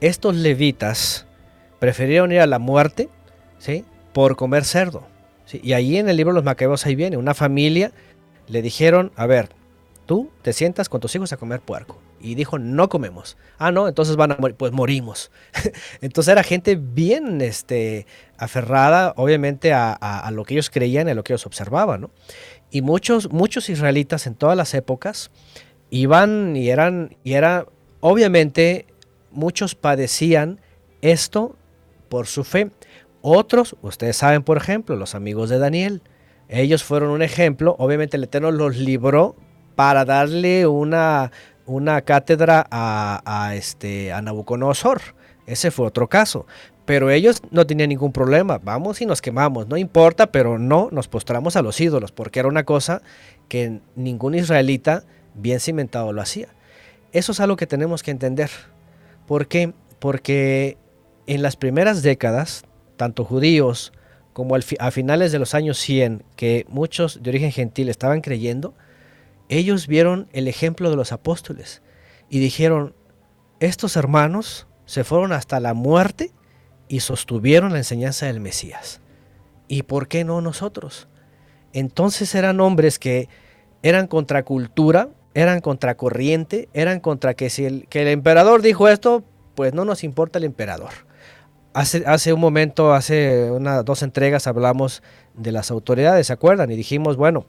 Estos 0.00 0.36
levitas 0.36 1.26
prefirieron 1.80 2.30
ir 2.30 2.40
a 2.40 2.46
la 2.46 2.60
muerte, 2.60 3.08
¿sí? 3.58 3.84
Por 4.12 4.36
comer 4.36 4.64
cerdo. 4.64 5.02
Y 5.52 5.72
ahí 5.72 5.96
en 5.96 6.08
el 6.08 6.16
libro 6.16 6.32
los 6.32 6.44
macabeos 6.44 6.86
ahí 6.86 6.94
viene, 6.94 7.16
una 7.16 7.34
familia 7.34 7.90
le 8.46 8.62
dijeron, 8.62 9.10
a 9.16 9.26
ver, 9.26 9.48
tú 10.06 10.30
te 10.42 10.52
sientas 10.52 10.88
con 10.88 11.00
tus 11.00 11.14
hijos 11.16 11.32
a 11.32 11.36
comer 11.36 11.60
puerco. 11.60 11.98
Y 12.20 12.34
dijo, 12.34 12.58
no 12.58 12.88
comemos. 12.88 13.38
Ah, 13.58 13.72
no, 13.72 13.88
entonces 13.88 14.16
van 14.16 14.32
a 14.32 14.36
morir, 14.36 14.56
pues 14.56 14.72
morimos. 14.72 15.30
entonces 16.02 16.30
era 16.30 16.42
gente 16.42 16.76
bien 16.76 17.40
este, 17.40 18.06
aferrada, 18.36 19.14
obviamente, 19.16 19.72
a, 19.72 20.30
lo 20.32 20.44
que 20.44 20.54
ellos 20.54 20.68
creían, 20.68 21.08
a 21.08 21.14
lo 21.14 21.24
que 21.24 21.32
ellos 21.32 21.46
observaban. 21.46 22.10
Y 22.70 22.82
muchos, 22.82 23.32
muchos 23.32 23.70
israelitas 23.70 24.26
en 24.26 24.34
todas 24.34 24.56
las 24.56 24.74
épocas 24.74 25.30
iban 25.88 26.56
y 26.56 26.68
eran, 26.68 27.16
y 27.24 27.32
era, 27.32 27.66
obviamente, 28.00 28.86
muchos 29.30 29.74
padecían 29.74 30.60
esto 31.00 31.56
por 32.10 32.26
su 32.26 32.44
fe. 32.44 32.70
Otros, 33.22 33.76
ustedes 33.80 34.16
saben, 34.16 34.42
por 34.42 34.58
ejemplo, 34.58 34.96
los 34.96 35.14
amigos 35.14 35.48
de 35.48 35.58
Daniel. 35.58 36.02
Ellos 36.48 36.84
fueron 36.84 37.10
un 37.10 37.22
ejemplo. 37.22 37.76
Obviamente 37.78 38.18
el 38.18 38.24
Eterno 38.24 38.50
los 38.50 38.76
libró 38.76 39.36
para 39.76 40.04
darle 40.04 40.66
una, 40.66 41.30
una 41.64 42.02
cátedra 42.02 42.66
a, 42.70 43.52
este, 43.54 44.12
a 44.12 44.20
Nabucodonosor. 44.20 45.00
Ese 45.46 45.70
fue 45.70 45.86
otro 45.86 46.08
caso. 46.08 46.46
Pero 46.84 47.10
ellos 47.10 47.40
no 47.52 47.66
tenían 47.66 47.90
ningún 47.90 48.12
problema. 48.12 48.58
Vamos 48.58 49.00
y 49.00 49.06
nos 49.06 49.22
quemamos. 49.22 49.68
No 49.68 49.76
importa, 49.76 50.32
pero 50.32 50.58
no 50.58 50.88
nos 50.90 51.06
postramos 51.06 51.54
a 51.54 51.62
los 51.62 51.80
ídolos, 51.80 52.10
porque 52.10 52.40
era 52.40 52.48
una 52.48 52.64
cosa 52.64 53.00
que 53.48 53.80
ningún 53.94 54.34
israelita 54.34 55.04
bien 55.34 55.60
cimentado 55.60 56.12
lo 56.12 56.20
hacía. 56.20 56.48
Eso 57.12 57.30
es 57.30 57.40
algo 57.40 57.56
que 57.56 57.68
tenemos 57.68 58.02
que 58.02 58.10
entender. 58.10 58.50
¿Por 59.28 59.46
qué? 59.46 59.72
Porque 60.00 60.78
en 61.30 61.42
las 61.42 61.54
primeras 61.54 62.02
décadas, 62.02 62.64
tanto 62.96 63.24
judíos 63.24 63.92
como 64.32 64.56
a 64.56 64.90
finales 64.90 65.30
de 65.30 65.38
los 65.38 65.54
años 65.54 65.78
100, 65.78 66.24
que 66.34 66.66
muchos 66.68 67.22
de 67.22 67.30
origen 67.30 67.52
gentil 67.52 67.88
estaban 67.88 68.20
creyendo, 68.20 68.74
ellos 69.48 69.86
vieron 69.86 70.28
el 70.32 70.48
ejemplo 70.48 70.90
de 70.90 70.96
los 70.96 71.12
apóstoles 71.12 71.82
y 72.28 72.40
dijeron, 72.40 72.96
estos 73.60 73.94
hermanos 73.94 74.66
se 74.86 75.04
fueron 75.04 75.30
hasta 75.30 75.60
la 75.60 75.72
muerte 75.72 76.32
y 76.88 76.98
sostuvieron 76.98 77.72
la 77.72 77.78
enseñanza 77.78 78.26
del 78.26 78.40
Mesías. 78.40 79.00
¿Y 79.68 79.84
por 79.84 80.08
qué 80.08 80.24
no 80.24 80.40
nosotros? 80.40 81.06
Entonces 81.72 82.34
eran 82.34 82.58
hombres 82.58 82.98
que 82.98 83.28
eran 83.84 84.08
contracultura, 84.08 85.10
eran 85.34 85.60
contracorriente, 85.60 86.68
eran 86.72 86.98
contra 86.98 87.34
que 87.34 87.50
si 87.50 87.66
el, 87.66 87.86
que 87.86 88.02
el 88.02 88.08
emperador 88.08 88.62
dijo 88.62 88.88
esto, 88.88 89.22
pues 89.54 89.74
no 89.74 89.84
nos 89.84 90.02
importa 90.02 90.40
el 90.40 90.44
emperador. 90.44 91.08
Hace, 91.72 92.02
hace 92.06 92.32
un 92.32 92.40
momento, 92.40 92.94
hace 92.94 93.50
unas 93.50 93.84
dos 93.84 94.02
entregas 94.02 94.46
hablamos 94.48 95.02
de 95.34 95.52
las 95.52 95.70
autoridades, 95.70 96.26
¿se 96.26 96.32
acuerdan? 96.32 96.70
Y 96.70 96.76
dijimos, 96.76 97.16
bueno, 97.16 97.46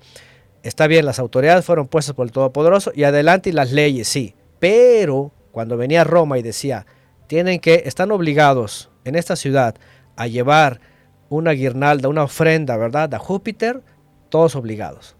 está 0.63 0.87
bien, 0.87 1.05
las 1.05 1.19
autoridades 1.19 1.65
fueron 1.65 1.87
puestas 1.87 2.15
por 2.15 2.27
el 2.27 2.31
Todopoderoso 2.31 2.91
y 2.93 3.03
adelante 3.03 3.51
las 3.51 3.71
leyes, 3.71 4.07
sí. 4.07 4.35
Pero 4.59 5.31
cuando 5.51 5.77
venía 5.77 6.03
Roma 6.03 6.37
y 6.37 6.43
decía, 6.43 6.85
tienen 7.27 7.59
que, 7.59 7.83
están 7.85 8.11
obligados 8.11 8.89
en 9.05 9.15
esta 9.15 9.35
ciudad 9.35 9.75
a 10.15 10.27
llevar 10.27 10.81
una 11.29 11.51
guirnalda, 11.51 12.09
una 12.09 12.23
ofrenda, 12.23 12.77
¿verdad? 12.77 13.13
A 13.13 13.19
Júpiter, 13.19 13.81
todos 14.29 14.55
obligados. 14.55 15.15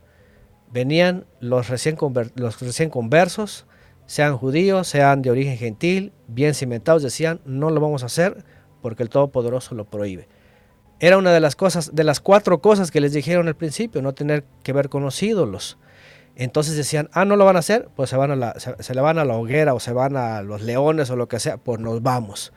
Venían 0.72 1.26
los 1.40 1.70
recién, 1.70 1.98
los 2.36 2.60
recién 2.60 2.90
conversos, 2.90 3.66
sean 4.06 4.38
judíos, 4.38 4.88
sean 4.88 5.22
de 5.22 5.32
origen 5.32 5.58
gentil, 5.58 6.14
bien 6.28 6.54
cimentados, 6.54 7.02
decían, 7.02 7.40
no 7.46 7.70
lo 7.70 7.80
vamos 7.82 8.04
a 8.04 8.08
hacer 8.08 8.44
porque 8.82 9.04
el 9.04 9.10
Todopoderoso 9.10 9.76
lo 9.76 9.86
prohíbe. 9.86 10.28
Era 11.00 11.18
una 11.18 11.34
de 11.34 11.40
las 11.40 11.56
cosas, 11.56 11.96
de 11.96 12.04
las 12.04 12.20
cuatro 12.20 12.62
cosas 12.62 12.92
que 12.92 13.02
les 13.02 13.14
dijeron 13.14 13.48
al 13.48 13.56
principio, 13.56 14.02
no 14.02 14.14
tener 14.14 14.44
que 14.64 14.74
ver 14.74 14.90
con 14.90 15.04
los 15.04 15.22
ídolos. 15.24 15.78
Entonces 16.36 16.76
decían, 16.76 17.10
ah, 17.14 17.26
no 17.26 17.36
lo 17.36 17.46
van 17.46 17.56
a 17.56 17.60
hacer, 17.60 17.90
pues 17.96 18.10
se, 18.10 18.18
van 18.18 18.32
a 18.32 18.36
la, 18.36 18.56
se, 18.60 18.94
le 18.94 19.02
van 19.02 19.18
a 19.18 19.26
la 19.26 19.36
hoguera 19.36 19.74
o 19.74 19.80
se 19.80 19.94
van 19.94 20.16
a 20.16 20.42
los 20.44 20.62
leones 20.62 21.10
o 21.10 21.16
lo 21.16 21.28
que 21.28 21.40
sea, 21.40 21.58
pues 21.58 21.80
nos 21.80 22.02
vamos. 22.02 22.54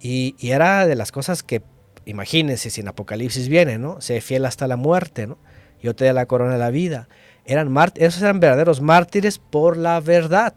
Y, 0.00 0.34
era 0.40 0.86
de 0.86 0.94
las 0.96 1.12
cosas 1.12 1.42
que, 1.42 1.62
imagínense, 2.04 2.70
si 2.70 2.80
en 2.80 2.88
Apocalipsis 2.88 3.48
viene, 3.48 3.78
¿no? 3.78 4.00
Sé 4.00 4.20
fiel 4.20 4.44
hasta 4.46 4.66
la 4.66 4.76
muerte, 4.76 5.26
¿no? 5.26 5.38
Yo 5.82 5.94
te 5.94 6.06
doy 6.06 6.14
la 6.14 6.26
corona 6.26 6.54
de 6.54 6.58
la 6.58 6.70
vida. 6.70 7.08
Eran 7.44 7.74
esos 7.96 8.22
eran 8.22 8.40
verdaderos 8.40 8.80
mártires 8.80 9.38
por 9.38 9.76
la 9.76 10.00
verdad. 10.00 10.54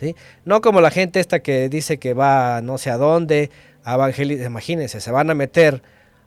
¿sí? 0.00 0.14
No 0.44 0.60
como 0.60 0.80
la 0.80 0.90
gente 0.90 1.20
esta 1.20 1.40
que 1.40 1.68
dice 1.68 1.98
que 1.98 2.14
va 2.14 2.60
no 2.62 2.78
sé 2.78 2.90
a 2.90 2.96
dónde, 2.96 3.50
a 3.84 3.94
evangelizar, 3.94 4.46
imagínense, 4.46 5.00
se 5.00 5.10
van 5.10 5.30
a 5.30 5.34
meter 5.34 5.82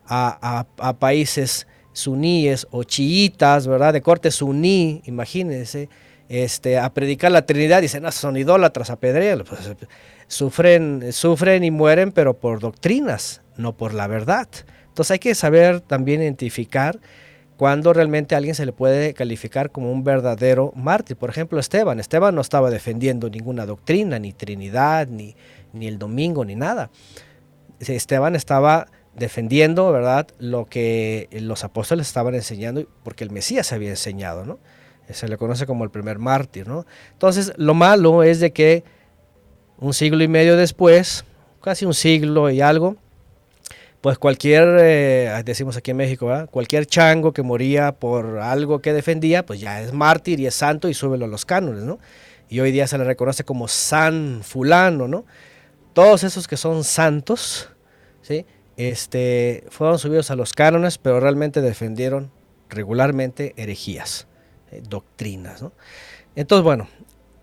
a, 0.08 0.66
países 1.00 1.68
suníes 1.92 2.68
o 2.72 2.84
chiitas, 2.84 3.68
¿verdad? 3.68 3.94
De 3.94 4.02
corte 4.02 4.32
suní, 4.32 5.02
imagínense, 5.06 5.90
este, 6.30 6.78
a 6.78 6.94
predicar 6.94 7.32
la 7.32 7.46
Trinidad, 7.46 7.82
dicen, 7.82 8.04
no, 8.04 8.12
son 8.12 8.38
idólatras, 8.38 8.90
apedrean, 8.90 9.44
pues, 9.48 9.72
sufren, 10.28 11.12
sufren 11.12 11.64
y 11.64 11.72
mueren, 11.72 12.12
pero 12.12 12.36
por 12.36 12.60
doctrinas, 12.60 13.42
no 13.58 13.76
por 13.76 13.94
la 13.94 14.08
verdad. 14.08 14.48
Entonces 14.88 15.12
hay 15.12 15.20
que 15.20 15.36
saber 15.36 15.82
también 15.82 16.22
identificar 16.22 17.00
cuando 17.58 17.92
realmente 17.92 18.36
a 18.36 18.38
alguien 18.38 18.56
se 18.56 18.66
le 18.66 18.72
puede 18.72 19.14
calificar 19.16 19.72
como 19.72 19.92
un 19.92 20.04
verdadero 20.04 20.72
mártir. 20.76 21.18
Por 21.18 21.32
ejemplo, 21.32 21.60
Esteban. 21.60 22.00
Esteban 22.00 22.36
no 22.36 22.42
estaba 22.42 22.70
defendiendo 22.70 23.30
ninguna 23.30 23.66
doctrina, 23.66 24.20
ni 24.20 24.32
Trinidad, 24.32 25.08
ni, 25.08 25.36
ni 25.74 25.88
el 25.88 25.98
domingo, 25.98 26.46
ni 26.46 26.56
nada. 26.56 26.92
Esteban 27.80 28.36
estaba 28.36 28.88
defendiendo, 29.16 29.92
¿verdad?, 29.92 30.28
lo 30.40 30.66
que 30.66 31.28
los 31.32 31.64
apóstoles 31.64 32.08
estaban 32.08 32.36
enseñando, 32.36 32.86
porque 33.04 33.24
el 33.24 33.32
Mesías 33.32 33.74
había 33.74 33.90
enseñado, 33.90 34.46
¿no? 34.46 34.60
Se 35.10 35.28
le 35.28 35.38
conoce 35.38 35.66
como 35.66 35.84
el 35.84 35.90
primer 35.90 36.20
mártir, 36.20 36.68
¿no? 36.68 36.86
Entonces, 37.14 37.54
lo 37.58 37.74
malo 37.74 38.24
es 38.24 38.40
de 38.40 38.52
que 38.52 38.84
un 39.80 39.94
siglo 39.94 40.24
y 40.24 40.28
medio 40.28 40.58
después, 40.58 41.26
casi 41.62 41.86
un 41.86 41.94
siglo 41.94 42.50
y 42.50 42.62
algo, 42.62 42.98
pues 44.02 44.20
cualquier, 44.20 44.78
eh, 44.80 45.42
decimos 45.44 45.76
aquí 45.78 45.92
en 45.92 45.98
México, 45.98 46.32
cualquier 46.52 46.86
chango 46.86 47.34
que 47.34 47.42
moría 47.42 47.94
por 47.94 48.40
algo 48.40 48.80
que 48.80 48.94
defendía, 48.94 49.46
pues 49.46 49.60
ya 49.60 49.82
es 49.82 49.94
mártir 49.94 50.40
y 50.40 50.46
es 50.46 50.56
santo 50.56 50.88
y 50.90 50.94
súbelo 50.94 51.26
a 51.26 51.28
los 51.28 51.46
cánones, 51.46 51.84
¿no? 51.84 52.00
Y 52.50 52.60
hoy 52.60 52.72
día 52.72 52.88
se 52.88 52.98
le 52.98 53.04
reconoce 53.04 53.44
como 53.44 53.68
San 53.68 54.42
Fulano, 54.44 55.08
¿no? 55.08 55.26
Todos 55.98 56.24
esos 56.24 56.48
que 56.48 56.58
son 56.58 56.84
santos, 56.84 57.70
¿sí? 58.22 58.46
Este, 58.78 59.64
fueron 59.72 59.98
subidos 59.98 60.30
a 60.30 60.36
los 60.36 60.54
cánones, 60.54 61.00
pero 61.00 61.20
realmente 61.20 61.60
defendieron 61.60 62.30
regularmente 62.70 63.56
herejías, 63.58 64.28
eh, 64.70 64.84
doctrinas, 64.88 65.64
¿no? 65.64 65.72
Entonces, 66.36 66.64
bueno, 66.64 66.88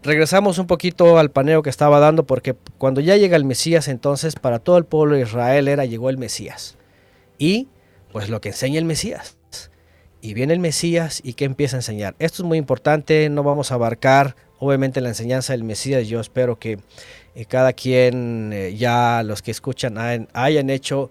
regresamos 0.05 0.59
un 0.59 0.69
poquito 0.69 1.19
al 1.19 1.33
paneo 1.33 1.63
que 1.63 1.71
estaba 1.71 1.99
dando, 1.99 2.27
porque 2.27 2.55
cuando 2.79 3.01
ya 3.01 3.17
llega 3.17 3.35
el 3.35 3.45
Mesías, 3.45 3.89
entonces 3.89 4.37
para 4.37 4.61
todo 4.61 4.79
el 4.79 4.85
pueblo 4.85 5.17
de 5.17 5.23
Israel 5.23 5.67
era 5.67 5.85
llegó 5.85 6.09
el 6.09 6.17
Mesías. 6.17 6.77
Y 7.39 7.67
pues 8.13 8.29
lo 8.29 8.41
que 8.41 8.51
enseña 8.51 8.79
el 8.79 8.85
Mesías. 8.85 9.37
Y 10.21 10.33
viene 10.35 10.53
el 10.53 10.61
Mesías 10.61 11.21
y 11.25 11.35
¿qué 11.35 11.45
empieza 11.45 11.77
a 11.77 11.81
enseñar? 11.81 12.15
Esto 12.21 12.45
es 12.45 12.47
muy 12.47 12.59
importante, 12.59 13.29
no 13.31 13.43
vamos 13.43 13.73
a 13.73 13.75
abarcar 13.75 14.37
obviamente 14.61 15.01
la 15.01 15.09
enseñanza 15.09 15.53
del 15.53 15.65
Mesías. 15.65 16.07
Yo 16.07 16.21
espero 16.21 16.59
que 16.59 16.79
eh, 17.35 17.45
cada 17.45 17.73
quien, 17.73 18.53
eh, 18.53 18.75
ya 18.77 19.23
los 19.25 19.43
que 19.43 19.51
escuchan, 19.51 20.29
hayan 20.33 20.71
hecho 20.71 21.11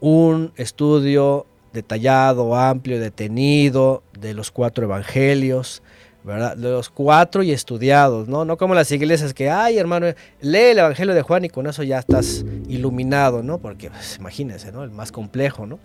un 0.00 0.52
estudio 0.56 1.46
detallado, 1.72 2.54
amplio, 2.54 3.00
detenido 3.00 4.02
de 4.18 4.34
los 4.34 4.50
cuatro 4.50 4.84
evangelios 4.84 5.82
¿verdad? 6.24 6.56
De 6.56 6.70
los 6.70 6.88
cuatro 6.88 7.42
y 7.42 7.52
estudiados, 7.52 8.28
¿no? 8.28 8.46
No 8.46 8.56
como 8.56 8.74
las 8.74 8.90
iglesias 8.90 9.34
que, 9.34 9.50
ay, 9.50 9.76
hermano, 9.76 10.06
lee 10.40 10.70
el 10.70 10.78
Evangelio 10.78 11.14
de 11.14 11.20
Juan 11.20 11.44
y 11.44 11.50
con 11.50 11.66
eso 11.66 11.82
ya 11.82 11.98
estás 11.98 12.46
iluminado, 12.66 13.42
¿no? 13.42 13.58
Porque, 13.58 13.90
pues, 13.90 14.16
imagínense, 14.16 14.72
¿no? 14.72 14.82
El 14.82 14.90
más 14.90 15.12
complejo, 15.12 15.66
¿no? 15.66 15.78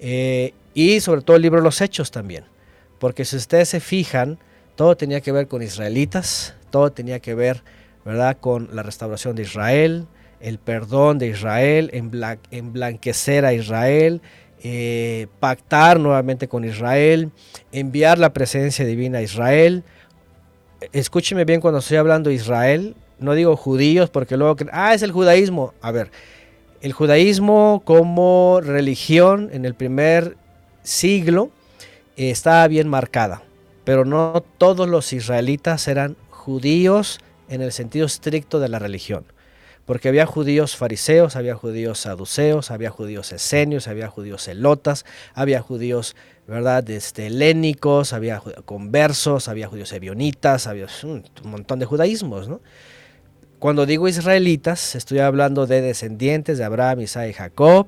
Eh, 0.00 0.52
y 0.74 1.00
sobre 1.00 1.22
todo 1.22 1.36
el 1.36 1.42
libro 1.42 1.60
los 1.60 1.80
Hechos 1.80 2.10
también, 2.10 2.44
porque 2.98 3.24
si 3.24 3.36
ustedes 3.36 3.68
se 3.68 3.78
fijan, 3.78 4.38
todo 4.74 4.96
tenía 4.96 5.20
que 5.20 5.30
ver 5.30 5.46
con 5.46 5.62
israelitas, 5.62 6.54
todo 6.70 6.90
tenía 6.90 7.20
que 7.20 7.34
ver, 7.34 7.62
¿verdad? 8.04 8.36
Con 8.40 8.68
la 8.74 8.82
restauración 8.82 9.36
de 9.36 9.42
Israel, 9.42 10.06
el 10.40 10.58
perdón 10.58 11.18
de 11.18 11.28
Israel, 11.28 11.90
emblanquecer 12.50 13.44
a 13.44 13.52
Israel, 13.52 14.20
eh, 14.62 15.26
pactar 15.40 16.00
nuevamente 16.00 16.48
con 16.48 16.64
Israel, 16.64 17.30
enviar 17.72 18.18
la 18.18 18.32
presencia 18.32 18.84
divina 18.84 19.18
a 19.18 19.22
Israel. 19.22 19.84
Escúcheme 20.92 21.44
bien 21.44 21.60
cuando 21.60 21.78
estoy 21.80 21.96
hablando 21.96 22.30
de 22.30 22.36
Israel, 22.36 22.96
no 23.18 23.34
digo 23.34 23.56
judíos 23.56 24.10
porque 24.10 24.36
luego, 24.36 24.56
ah, 24.72 24.94
es 24.94 25.02
el 25.02 25.12
judaísmo. 25.12 25.74
A 25.80 25.90
ver, 25.90 26.10
el 26.80 26.92
judaísmo 26.92 27.82
como 27.84 28.60
religión 28.62 29.50
en 29.52 29.64
el 29.64 29.74
primer 29.74 30.36
siglo 30.82 31.50
está 32.16 32.66
bien 32.68 32.88
marcada, 32.88 33.42
pero 33.84 34.04
no 34.04 34.42
todos 34.58 34.88
los 34.88 35.12
israelitas 35.12 35.88
eran 35.88 36.16
judíos 36.30 37.20
en 37.48 37.62
el 37.62 37.72
sentido 37.72 38.06
estricto 38.06 38.60
de 38.60 38.68
la 38.68 38.78
religión 38.78 39.24
porque 39.88 40.10
había 40.10 40.26
judíos 40.26 40.76
fariseos, 40.76 41.34
había 41.34 41.54
judíos 41.54 42.00
saduceos, 42.00 42.70
había 42.70 42.90
judíos 42.90 43.32
esenios, 43.32 43.88
había 43.88 44.08
judíos 44.08 44.44
celotas, 44.44 45.06
había 45.32 45.62
judíos, 45.62 46.14
¿verdad?, 46.46 46.90
este, 46.90 47.28
helénicos, 47.28 48.12
había 48.12 48.42
conversos, 48.66 49.48
había 49.48 49.66
judíos 49.66 49.90
ebionitas, 49.94 50.66
había 50.66 50.88
un 51.04 51.24
montón 51.42 51.78
de 51.78 51.86
judaísmos, 51.86 52.50
¿no? 52.50 52.60
Cuando 53.58 53.86
digo 53.86 54.08
israelitas, 54.08 54.94
estoy 54.94 55.20
hablando 55.20 55.66
de 55.66 55.80
descendientes 55.80 56.58
de 56.58 56.64
Abraham, 56.64 57.00
Isaac 57.00 57.30
y 57.30 57.32
Jacob, 57.32 57.86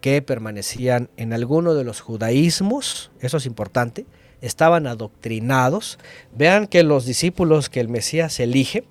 que 0.00 0.22
permanecían 0.22 1.10
en 1.18 1.34
alguno 1.34 1.74
de 1.74 1.84
los 1.84 2.00
judaísmos, 2.00 3.10
eso 3.20 3.36
es 3.36 3.44
importante, 3.44 4.06
estaban 4.40 4.86
adoctrinados. 4.86 5.98
Vean 6.34 6.68
que 6.68 6.84
los 6.84 7.04
discípulos 7.04 7.68
que 7.68 7.80
el 7.80 7.90
Mesías 7.90 8.40
elige 8.40 8.84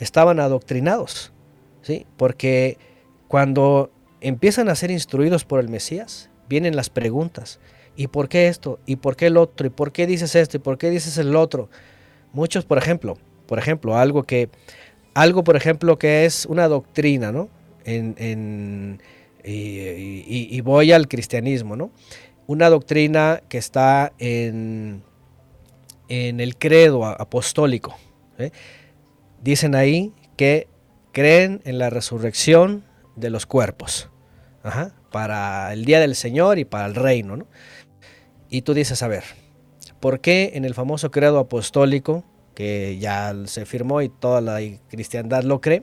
estaban 0.00 0.40
adoctrinados. 0.40 1.32
¿sí? 1.82 2.06
Porque 2.16 2.78
cuando 3.28 3.90
empiezan 4.20 4.68
a 4.68 4.74
ser 4.74 4.90
instruidos 4.90 5.44
por 5.44 5.60
el 5.60 5.68
Mesías, 5.68 6.30
vienen 6.48 6.76
las 6.76 6.90
preguntas. 6.90 7.60
¿Y 7.96 8.06
por 8.06 8.28
qué 8.28 8.48
esto? 8.48 8.78
¿Y 8.86 8.96
por 8.96 9.16
qué 9.16 9.26
el 9.26 9.36
otro? 9.36 9.66
¿Y 9.66 9.70
por 9.70 9.92
qué 9.92 10.06
dices 10.06 10.34
esto? 10.34 10.56
¿Y 10.56 10.60
por 10.60 10.78
qué 10.78 10.90
dices 10.90 11.18
el 11.18 11.36
otro? 11.36 11.68
Muchos, 12.32 12.64
por 12.64 12.78
ejemplo, 12.78 13.18
por 13.46 13.58
ejemplo, 13.58 13.96
algo 13.96 14.22
que, 14.22 14.48
algo, 15.14 15.44
por 15.44 15.56
ejemplo, 15.56 15.98
que 15.98 16.24
es 16.24 16.46
una 16.46 16.68
doctrina, 16.68 17.32
¿no? 17.32 17.50
En, 17.84 19.00
y, 19.44 20.60
voy 20.60 20.92
al 20.92 21.08
cristianismo, 21.08 21.76
¿no? 21.76 21.90
Una 22.46 22.70
doctrina 22.70 23.42
que 23.48 23.58
está 23.58 24.12
en, 24.18 25.02
en 26.08 26.40
el 26.40 26.56
credo 26.56 27.04
apostólico. 27.04 27.96
Dicen 29.42 29.74
ahí 29.74 30.12
que 30.36 30.68
creen 31.12 31.60
en 31.64 31.78
la 31.78 31.90
resurrección 31.90 32.84
de 33.16 33.30
los 33.30 33.44
cuerpos 33.44 34.08
para 35.10 35.72
el 35.72 35.84
día 35.84 36.00
del 36.00 36.14
Señor 36.14 36.58
y 36.58 36.64
para 36.64 36.86
el 36.86 36.94
reino. 36.94 37.46
Y 38.48 38.62
tú 38.62 38.74
dices, 38.74 39.02
a 39.02 39.08
ver, 39.08 39.24
¿por 40.00 40.20
qué 40.20 40.52
en 40.54 40.64
el 40.64 40.74
famoso 40.74 41.10
credo 41.10 41.38
apostólico, 41.38 42.24
que 42.54 42.98
ya 42.98 43.34
se 43.46 43.66
firmó 43.66 44.02
y 44.02 44.08
toda 44.08 44.40
la 44.40 44.60
cristiandad 44.88 45.42
lo 45.42 45.60
cree, 45.60 45.82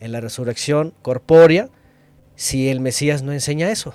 en 0.00 0.12
la 0.12 0.20
resurrección 0.20 0.94
corpórea 1.02 1.68
si 2.36 2.68
el 2.68 2.80
Mesías 2.80 3.22
no 3.22 3.32
enseña 3.32 3.70
eso? 3.70 3.94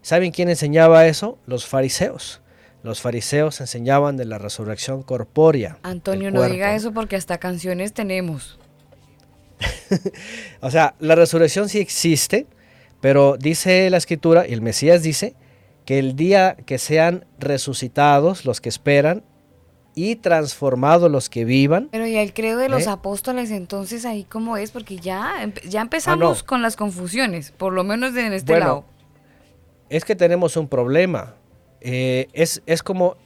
¿Saben 0.00 0.30
quién 0.30 0.48
enseñaba 0.48 1.06
eso? 1.06 1.38
Los 1.46 1.66
fariseos. 1.66 2.40
Los 2.82 3.00
fariseos 3.00 3.60
enseñaban 3.60 4.16
de 4.16 4.24
la 4.24 4.38
resurrección 4.38 5.02
corpórea. 5.02 5.78
Antonio, 5.82 6.30
no 6.30 6.42
diga 6.42 6.74
eso 6.74 6.92
porque 6.92 7.16
hasta 7.16 7.38
canciones 7.38 7.92
tenemos. 7.92 8.58
o 10.60 10.70
sea, 10.70 10.94
la 11.00 11.14
resurrección 11.14 11.68
sí 11.68 11.78
existe, 11.78 12.46
pero 13.00 13.36
dice 13.36 13.90
la 13.90 13.96
escritura, 13.96 14.46
y 14.46 14.52
el 14.52 14.62
Mesías 14.62 15.02
dice, 15.02 15.34
que 15.88 15.98
el 15.98 16.16
día 16.16 16.54
que 16.66 16.76
sean 16.76 17.24
resucitados 17.38 18.44
los 18.44 18.60
que 18.60 18.68
esperan 18.68 19.24
y 19.94 20.16
transformados 20.16 21.10
los 21.10 21.30
que 21.30 21.46
vivan. 21.46 21.88
Pero 21.90 22.06
y 22.06 22.16
el 22.16 22.34
credo 22.34 22.58
de 22.58 22.68
los 22.68 22.86
¿eh? 22.86 22.90
apóstoles 22.90 23.50
entonces 23.50 24.04
ahí 24.04 24.24
cómo 24.24 24.58
es, 24.58 24.70
porque 24.70 24.96
ya, 24.98 25.50
ya 25.66 25.80
empezamos 25.80 26.42
ah, 26.42 26.46
con 26.46 26.60
las 26.60 26.76
confusiones, 26.76 27.52
por 27.52 27.72
lo 27.72 27.84
menos 27.84 28.14
en 28.16 28.34
este 28.34 28.60
lado. 28.60 28.84
Es 29.88 30.04
que 30.04 30.14
tenemos 30.14 30.58
un 30.58 30.68
problema. 30.68 31.34
Eh, 31.80 32.28
es, 32.32 32.62
es 32.66 32.82
como, 32.82 33.16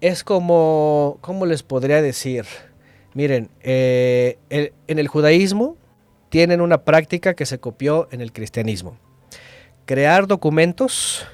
es 0.00 0.24
como, 0.24 1.18
¿cómo 1.20 1.46
les 1.46 1.62
podría 1.62 2.00
decir? 2.02 2.46
Miren, 3.14 3.50
eh, 3.60 4.38
en 4.50 4.98
el 4.98 5.08
judaísmo 5.08 5.76
tienen 6.28 6.60
una 6.60 6.84
práctica 6.84 7.34
que 7.34 7.46
se 7.46 7.58
copió 7.58 8.08
en 8.10 8.20
el 8.20 8.32
cristianismo. 8.32 8.96
Crear 9.84 10.26
documentos 10.26 11.26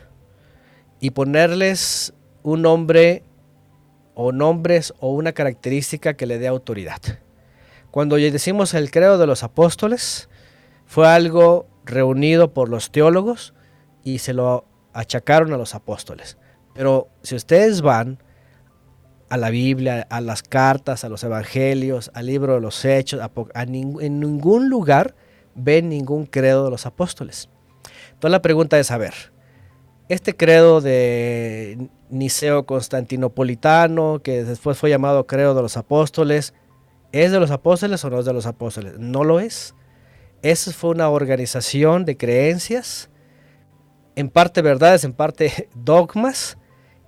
y 1.00 1.10
ponerles 1.10 2.12
un 2.42 2.62
nombre 2.62 3.22
o 4.14 4.32
nombres 4.32 4.92
o 4.98 5.10
una 5.10 5.32
característica 5.32 6.14
que 6.14 6.26
le 6.26 6.38
dé 6.38 6.48
autoridad. 6.48 7.00
Cuando 7.92 8.16
decimos 8.16 8.74
el 8.74 8.90
credo 8.90 9.16
de 9.18 9.26
los 9.26 9.44
apóstoles, 9.44 10.28
fue 10.86 11.06
algo 11.06 11.66
reunido 11.84 12.52
por 12.52 12.68
los 12.68 12.90
teólogos 12.90 13.54
y 14.02 14.18
se 14.18 14.34
lo 14.34 14.64
achacaron 14.92 15.52
a 15.52 15.56
los 15.56 15.74
apóstoles. 15.74 16.38
Pero 16.74 17.08
si 17.22 17.34
ustedes 17.34 17.82
van 17.82 18.22
a 19.28 19.36
la 19.36 19.50
Biblia, 19.50 20.06
a 20.10 20.20
las 20.20 20.42
cartas, 20.42 21.04
a 21.04 21.08
los 21.08 21.22
evangelios, 21.24 22.10
al 22.14 22.26
libro 22.26 22.54
de 22.54 22.60
los 22.60 22.84
hechos, 22.84 23.20
en 23.54 24.20
ningún 24.20 24.68
lugar 24.70 25.14
ven 25.54 25.88
ningún 25.88 26.26
credo 26.26 26.64
de 26.64 26.70
los 26.70 26.86
apóstoles. 26.86 27.48
Entonces 28.08 28.30
la 28.30 28.42
pregunta 28.42 28.78
es, 28.78 28.90
a 28.90 28.98
ver, 28.98 29.14
este 30.08 30.34
credo 30.36 30.80
de 30.80 31.88
Niceo 32.08 32.64
Constantinopolitano, 32.64 34.20
que 34.22 34.44
después 34.44 34.78
fue 34.78 34.88
llamado 34.88 35.26
credo 35.26 35.54
de 35.54 35.62
los 35.62 35.76
apóstoles, 35.76 36.54
¿es 37.12 37.30
de 37.30 37.40
los 37.40 37.50
apóstoles 37.50 38.02
o 38.04 38.10
no 38.10 38.18
es 38.18 38.24
de 38.24 38.32
los 38.32 38.46
apóstoles? 38.46 38.98
No 38.98 39.24
lo 39.24 39.40
es. 39.40 39.74
Esa 40.40 40.72
fue 40.72 40.90
una 40.90 41.10
organización 41.10 42.04
de 42.04 42.16
creencias, 42.16 43.10
en 44.18 44.30
parte 44.30 44.62
verdades, 44.62 45.04
en 45.04 45.12
parte 45.12 45.68
dogmas, 45.74 46.58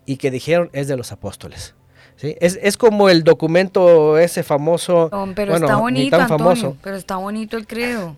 y 0.06 0.16
que 0.16 0.30
dijeron 0.30 0.70
es 0.72 0.86
de 0.86 0.96
los 0.96 1.10
apóstoles. 1.12 1.74
Es, 2.22 2.76
como 2.76 3.08
el 3.08 3.24
documento 3.24 4.18
ese 4.18 4.42
famoso. 4.42 5.08
pero 5.34 5.56
está 5.56 5.76
bonito, 5.76 6.18
famoso. 6.28 6.76
pero 6.82 6.96
está 6.96 7.16
bonito 7.16 7.56
el 7.56 7.66
credo. 7.66 8.14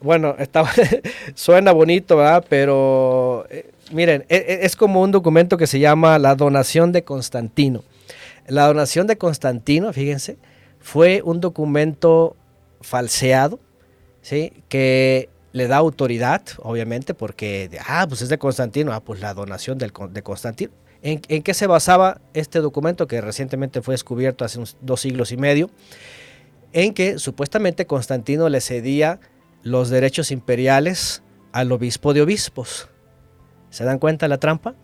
Bueno, 0.00 0.34
está, 0.38 0.64
suena 1.34 1.72
bonito, 1.72 2.16
¿verdad? 2.16 2.44
Pero 2.48 3.46
eh, 3.50 3.70
miren, 3.92 4.24
e, 4.28 4.36
e, 4.36 4.66
es, 4.66 4.74
como 4.74 5.00
un 5.00 5.12
documento 5.12 5.56
que 5.56 5.68
se 5.68 5.78
llama 5.78 6.18
la 6.18 6.34
donación 6.34 6.90
de 6.90 7.04
Constantino. 7.04 7.84
La 8.48 8.66
donación 8.66 9.06
de 9.06 9.16
Constantino, 9.16 9.92
fíjense, 9.92 10.36
fue 10.80 11.22
un 11.24 11.40
documento 11.40 12.36
falseado, 12.80 13.60
¿sí? 14.22 14.52
Que 14.68 15.28
le 15.52 15.66
da 15.66 15.76
autoridad, 15.76 16.42
obviamente, 16.58 17.14
porque, 17.14 17.70
ah, 17.86 18.06
pues 18.08 18.22
es 18.22 18.28
de 18.28 18.38
Constantino, 18.38 18.92
ah, 18.92 19.00
pues 19.00 19.20
la 19.20 19.34
donación 19.34 19.78
de 19.78 20.22
Constantino. 20.22 20.72
¿En, 21.00 21.20
qué 21.20 21.54
se 21.54 21.66
basaba 21.66 22.20
este 22.34 22.58
documento 22.60 23.06
que 23.06 23.20
recientemente 23.20 23.82
fue 23.82 23.94
descubierto 23.94 24.44
hace 24.44 24.60
dos 24.80 25.00
siglos 25.00 25.30
y 25.30 25.36
medio? 25.36 25.70
En 26.72 26.92
que 26.92 27.18
supuestamente 27.18 27.86
Constantino 27.86 28.48
le 28.48 28.60
cedía 28.60 29.20
los 29.62 29.90
derechos 29.90 30.30
imperiales 30.30 31.22
al 31.52 31.70
obispo 31.70 32.14
de 32.14 32.22
obispos. 32.22 32.88
¿Se 33.70 33.84
dan 33.84 33.98
cuenta 33.98 34.26
la 34.28 34.38
trampa? 34.38 34.74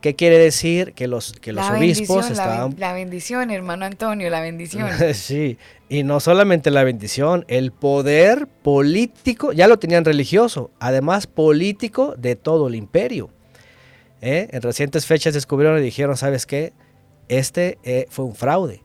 ¿Qué 0.00 0.14
quiere 0.14 0.38
decir? 0.38 0.92
Que 0.92 1.08
los, 1.08 1.32
que 1.32 1.52
los 1.52 1.68
obispos 1.70 2.30
estaban... 2.30 2.74
La, 2.78 2.92
bendición, 2.92 3.50
hermano 3.50 3.86
Antonio, 3.86 4.30
la 4.30 4.40
bendición. 4.40 4.88
sí, 5.14 5.58
y 5.88 6.02
no 6.02 6.20
solamente 6.20 6.70
la 6.70 6.84
bendición, 6.84 7.44
el 7.48 7.72
poder 7.72 8.46
político, 8.46 9.52
ya 9.52 9.68
lo 9.68 9.78
tenían 9.78 10.04
religioso, 10.04 10.70
además 10.78 11.26
político 11.26 12.14
de 12.16 12.36
todo 12.36 12.68
el 12.68 12.74
imperio. 12.74 13.30
¿eh? 14.20 14.48
En 14.50 14.62
recientes 14.62 15.06
fechas 15.06 15.34
descubrieron 15.34 15.78
y 15.78 15.82
dijeron, 15.82 16.16
¿sabes 16.16 16.46
qué? 16.46 16.72
Este 17.28 17.78
eh, 17.82 18.06
fue 18.10 18.24
un 18.24 18.34
fraude. 18.34 18.82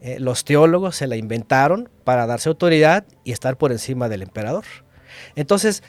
Eh, 0.00 0.18
los 0.18 0.44
teólogos 0.44 0.96
se 0.96 1.06
la 1.06 1.16
inventaron 1.16 1.88
para 2.04 2.26
darse 2.26 2.48
autoridad 2.48 3.04
y 3.24 3.32
estar 3.32 3.56
por 3.56 3.70
encima 3.72 4.08
del 4.08 4.22
emperador. 4.22 4.64
Entonces, 5.36 5.82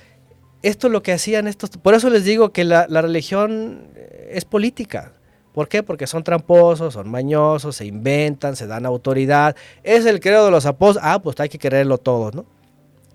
esto 0.61 0.87
es 0.87 0.93
lo 0.93 1.01
que 1.01 1.13
hacían 1.13 1.47
estos... 1.47 1.71
Por 1.71 1.93
eso 1.93 2.09
les 2.09 2.23
digo 2.23 2.53
que 2.53 2.63
la, 2.63 2.85
religión 2.87 3.89
es 4.33 4.45
política. 4.45 5.13
¿Por 5.53 5.67
qué? 5.67 5.83
Porque 5.83 6.07
son 6.07 6.23
tramposos, 6.23 6.95
son 6.95 7.09
mañosos, 7.09 7.75
se 7.75 7.85
inventan, 7.85 8.55
se 8.55 8.65
dan 8.65 8.85
autoridad. 8.85 9.55
Es 9.83 10.05
el 10.05 10.19
credo 10.19 10.45
de 10.45 10.51
los 10.51 10.65
apóstoles. 10.65 11.07
Ah, 11.07 11.19
pues 11.21 11.39
hay 11.39 11.49
que 11.49 11.59
creerlo 11.59 11.99
todo, 11.99 12.31
¿no? 12.31 12.45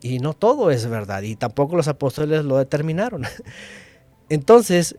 Y 0.00 0.20
no 0.20 0.34
todo 0.34 0.70
es 0.70 0.88
verdad. 0.88 1.22
Y 1.22 1.34
tampoco 1.34 1.76
los 1.76 1.88
apóstoles 1.88 2.44
lo 2.44 2.58
determinaron. 2.58 3.24
Entonces, 4.28 4.96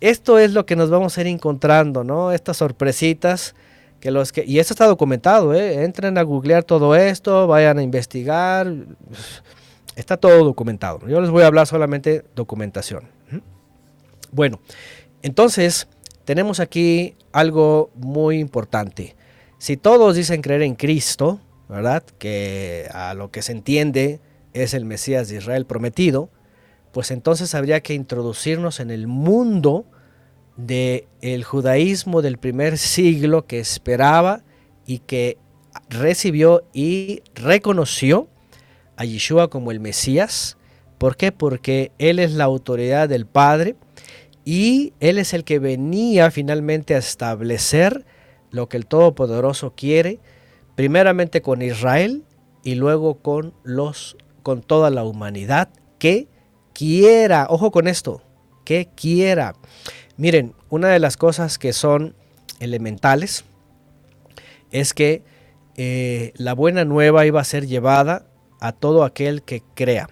esto 0.00 0.38
es 0.38 0.52
lo 0.52 0.64
que 0.64 0.76
nos 0.76 0.90
vamos 0.90 1.18
a 1.18 1.20
ir 1.20 1.26
encontrando, 1.26 2.04
¿no? 2.04 2.32
Estas 2.32 2.56
sorpresitas 2.58 3.54
que 3.98 4.10
los 4.10 4.32
que 4.32 4.44
y 4.44 4.58
esto 4.58 4.74
está 4.74 4.86
documentado, 4.86 5.54
¿eh? 5.54 5.84
Entren 5.84 6.18
a 6.18 6.22
googlear 6.22 6.64
todo 6.64 6.96
esto, 6.96 7.46
vayan 7.46 7.78
a 7.78 7.82
investigar, 7.82 8.72
está 9.94 10.16
todo 10.16 10.44
documentado. 10.44 11.06
Yo 11.06 11.20
les 11.20 11.30
voy 11.30 11.44
a 11.44 11.46
hablar 11.46 11.68
solamente 11.68 12.24
documentación. 12.34 13.04
Bueno, 14.32 14.60
entonces 15.22 15.88
tenemos 16.24 16.60
aquí 16.60 17.16
algo 17.32 17.90
muy 17.94 18.38
importante. 18.38 19.16
Si 19.58 19.76
todos 19.76 20.16
dicen 20.16 20.42
creer 20.42 20.62
en 20.62 20.74
Cristo, 20.74 21.40
¿verdad? 21.68 22.02
Que 22.18 22.88
a 22.92 23.14
lo 23.14 23.30
que 23.30 23.42
se 23.42 23.52
entiende 23.52 24.20
es 24.52 24.74
el 24.74 24.84
Mesías 24.84 25.28
de 25.28 25.36
Israel 25.36 25.66
prometido, 25.66 26.28
pues 26.92 27.10
entonces 27.10 27.54
habría 27.54 27.80
que 27.80 27.94
introducirnos 27.94 28.80
en 28.80 28.90
el 28.90 29.06
mundo 29.06 29.86
del 30.56 31.06
el 31.22 31.44
judaísmo 31.44 32.20
del 32.20 32.38
primer 32.38 32.76
siglo 32.76 33.46
que 33.46 33.58
esperaba 33.58 34.42
y 34.84 34.98
que 34.98 35.38
recibió 35.88 36.64
y 36.74 37.22
reconoció 37.34 38.28
a 38.96 39.04
Yeshua 39.04 39.48
como 39.48 39.70
el 39.70 39.80
Mesías. 39.80 40.58
¿Por 40.98 41.16
qué? 41.16 41.32
Porque 41.32 41.92
Él 41.98 42.18
es 42.18 42.32
la 42.32 42.44
autoridad 42.44 43.08
del 43.08 43.26
Padre 43.26 43.76
y 44.44 44.92
Él 45.00 45.18
es 45.18 45.34
el 45.34 45.44
que 45.44 45.58
venía 45.58 46.30
finalmente 46.30 46.94
a 46.94 46.98
establecer 46.98 48.04
lo 48.50 48.68
que 48.68 48.76
el 48.76 48.86
Todopoderoso 48.86 49.74
quiere, 49.74 50.20
primeramente 50.74 51.42
con 51.42 51.62
Israel 51.62 52.24
y 52.64 52.74
luego 52.74 53.14
con 53.22 53.54
los 53.62 54.16
con 54.42 54.62
toda 54.62 54.90
la 54.90 55.04
humanidad 55.04 55.68
que 55.98 56.28
quiera, 56.72 57.46
ojo 57.48 57.70
con 57.70 57.86
esto, 57.86 58.22
que 58.64 58.88
quiera. 58.94 59.54
Miren, 60.16 60.54
una 60.68 60.88
de 60.88 60.98
las 60.98 61.16
cosas 61.16 61.58
que 61.58 61.72
son 61.72 62.14
elementales 62.58 63.44
es 64.72 64.94
que 64.94 65.22
eh, 65.76 66.32
la 66.36 66.54
buena 66.54 66.84
nueva 66.84 67.24
iba 67.24 67.40
a 67.40 67.44
ser 67.44 67.66
llevada 67.66 68.26
a 68.60 68.72
todo 68.72 69.04
aquel 69.04 69.42
que 69.42 69.62
crea 69.74 70.08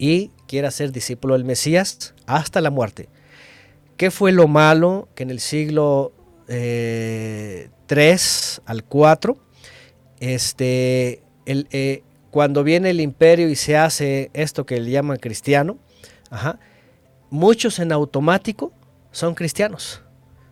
y 0.00 0.30
quiera 0.46 0.70
ser 0.70 0.92
discípulo 0.92 1.34
del 1.34 1.44
Mesías 1.44 2.14
hasta 2.26 2.60
la 2.60 2.70
muerte. 2.70 3.08
¿Qué 3.98 4.12
fue 4.12 4.30
lo 4.30 4.46
malo 4.46 5.08
que 5.16 5.24
en 5.24 5.30
el 5.30 5.40
siglo 5.40 6.12
3 6.46 6.52
eh, 6.56 7.68
al 8.64 8.84
4, 8.84 9.36
este, 10.20 11.22
eh, 11.46 12.02
cuando 12.30 12.62
viene 12.62 12.90
el 12.90 13.00
imperio 13.00 13.48
y 13.48 13.56
se 13.56 13.76
hace 13.76 14.30
esto 14.34 14.64
que 14.64 14.80
le 14.80 14.92
llaman 14.92 15.18
cristiano, 15.18 15.78
muchos 17.28 17.80
en 17.80 17.90
automático 17.90 18.72
son 19.10 19.34
cristianos. 19.34 20.00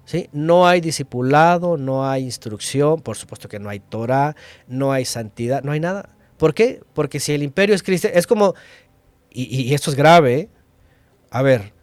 ¿sí? 0.06 0.28
No 0.32 0.66
hay 0.66 0.80
discipulado, 0.80 1.76
no 1.76 2.04
hay 2.04 2.24
instrucción, 2.24 3.00
por 3.00 3.16
supuesto 3.16 3.48
que 3.48 3.60
no 3.60 3.68
hay 3.68 3.78
Torah, 3.78 4.34
no 4.66 4.90
hay 4.90 5.04
santidad, 5.04 5.62
no 5.62 5.70
hay 5.70 5.78
nada. 5.78 6.16
¿Por 6.36 6.52
qué? 6.52 6.80
Porque 6.94 7.20
si 7.20 7.32
el 7.32 7.44
imperio 7.44 7.76
es 7.76 7.84
cristiano, 7.84 8.18
es 8.18 8.26
como, 8.26 8.54
y, 9.30 9.72
esto 9.72 9.90
es 9.90 9.96
grave, 9.96 10.34
¿eh? 10.34 10.48
a 11.30 11.42
ver, 11.42 11.75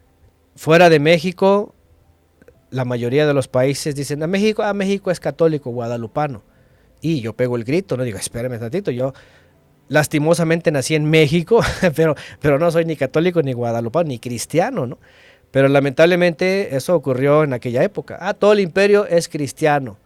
fuera 0.55 0.89
de 0.89 0.99
México, 0.99 1.73
la 2.69 2.85
mayoría 2.85 3.27
de 3.27 3.33
los 3.33 3.47
países 3.47 3.95
dicen, 3.95 4.23
a 4.23 4.27
México, 4.27 4.63
a 4.63 4.73
México 4.73 5.11
es 5.11 5.19
católico, 5.19 5.69
guadalupano. 5.69 6.41
Y 7.01 7.21
yo 7.21 7.33
pego 7.33 7.55
el 7.55 7.63
grito, 7.63 7.97
no 7.97 8.03
digo, 8.03 8.17
espérame 8.17 8.59
tantito, 8.59 8.89
yo, 8.91 9.13
lastimosamente 9.89 10.71
nací 10.71 10.95
en 10.95 11.09
México, 11.09 11.61
pero, 11.95 12.15
pero 12.39 12.57
no 12.59 12.71
soy 12.71 12.85
ni 12.85 12.95
católico, 12.95 13.41
ni 13.41 13.53
guadalupano, 13.53 14.07
ni 14.07 14.19
cristiano, 14.19 14.87
¿no? 14.87 14.97
Pero 15.51 15.67
lamentablemente 15.67 16.75
eso 16.75 16.95
ocurrió 16.95 17.43
en 17.43 17.53
aquella 17.53 17.83
época. 17.83 18.17
Ah, 18.19 18.33
todo 18.33 18.53
el 18.53 18.59
imperio 18.59 19.05
es 19.05 19.29
cristiano. 19.29 19.97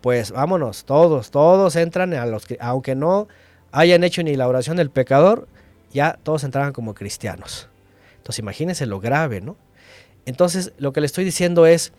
Pues 0.00 0.32
vámonos, 0.32 0.84
todos, 0.84 1.30
todos 1.30 1.76
entran 1.76 2.12
a 2.14 2.26
los 2.26 2.44
que, 2.44 2.58
aunque 2.60 2.96
no 2.96 3.28
hayan 3.70 4.02
hecho 4.02 4.24
ni 4.24 4.34
la 4.34 4.48
oración 4.48 4.76
del 4.76 4.90
pecador, 4.90 5.46
ya 5.92 6.18
todos 6.24 6.42
entraban 6.42 6.72
como 6.72 6.94
cristianos. 6.94 7.68
Entonces 8.16 8.40
imagínense 8.40 8.84
lo 8.86 8.98
grave, 8.98 9.40
¿no? 9.40 9.56
Entonces 10.26 10.72
lo 10.78 10.92
que 10.92 11.00
le 11.00 11.06
estoy 11.06 11.24
diciendo 11.24 11.66
es, 11.66 11.92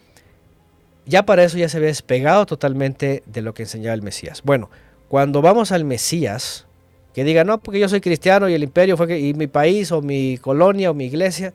ya 1.05 1.23
para 1.23 1.43
eso 1.43 1.57
ya 1.57 1.69
se 1.69 1.77
había 1.77 1.87
despegado 1.87 2.45
totalmente 2.45 3.23
de 3.25 3.41
lo 3.41 3.53
que 3.53 3.63
enseñaba 3.63 3.95
el 3.95 4.01
Mesías. 4.01 4.41
Bueno, 4.43 4.69
cuando 5.07 5.41
vamos 5.41 5.71
al 5.71 5.85
Mesías, 5.85 6.65
que 7.13 7.23
diga, 7.23 7.43
no, 7.43 7.57
porque 7.57 7.79
yo 7.79 7.89
soy 7.89 8.01
cristiano 8.01 8.49
y 8.49 8.53
el 8.53 8.63
imperio 8.63 8.97
fue 8.97 9.07
que, 9.07 9.19
y 9.19 9.33
mi 9.33 9.47
país 9.47 9.91
o 9.91 10.01
mi 10.01 10.37
colonia 10.37 10.91
o 10.91 10.93
mi 10.93 11.05
iglesia, 11.05 11.53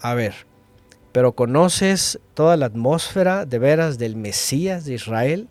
a 0.00 0.14
ver, 0.14 0.34
pero 1.12 1.32
conoces 1.32 2.20
toda 2.34 2.56
la 2.56 2.66
atmósfera 2.66 3.46
de 3.46 3.58
veras 3.58 3.98
del 3.98 4.16
Mesías 4.16 4.84
de 4.84 4.94
Israel, 4.94 5.48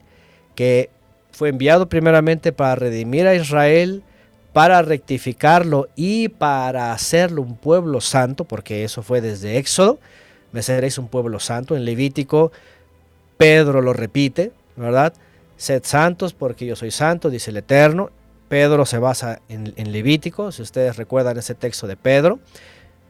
que 0.56 0.90
fue 1.32 1.50
enviado 1.50 1.90
primeramente 1.90 2.52
para 2.52 2.76
redimir 2.76 3.28
a 3.28 3.36
Israel, 3.36 4.04
para 4.54 4.82
rectificarlo 4.82 5.90
y 5.96 6.30
para 6.30 6.94
hacerlo 6.94 7.42
un 7.42 7.56
pueblo 7.56 8.02
santo, 8.02 8.46
porque 8.46 8.84
eso 8.84 9.02
fue 9.04 9.22
desde 9.22 9.58
Éxodo, 9.58 10.00
me 10.52 10.62
seréis 10.62 10.98
un 10.98 11.08
pueblo 11.08 11.40
santo, 11.40 11.76
en 11.76 11.86
Levítico 11.86 12.52
Pedro 13.40 13.82
lo 13.82 13.94
repite, 13.94 14.52
¿verdad? 14.76 15.14
Sed 15.56 15.84
santos 15.86 16.34
porque 16.34 16.66
yo 16.66 16.76
soy 16.76 16.92
santo, 16.92 17.30
dice 17.30 17.52
el 17.52 17.58
Eterno. 17.58 18.12
Pedro 18.50 18.86
se 18.86 18.98
basa 18.98 19.40
en, 19.48 19.92
Levítico, 19.94 20.52
si 20.52 20.62
ustedes 20.62 20.98
recuerdan 20.98 21.38
ese 21.38 21.56
texto 21.56 21.88
de 21.88 21.96
Pedro, 21.96 22.40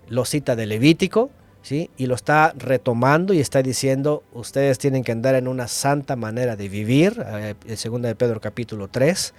lo 0.08 0.26
cita 0.26 0.56
de 0.56 0.68
Levítico, 0.68 1.32
¿sí? 1.64 1.90
Y 1.98 2.06
lo 2.06 2.14
está 2.14 2.54
retomando 2.56 3.34
y 3.34 3.40
está 3.40 3.64
diciendo, 3.64 4.22
ustedes 4.32 4.78
tienen 4.78 5.04
que 5.04 5.14
andar 5.14 5.34
en 5.34 5.48
una 5.48 5.68
santa 5.68 6.16
manera 6.16 6.56
de 6.56 6.70
vivir, 6.70 7.26
eh, 7.26 7.56
el 7.68 7.78
segundo 7.78 8.08
de 8.08 8.14
Pedro 8.14 8.40
capítulo 8.40 8.88
3, 8.88 9.34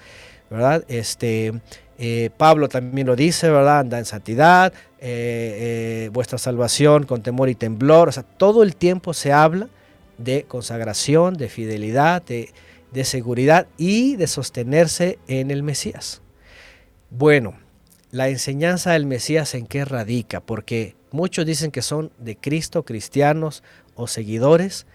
¿verdad? 0.50 0.84
Este, 0.88 1.52
eh, 2.02 2.30
Pablo 2.34 2.70
también 2.70 3.06
lo 3.06 3.14
dice, 3.14 3.50
¿verdad? 3.50 3.80
Anda 3.80 3.98
en 3.98 4.06
santidad, 4.06 4.72
eh, 5.00 6.06
eh, 6.06 6.10
vuestra 6.14 6.38
salvación 6.38 7.04
con 7.04 7.22
temor 7.22 7.50
y 7.50 7.54
temblor, 7.54 8.08
o 8.08 8.12
sea, 8.12 8.22
todo 8.22 8.62
el 8.62 8.74
tiempo 8.74 9.12
se 9.12 9.34
habla 9.34 9.68
de 10.16 10.44
consagración, 10.44 11.34
de 11.34 11.50
fidelidad, 11.50 12.22
de, 12.22 12.54
de 12.90 13.04
seguridad 13.04 13.66
y 13.76 14.16
de 14.16 14.28
sostenerse 14.28 15.18
en 15.28 15.50
el 15.50 15.62
Mesías. 15.62 16.22
Bueno, 17.10 17.58
la 18.12 18.30
enseñanza 18.30 18.92
del 18.92 19.04
Mesías 19.04 19.54
en 19.54 19.66
qué 19.66 19.84
radica, 19.84 20.40
porque 20.40 20.96
muchos 21.10 21.44
dicen 21.44 21.70
que 21.70 21.82
son 21.82 22.12
de 22.16 22.34
Cristo, 22.34 22.82
cristianos 22.86 23.62
o 23.94 24.06
seguidores, 24.06 24.86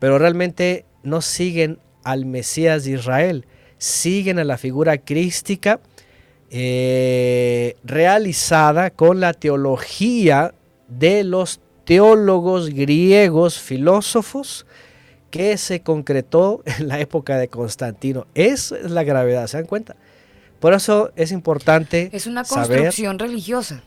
pero 0.00 0.18
realmente 0.18 0.86
no 1.04 1.20
siguen 1.20 1.78
al 2.02 2.26
Mesías 2.26 2.82
de 2.82 2.94
Israel, 2.94 3.46
siguen 3.78 4.40
a 4.40 4.44
la 4.44 4.58
figura 4.58 4.98
crística 4.98 5.78
eh, 6.50 7.76
realizada 7.84 8.90
con 8.90 9.20
la 9.20 9.34
teología 9.34 10.54
de 10.88 11.24
los 11.24 11.60
teólogos 11.84 12.70
griegos, 12.70 13.58
filósofos, 13.58 14.66
que 15.30 15.56
se 15.58 15.80
concretó 15.80 16.62
en 16.78 16.88
la 16.88 17.00
época 17.00 17.36
de 17.38 17.48
Constantino. 17.48 18.26
Esa 18.34 18.78
es 18.78 18.90
la 18.90 19.04
gravedad, 19.04 19.46
¿se 19.46 19.58
dan 19.58 19.66
cuenta? 19.66 19.96
Por 20.60 20.74
eso 20.74 21.12
es 21.16 21.32
importante. 21.32 22.10
Es 22.12 22.26
una 22.26 22.44
construcción 22.44 23.18
religiosa. 23.18 23.82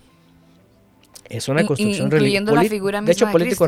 Es 1.29 1.47
una 1.49 1.65
construcción 1.65 2.11
religiosa. 2.11 2.45
Incluyendo 2.45 2.55
la 2.55 2.63
figura 2.63 3.01
misma 3.01 3.07
de 3.07 3.11
hecho, 3.11 3.31
político. 3.31 3.67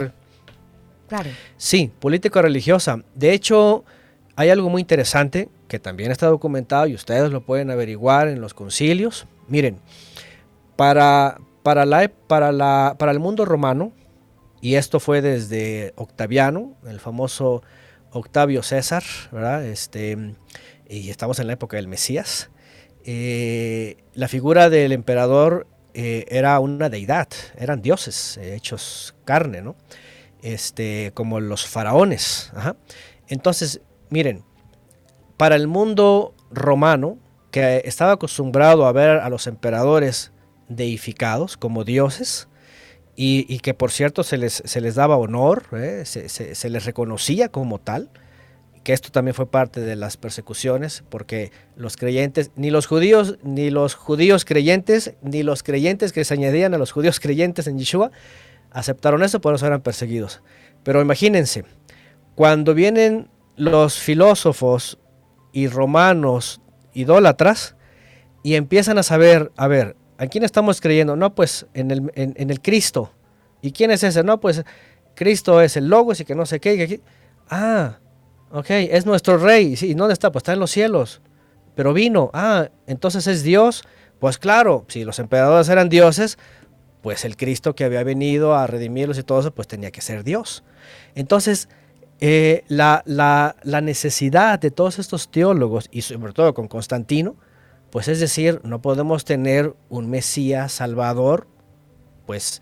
Claro. 1.08 1.30
Sí, 1.58 1.92
político-religiosa. 2.00 3.04
De 3.14 3.34
hecho, 3.34 3.84
hay 4.36 4.50
algo 4.50 4.70
muy 4.70 4.82
interesante 4.82 5.50
que 5.74 5.80
también 5.80 6.12
está 6.12 6.28
documentado 6.28 6.86
y 6.86 6.94
ustedes 6.94 7.32
lo 7.32 7.42
pueden 7.42 7.72
averiguar 7.72 8.28
en 8.28 8.42
los 8.42 8.54
concilios. 8.54 9.26
Miren, 9.48 9.80
para, 10.76 11.40
para, 11.64 11.88
la, 11.88 12.12
para, 12.28 12.52
la, 12.52 12.96
para 13.00 13.12
el 13.12 13.20
mundo 13.20 13.44
romano, 13.44 13.92
y 14.62 14.76
esto 14.76 15.00
fue 15.00 15.24
desde 15.24 15.94
Octaviano, 15.96 16.78
el 16.86 17.00
famoso 17.00 17.64
Octavio 18.12 18.62
César. 18.62 19.02
Este, 19.64 20.36
y 20.88 21.10
estamos 21.10 21.40
en 21.40 21.48
la 21.48 21.54
época 21.54 21.78
del 21.78 21.88
Mesías. 21.88 22.52
Eh, 23.04 23.98
la 24.14 24.28
figura 24.28 24.70
del 24.70 24.92
emperador 24.92 25.66
eh, 25.96 26.26
era 26.30 26.60
una 26.60 26.90
deidad, 26.90 27.30
eran 27.58 27.82
dioses 27.82 28.38
eh, 28.38 28.54
hechos 28.54 29.16
carne, 29.26 29.64
¿no? 29.64 29.76
Este, 30.44 31.14
como 31.16 31.40
los 31.40 31.66
faraones. 31.66 32.52
Entonces, 33.28 33.82
miren, 34.12 34.44
para 35.44 35.58
el 35.58 35.68
mundo 35.68 36.34
romano, 36.52 37.18
que 37.52 37.82
estaba 37.84 38.14
acostumbrado 38.14 38.86
a 38.86 38.94
ver 38.94 39.18
a 39.18 39.28
los 39.28 39.46
emperadores 39.46 40.32
deificados 40.70 41.58
como 41.58 41.84
dioses, 41.84 42.48
y, 43.18 43.60
que 43.60 43.74
por 43.74 43.92
cierto 43.92 44.24
se 44.24 44.38
les, 44.38 44.64
se 44.66 44.80
les 44.80 44.96
daba 44.96 45.18
honor, 45.18 45.66
¿eh? 45.74 46.04
se, 46.06 46.70
les 46.70 46.86
reconocía 46.86 47.50
como 47.50 47.78
tal, 47.78 48.10
que 48.86 48.94
esto 48.94 49.12
también 49.12 49.36
fue 49.36 49.46
parte 49.46 49.82
de 49.82 49.98
las 49.98 50.16
persecuciones, 50.16 51.04
porque 51.10 51.52
los 51.76 51.98
creyentes, 51.98 52.52
ni 52.56 52.70
los 52.70 52.88
judíos, 52.88 53.38
ni 53.44 53.70
los 53.70 53.96
judíos 53.96 54.46
creyentes, 54.46 55.16
ni 55.24 55.44
los 55.44 55.62
creyentes 55.62 56.14
que 56.14 56.24
se 56.24 56.36
añadían 56.36 56.74
a 56.74 56.78
los 56.78 56.94
judíos 56.94 57.20
creyentes 57.20 57.68
en 57.68 57.78
Yeshua, 57.78 58.12
aceptaron 58.72 59.24
eso, 59.24 59.42
por 59.42 59.56
eso 59.56 59.68
eran 59.68 59.82
perseguidos. 59.82 60.42
Pero 60.84 61.02
imagínense, 61.02 61.66
cuando 62.34 62.74
vienen 62.74 63.28
los 63.58 64.00
filósofos 64.00 65.00
y 65.54 65.68
romanos 65.68 66.60
idólatras 66.94 67.78
y 68.44 68.56
empiezan 68.56 68.98
a 68.98 69.04
saber, 69.04 69.54
a 69.56 69.68
ver, 69.68 69.96
¿A 70.18 70.28
quién 70.28 70.44
estamos 70.44 70.80
creyendo? 70.80 71.16
No, 71.18 71.34
pues 71.34 71.66
en 71.74 71.92
el, 71.92 72.12
en, 72.16 72.50
el 72.50 72.62
Cristo. 72.62 73.12
¿Y 73.62 73.72
quién 73.72 73.92
es 73.92 74.04
ese? 74.04 74.24
No, 74.24 74.40
pues 74.40 74.64
Cristo 75.16 75.60
es 75.60 75.76
el 75.76 75.90
Logos 75.90 76.20
y 76.20 76.26
que 76.26 76.34
no 76.34 76.46
sé 76.46 76.60
qué. 76.60 77.02
Ah, 77.50 78.00
ok, 78.52 78.68
es 78.70 79.06
nuestro 79.06 79.38
rey. 79.38 79.76
¿Y 79.82 79.94
dónde 79.96 80.14
está? 80.14 80.32
Pues 80.32 80.42
está 80.42 80.54
en 80.54 80.60
los 80.60 80.72
cielos. 80.72 81.22
Pero 81.76 81.94
vino. 81.94 82.30
Ah, 82.34 82.70
entonces 82.88 83.28
es 83.28 83.44
Dios. 83.44 83.84
Pues 84.20 84.38
claro, 84.38 84.86
si 84.88 85.04
los 85.04 85.20
emperadores 85.20 85.68
eran 85.68 85.90
dioses, 85.90 86.38
pues 87.02 87.26
el 87.26 87.36
Cristo 87.36 87.76
que 87.76 87.84
había 87.84 88.04
venido 88.04 88.56
a 88.56 88.68
redimirlos 88.68 89.18
y 89.18 89.24
todo 89.24 89.40
eso, 89.40 89.54
pues 89.54 89.68
tenía 89.68 89.92
que 89.92 90.00
ser 90.00 90.24
Dios. 90.24 90.64
Entonces, 91.16 91.68
eh, 92.26 92.64
la, 92.70 93.04
la, 93.06 93.82
necesidad 93.82 94.58
de 94.58 94.72
todos 94.72 94.98
estos 94.98 95.30
teólogos, 95.30 95.90
y 95.92 96.04
sobre 96.04 96.32
todo 96.32 96.54
con 96.54 96.70
Constantino, 96.70 97.36
pues 97.90 98.08
es 98.08 98.22
decir, 98.22 98.62
no 98.64 98.82
podemos 98.82 99.26
tener 99.26 99.76
un 99.90 100.10
Mesías 100.10 100.72
salvador, 100.72 101.48
pues, 102.26 102.62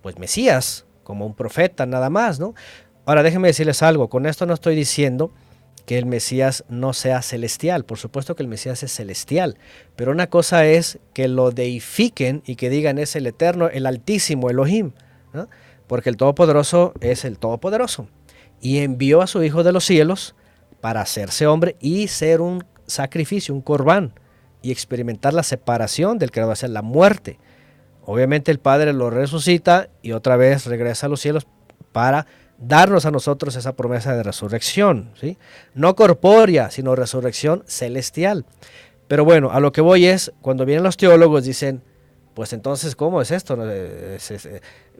pues 0.00 0.18
Mesías, 0.18 0.86
como 1.04 1.26
un 1.26 1.34
profeta 1.34 1.84
nada 1.84 2.08
más, 2.08 2.40
¿no? 2.40 2.54
Ahora 3.04 3.22
déjenme 3.22 3.48
decirles 3.48 3.82
algo, 3.82 4.08
con 4.08 4.24
esto 4.24 4.46
no 4.46 4.54
estoy 4.54 4.74
diciendo 4.74 5.30
que 5.84 5.98
el 5.98 6.06
Mesías 6.06 6.64
no 6.70 6.94
sea 6.94 7.20
celestial, 7.20 7.84
por 7.84 7.98
supuesto 7.98 8.34
que 8.34 8.42
el 8.42 8.48
Mesías 8.48 8.82
es 8.82 8.94
celestial, 8.94 9.58
pero 9.94 10.12
una 10.12 10.28
cosa 10.28 10.64
es 10.64 11.00
que 11.12 11.28
lo 11.28 11.50
deifiquen 11.50 12.42
y 12.46 12.56
que 12.56 12.70
digan 12.70 12.96
es 12.96 13.14
el 13.14 13.26
eterno, 13.26 13.68
el 13.68 13.84
altísimo 13.84 14.48
Elohim, 14.48 14.92
porque 15.86 16.08
el 16.08 16.16
Todopoderoso 16.16 16.94
es 17.02 17.26
el 17.26 17.38
Todopoderoso 17.38 18.08
y 18.62 18.78
envió 18.78 19.20
a 19.20 19.26
su 19.26 19.42
Hijo 19.42 19.64
de 19.64 19.72
los 19.72 19.84
cielos 19.84 20.34
para 20.80 21.02
hacerse 21.02 21.46
hombre 21.46 21.76
y 21.80 22.08
ser 22.08 22.40
un 22.40 22.64
sacrificio, 22.86 23.52
un 23.52 23.60
corbán, 23.60 24.14
y 24.62 24.70
experimentar 24.70 25.34
la 25.34 25.42
separación 25.42 26.18
del 26.18 26.30
creador, 26.30 26.52
hacer 26.52 26.70
la 26.70 26.82
muerte. 26.82 27.38
Obviamente 28.04 28.52
el 28.52 28.60
Padre 28.60 28.92
lo 28.92 29.10
resucita 29.10 29.88
y 30.00 30.12
otra 30.12 30.36
vez 30.36 30.66
regresa 30.66 31.06
a 31.06 31.08
los 31.08 31.20
cielos 31.20 31.46
para 31.90 32.26
darnos 32.58 33.04
a 33.04 33.10
nosotros 33.10 33.56
esa 33.56 33.74
promesa 33.74 34.14
de 34.14 34.22
resurrección, 34.22 35.10
¿sí? 35.20 35.36
No 35.74 35.96
corpórea, 35.96 36.70
sino 36.70 36.94
resurrección 36.94 37.64
celestial. 37.66 38.46
Pero 39.08 39.24
bueno, 39.24 39.50
a 39.50 39.58
lo 39.58 39.72
que 39.72 39.80
voy 39.80 40.06
es, 40.06 40.32
cuando 40.40 40.64
vienen 40.64 40.84
los 40.84 40.96
teólogos 40.96 41.44
dicen, 41.44 41.82
pues 42.34 42.52
entonces, 42.52 42.96
¿cómo 42.96 43.20
es 43.20 43.30
esto? 43.30 43.58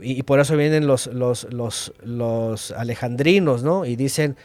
Y 0.00 0.22
por 0.22 0.40
eso 0.40 0.56
vienen 0.56 0.86
los, 0.86 1.06
los, 1.06 1.46
los, 1.50 2.70
alejandrinos, 2.72 3.62
¿no? 3.62 3.84
Y 3.84 3.96
dicen, 3.96 4.36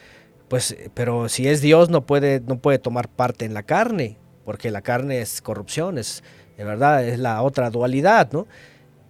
pues, 0.48 0.76
pero 0.94 1.30
si 1.30 1.48
es 1.48 1.62
Dios 1.62 1.90
no 1.90 2.06
puede, 2.06 2.42
no 2.42 2.60
puede 2.60 2.80
tomar 2.80 3.10
parte 3.10 3.46
en 3.46 3.54
la 3.54 3.64
carne 3.64 4.18
porque 4.48 4.72
la 4.72 4.82
carne 4.82 5.20
es 5.20 5.42
corrupción, 5.42 5.98
es 5.98 6.24
de 6.56 6.64
verdad, 6.64 7.06
es 7.06 7.20
la 7.20 7.42
otra 7.42 7.70
dualidad, 7.70 8.32
¿no? 8.32 8.48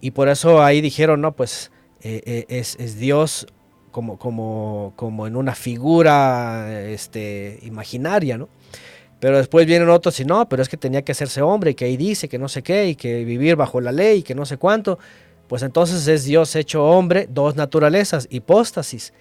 Y 0.01 0.09
por 0.09 0.29
eso 0.29 0.63
ahí 0.63 0.81
dijeron, 0.81 1.21
no, 1.21 1.33
pues 1.33 1.71
eh, 2.01 2.23
eh, 2.25 2.45
es, 2.49 2.97
Dios 2.97 3.45
como, 3.91 4.17
como, 4.17 4.93
como 4.95 5.27
en 5.27 5.35
una 5.35 5.53
figura 5.53 6.81
este, 6.89 7.59
imaginaria, 7.61 8.39
¿no? 8.39 8.49
Pero 9.19 9.37
después 9.37 9.65
vienen 9.65 9.89
otros 9.89 10.19
y 10.19 10.25
no, 10.25 10.47
pero 10.47 10.61
es 10.61 10.69
que 10.69 10.77
tenía 10.77 11.01
que 11.01 11.11
hacerse 11.11 11.41
hombre, 11.41 11.71
y 11.71 11.75
que 11.75 11.85
ahí 11.85 11.97
dice 11.97 12.29
que 12.29 12.37
no 12.37 12.47
sé 12.47 12.61
qué, 12.61 12.87
y 12.89 12.95
que 12.95 13.23
vivir 13.23 13.55
bajo 13.55 13.81
la 13.81 13.91
ley, 13.91 14.19
y 14.19 14.23
que 14.23 14.35
no 14.35 14.45
sé 14.45 14.57
cuánto. 14.57 14.99
Pues 15.47 15.63
entonces 15.63 16.07
es 16.07 16.25
Dios 16.25 16.55
hecho 16.55 16.85
hombre, 16.85 17.27
dos 17.29 17.55
naturalezas, 17.55 18.27
hipóstasis. 18.29 19.13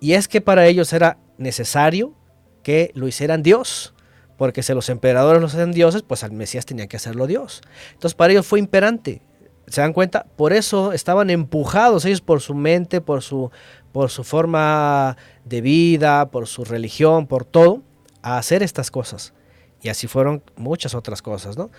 Y 0.00 0.12
es 0.12 0.28
que 0.28 0.40
para 0.40 0.66
ellos 0.66 0.92
era 0.92 1.18
necesario 1.38 2.14
que 2.62 2.92
lo 2.94 3.08
hicieran 3.08 3.42
Dios, 3.42 3.94
porque 4.36 4.62
si 4.62 4.72
los 4.74 4.88
emperadores 4.88 5.40
los 5.40 5.54
hacen 5.54 5.72
dioses, 5.72 6.02
pues 6.02 6.24
al 6.24 6.32
Mesías 6.32 6.66
tenía 6.66 6.86
que 6.86 6.96
hacerlo 6.96 7.26
Dios. 7.26 7.62
Entonces 7.92 8.14
para 8.14 8.32
ellos 8.32 8.46
fue 8.46 8.58
imperante. 8.58 9.22
¿Se 9.66 9.80
dan 9.80 9.92
cuenta? 9.92 10.26
Por 10.36 10.52
eso 10.52 10.92
estaban 10.92 11.30
empujados 11.30 12.04
ellos 12.04 12.20
por 12.20 12.40
su 12.40 12.54
mente, 12.54 13.00
por 13.00 13.22
su, 13.22 13.50
por 13.92 14.10
su 14.10 14.24
forma 14.24 15.16
de 15.44 15.60
vida, 15.60 16.30
por 16.30 16.46
su 16.46 16.64
religión, 16.64 17.26
por 17.26 17.44
todo, 17.44 17.82
a 18.22 18.38
hacer 18.38 18.62
estas 18.62 18.90
cosas. 18.90 19.34
Y 19.80 19.88
así 19.88 20.06
fueron 20.06 20.42
muchas 20.56 20.94
otras 20.94 21.22
cosas, 21.22 21.56
¿no? 21.56 21.70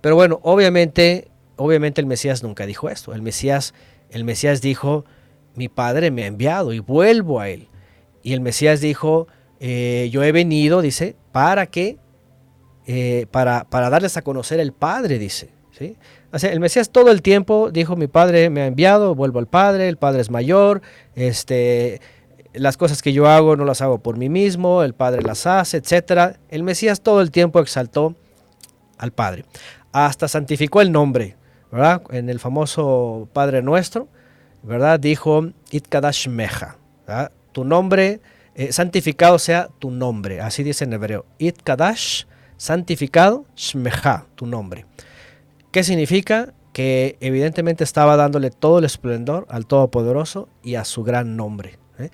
Pero 0.00 0.14
bueno, 0.14 0.40
obviamente, 0.42 1.30
obviamente 1.56 2.00
el 2.00 2.06
Mesías 2.06 2.42
nunca 2.42 2.64
dijo 2.64 2.88
esto. 2.88 3.12
El 3.12 3.22
Mesías, 3.22 3.74
el 4.10 4.24
Mesías 4.24 4.62
dijo, 4.62 5.04
mi 5.54 5.68
Padre 5.68 6.10
me 6.10 6.24
ha 6.24 6.26
enviado 6.26 6.72
y 6.72 6.78
vuelvo 6.78 7.40
a 7.40 7.48
Él. 7.48 7.68
Y 8.22 8.32
el 8.32 8.40
Mesías 8.40 8.80
dijo, 8.80 9.26
eh, 9.58 10.08
yo 10.12 10.22
he 10.22 10.32
venido, 10.32 10.80
dice, 10.80 11.16
para 11.32 11.66
que, 11.66 11.98
eh, 12.86 13.26
para, 13.30 13.64
para 13.68 13.90
darles 13.90 14.16
a 14.16 14.22
conocer 14.22 14.60
el 14.60 14.72
Padre, 14.72 15.18
dice. 15.18 15.50
¿sí? 15.72 15.96
O 16.32 16.38
sea, 16.38 16.52
el 16.52 16.60
Mesías 16.60 16.90
todo 16.90 17.10
el 17.10 17.22
tiempo 17.22 17.70
dijo, 17.70 17.96
mi 17.96 18.06
Padre 18.06 18.50
me 18.50 18.62
ha 18.62 18.66
enviado, 18.66 19.14
vuelvo 19.14 19.38
al 19.38 19.48
Padre, 19.48 19.88
el 19.88 19.96
Padre 19.96 20.20
es 20.20 20.30
mayor, 20.30 20.80
este, 21.14 22.00
las 22.52 22.76
cosas 22.76 23.02
que 23.02 23.12
yo 23.12 23.28
hago 23.28 23.56
no 23.56 23.64
las 23.64 23.80
hago 23.82 23.98
por 23.98 24.16
mí 24.16 24.28
mismo, 24.28 24.82
el 24.82 24.94
Padre 24.94 25.22
las 25.22 25.46
hace, 25.46 25.78
etc. 25.78 26.36
El 26.48 26.62
Mesías 26.62 27.00
todo 27.00 27.20
el 27.20 27.30
tiempo 27.30 27.60
exaltó 27.60 28.14
al 28.98 29.12
Padre. 29.12 29.44
Hasta 29.92 30.28
santificó 30.28 30.80
el 30.80 30.92
nombre, 30.92 31.36
¿verdad? 31.70 32.02
En 32.10 32.28
el 32.28 32.38
famoso 32.38 33.28
Padre 33.32 33.62
Nuestro, 33.62 34.08
¿verdad? 34.62 35.00
Dijo, 35.00 35.50
Itkadash 35.70 36.28
Meja, 36.28 36.76
tu 37.52 37.64
nombre, 37.64 38.20
eh, 38.54 38.72
santificado 38.72 39.38
sea 39.38 39.68
tu 39.78 39.90
nombre, 39.90 40.40
así 40.40 40.62
dice 40.62 40.84
en 40.84 40.92
hebreo. 40.92 41.24
Itkadash, 41.38 42.24
santificado, 42.56 43.46
Shmeja, 43.56 44.26
tu 44.34 44.46
nombre. 44.46 44.84
¿Qué 45.72 45.82
significa? 45.82 46.52
Que 46.74 47.16
evidentemente 47.20 47.84
estaba 47.84 48.16
dándole 48.16 48.50
todo 48.50 48.78
el 48.78 48.84
esplendor 48.84 49.46
al 49.48 49.66
Todopoderoso 49.66 50.48
y 50.62 50.74
a 50.74 50.84
su 50.84 51.02
gran 51.02 51.36
nombre. 51.36 51.79
¿Eh? 52.00 52.10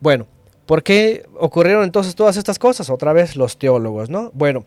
Bueno, 0.00 0.26
¿por 0.66 0.82
qué 0.82 1.26
ocurrieron 1.38 1.84
entonces 1.84 2.14
todas 2.14 2.36
estas 2.36 2.58
cosas? 2.58 2.90
Otra 2.90 3.12
vez 3.12 3.36
los 3.36 3.58
teólogos, 3.58 4.10
¿no? 4.10 4.30
Bueno, 4.34 4.64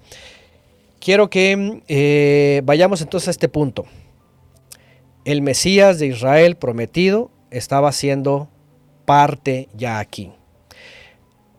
quiero 1.00 1.30
que 1.30 1.82
eh, 1.88 2.62
vayamos 2.66 3.02
entonces 3.02 3.28
a 3.28 3.32
este 3.32 3.50
punto. 3.50 3.86
El 5.26 5.42
Mesías 5.42 6.00
de 6.00 6.08
Israel 6.08 6.56
prometido 6.56 7.32
estaba 7.52 7.92
siendo 7.92 8.50
parte 9.06 9.70
ya 9.74 10.00
aquí. 10.00 10.32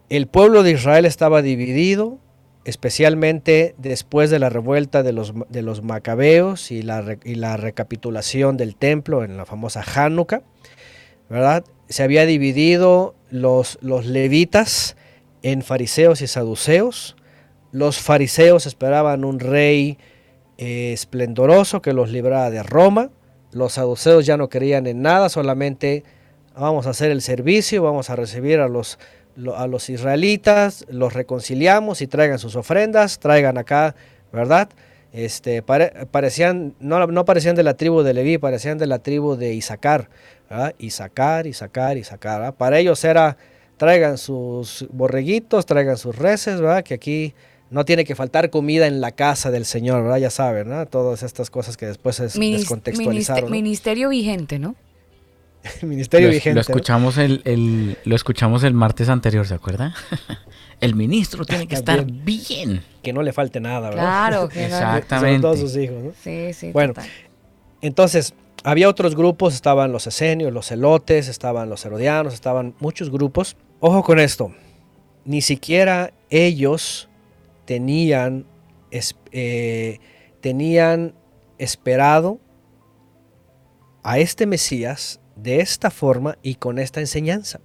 El 0.08 0.26
pueblo 0.26 0.62
de 0.62 0.72
Israel 0.72 1.04
estaba 1.04 1.42
dividido, 1.42 2.18
especialmente 2.64 3.74
después 3.78 4.30
de 4.30 4.38
la 4.38 4.48
revuelta 4.48 5.02
de 5.02 5.12
los, 5.12 5.34
de 5.50 5.62
los 5.62 5.82
macabeos 5.82 6.70
y 6.70 6.82
la, 6.82 7.18
y 7.24 7.34
la 7.34 7.56
recapitulación 7.56 8.56
del 8.56 8.74
templo 8.74 9.22
en 9.22 9.36
la 9.36 9.44
famosa 9.44 9.82
Hanukkah, 9.82 10.42
¿verdad? 11.28 11.64
Se 11.88 12.02
había 12.02 12.26
dividido 12.26 13.14
los, 13.30 13.78
los 13.80 14.06
levitas 14.06 14.96
en 15.42 15.62
fariseos 15.62 16.20
y 16.22 16.26
saduceos. 16.26 17.16
Los 17.72 17.98
fariseos 17.98 18.66
esperaban 18.66 19.24
un 19.24 19.40
rey 19.40 19.98
eh, 20.58 20.92
esplendoroso 20.92 21.82
que 21.82 21.92
los 21.92 22.10
librara 22.10 22.50
de 22.50 22.62
Roma. 22.62 23.10
Los 23.52 23.74
saduceos 23.74 24.26
ya 24.26 24.36
no 24.36 24.48
querían 24.48 24.86
en 24.86 25.02
nada, 25.02 25.28
solamente 25.28 26.04
vamos 26.54 26.86
a 26.86 26.90
hacer 26.90 27.10
el 27.10 27.22
servicio, 27.22 27.82
vamos 27.82 28.10
a 28.10 28.16
recibir 28.16 28.60
a 28.60 28.68
los, 28.68 28.98
a 29.56 29.66
los 29.66 29.88
israelitas, 29.88 30.84
los 30.90 31.14
reconciliamos 31.14 32.02
y 32.02 32.06
traigan 32.06 32.38
sus 32.38 32.56
ofrendas, 32.56 33.18
traigan 33.18 33.56
acá, 33.56 33.94
¿verdad? 34.32 34.68
Este, 35.12 35.62
parecían, 35.62 36.74
no, 36.80 37.06
no 37.06 37.24
parecían 37.24 37.56
de 37.56 37.62
la 37.62 37.74
tribu 37.74 38.02
de 38.02 38.12
Leví, 38.12 38.38
parecían 38.38 38.78
de 38.78 38.86
la 38.86 38.98
tribu 38.98 39.36
de 39.36 39.54
Isaacar 39.54 40.08
sacar 40.90 41.46
y 41.46 42.04
sacar. 42.04 42.54
Para 42.56 42.78
ellos 42.78 43.02
era, 43.04 43.36
traigan 43.76 44.18
sus 44.18 44.86
borreguitos, 44.92 45.66
traigan 45.66 45.96
sus 45.96 46.16
reses, 46.16 46.60
¿verdad? 46.60 46.84
que 46.84 46.94
aquí 46.94 47.34
no 47.70 47.84
tiene 47.84 48.04
que 48.04 48.14
faltar 48.14 48.50
comida 48.50 48.86
en 48.86 49.00
la 49.00 49.12
casa 49.12 49.50
del 49.50 49.64
Señor, 49.64 50.02
¿verdad? 50.02 50.18
ya 50.18 50.30
saben, 50.30 50.68
¿no? 50.68 50.86
todas 50.86 51.22
estas 51.22 51.50
cosas 51.50 51.76
que 51.76 51.86
después 51.86 52.18
es 52.20 52.34
descontextualizaron. 52.38 53.50
Ministerio 53.50 54.08
vigente, 54.08 54.58
¿no? 54.58 54.74
ministerio 55.82 56.30
vigente. 56.30 56.54
Lo 56.54 56.60
escuchamos 56.60 57.18
el, 57.18 57.98
lo 58.04 58.16
escuchamos 58.16 58.64
el 58.64 58.74
martes 58.74 59.08
anterior, 59.08 59.46
¿se 59.46 59.54
acuerda? 59.54 59.94
el 60.80 60.94
ministro 60.94 61.44
tiene 61.44 61.66
que 61.66 61.74
estar 61.74 62.04
bien. 62.04 62.84
Que 63.02 63.12
no 63.12 63.22
le 63.22 63.32
falte 63.32 63.60
nada, 63.60 63.90
¿verdad? 63.90 64.02
Claro, 64.02 64.48
que 64.48 64.64
Exactamente. 64.66 65.34
Son 65.34 65.42
todos 65.42 65.60
sus 65.60 65.76
hijos, 65.76 66.02
¿no? 66.02 66.12
Sí, 66.22 66.52
sí. 66.52 66.72
Bueno, 66.72 66.94
entonces, 67.80 68.34
había 68.64 68.88
otros 68.88 69.14
grupos, 69.14 69.54
estaban 69.54 69.92
los 69.92 70.06
esenios, 70.06 70.52
los 70.52 70.66
celotes, 70.66 71.28
estaban 71.28 71.68
los 71.68 71.84
herodianos, 71.84 72.34
estaban 72.34 72.74
muchos 72.80 73.10
grupos. 73.10 73.56
Ojo 73.80 74.02
con 74.02 74.18
esto, 74.18 74.52
ni 75.24 75.40
siquiera 75.42 76.12
ellos 76.30 77.08
tenían, 77.64 78.46
eh, 78.90 79.98
tenían 80.40 81.14
esperado 81.58 82.40
a 84.02 84.18
este 84.18 84.46
Mesías 84.46 85.20
de 85.36 85.60
esta 85.60 85.90
forma 85.90 86.38
y 86.42 86.56
con 86.56 86.78
esta 86.78 87.00
enseñanza. 87.00 87.60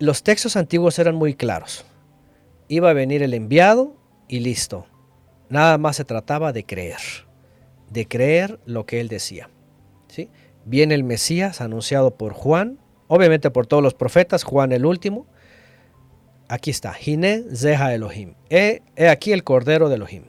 Los 0.00 0.22
textos 0.22 0.56
antiguos 0.56 0.98
eran 0.98 1.14
muy 1.14 1.34
claros. 1.34 1.84
Iba 2.68 2.88
a 2.88 2.94
venir 2.94 3.22
el 3.22 3.34
enviado 3.34 3.94
y 4.28 4.40
listo. 4.40 4.86
Nada 5.50 5.76
más 5.76 5.96
se 5.96 6.06
trataba 6.06 6.54
de 6.54 6.64
creer, 6.64 7.00
de 7.90 8.08
creer 8.08 8.58
lo 8.64 8.86
que 8.86 9.00
él 9.00 9.08
decía. 9.08 9.50
Viene 10.64 10.94
el 10.94 11.04
Mesías 11.04 11.60
anunciado 11.60 12.16
por 12.16 12.32
Juan, 12.32 12.78
obviamente 13.08 13.50
por 13.50 13.66
todos 13.66 13.82
los 13.82 13.94
profetas, 13.94 14.42
Juan 14.42 14.72
el 14.72 14.86
último. 14.86 15.26
Aquí 16.48 16.70
está, 16.70 16.94
Hine 16.98 17.44
Zeha 17.54 17.94
Elohim. 17.94 18.34
He, 18.48 18.82
aquí 19.06 19.32
el 19.32 19.44
Cordero 19.44 19.90
de 19.90 19.96
Elohim, 19.96 20.24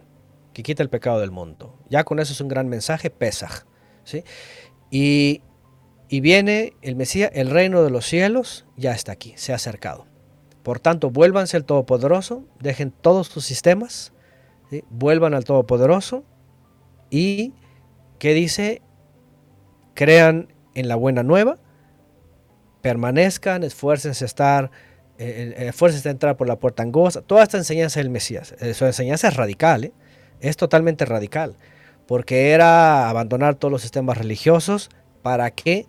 que 0.53 0.63
quita 0.63 0.83
el 0.83 0.89
pecado 0.89 1.19
del 1.19 1.31
mundo. 1.31 1.79
Ya 1.89 2.03
con 2.03 2.19
eso 2.19 2.33
es 2.33 2.41
un 2.41 2.49
gran 2.49 2.67
mensaje, 2.67 3.09
Pesach. 3.09 3.65
¿sí? 4.03 4.23
Y, 4.89 5.41
viene 6.19 6.73
el 6.81 6.95
Mesías, 6.95 7.31
el 7.33 7.49
reino 7.49 7.83
de 7.83 7.89
los 7.89 8.05
cielos 8.05 8.65
ya 8.75 8.91
está 8.91 9.13
aquí, 9.13 9.33
se 9.37 9.53
ha 9.53 9.55
acercado. 9.55 10.05
Por 10.63 10.79
tanto, 10.79 11.09
vuélvanse 11.09 11.57
al 11.57 11.63
Todopoderoso, 11.63 12.43
dejen 12.59 12.91
todos 12.91 13.27
sus 13.27 13.45
sistemas, 13.45 14.11
vuelvan 14.89 15.33
al 15.33 15.45
Todopoderoso 15.45 16.23
y, 17.09 17.53
¿qué 18.19 18.33
dice? 18.33 18.81
crean 19.93 20.47
en 20.73 20.87
la 20.87 20.95
buena 20.95 21.23
nueva, 21.23 21.57
permanezcan, 22.81 23.63
esfuércense 23.63 24.23
a 24.23 24.27
estar, 24.27 24.71
eh, 25.17 25.53
eh, 25.57 25.67
esfuércense 25.67 26.09
a 26.09 26.11
entrar 26.11 26.37
por 26.37 26.47
la 26.47 26.57
puerta 26.57 26.83
angosta. 26.83 27.21
Toda 27.21 27.43
esta 27.43 27.57
enseñanza 27.57 27.99
del 27.99 28.09
Mesías, 28.09 28.55
eh, 28.59 28.73
su 28.73 28.85
enseñanza 28.85 29.27
es 29.27 29.35
radical, 29.35 29.91
es 30.39 30.57
totalmente 30.57 31.05
radical, 31.05 31.55
porque 32.07 32.51
era 32.51 33.09
abandonar 33.09 33.55
todos 33.55 33.71
los 33.71 33.81
sistemas 33.81 34.17
religiosos, 34.17 34.89
¿para 35.21 35.51
qué? 35.51 35.85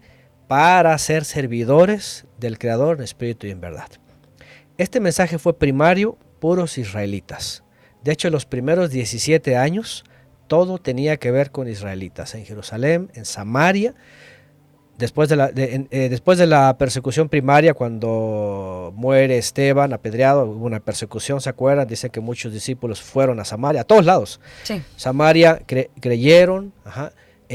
Para 0.52 0.98
ser 0.98 1.24
servidores 1.24 2.26
del 2.38 2.58
Creador 2.58 2.98
en 2.98 3.04
espíritu 3.04 3.46
y 3.46 3.50
en 3.52 3.62
verdad. 3.62 3.88
Este 4.76 5.00
mensaje 5.00 5.38
fue 5.38 5.58
primario, 5.58 6.18
puros 6.40 6.76
israelitas. 6.76 7.64
De 8.04 8.12
hecho, 8.12 8.28
los 8.28 8.44
primeros 8.44 8.90
17 8.90 9.56
años, 9.56 10.04
todo 10.48 10.76
tenía 10.76 11.16
que 11.16 11.30
ver 11.30 11.52
con 11.52 11.68
israelitas, 11.68 12.34
en 12.34 12.44
Jerusalén, 12.44 13.10
en 13.14 13.24
Samaria. 13.24 13.94
Después 14.98 15.30
de, 15.30 15.36
la, 15.36 15.50
eh, 15.56 16.08
después 16.10 16.36
de 16.36 16.46
la 16.46 16.76
persecución 16.76 17.30
primaria, 17.30 17.72
cuando 17.72 18.92
muere 18.94 19.38
Esteban 19.38 19.94
apedreado, 19.94 20.44
hubo 20.44 20.66
una 20.66 20.80
persecución, 20.80 21.40
¿se 21.40 21.48
acuerdan? 21.48 21.88
Dice 21.88 22.10
que 22.10 22.20
muchos 22.20 22.52
discípulos 22.52 23.00
fueron 23.00 23.40
a 23.40 23.46
Samaria, 23.46 23.80
a 23.80 23.84
todos 23.84 24.04
lados. 24.04 24.38
Samaria 24.96 25.62
creyeron, 25.98 26.74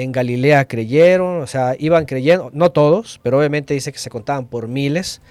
en 0.02 0.12
Galilea 0.12 0.68
creyeron, 0.68 1.42
o 1.42 1.48
sea, 1.48 1.76
iban 1.80 2.06
creyendo, 2.06 2.50
no 2.54 2.72
todos, 2.72 3.20
pero 3.24 3.40
obviamente 3.40 3.74
dice 3.74 3.92
que 3.92 4.00
se 4.00 4.10
contaban 4.10 4.48
por 4.48 4.68
miles. 4.68 5.22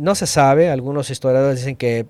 No 0.00 0.14
se 0.14 0.26
sabe, 0.26 0.68
algunos 0.68 1.10
historiadores 1.10 1.60
dicen 1.60 1.76
que 1.76 2.06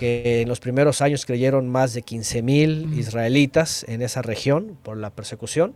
que 0.00 0.40
en 0.40 0.48
los 0.48 0.60
primeros 0.60 1.02
años 1.02 1.26
creyeron 1.26 1.68
más 1.68 1.92
de 1.92 2.00
15 2.00 2.40
mil 2.40 2.98
israelitas 2.98 3.84
en 3.86 4.00
esa 4.00 4.22
región 4.22 4.78
por 4.82 4.96
la 4.96 5.10
persecución. 5.10 5.74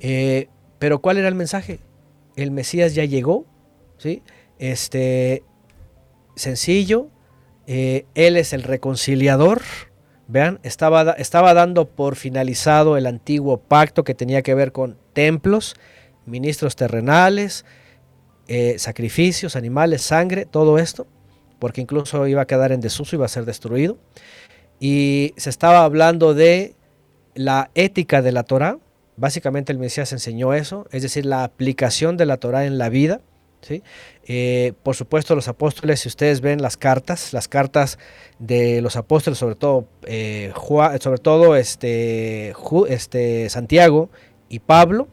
Eh, 0.00 0.48
pero 0.80 1.00
¿cuál 1.00 1.18
era 1.18 1.28
el 1.28 1.36
mensaje? 1.36 1.78
El 2.34 2.50
Mesías 2.50 2.96
ya 2.96 3.04
llegó, 3.04 3.46
¿sí? 3.98 4.24
Este, 4.58 5.44
sencillo, 6.34 7.06
eh, 7.68 8.06
Él 8.16 8.36
es 8.36 8.52
el 8.52 8.64
reconciliador, 8.64 9.62
Vean, 10.28 10.58
estaba, 10.62 11.12
estaba 11.12 11.54
dando 11.54 11.88
por 11.88 12.16
finalizado 12.16 12.96
el 12.96 13.06
antiguo 13.06 13.58
pacto 13.58 14.02
que 14.02 14.14
tenía 14.14 14.42
que 14.42 14.54
ver 14.54 14.72
con 14.72 14.98
templos, 15.12 15.76
ministros 16.24 16.74
terrenales, 16.74 17.64
eh, 18.48 18.76
sacrificios, 18.78 19.56
animales, 19.56 20.02
sangre, 20.02 20.44
todo 20.46 20.78
esto, 20.78 21.06
porque 21.58 21.80
incluso 21.80 22.26
iba 22.26 22.42
a 22.42 22.46
quedar 22.46 22.72
en 22.72 22.80
desuso, 22.80 23.16
iba 23.16 23.24
a 23.24 23.28
ser 23.28 23.44
destruido. 23.44 23.98
Y 24.80 25.32
se 25.36 25.50
estaba 25.50 25.84
hablando 25.84 26.34
de 26.34 26.74
la 27.34 27.70
ética 27.74 28.20
de 28.20 28.32
la 28.32 28.42
Torah. 28.42 28.78
Básicamente 29.16 29.72
el 29.72 29.78
Mesías 29.78 30.12
enseñó 30.12 30.54
eso, 30.54 30.86
es 30.90 31.02
decir, 31.02 31.24
la 31.24 31.44
aplicación 31.44 32.16
de 32.16 32.26
la 32.26 32.36
Torah 32.36 32.66
en 32.66 32.78
la 32.78 32.88
vida. 32.88 33.20
Eh, 34.26 34.72
por 34.82 34.96
supuesto, 34.96 35.34
los 35.34 35.48
apóstoles, 35.48 36.00
si 36.00 36.08
ustedes 36.08 36.40
ven 36.40 36.60
las 36.60 36.76
cartas, 36.76 37.32
las 37.32 37.48
cartas 37.48 37.98
de 38.38 38.80
los 38.80 38.96
apóstoles, 38.96 39.38
sobre 39.38 39.54
todo, 39.54 39.86
eh, 40.04 40.52
sobre 41.00 41.18
todo 41.18 41.56
este, 41.56 42.54
este, 42.88 43.48
Santiago 43.50 44.10
y 44.48 44.58
Pablo 44.58 45.08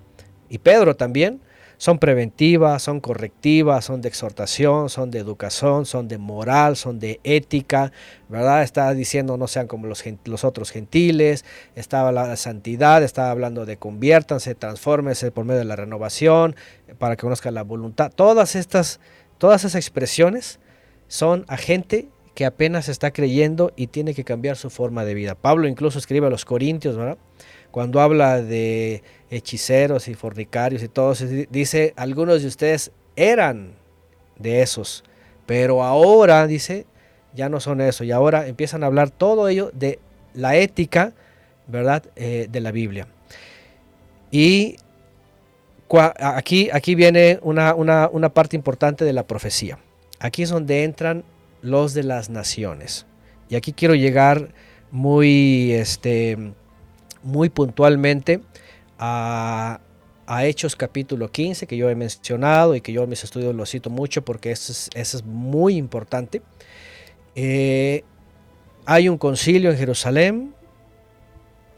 y 0.50 0.58
Pedro 0.58 0.96
también, 0.96 1.42
son 1.84 2.00
preventivas, 2.00 2.82
son 2.82 3.02
correctivas, 3.02 3.84
son 3.84 4.00
de 4.00 4.08
exhortación, 4.08 4.90
son 4.90 5.12
de 5.12 5.20
educación, 5.20 5.86
son 5.86 6.08
de 6.08 6.18
moral, 6.18 6.78
son 6.78 6.98
de 6.98 7.20
ética, 7.26 7.92
¿verdad? 8.30 8.64
Está 8.64 8.94
diciendo 8.94 9.36
no 9.36 9.48
sean 9.50 9.68
como 9.68 9.88
los, 9.88 10.02
otros 10.46 10.72
gentiles, 10.72 11.44
estaba 11.76 12.14
la 12.14 12.38
santidad, 12.38 13.04
estaba 13.04 13.32
hablando 13.32 13.66
de 13.66 13.76
conviértanse, 13.76 14.56
transfórmense 14.56 15.30
por 15.32 15.44
medio 15.44 15.60
de 15.60 15.66
la 15.66 15.76
renovación, 15.76 16.56
para 17.00 17.18
que 17.18 17.24
conozcan 17.24 17.54
la 17.54 17.64
voluntad. 17.64 18.14
Todas 18.16 18.56
estas, 18.56 19.02
todas 19.38 19.66
esas 19.66 19.76
expresiones 19.76 20.62
son 21.10 21.44
a 21.50 21.58
gente 21.58 22.08
que 22.34 22.46
apenas 22.46 22.88
está 22.88 23.12
creyendo 23.12 23.74
y 23.76 23.88
tiene 23.88 24.14
que 24.14 24.24
cambiar 24.24 24.56
su 24.56 24.70
forma 24.70 25.04
de 25.04 25.16
vida. 25.16 25.36
Pablo 25.36 25.68
incluso 25.68 26.00
escribe 26.00 26.28
a 26.28 26.30
los 26.30 26.46
Corintios, 26.46 26.96
¿verdad? 26.96 27.18
Cuando 27.74 28.02
habla 28.02 28.40
de 28.40 29.02
hechiceros 29.32 30.08
y 30.08 30.14
fornicarios 30.14 30.84
y 30.84 30.88
todos, 30.88 31.26
dice, 31.50 31.92
algunos 31.96 32.44
de 32.44 32.48
ustedes 32.48 32.92
eran 33.16 33.74
de 34.38 34.62
esos, 34.62 35.04
pero 35.48 35.84
ahora, 35.84 36.46
dice, 36.46 36.86
ya 37.34 37.50
no 37.50 37.60
son 37.60 37.82
eso, 37.82 38.04
y 38.04 38.12
ahora 38.12 38.46
empiezan 38.46 38.84
a 38.84 38.86
hablar 38.86 39.10
todo 39.10 39.48
ello 39.48 39.72
de 39.74 39.98
la 40.36 40.56
ética, 40.56 41.14
¿verdad?, 41.66 42.04
eh, 42.16 42.46
de 42.48 42.60
la 42.60 42.72
Biblia. 42.72 43.08
Y 44.30 44.76
aquí, 46.20 46.70
aquí 46.72 46.94
viene 46.94 47.40
una, 47.42 47.74
una 47.74 48.30
parte 48.36 48.56
importante 48.56 49.04
de 49.04 49.14
la 49.14 49.26
profecía. 49.26 49.80
Aquí 50.20 50.44
es 50.44 50.52
donde 50.52 50.84
entran 50.84 51.24
los 51.64 51.96
de 51.96 52.04
las 52.04 52.30
naciones. 52.30 53.08
Y 53.50 53.56
aquí 53.56 53.74
quiero 53.74 53.96
llegar 53.96 54.50
muy, 54.92 55.72
este, 55.72 56.54
muy 57.24 57.50
puntualmente 57.50 58.42
a, 59.00 59.80
Hechos 60.42 60.76
capítulo 60.76 61.30
15, 61.32 61.68
que 61.68 61.78
yo 61.78 61.90
he 61.90 61.96
mencionado 61.96 62.76
y 62.76 62.82
que 62.82 62.92
yo 62.92 63.04
en 63.04 63.10
mis 63.10 63.24
estudios 63.24 63.54
lo 63.54 63.66
cito 63.66 63.90
mucho 63.90 64.24
porque 64.24 64.52
eso 64.52 64.72
es, 64.72 64.90
es 64.96 65.24
muy 65.24 65.76
importante. 65.76 66.42
Eh, 67.36 68.04
hay 68.86 69.10
un 69.10 69.18
concilio 69.18 69.70
en 69.70 69.78
Jerusalén 69.78 70.56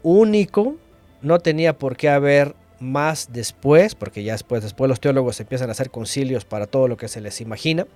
único, 0.02 0.76
no 1.22 1.38
tenía 1.40 1.76
por 1.76 1.96
qué 1.96 2.08
haber 2.08 2.54
más 2.78 3.32
después, 3.32 3.94
porque 3.94 4.22
ya 4.22 4.32
después, 4.32 4.62
después 4.62 4.88
los 4.88 5.00
teólogos 5.00 5.40
empiezan 5.40 5.68
a 5.68 5.72
hacer 5.72 5.90
concilios 5.90 6.44
para 6.44 6.66
todo 6.66 6.88
lo 6.88 6.96
que 6.96 7.08
se 7.08 7.20
les 7.20 7.40
imagina. 7.40 7.86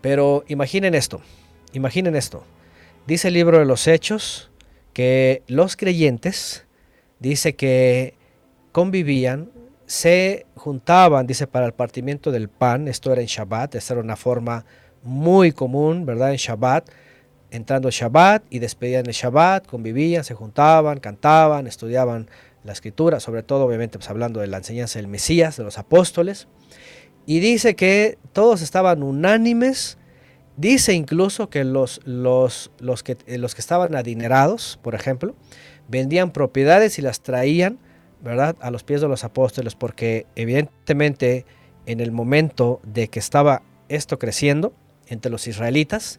Pero 0.00 0.44
imaginen 0.48 0.94
esto, 0.94 1.20
imaginen 1.72 2.16
esto. 2.16 2.44
Dice 3.06 3.28
el 3.28 3.34
libro 3.34 3.58
de 3.58 3.64
los 3.64 3.86
Hechos 3.86 4.50
que 4.92 5.42
los 5.46 5.76
creyentes, 5.76 6.65
dice 7.18 7.54
que 7.54 8.14
convivían, 8.72 9.50
se 9.86 10.46
juntaban, 10.56 11.26
dice, 11.26 11.46
para 11.46 11.66
el 11.66 11.72
partimiento 11.72 12.30
del 12.30 12.48
pan, 12.48 12.88
esto 12.88 13.12
era 13.12 13.20
en 13.20 13.28
Shabbat, 13.28 13.74
esta 13.76 13.94
era 13.94 14.02
una 14.02 14.16
forma 14.16 14.64
muy 15.02 15.52
común, 15.52 16.04
¿verdad? 16.04 16.32
En 16.32 16.36
Shabbat, 16.36 16.90
entrando 17.50 17.88
el 17.88 17.94
Shabbat 17.94 18.42
y 18.50 18.58
despedían 18.58 19.06
el 19.06 19.12
Shabbat, 19.12 19.66
convivían, 19.66 20.24
se 20.24 20.34
juntaban, 20.34 20.98
cantaban, 20.98 21.66
estudiaban 21.66 22.28
la 22.64 22.72
escritura, 22.72 23.20
sobre 23.20 23.42
todo 23.44 23.64
obviamente 23.64 23.98
pues, 23.98 24.10
hablando 24.10 24.40
de 24.40 24.48
la 24.48 24.58
enseñanza 24.58 24.98
del 24.98 25.08
Mesías, 25.08 25.56
de 25.56 25.64
los 25.64 25.78
apóstoles, 25.78 26.48
y 27.24 27.40
dice 27.40 27.76
que 27.76 28.18
todos 28.32 28.62
estaban 28.62 29.02
unánimes, 29.02 29.98
dice 30.56 30.92
incluso 30.92 31.48
que 31.48 31.64
los, 31.64 32.00
los, 32.04 32.72
los, 32.78 33.02
que, 33.02 33.16
los 33.38 33.54
que 33.54 33.60
estaban 33.60 33.94
adinerados, 33.94 34.78
por 34.82 34.94
ejemplo, 34.94 35.34
vendían 35.88 36.30
propiedades 36.32 36.98
y 36.98 37.02
las 37.02 37.20
traían 37.20 37.78
¿verdad? 38.20 38.56
A 38.60 38.70
los 38.70 38.82
pies 38.82 39.00
de 39.00 39.08
los 39.08 39.24
apóstoles, 39.24 39.74
porque 39.74 40.26
evidentemente 40.34 41.44
en 41.86 42.00
el 42.00 42.12
momento 42.12 42.80
de 42.82 43.08
que 43.08 43.18
estaba 43.18 43.62
esto 43.88 44.18
creciendo 44.18 44.72
entre 45.06 45.30
los 45.30 45.46
israelitas, 45.46 46.18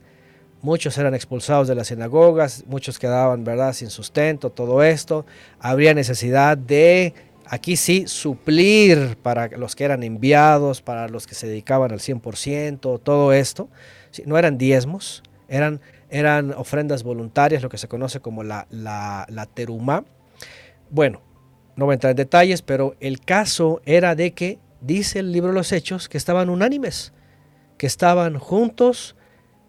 muchos 0.61 0.98
eran 0.98 1.14
expulsados 1.14 1.68
de 1.68 1.76
las 1.76 1.88
sinagogas, 1.88 2.64
muchos 2.68 2.99
quedaban, 2.99 3.44
¿verdad?, 3.44 3.73
sin 3.73 3.89
sustento, 3.89 4.49
todo 4.49 4.84
esto. 4.84 5.26
Habría 5.60 5.94
necesidad 5.94 6.57
de, 6.57 7.14
aquí 7.45 7.76
sí, 7.76 8.07
suplir 8.07 9.18
para 9.22 9.49
los 9.49 9.76
que 9.76 9.84
eran 9.84 10.03
enviados, 10.03 10.81
para 10.81 11.10
los 11.10 11.27
que 11.27 11.35
se 11.35 11.48
dedicaban 11.48 11.91
al 11.91 11.99
100%, 11.99 13.02
todo 13.03 13.34
esto. 13.34 13.69
No 14.26 14.38
eran 14.38 14.57
diezmos, 14.57 15.23
eran, 15.49 15.81
eran 16.09 16.51
ofrendas 16.51 17.03
voluntarias, 17.03 17.63
lo 17.63 17.69
que 17.69 17.77
se 17.77 17.88
conoce 17.88 18.19
como 18.19 18.43
la, 18.43 18.67
la, 18.69 19.25
la 19.29 19.45
terumá. 19.45 20.05
Bueno, 20.89 21.21
no 21.75 21.85
voy 21.85 21.93
a 21.93 21.95
entrar 21.95 22.11
en 22.11 22.17
detalles, 22.17 22.61
pero 22.61 22.95
el 22.99 23.19
caso 23.21 23.81
era 23.85 24.15
de 24.15 24.31
que, 24.31 24.59
dice 24.81 25.19
el 25.19 25.31
libro 25.31 25.49
de 25.49 25.55
los 25.55 25.71
Hechos, 25.71 26.09
que 26.09 26.17
estaban 26.17 26.49
unánimes, 26.49 27.13
que 27.77 27.88
estaban 27.88 28.38
juntos 28.38 29.15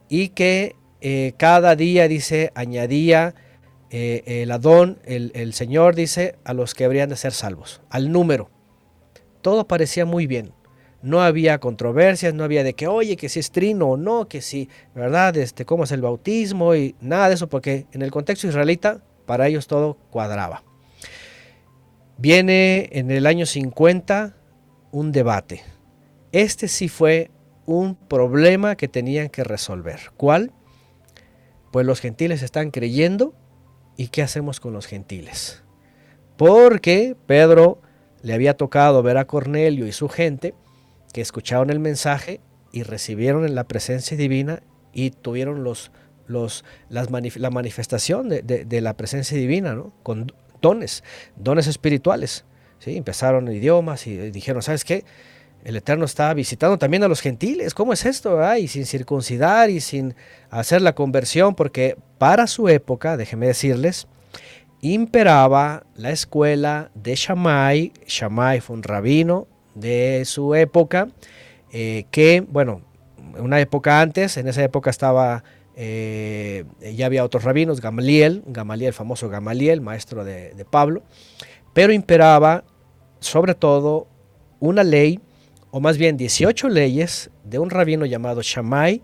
y 0.08 0.30
que 0.30 0.76
eh, 1.00 1.34
cada 1.36 1.76
día, 1.76 2.08
dice, 2.08 2.52
añadía 2.54 3.34
eh, 3.90 4.22
el 4.26 4.50
Adón, 4.52 4.98
el, 5.04 5.32
el 5.34 5.52
Señor, 5.52 5.94
dice, 5.94 6.36
a 6.44 6.54
los 6.54 6.74
que 6.74 6.84
habrían 6.84 7.08
de 7.08 7.16
ser 7.16 7.32
salvos, 7.32 7.80
al 7.90 8.10
número. 8.10 8.50
Todo 9.42 9.68
parecía 9.68 10.04
muy 10.04 10.26
bien. 10.26 10.52
No 11.00 11.22
había 11.22 11.58
controversias, 11.58 12.34
no 12.34 12.44
había 12.44 12.64
de 12.64 12.74
que, 12.74 12.88
oye, 12.88 13.16
que 13.16 13.28
si 13.28 13.38
es 13.40 13.50
trino 13.50 13.90
o 13.90 13.96
no, 13.96 14.28
que 14.28 14.40
si, 14.40 14.68
¿verdad? 14.94 15.36
Este, 15.36 15.64
cómo 15.64 15.84
es 15.84 15.92
el 15.92 16.02
bautismo 16.02 16.74
y 16.74 16.96
nada 17.00 17.28
de 17.28 17.34
eso, 17.34 17.48
porque 17.48 17.86
en 17.92 18.02
el 18.02 18.10
contexto 18.10 18.48
israelita, 18.48 19.00
para 19.26 19.46
ellos 19.46 19.66
todo 19.66 19.96
cuadraba. 20.10 20.64
Viene 22.16 22.88
en 22.92 23.10
el 23.10 23.26
año 23.26 23.46
50 23.46 24.34
un 24.90 25.12
debate. 25.12 25.62
Este 26.32 26.66
sí 26.66 26.88
fue 26.88 27.30
un 27.64 27.94
problema 27.94 28.76
que 28.76 28.88
tenían 28.88 29.28
que 29.28 29.44
resolver. 29.44 30.00
¿Cuál? 30.16 30.52
Pues 31.70 31.86
los 31.86 32.00
gentiles 32.00 32.42
están 32.42 32.70
creyendo 32.70 33.34
y 33.96 34.08
¿qué 34.08 34.22
hacemos 34.22 34.58
con 34.58 34.72
los 34.72 34.86
gentiles? 34.86 35.62
Porque 36.36 37.14
Pedro 37.26 37.80
le 38.22 38.32
había 38.32 38.56
tocado 38.56 39.02
ver 39.02 39.18
a 39.18 39.26
Cornelio 39.26 39.86
y 39.86 39.92
su 39.92 40.08
gente 40.08 40.54
que 41.12 41.20
escucharon 41.20 41.70
el 41.70 41.78
mensaje 41.78 42.40
y 42.72 42.82
recibieron 42.82 43.44
en 43.44 43.54
la 43.54 43.64
presencia 43.64 44.16
divina 44.16 44.62
y 44.92 45.10
tuvieron 45.10 45.64
los, 45.64 45.90
los, 46.26 46.64
las 46.88 47.08
la 47.36 47.50
manifestación 47.50 48.28
de, 48.28 48.42
de, 48.42 48.80
la 48.80 48.96
presencia 48.96 49.36
divina, 49.36 49.74
¿no? 49.74 49.92
Con 50.02 50.32
dones, 50.60 51.04
dones 51.36 51.66
espirituales. 51.66 52.44
¿sí? 52.78 52.96
Empezaron 52.96 53.50
idiomas 53.52 54.06
y 54.06 54.16
dijeron, 54.30 54.62
¿sabes 54.62 54.84
qué? 54.84 55.04
El 55.64 55.76
Eterno 55.76 56.04
está 56.04 56.32
visitando 56.34 56.78
también 56.78 57.02
a 57.02 57.08
los 57.08 57.20
gentiles. 57.20 57.74
¿Cómo 57.74 57.92
es 57.92 58.04
esto? 58.06 58.38
Y 58.56 58.68
sin 58.68 58.86
circuncidar 58.86 59.70
y 59.70 59.80
sin 59.80 60.14
hacer 60.50 60.82
la 60.82 60.94
conversión, 60.94 61.54
porque 61.54 61.96
para 62.18 62.46
su 62.46 62.68
época, 62.68 63.16
déjenme 63.16 63.48
decirles, 63.48 64.06
imperaba 64.80 65.84
la 65.96 66.10
escuela 66.10 66.90
de 66.94 67.16
Shammai. 67.16 67.92
Shammai 68.06 68.60
fue 68.60 68.76
un 68.76 68.82
rabino 68.82 69.48
de 69.80 70.24
su 70.24 70.54
época, 70.54 71.08
eh, 71.72 72.04
que, 72.10 72.44
bueno, 72.48 72.82
una 73.38 73.60
época 73.60 74.00
antes, 74.00 74.36
en 74.36 74.48
esa 74.48 74.62
época 74.62 74.90
estaba 74.90 75.44
eh, 75.80 76.64
ya 76.96 77.06
había 77.06 77.24
otros 77.24 77.44
rabinos, 77.44 77.80
Gamaliel, 77.80 78.42
Gamaliel, 78.48 78.88
el 78.88 78.94
famoso 78.94 79.28
Gamaliel, 79.28 79.80
maestro 79.80 80.24
de, 80.24 80.66
Pablo, 80.68 81.04
pero 81.72 81.92
imperaba 81.92 82.64
sobre 83.20 83.54
todo 83.54 84.08
una 84.58 84.82
ley, 84.82 85.20
o 85.70 85.78
más 85.78 85.96
bien 85.96 86.16
18 86.16 86.68
leyes 86.68 87.30
de 87.44 87.60
un 87.60 87.70
rabino 87.70 88.06
llamado 88.06 88.42
Shammai, 88.42 89.02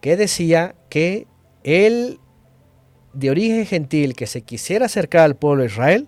que 0.00 0.16
decía 0.16 0.76
que 0.88 1.26
él, 1.64 2.20
de 3.14 3.30
origen 3.30 3.66
gentil, 3.66 4.14
que 4.14 4.28
se 4.28 4.42
quisiera 4.42 4.86
acercar 4.86 5.22
al 5.22 5.34
pueblo 5.34 5.62
de 5.62 5.70
Israel, 5.70 6.06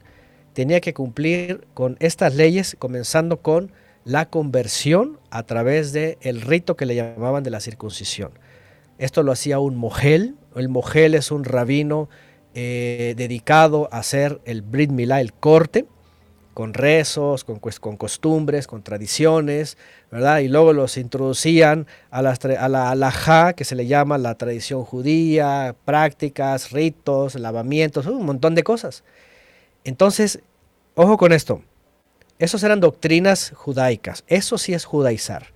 tenía 0.52 0.80
que 0.80 0.94
cumplir 0.94 1.66
con 1.74 1.96
estas 1.98 2.36
leyes, 2.36 2.76
comenzando 2.78 3.42
con 3.42 3.72
la 4.04 4.28
conversión 4.28 5.18
a 5.30 5.42
través 5.44 5.92
del 5.92 6.18
el 6.20 6.40
rito 6.42 6.76
que 6.76 6.86
le 6.86 6.94
llamaban 6.94 7.42
de 7.42 7.50
la 7.50 7.60
circuncisión. 7.60 8.32
Esto 8.98 9.22
lo 9.22 9.32
hacía 9.32 9.58
un 9.58 9.76
mogel. 9.76 10.36
El 10.54 10.68
mogel 10.68 11.14
es 11.14 11.30
un 11.30 11.44
rabino 11.44 12.08
eh, 12.54 13.14
dedicado 13.16 13.88
a 13.90 13.98
hacer 13.98 14.40
el 14.44 14.62
Brit 14.62 14.90
Milá, 14.90 15.20
el 15.20 15.32
corte, 15.32 15.86
con 16.52 16.72
rezos, 16.72 17.42
con, 17.42 17.58
costumbres, 17.96 18.68
con 18.68 18.82
tradiciones, 18.82 19.76
¿verdad? 20.12 20.38
Y 20.38 20.48
luego 20.48 20.72
los 20.72 20.96
introducían 20.96 21.88
a, 22.12 22.20
a 22.20 22.68
la 22.68 22.90
alajá, 22.90 23.54
que 23.54 23.64
se 23.64 23.74
le 23.74 23.88
llama 23.88 24.18
la 24.18 24.36
tradición 24.36 24.84
judía, 24.84 25.74
prácticas, 25.84 26.70
ritos, 26.70 27.34
lavamientos, 27.34 28.06
un 28.06 28.24
montón 28.24 28.54
de 28.54 28.62
cosas. 28.62 29.02
Entonces, 29.82 30.40
ojo 30.94 31.16
con 31.16 31.32
esto, 31.32 31.60
esos 32.38 32.62
eran 32.62 32.80
doctrinas 32.80 33.52
judaicas, 33.54 34.24
eso 34.26 34.58
sí 34.58 34.74
es 34.74 34.84
judaizar. 34.84 35.46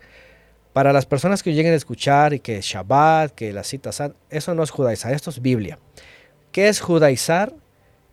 Para 0.72 0.92
las 0.92 1.06
personas 1.06 1.42
que 1.42 1.52
lleguen 1.54 1.72
a 1.72 1.76
escuchar 1.76 2.34
y 2.34 2.40
que 2.40 2.60
Shabbat, 2.60 3.32
que 3.32 3.52
las 3.52 3.66
citas, 3.66 4.00
eso 4.30 4.54
no 4.54 4.62
es 4.62 4.70
judaizar, 4.70 5.12
esto 5.12 5.30
es 5.30 5.42
Biblia. 5.42 5.78
¿Qué 6.52 6.68
es 6.68 6.80
judaizar? 6.80 7.52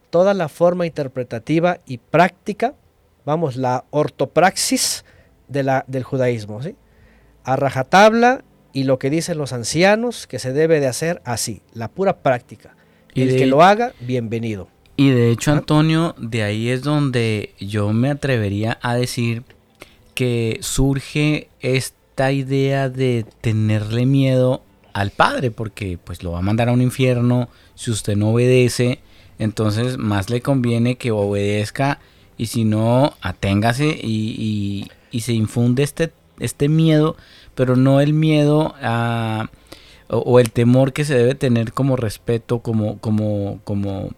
Toda 0.10 0.34
la 0.34 0.50
forma 0.50 0.86
interpretativa 0.86 1.80
y 1.86 1.98
práctica, 1.98 2.74
vamos, 3.26 3.56
la 3.56 3.86
ortopraxis 3.92 5.04
de 5.48 5.64
la, 5.64 5.84
del 5.88 6.04
judaísmo, 6.04 6.62
¿sí? 6.64 6.76
A 7.44 7.56
rajatabla 7.56 8.44
y 8.74 8.84
lo 8.84 8.98
que 8.98 9.10
dicen 9.10 9.38
los 9.38 9.54
ancianos 9.54 10.26
que 10.26 10.40
se 10.40 10.54
debe 10.54 10.80
de 10.80 10.88
hacer 10.88 11.22
así, 11.24 11.62
la 11.74 11.90
pura 11.90 12.18
práctica. 12.18 12.76
Y 13.14 13.22
el 13.22 13.38
que 13.38 13.46
lo 13.46 13.64
haga, 13.64 13.94
bienvenido. 14.02 14.68
Y 14.98 15.10
de 15.10 15.32
hecho, 15.32 15.52
Antonio, 15.52 16.16
de 16.18 16.44
ahí 16.44 16.70
es 16.70 16.82
donde 16.82 17.54
yo 17.60 17.92
me 17.92 18.10
atrevería 18.10 18.80
a 18.82 18.96
decir 18.96 19.44
que 20.14 20.58
surge 20.62 21.50
esta 21.60 22.32
idea 22.32 22.90
de 22.90 23.26
tenerle 23.42 24.06
miedo 24.06 24.62
al 24.94 25.12
padre, 25.12 25.52
porque 25.52 26.00
pues 26.02 26.24
lo 26.24 26.32
va 26.32 26.40
a 26.40 26.42
mandar 26.42 26.70
a 26.70 26.72
un 26.72 26.82
infierno 26.82 27.50
si 27.76 27.92
usted 27.92 28.16
no 28.16 28.30
obedece, 28.30 29.00
entonces 29.40 29.98
más 29.98 30.30
le 30.30 30.42
conviene 30.42 30.96
que 30.96 31.12
obedezca 31.12 32.00
y 32.38 32.48
si 32.48 32.64
no, 32.64 33.14
aténgase 33.22 33.88
y, 33.88 34.90
se 35.20 35.34
infunde 35.34 35.84
este, 35.84 36.12
este 36.40 36.68
miedo, 36.68 37.16
pero 37.56 37.76
no 37.76 38.02
el 38.02 38.14
miedo 38.14 38.76
a, 38.82 39.50
o, 40.08 40.40
el 40.40 40.52
temor 40.52 40.94
que 40.94 41.06
se 41.06 41.16
debe 41.16 41.36
tener 41.36 41.74
como 41.74 41.96
respeto, 41.96 42.60
como, 42.60 43.00
como, 43.00 43.60
como, 43.64 44.12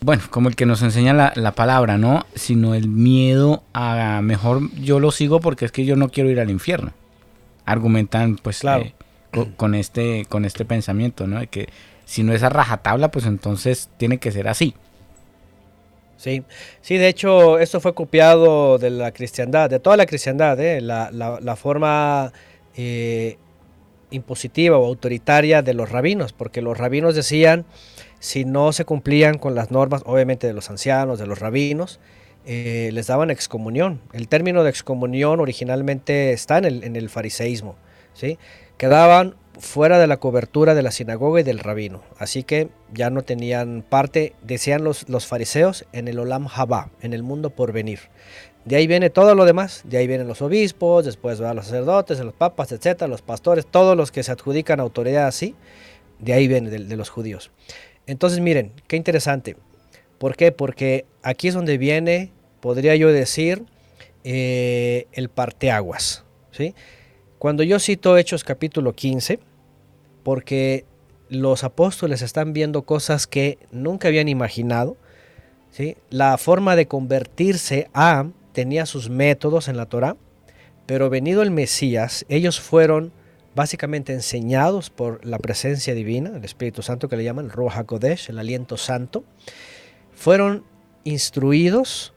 bueno, 0.00 0.22
como 0.30 0.48
el 0.48 0.56
que 0.56 0.66
nos 0.66 0.82
enseña 0.82 1.12
la, 1.12 1.32
la, 1.34 1.52
palabra, 1.52 1.98
¿no? 1.98 2.26
Sino 2.34 2.74
el 2.74 2.88
miedo 2.88 3.62
a 3.72 4.20
mejor 4.22 4.70
yo 4.74 5.00
lo 5.00 5.10
sigo 5.10 5.40
porque 5.40 5.64
es 5.64 5.72
que 5.72 5.84
yo 5.84 5.96
no 5.96 6.08
quiero 6.10 6.30
ir 6.30 6.40
al 6.40 6.50
infierno. 6.50 6.92
Argumentan, 7.64 8.36
pues, 8.36 8.62
eh, 8.64 8.94
con, 9.56 9.74
este, 9.74 10.24
con 10.28 10.44
este 10.44 10.64
pensamiento, 10.64 11.26
¿no? 11.26 11.40
De 11.40 11.46
que 11.48 11.68
si 12.04 12.22
no 12.22 12.32
es 12.32 12.42
a 12.42 12.48
rajatabla, 12.48 13.10
pues 13.10 13.26
entonces 13.26 13.90
tiene 13.96 14.18
que 14.18 14.30
ser 14.30 14.48
así. 14.48 14.74
Sí, 16.16 16.42
sí, 16.80 16.96
de 16.96 17.08
hecho, 17.08 17.58
esto 17.58 17.80
fue 17.80 17.94
copiado 17.94 18.78
de 18.78 18.90
la 18.90 19.12
cristiandad, 19.12 19.68
de 19.68 19.80
toda 19.80 19.96
la 19.96 20.06
cristiandad, 20.06 20.58
¿eh? 20.60 20.80
la, 20.80 21.10
la, 21.12 21.56
forma 21.56 22.32
eh, 22.74 23.36
impositiva 24.10 24.78
o 24.78 24.86
autoritaria 24.86 25.60
de 25.60 25.74
los 25.74 25.90
rabinos, 25.90 26.32
porque 26.32 26.62
los 26.62 26.78
rabinos 26.78 27.14
decían 27.14 27.66
si 28.20 28.44
no 28.44 28.72
se 28.72 28.84
cumplían 28.84 29.38
con 29.38 29.54
las 29.54 29.70
normas, 29.70 30.02
obviamente 30.06 30.46
de 30.46 30.52
los 30.52 30.70
ancianos, 30.70 31.18
de 31.18 31.26
los 31.26 31.38
rabinos, 31.38 32.00
eh, 32.46 32.90
les 32.92 33.08
daban 33.08 33.30
excomunión. 33.30 34.00
El 34.12 34.28
término 34.28 34.62
de 34.62 34.70
excomunión 34.70 35.40
originalmente 35.40 36.32
está 36.32 36.58
en 36.58 36.64
el, 36.64 36.84
en 36.84 36.96
el 36.96 37.08
fariseísmo. 37.10 37.76
¿sí? 38.14 38.38
Quedaban 38.76 39.34
fuera 39.58 39.98
de 39.98 40.06
la 40.06 40.18
cobertura 40.18 40.74
de 40.74 40.82
la 40.82 40.90
sinagoga 40.90 41.40
y 41.40 41.42
del 41.42 41.58
rabino. 41.58 42.02
Así 42.18 42.42
que 42.42 42.68
ya 42.92 43.10
no 43.10 43.22
tenían 43.22 43.84
parte, 43.88 44.34
decían 44.42 44.84
los, 44.84 45.08
los 45.08 45.26
fariseos, 45.26 45.86
en 45.92 46.08
el 46.08 46.18
Olam 46.18 46.46
Haba, 46.52 46.90
en 47.00 47.12
el 47.12 47.22
mundo 47.22 47.50
por 47.50 47.72
venir. 47.72 48.00
De 48.64 48.76
ahí 48.76 48.86
viene 48.86 49.10
todo 49.10 49.34
lo 49.34 49.44
demás, 49.44 49.82
de 49.84 49.98
ahí 49.98 50.06
vienen 50.06 50.26
los 50.26 50.42
obispos, 50.42 51.04
después 51.04 51.40
van 51.40 51.56
los 51.56 51.66
sacerdotes, 51.66 52.18
los 52.20 52.34
papas, 52.34 52.72
etcétera, 52.72 53.08
los 53.08 53.22
pastores, 53.22 53.66
todos 53.66 53.96
los 53.96 54.10
que 54.10 54.22
se 54.22 54.32
adjudican 54.32 54.80
autoridad 54.80 55.26
así, 55.26 55.54
de 56.18 56.32
ahí 56.32 56.48
viene 56.48 56.70
de 56.70 56.96
los 56.96 57.08
judíos. 57.08 57.50
Entonces, 58.06 58.40
miren, 58.40 58.72
qué 58.86 58.96
interesante. 58.96 59.56
¿Por 60.18 60.36
qué? 60.36 60.52
Porque 60.52 61.04
aquí 61.22 61.48
es 61.48 61.54
donde 61.54 61.78
viene, 61.78 62.30
podría 62.60 62.96
yo 62.96 63.12
decir, 63.12 63.64
eh, 64.24 65.06
el 65.12 65.28
parteaguas. 65.28 66.24
¿sí? 66.50 66.74
Cuando 67.38 67.62
yo 67.62 67.78
cito 67.78 68.16
Hechos 68.16 68.44
capítulo 68.44 68.94
15, 68.94 69.38
porque 70.22 70.84
los 71.28 71.64
apóstoles 71.64 72.22
están 72.22 72.52
viendo 72.52 72.82
cosas 72.82 73.26
que 73.26 73.58
nunca 73.70 74.08
habían 74.08 74.28
imaginado, 74.28 74.96
¿sí? 75.70 75.96
la 76.10 76.38
forma 76.38 76.76
de 76.76 76.86
convertirse 76.86 77.88
a 77.92 78.26
tenía 78.52 78.86
sus 78.86 79.10
métodos 79.10 79.68
en 79.68 79.76
la 79.76 79.86
Torah, 79.86 80.16
pero 80.86 81.10
venido 81.10 81.42
el 81.42 81.50
Mesías, 81.50 82.24
ellos 82.28 82.60
fueron 82.60 83.12
básicamente 83.56 84.12
enseñados 84.12 84.90
por 84.90 85.24
la 85.24 85.38
presencia 85.38 85.94
divina, 85.94 86.30
el 86.36 86.44
Espíritu 86.44 86.82
Santo 86.82 87.08
que 87.08 87.16
le 87.16 87.24
llaman 87.24 87.48
Ruach 87.48 87.78
HaKodesh, 87.78 88.28
el 88.28 88.38
aliento 88.38 88.76
santo, 88.76 89.24
fueron 90.14 90.62
instruidos 91.04 92.12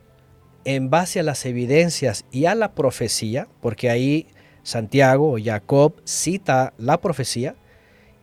en 0.66 0.90
base 0.90 1.22
a 1.22 1.24
las 1.24 1.46
evidencias 1.46 2.26
y 2.30 2.46
a 2.46 2.56
la 2.56 2.74
profecía, 2.74 3.48
porque 3.62 3.90
ahí 3.90 4.28
Santiago 4.64 5.32
o 5.32 5.38
Jacob 5.42 5.94
cita 6.04 6.74
la 6.78 7.00
profecía 7.00 7.56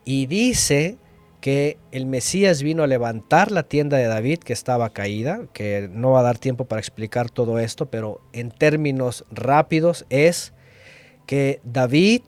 y 0.05 0.27
dice 0.27 0.99
que 1.41 1.79
el 1.93 2.05
Mesías 2.05 2.63
vino 2.63 2.83
a 2.83 2.87
levantar 2.87 3.51
la 3.51 3.63
tienda 3.63 3.97
de 3.97 4.09
David 4.09 4.41
que 4.41 4.53
estaba 4.53 4.91
caída, 4.91 5.47
que 5.55 5.89
no 5.91 6.11
va 6.11 6.21
a 6.21 6.25
dar 6.25 6.37
tiempo 6.37 6.67
para 6.67 6.81
explicar 6.81 7.31
todo 7.31 7.59
esto, 7.61 7.87
pero 7.87 8.21
en 8.35 8.51
términos 8.51 9.25
rápidos 9.31 10.05
es 10.11 10.53
que 11.25 11.61
David 11.65 12.23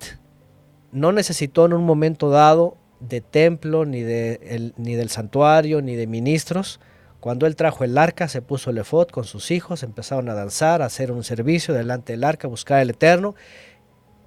no 0.93 1.13
necesitó 1.13 1.67
en 1.67 1.73
un 1.73 1.85
momento 1.85 2.31
dado 2.31 2.77
de 3.01 3.21
templo, 3.21 3.85
ni, 3.85 4.03
de 4.03 4.73
ni 4.77 4.95
del 4.95 5.11
santuario, 5.11 5.83
ni 5.83 5.95
de 5.95 6.07
ministros. 6.07 6.81
Cuando 7.21 7.47
él 7.47 7.57
trajo 7.57 7.85
el 7.85 7.99
arca, 7.99 8.29
se 8.29 8.43
puso 8.43 8.71
el 8.71 8.79
efod 8.79 9.09
con 9.09 9.25
sus 9.25 9.51
hijos, 9.51 9.83
empezaron 9.83 10.29
a 10.29 10.35
danzar, 10.35 10.83
a 10.83 10.87
hacer 10.87 11.11
un 11.13 11.25
servicio 11.25 11.75
delante 11.75 12.13
del 12.13 12.25
arca, 12.25 12.49
buscar 12.49 12.81
el 12.81 12.91
eterno, 12.91 13.35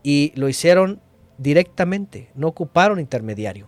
y 0.04 0.34
lo 0.36 0.50
hicieron 0.50 1.02
directamente, 1.38 2.32
no 2.36 2.48
ocuparon 2.48 3.00
intermediario. 3.00 3.68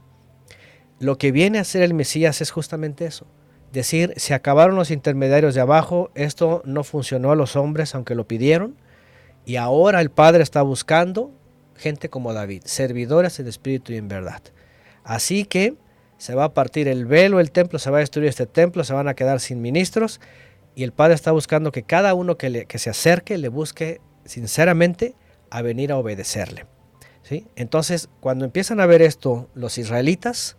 Lo 1.00 1.18
que 1.18 1.32
viene 1.32 1.58
a 1.58 1.62
hacer 1.62 1.84
el 1.84 1.94
Mesías 1.94 2.42
es 2.42 2.52
justamente 2.52 3.06
eso. 3.06 3.26
Decir, 3.72 4.14
se 4.18 4.34
acabaron 4.34 4.76
los 4.76 4.92
intermediarios 4.92 5.56
de 5.56 5.62
abajo, 5.62 6.12
esto 6.16 6.62
no 6.66 6.84
funcionó 6.84 7.32
a 7.32 7.36
los 7.36 7.56
hombres 7.56 7.96
aunque 7.96 8.16
lo 8.16 8.28
pidieron, 8.28 8.76
y 9.46 9.56
ahora 9.56 10.00
el 10.02 10.12
Padre 10.12 10.44
está 10.44 10.62
buscando 10.62 11.32
gente 11.76 12.10
como 12.10 12.34
David, 12.34 12.64
servidores 12.66 13.40
en 13.40 13.48
espíritu 13.48 13.94
y 13.94 13.98
en 13.98 14.08
verdad. 14.08 14.42
Así 15.04 15.46
que 15.46 15.76
se 16.18 16.36
va 16.36 16.46
a 16.46 16.54
partir 16.54 16.88
el 16.88 17.06
velo, 17.06 17.40
el 17.40 17.52
templo, 17.52 17.80
se 17.80 17.90
va 17.90 17.98
a 17.98 18.00
destruir 18.00 18.30
este 18.30 18.46
templo, 18.46 18.84
se 18.84 18.94
van 18.94 19.08
a 19.08 19.14
quedar 19.14 19.40
sin 19.40 19.62
ministros 19.62 20.22
y 20.76 20.84
el 20.84 20.92
Padre 20.92 21.16
está 21.16 21.32
buscando 21.32 21.72
que 21.72 21.84
cada 21.84 22.14
uno 22.14 22.38
que 22.38 22.80
se 22.80 22.90
acerque 22.90 23.38
le 23.38 23.50
busque 23.50 24.02
sinceramente 24.26 25.16
a 25.50 25.62
venir 25.62 25.92
a 25.92 25.98
obedecerle. 25.98 26.66
¿sí? 27.24 27.46
Entonces, 27.56 28.10
cuando 28.20 28.46
empiezan 28.46 28.80
a 28.80 28.86
ver 28.86 29.02
esto 29.02 29.50
los 29.54 29.78
israelitas, 29.78 30.58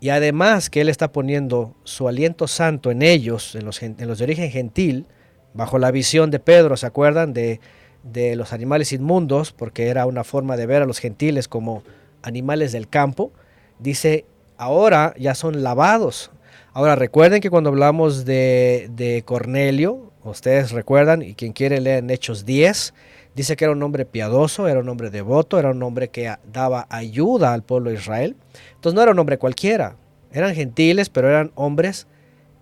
y 0.00 0.08
además 0.08 0.70
que 0.70 0.80
Él 0.80 0.88
está 0.88 1.12
poniendo 1.12 1.76
su 1.84 2.08
aliento 2.08 2.48
santo 2.48 2.90
en 2.90 3.02
ellos, 3.02 3.54
en 3.54 3.66
los, 3.66 3.82
en 3.82 3.96
los 4.06 4.18
de 4.18 4.24
origen 4.24 4.50
gentil, 4.50 5.06
bajo 5.52 5.78
la 5.78 5.90
visión 5.90 6.30
de 6.30 6.38
Pedro, 6.38 6.76
¿se 6.76 6.86
acuerdan? 6.86 7.34
De 7.34 7.60
de 8.02 8.36
los 8.36 8.52
animales 8.52 8.92
inmundos, 8.92 9.52
porque 9.52 9.88
era 9.88 10.06
una 10.06 10.24
forma 10.24 10.56
de 10.56 10.66
ver 10.66 10.82
a 10.82 10.86
los 10.86 10.98
gentiles 10.98 11.48
como 11.48 11.82
animales 12.22 12.72
del 12.72 12.88
campo, 12.88 13.32
dice, 13.78 14.24
ahora 14.56 15.14
ya 15.18 15.34
son 15.34 15.62
lavados. 15.62 16.30
Ahora 16.72 16.96
recuerden 16.96 17.40
que 17.40 17.50
cuando 17.50 17.70
hablamos 17.70 18.24
de, 18.24 18.88
de 18.92 19.22
Cornelio, 19.22 20.12
ustedes 20.24 20.70
recuerdan, 20.72 21.22
y 21.22 21.34
quien 21.34 21.52
quiere 21.52 21.80
leer 21.80 21.98
en 21.98 22.10
Hechos 22.10 22.44
10, 22.44 22.94
dice 23.34 23.56
que 23.56 23.64
era 23.64 23.72
un 23.72 23.82
hombre 23.82 24.04
piadoso, 24.04 24.68
era 24.68 24.80
un 24.80 24.88
hombre 24.88 25.10
devoto, 25.10 25.58
era 25.58 25.70
un 25.70 25.82
hombre 25.82 26.08
que 26.08 26.34
daba 26.52 26.86
ayuda 26.90 27.52
al 27.52 27.62
pueblo 27.62 27.90
de 27.90 27.96
Israel. 27.96 28.36
Entonces 28.74 28.94
no 28.94 29.02
era 29.02 29.12
un 29.12 29.18
hombre 29.18 29.38
cualquiera, 29.38 29.96
eran 30.32 30.54
gentiles, 30.54 31.08
pero 31.08 31.28
eran 31.28 31.52
hombres 31.54 32.06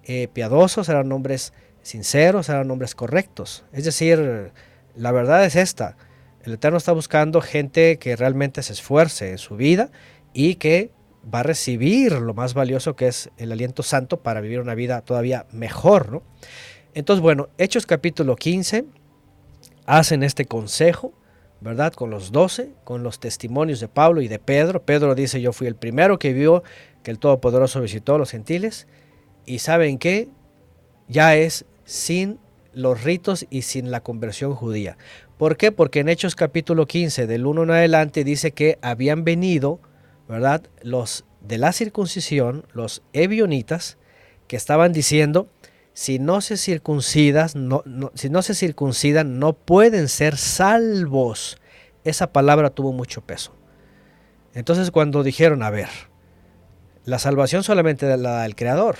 eh, 0.04 0.28
piadosos, 0.32 0.88
eran 0.88 1.10
hombres 1.12 1.52
sinceros, 1.82 2.48
eran 2.48 2.70
hombres 2.70 2.94
correctos. 2.94 3.64
Es 3.72 3.84
decir, 3.84 4.52
la 4.98 5.12
verdad 5.12 5.44
es 5.44 5.56
esta. 5.56 5.96
El 6.42 6.54
Eterno 6.54 6.78
está 6.78 6.92
buscando 6.92 7.40
gente 7.40 7.98
que 7.98 8.16
realmente 8.16 8.62
se 8.62 8.72
esfuerce 8.72 9.30
en 9.30 9.38
su 9.38 9.56
vida 9.56 9.90
y 10.32 10.56
que 10.56 10.90
va 11.32 11.40
a 11.40 11.42
recibir 11.42 12.12
lo 12.12 12.34
más 12.34 12.54
valioso 12.54 12.96
que 12.96 13.06
es 13.06 13.30
el 13.36 13.52
aliento 13.52 13.82
santo 13.82 14.20
para 14.20 14.40
vivir 14.40 14.60
una 14.60 14.74
vida 14.74 15.00
todavía 15.02 15.46
mejor. 15.52 16.10
¿no? 16.10 16.22
Entonces, 16.94 17.22
bueno, 17.22 17.48
Hechos 17.58 17.86
capítulo 17.86 18.34
15 18.34 18.86
hacen 19.86 20.22
este 20.22 20.46
consejo, 20.46 21.12
¿verdad? 21.60 21.92
Con 21.92 22.10
los 22.10 22.32
doce, 22.32 22.72
con 22.84 23.02
los 23.02 23.20
testimonios 23.20 23.80
de 23.80 23.88
Pablo 23.88 24.20
y 24.20 24.28
de 24.28 24.38
Pedro. 24.38 24.82
Pedro 24.82 25.14
dice, 25.14 25.40
yo 25.40 25.52
fui 25.52 25.66
el 25.66 25.76
primero 25.76 26.18
que 26.18 26.32
vio 26.32 26.62
que 27.02 27.10
el 27.10 27.18
Todopoderoso 27.18 27.80
visitó 27.80 28.16
a 28.16 28.18
los 28.18 28.30
gentiles. 28.30 28.86
Y 29.46 29.60
saben 29.60 29.98
qué? 29.98 30.28
Ya 31.08 31.36
es 31.36 31.64
sin 31.84 32.38
los 32.72 33.02
ritos 33.02 33.46
y 33.50 33.62
sin 33.62 33.90
la 33.90 34.00
conversión 34.00 34.54
judía. 34.54 34.96
¿Por 35.36 35.56
qué? 35.56 35.72
Porque 35.72 36.00
en 36.00 36.08
Hechos 36.08 36.34
capítulo 36.34 36.86
15, 36.86 37.26
del 37.26 37.46
1 37.46 37.64
en 37.64 37.70
adelante, 37.70 38.24
dice 38.24 38.52
que 38.52 38.78
habían 38.82 39.24
venido, 39.24 39.80
¿verdad? 40.28 40.62
Los 40.82 41.24
de 41.40 41.58
la 41.58 41.72
circuncisión, 41.72 42.66
los 42.72 43.02
ebionitas, 43.12 43.98
que 44.48 44.56
estaban 44.56 44.92
diciendo, 44.92 45.48
si 45.92 46.18
no 46.18 46.40
se 46.40 46.56
circuncidas, 46.56 47.54
no, 47.54 47.82
si 48.14 48.30
no 48.30 48.42
se 48.42 48.54
circuncidan, 48.54 49.38
no 49.38 49.52
pueden 49.52 50.08
ser 50.08 50.36
salvos. 50.36 51.58
Esa 52.04 52.32
palabra 52.32 52.70
tuvo 52.70 52.92
mucho 52.92 53.20
peso. 53.20 53.52
Entonces 54.54 54.90
cuando 54.90 55.22
dijeron, 55.22 55.62
a 55.62 55.70
ver, 55.70 55.88
la 57.04 57.18
salvación 57.18 57.62
solamente 57.62 58.06
la 58.16 58.30
da 58.30 58.46
el 58.46 58.56
Creador, 58.56 58.96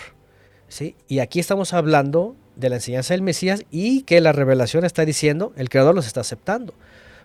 ¿sí? 0.69 0.97
Y 1.09 1.19
aquí 1.19 1.41
estamos 1.41 1.73
hablando 1.73 2.37
de 2.59 2.69
la 2.69 2.77
enseñanza 2.77 3.15
del 3.15 3.23
Mesías 3.23 3.63
y 3.71 4.03
que 4.03 4.21
la 4.21 4.33
revelación 4.33 4.85
está 4.85 5.05
diciendo, 5.05 5.53
el 5.57 5.71
Creador 5.71 5.95
los 5.95 6.07
está 6.07 6.21
aceptando. 6.21 6.75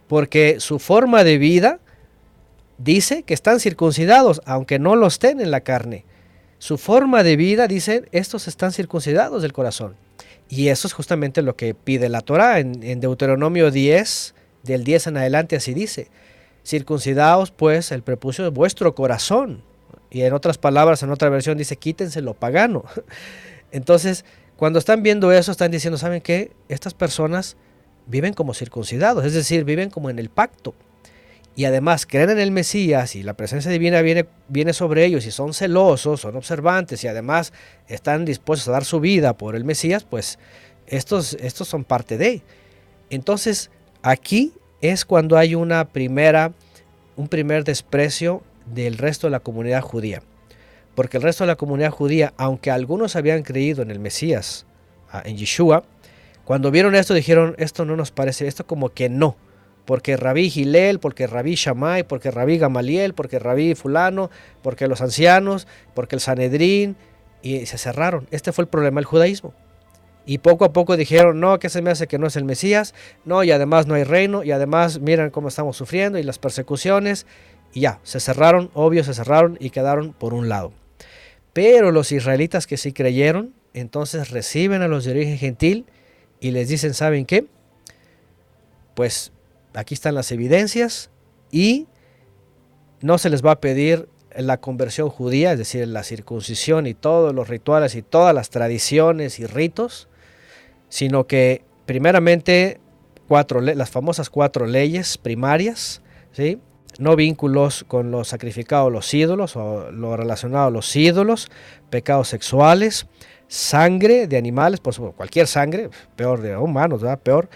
Porque 0.08 0.60
su 0.60 0.80
forma 0.80 1.24
de 1.24 1.38
vida 1.38 1.80
dice 2.78 3.24
que 3.24 3.34
están 3.34 3.60
circuncidados, 3.60 4.42
aunque 4.46 4.80
no 4.80 4.96
los 4.96 5.14
estén 5.14 5.42
en 5.42 5.52
la 5.52 5.62
carne. 5.62 6.06
Su 6.60 6.78
forma 6.78 7.24
de 7.24 7.36
vida 7.36 7.68
dice, 7.68 8.04
estos 8.12 8.48
están 8.48 8.72
circuncidados 8.72 9.42
del 9.42 9.54
corazón. 9.54 9.96
Y 10.50 10.68
eso 10.70 10.88
es 10.88 10.94
justamente 10.94 11.42
lo 11.42 11.56
que 11.56 11.74
pide 11.74 12.10
la 12.10 12.22
Torah 12.22 12.60
en, 12.60 13.00
Deuteronomio 13.00 13.72
10, 13.72 14.36
del 14.62 14.84
10 14.84 15.08
en 15.08 15.18
adelante, 15.18 15.56
así 15.56 15.74
dice. 15.74 16.10
Circuncidaos 16.64 17.52
pues 17.52 17.92
el 17.92 18.04
prepucio 18.04 18.44
de 18.44 18.52
vuestro 18.52 18.94
corazón. 18.94 19.64
Y 20.12 20.22
en 20.22 20.34
otras 20.34 20.60
palabras, 20.60 21.02
en 21.02 21.10
otra 21.10 21.30
versión 21.30 21.58
dice, 21.58 21.76
quítense 21.78 22.22
lo 22.22 22.36
pagano. 22.36 22.84
Entonces, 23.72 24.26
cuando 24.64 24.80
están 24.80 25.04
viendo 25.04 25.34
eso, 25.34 25.52
están 25.52 25.72
diciendo, 25.72 25.98
¿saben 25.98 26.22
qué? 26.22 26.54
Estas 26.70 26.94
personas 26.94 27.58
viven 28.08 28.34
como 28.34 28.54
circuncidados, 28.54 29.26
es 29.26 29.34
decir, 29.34 29.66
viven 29.66 29.90
como 29.90 30.10
en 30.10 30.20
el 30.20 30.30
pacto. 30.30 30.74
Y 31.54 31.66
además 31.66 32.06
creen 32.06 32.30
en 32.30 32.40
el 32.40 32.52
Mesías 32.52 33.18
y 33.18 33.24
la 33.24 33.34
presencia 33.34 33.70
divina 33.70 34.02
viene, 34.02 34.26
viene 34.48 34.72
sobre 34.72 35.04
ellos 35.04 35.26
y 35.26 35.32
son 35.32 35.54
celosos, 35.54 36.22
son 36.22 36.38
observantes 36.38 37.04
y 37.04 37.10
además 37.10 37.52
están 37.90 38.24
dispuestos 38.24 38.70
a 38.70 38.72
dar 38.72 38.86
su 38.86 39.02
vida 39.02 39.36
por 39.36 39.58
el 39.58 39.66
Mesías, 39.66 40.06
pues 40.06 40.40
estos, 40.88 41.34
estos 41.42 41.68
son 41.68 41.84
parte 41.84 42.18
de. 42.18 42.42
Entonces, 43.10 43.70
aquí 44.02 44.54
es 44.80 45.04
cuando 45.04 45.38
hay 45.38 45.56
una 45.56 45.90
primera, 45.90 46.54
un 47.18 47.28
primer 47.28 47.66
desprecio 47.66 48.44
del 48.74 48.98
resto 48.98 49.28
de 49.28 49.32
la 49.32 49.42
comunidad 49.42 49.82
judía 49.82 50.24
porque 50.96 51.18
el 51.18 51.24
resto 51.24 51.44
de 51.44 51.48
la 51.48 51.56
comunidad 51.56 51.92
judía, 51.92 52.34
aunque 52.38 52.72
algunos 52.72 53.16
habían 53.16 53.44
creído 53.44 53.82
en 53.82 53.92
el 53.92 54.00
Mesías, 54.00 54.66
ah, 55.12 55.22
en 55.26 55.38
Yeshua, 55.38 55.84
cuando 56.46 56.72
vieron 56.72 56.96
esto 56.96 57.14
dijeron, 57.14 57.56
esto 57.58 57.86
no 57.86 57.96
nos 57.96 58.12
parece, 58.12 58.48
esto 58.48 58.68
como 58.68 58.90
que 58.90 59.10
no, 59.10 59.38
porque 59.86 60.18
Rabí 60.18 60.50
Gilel, 60.50 61.00
porque 61.00 61.28
Rabí 61.28 61.56
Shammai, 61.56 62.04
porque 62.04 62.32
Rabí 62.32 62.58
Gamaliel, 62.58 63.14
porque 63.14 63.40
Rabí 63.40 63.76
fulano, 63.76 64.30
porque 64.62 64.88
los 64.88 65.02
ancianos, 65.02 65.68
porque 65.94 66.16
el 66.16 66.22
Sanedrín, 66.22 66.96
y 67.42 67.66
se 67.66 67.78
cerraron. 67.78 68.28
Este 68.32 68.52
fue 68.52 68.64
el 68.64 68.70
problema 68.70 69.00
del 69.00 69.06
judaísmo. 69.06 69.54
Y 70.26 70.38
poco 70.38 70.64
a 70.64 70.72
poco 70.72 70.96
dijeron, 70.96 71.42
no, 71.42 71.60
que 71.60 71.70
se 71.70 71.82
me 71.82 71.92
hace 71.92 72.08
que 72.08 72.18
no 72.18 72.28
es 72.28 72.38
el 72.38 72.46
Mesías, 72.46 72.94
no, 73.26 73.44
y 73.44 73.52
además 73.52 73.88
no 73.88 73.96
hay 73.96 74.06
reino, 74.06 74.44
y 74.44 74.52
además 74.52 75.00
miran 75.00 75.32
cómo 75.32 75.50
estamos 75.50 75.76
sufriendo 75.76 76.18
y 76.18 76.24
las 76.24 76.40
persecuciones, 76.40 77.26
y 77.74 77.82
ya, 77.82 78.00
se 78.04 78.22
cerraron, 78.22 78.72
obvio, 78.74 79.04
se 79.04 79.14
cerraron 79.14 79.58
y 79.60 79.72
quedaron 79.72 80.14
por 80.14 80.34
un 80.34 80.48
lado. 80.48 80.72
Pero 81.54 81.92
los 81.92 82.12
israelitas 82.12 82.68
que 82.68 82.78
sí 82.78 82.94
creyeron, 82.94 83.54
entonces 83.74 84.32
reciben 84.32 84.82
a 84.82 84.88
los 84.88 85.06
de 85.06 85.12
origen 85.12 85.38
gentil 85.38 85.86
y 86.40 86.52
les 86.52 86.68
dicen, 86.68 86.94
¿saben 86.94 87.26
qué? 87.26 87.46
Pues 88.96 89.32
aquí 89.74 89.94
están 89.94 90.16
las 90.16 90.32
evidencias 90.32 91.10
y 91.52 91.88
no 93.02 93.18
se 93.18 93.30
les 93.30 93.46
va 93.46 93.52
a 93.52 93.62
pedir 93.62 94.10
la 94.36 94.58
conversión 94.58 95.10
judía, 95.10 95.52
es 95.52 95.60
decir, 95.60 95.88
la 95.88 96.04
circuncisión 96.04 96.88
y 96.88 96.94
todos 96.94 97.34
los 97.36 97.50
rituales 97.50 97.96
y 97.96 98.02
todas 98.02 98.34
las 98.34 98.50
tradiciones 98.50 99.40
y 99.40 99.46
ritos, 99.46 100.08
sino 100.90 101.28
que 101.28 101.64
primeramente 101.86 102.80
cuatro, 103.28 103.62
las 103.62 103.92
famosas 103.92 104.30
cuatro 104.30 104.66
leyes 104.66 105.18
primarias, 105.18 106.02
¿sí? 106.32 106.60
No 107.00 107.16
vínculos 107.16 107.86
con 107.88 108.12
los 108.12 108.28
sacrificados 108.28 108.92
los 108.92 109.14
ídolos 109.14 109.56
o 109.56 109.92
lo 109.92 110.16
relacionado 110.18 110.68
a 110.68 110.72
los 110.72 110.96
ídolos, 110.96 111.50
pecados 111.90 112.28
sexuales, 112.28 113.08
sangre 113.48 114.28
de 114.28 114.38
animales, 114.38 114.80
por 114.80 114.94
supuesto, 114.94 115.18
cualquier 115.18 115.48
sangre, 115.48 115.90
peor 116.16 116.42
de 116.42 116.58
humanos. 116.58 117.02
Peor. 117.22 117.50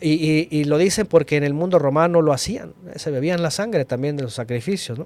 Y, 0.00 0.64
lo 0.64 0.78
dicen 0.78 1.06
porque 1.06 1.36
en 1.36 1.44
el 1.44 1.54
mundo 1.54 1.78
romano 1.78 2.22
lo 2.22 2.32
hacían, 2.32 2.74
se 2.96 3.10
bebían 3.10 3.42
la 3.42 3.50
sangre 3.50 3.84
también 3.84 4.16
de 4.16 4.24
los 4.24 4.34
sacrificios. 4.34 5.00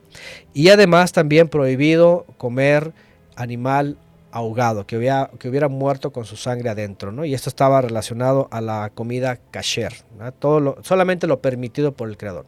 Y 0.55 0.69
además 0.69 1.13
también 1.13 1.49
prohibido 1.49 2.25
comer 2.39 2.93
animal 3.35 3.99
ahogado, 4.31 4.87
que 4.87 4.97
hubiera, 4.97 5.31
que 5.39 5.49
hubiera 5.49 5.69
muerto 5.69 6.13
con 6.13 6.25
su 6.25 6.37
sangre 6.37 6.71
adentro, 6.71 7.11
¿no? 7.11 7.25
Y 7.25 7.35
esto 7.35 7.51
estaba 7.51 7.81
relacionado 7.81 8.49
a 8.51 8.61
la 8.61 8.91
comida 8.95 9.39
kasher, 9.51 9.93
Todo 10.39 10.77
solamente 10.83 11.27
lo 11.27 11.41
permitido 11.41 11.93
por 11.93 12.09
el 12.09 12.17
Creador. 12.17 12.47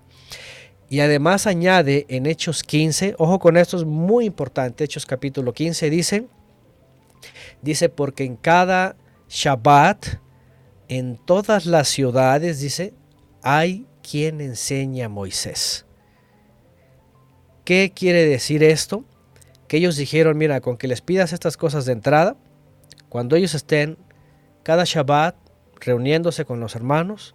Y 0.91 1.01
además 1.01 1.47
añade 1.47 2.07
en 2.09 2.27
Hechos 2.27 2.63
15, 2.63 3.15
ojo 3.19 3.39
con 3.39 3.57
esto 3.57 3.77
es 3.77 3.85
muy 3.85 4.25
importante, 4.25 4.85
Hechos 4.85 5.05
capítulo 5.05 5.53
15 5.53 5.91
dice, 5.91 6.29
dice 7.61 7.91
porque 7.91 8.25
en 8.25 8.37
cada 8.37 8.97
Shabbat, 9.29 10.07
en 10.89 11.19
todas 11.19 11.67
las 11.67 11.89
ciudades, 11.89 12.61
dice, 12.61 12.95
hay 13.43 13.87
quien 14.09 14.41
enseña 14.41 15.07
a 15.07 15.11
Moisés. 15.11 15.85
¿Qué 17.65 17.93
quiere 17.95 18.25
decir 18.25 18.63
esto? 18.63 19.05
Que 19.67 19.77
ellos 19.77 19.97
dijeron, 19.97 20.39
mira, 20.39 20.63
con 20.63 20.79
que 20.79 20.89
les 20.89 21.03
pidas 21.03 21.35
estas 21.35 21.59
cosas 21.59 21.85
de 21.85 21.93
entrada, 21.93 22.39
cuando 23.11 23.37
ellos 23.37 23.55
estén 23.55 23.99
cada 24.63 24.85
Shabbat 24.87 25.37
reuniéndose 25.81 26.47
con 26.47 26.61
los 26.61 26.75
hermanos, 26.75 27.35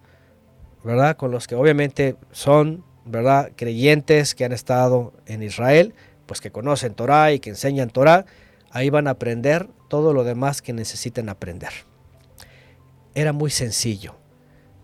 ¿verdad? 0.84 1.17
Con 1.17 1.30
los 1.30 1.45
que 1.45 1.53
obviamente 1.53 2.15
son 2.31 2.84
¿verdad? 3.05 3.51
Creyentes 3.55 4.35
que 4.35 4.45
han 4.45 4.51
estado 4.51 5.13
en 5.25 5.43
Israel, 5.43 5.93
pues 6.25 6.41
que 6.41 6.51
conocen 6.51 6.93
Torah 6.93 7.31
y 7.31 7.39
que 7.39 7.49
enseñan 7.49 7.89
Torah, 7.89 8.25
ahí 8.71 8.89
van 8.89 9.07
a 9.07 9.11
aprender 9.11 9.67
todo 9.88 10.13
lo 10.13 10.23
demás 10.23 10.61
que 10.61 10.73
necesiten 10.73 11.30
aprender. 11.30 11.71
Era 13.13 13.34
muy 13.34 13.51
sencillo. 13.51 14.15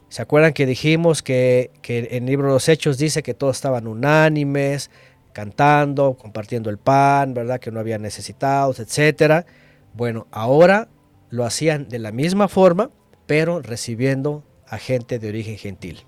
¿Se 0.10 0.22
acuerdan 0.22 0.54
que 0.54 0.66
dijimos 0.66 1.22
que, 1.22 1.72
que 1.82 2.10
en 2.12 2.24
el 2.24 2.26
libro 2.26 2.48
de 2.48 2.54
los 2.54 2.70
Hechos 2.70 2.98
dice 2.98 3.24
que 3.24 3.34
todos 3.34 3.58
estaban 3.58 3.88
unánimes, 3.88 4.90
cantando, 5.34 6.16
compartiendo 6.16 6.70
el 6.70 6.78
pan, 6.78 7.34
¿verdad? 7.34 7.60
Que 7.60 7.72
no 7.72 7.80
había 7.80 7.98
necesitados, 7.98 8.80
etcétera. 8.80 9.46
Bueno, 9.94 10.28
ahora 10.32 10.90
lo 11.30 11.46
hacían 11.46 11.88
de 11.90 12.00
la 12.00 12.12
misma 12.12 12.48
forma, 12.48 12.92
pero 13.26 13.62
recibiendo 13.62 14.44
a 14.68 14.78
gente 14.78 15.20
de 15.20 15.30
origen 15.30 15.58
gentil. 15.58 16.06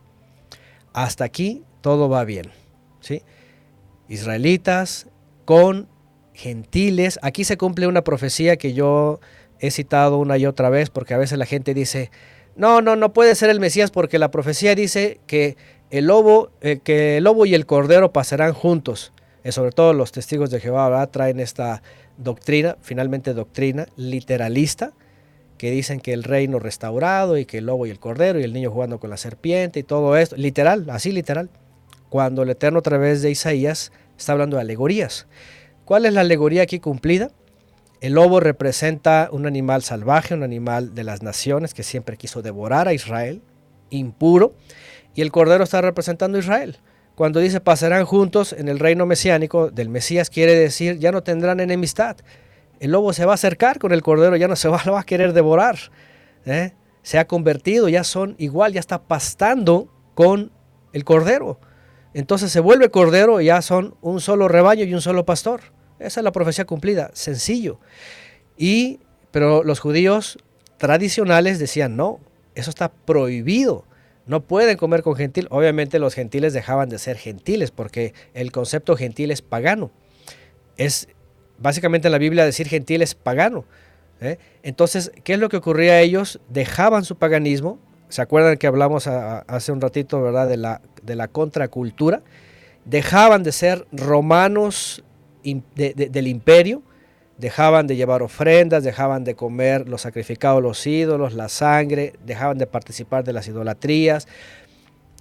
Hasta 0.94 1.24
aquí 1.24 1.64
todo 1.82 2.10
va 2.10 2.24
bien. 2.24 2.52
¿sí? 3.02 3.24
Israelitas 4.08 5.08
con 5.46 5.88
gentiles. 6.34 7.20
Aquí 7.22 7.44
se 7.44 7.58
cumple 7.58 7.88
una 7.88 8.04
profecía 8.04 8.58
que 8.58 8.74
yo 8.74 9.20
he 9.60 9.72
citado 9.72 10.18
una 10.18 10.38
y 10.38 10.46
otra 10.46 10.70
vez 10.70 10.90
porque 10.90 11.14
a 11.14 11.18
veces 11.18 11.38
la 11.38 11.46
gente 11.46 11.74
dice, 11.74 12.10
no, 12.56 12.82
no, 12.82 12.96
no 12.96 13.14
puede 13.14 13.36
ser 13.36 13.50
el 13.50 13.60
Mesías 13.60 13.92
porque 13.92 14.20
la 14.20 14.32
profecía 14.32 14.76
dice 14.76 15.20
que 15.28 15.58
el 15.90 16.08
lobo, 16.08 16.52
eh, 16.62 16.80
que 16.84 17.18
el 17.18 17.26
lobo 17.26 17.46
y 17.46 17.54
el 17.54 17.66
cordero 17.66 18.12
pasarán 18.12 18.54
juntos. 18.54 19.14
Eh, 19.44 19.52
sobre 19.52 19.72
todo 19.72 19.94
los 19.94 20.12
testigos 20.12 20.52
de 20.52 20.60
Jehová 20.60 21.06
traen 21.08 21.40
esta 21.40 21.82
doctrina, 22.18 22.78
finalmente 22.82 23.34
doctrina 23.34 23.88
literalista, 23.96 24.94
que 25.58 25.70
dicen 25.70 26.00
que 26.00 26.14
el 26.14 26.24
reino 26.24 26.58
restaurado 26.60 27.38
y 27.38 27.46
que 27.46 27.60
el 27.60 27.68
lobo 27.68 27.86
y 27.86 27.92
el 27.92 28.00
cordero 28.00 28.40
y 28.40 28.44
el 28.44 28.54
niño 28.54 28.72
jugando 28.72 29.00
con 29.00 29.12
la 29.12 29.18
serpiente 29.18 29.80
y 29.80 29.84
todo 29.84 30.18
esto, 30.18 30.36
literal, 30.36 30.90
así 30.90 31.12
literal 31.12 31.50
cuando 32.12 32.44
el 32.44 32.50
Eterno 32.50 32.80
a 32.80 32.82
través 32.82 33.22
de 33.22 33.32
Isaías 33.32 33.94
está 34.18 34.34
hablando 34.34 34.58
de 34.58 34.62
alegorías. 34.64 35.28
¿Cuál 35.86 36.06
es 36.06 36.14
la 36.14 36.22
alegoría 36.22 36.62
aquí 36.64 36.82
cumplida? 36.82 37.32
El 38.02 38.16
lobo 38.16 38.42
representa 38.42 39.30
un 39.32 39.46
animal 39.46 39.82
salvaje, 39.82 40.34
un 40.34 40.44
animal 40.44 40.94
de 40.94 41.06
las 41.06 41.24
naciones 41.24 41.74
que 41.74 41.84
siempre 41.84 42.18
quiso 42.18 42.42
devorar 42.42 42.90
a 42.90 42.94
Israel, 42.94 43.42
impuro, 43.92 44.54
y 45.16 45.22
el 45.22 45.32
cordero 45.32 45.64
está 45.64 45.80
representando 45.80 46.38
a 46.38 46.42
Israel. 46.42 46.80
Cuando 47.16 47.40
dice 47.40 47.62
pasarán 47.62 48.04
juntos 48.04 48.52
en 48.52 48.68
el 48.68 48.80
reino 48.80 49.06
mesiánico 49.06 49.72
del 49.72 49.88
Mesías, 49.88 50.30
quiere 50.30 50.54
decir 50.54 51.00
ya 51.00 51.14
no 51.14 51.24
tendrán 51.24 51.62
enemistad. 51.62 52.18
El 52.82 52.92
lobo 52.92 53.14
se 53.14 53.24
va 53.24 53.32
a 53.32 53.36
acercar 53.36 53.80
con 53.80 53.94
el 53.94 54.02
cordero, 54.02 54.36
ya 54.36 54.50
no 54.50 54.58
se 54.58 54.68
va, 54.68 54.84
va 54.84 55.00
a 55.00 55.06
querer 55.06 55.32
devorar. 55.32 55.78
¿eh? 56.46 56.74
Se 57.04 57.20
ha 57.20 57.26
convertido, 57.26 57.88
ya 57.88 58.04
son 58.04 58.36
igual, 58.38 58.74
ya 58.74 58.82
está 58.82 59.02
pastando 59.02 59.88
con 60.14 60.52
el 60.92 61.06
cordero. 61.06 61.58
Entonces 62.14 62.52
se 62.52 62.60
vuelve 62.60 62.90
cordero 62.90 63.42
y 63.42 63.46
ya 63.46 63.62
son 63.62 63.96
un 64.02 64.20
solo 64.22 64.48
rebaño 64.48 64.84
y 64.84 64.94
un 64.94 65.02
solo 65.02 65.26
pastor. 65.26 65.62
Esa 66.00 66.20
es 66.20 66.24
la 66.24 66.32
profecía 66.32 66.66
cumplida, 66.66 67.12
sencillo. 67.14 67.80
Y 68.58 69.00
Pero 69.32 69.64
los 69.64 69.80
judíos 69.80 70.38
tradicionales 70.78 71.58
decían, 71.58 71.96
no, 71.96 72.20
eso 72.56 72.70
está 72.70 72.92
prohibido. 72.92 73.86
No 74.26 74.42
pueden 74.42 74.78
comer 74.78 75.04
con 75.04 75.16
gentil. 75.16 75.48
Obviamente 75.50 76.00
los 76.00 76.14
gentiles 76.14 76.54
dejaban 76.54 76.90
de 76.90 77.00
ser 77.00 77.18
gentiles 77.18 77.72
porque 77.72 78.14
el 78.34 78.52
concepto 78.52 78.96
gentil 78.96 79.32
es 79.32 79.42
pagano. 79.42 79.92
Es 80.78 81.08
básicamente 81.58 82.08
en 82.08 82.12
la 82.12 82.18
Biblia 82.18 82.46
decir 82.46 82.68
gentil 82.68 83.02
es 83.02 83.16
pagano. 83.16 83.66
¿eh? 84.20 84.38
Entonces, 84.64 85.12
¿qué 85.24 85.34
es 85.34 85.40
lo 85.40 85.50
que 85.50 85.58
ocurría 85.58 85.94
a 85.94 86.02
ellos? 86.02 86.40
Dejaban 86.50 87.06
su 87.06 87.16
paganismo. 87.18 87.80
¿Se 88.12 88.22
acuerdan 88.22 88.58
que 88.58 88.68
hablamos 88.68 89.08
hace 89.08 89.72
un 89.72 89.82
ratito, 89.82 90.22
verdad, 90.22 90.48
de 90.48 90.58
la, 90.58 90.82
de 91.02 91.16
la 91.16 91.28
contracultura? 91.28 92.22
Dejaban 92.86 93.42
de 93.44 93.52
ser 93.52 93.88
romanos 93.92 95.04
del 95.44 96.28
imperio 96.28 96.84
dejaban 97.42 97.88
de 97.88 97.96
llevar 97.96 98.22
ofrendas, 98.22 98.84
dejaban 98.84 99.24
de 99.24 99.34
comer 99.34 99.90
los 99.90 100.02
sacrificados, 100.02 100.62
los 100.62 100.86
ídolos, 100.86 101.34
la 101.34 101.50
sangre, 101.50 102.14
dejaban 102.24 102.60
de 102.60 102.68
participar 102.68 103.24
de 103.24 103.34
las 103.34 103.48
idolatrías. 103.48 104.28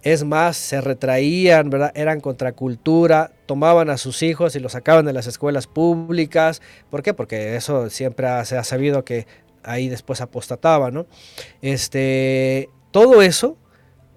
Es 0.02 0.22
más, 0.22 0.58
se 0.58 0.82
retraían, 0.82 1.70
¿verdad? 1.70 1.92
eran 1.94 2.20
contracultura, 2.20 3.32
tomaban 3.46 3.88
a 3.88 3.96
sus 3.96 4.22
hijos 4.22 4.54
y 4.54 4.60
los 4.60 4.72
sacaban 4.72 5.06
de 5.06 5.14
las 5.14 5.26
escuelas 5.26 5.66
públicas. 5.66 6.60
¿Por 6.90 7.02
qué? 7.02 7.14
Porque 7.14 7.56
eso 7.56 7.88
siempre 7.88 8.28
se 8.44 8.58
ha 8.58 8.64
sabido 8.64 9.02
que 9.02 9.26
ahí 9.62 9.88
después 9.88 10.20
apostataba, 10.20 10.90
¿no? 10.90 11.06
Este, 11.62 12.68
todo 12.90 13.22
eso 13.22 13.56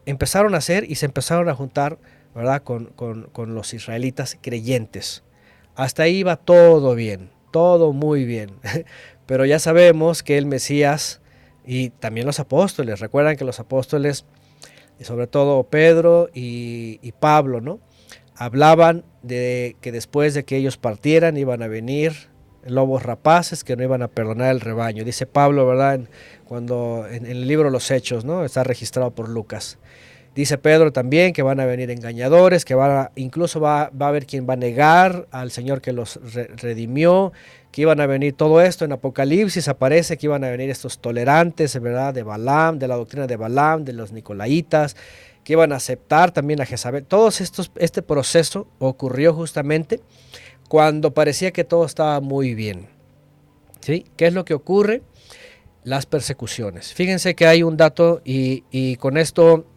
empezaron 0.06 0.56
a 0.56 0.60
hacer 0.60 0.90
y 0.90 0.96
se 0.96 1.06
empezaron 1.06 1.50
a 1.50 1.56
juntar, 1.56 1.98
¿verdad? 2.36 2.64
Con, 2.64 2.88
con 2.88 3.56
los 3.56 3.74
israelitas 3.74 4.38
creyentes. 4.42 5.24
Hasta 5.76 6.04
ahí 6.04 6.18
iba 6.18 6.36
todo 6.36 6.96
bien 6.96 7.34
todo 7.54 7.94
muy 7.94 8.26
bien. 8.26 8.52
Pero 9.26 9.46
ya 9.46 9.60
sabemos 9.60 10.24
que 10.24 10.38
el 10.38 10.46
Mesías 10.46 11.22
y 11.66 11.92
también 11.92 12.28
los 12.28 12.42
apóstoles, 12.42 13.00
recuerdan 13.00 13.38
que 13.38 13.46
los 13.46 13.62
apóstoles, 13.62 14.26
y 15.00 15.06
sobre 15.06 15.28
todo 15.28 15.64
Pedro 15.64 16.30
y, 16.34 17.14
Pablo, 17.22 17.62
¿no? 17.62 17.80
Hablaban 18.36 19.06
de 19.22 19.78
que 19.80 19.94
después 19.94 20.34
de 20.34 20.44
que 20.44 20.58
ellos 20.58 20.76
partieran 20.76 21.38
iban 21.38 21.64
a 21.64 21.68
venir 21.68 22.33
lobos 22.66 23.04
rapaces 23.04 23.64
que 23.64 23.76
no 23.76 23.84
iban 23.84 24.02
a 24.02 24.08
perdonar 24.08 24.52
el 24.52 24.62
rebaño. 24.62 25.04
Dice 25.04 25.26
Pablo, 25.26 25.68
¿verdad? 25.68 26.02
cuando 26.46 27.08
en, 27.10 27.26
el 27.26 27.48
libro 27.48 27.70
Los 27.70 27.90
Hechos, 27.90 28.26
¿no? 28.26 28.46
Está 28.46 28.64
registrado 28.64 29.12
por 29.12 29.30
Lucas. 29.30 29.78
Dice 30.36 30.58
Pedro 30.58 30.92
también 30.92 31.32
que 31.32 31.44
van 31.44 31.60
a 31.60 31.66
venir 31.66 31.92
engañadores, 31.92 32.66
que 32.66 32.74
va 32.74 33.12
incluso 33.16 33.60
va, 33.60 33.84
a 33.84 34.08
haber 34.08 34.26
quien 34.26 34.48
va 34.50 34.54
a 34.54 34.58
negar 34.58 35.28
al 35.32 35.52
Señor 35.52 35.80
que 35.80 35.94
los 35.94 36.20
redimió, 36.58 37.34
que 37.72 37.82
iban 37.82 38.00
a 38.02 38.08
venir 38.08 38.34
todo 38.34 38.60
esto. 38.62 38.84
En 38.84 38.92
Apocalipsis 38.92 39.68
aparece 39.68 40.18
que 40.18 40.26
iban 40.26 40.44
a 40.44 40.50
venir 40.50 40.72
estos 40.72 41.00
tolerantes, 41.00 41.80
¿verdad? 41.80 42.16
De 42.16 42.24
Balaam, 42.24 42.80
de 42.80 42.88
la 42.88 42.96
doctrina 42.96 43.28
de 43.28 43.36
Balaam, 43.36 43.84
de 43.84 43.94
los 43.94 44.12
Nicolaitas, 44.12 44.96
que 45.44 45.54
iban 45.54 45.72
a 45.72 45.76
aceptar 45.76 46.32
también 46.32 46.62
a 46.62 46.66
Jezabel. 46.66 47.06
Todo 47.06 47.28
estos, 47.28 47.72
este 47.76 48.02
proceso 48.02 48.68
ocurrió 48.80 49.36
justamente 49.36 50.00
cuando 50.74 51.14
parecía 51.14 51.52
que 51.52 51.64
todo 51.64 51.86
estaba 51.86 52.20
muy 52.20 52.56
bien. 52.56 52.88
¿Sí? 53.80 54.08
¿Qué 54.18 54.26
es 54.26 54.34
lo 54.34 54.44
que 54.44 54.56
ocurre? 54.56 55.04
Las 55.84 56.08
persecuciones. 56.08 56.96
Fíjense 56.96 57.36
que 57.36 57.46
hay 57.46 57.62
un 57.62 57.78
dato 57.78 58.24
y, 58.26 58.64
y 58.72 58.96
con 58.96 59.18
esto 59.18 59.68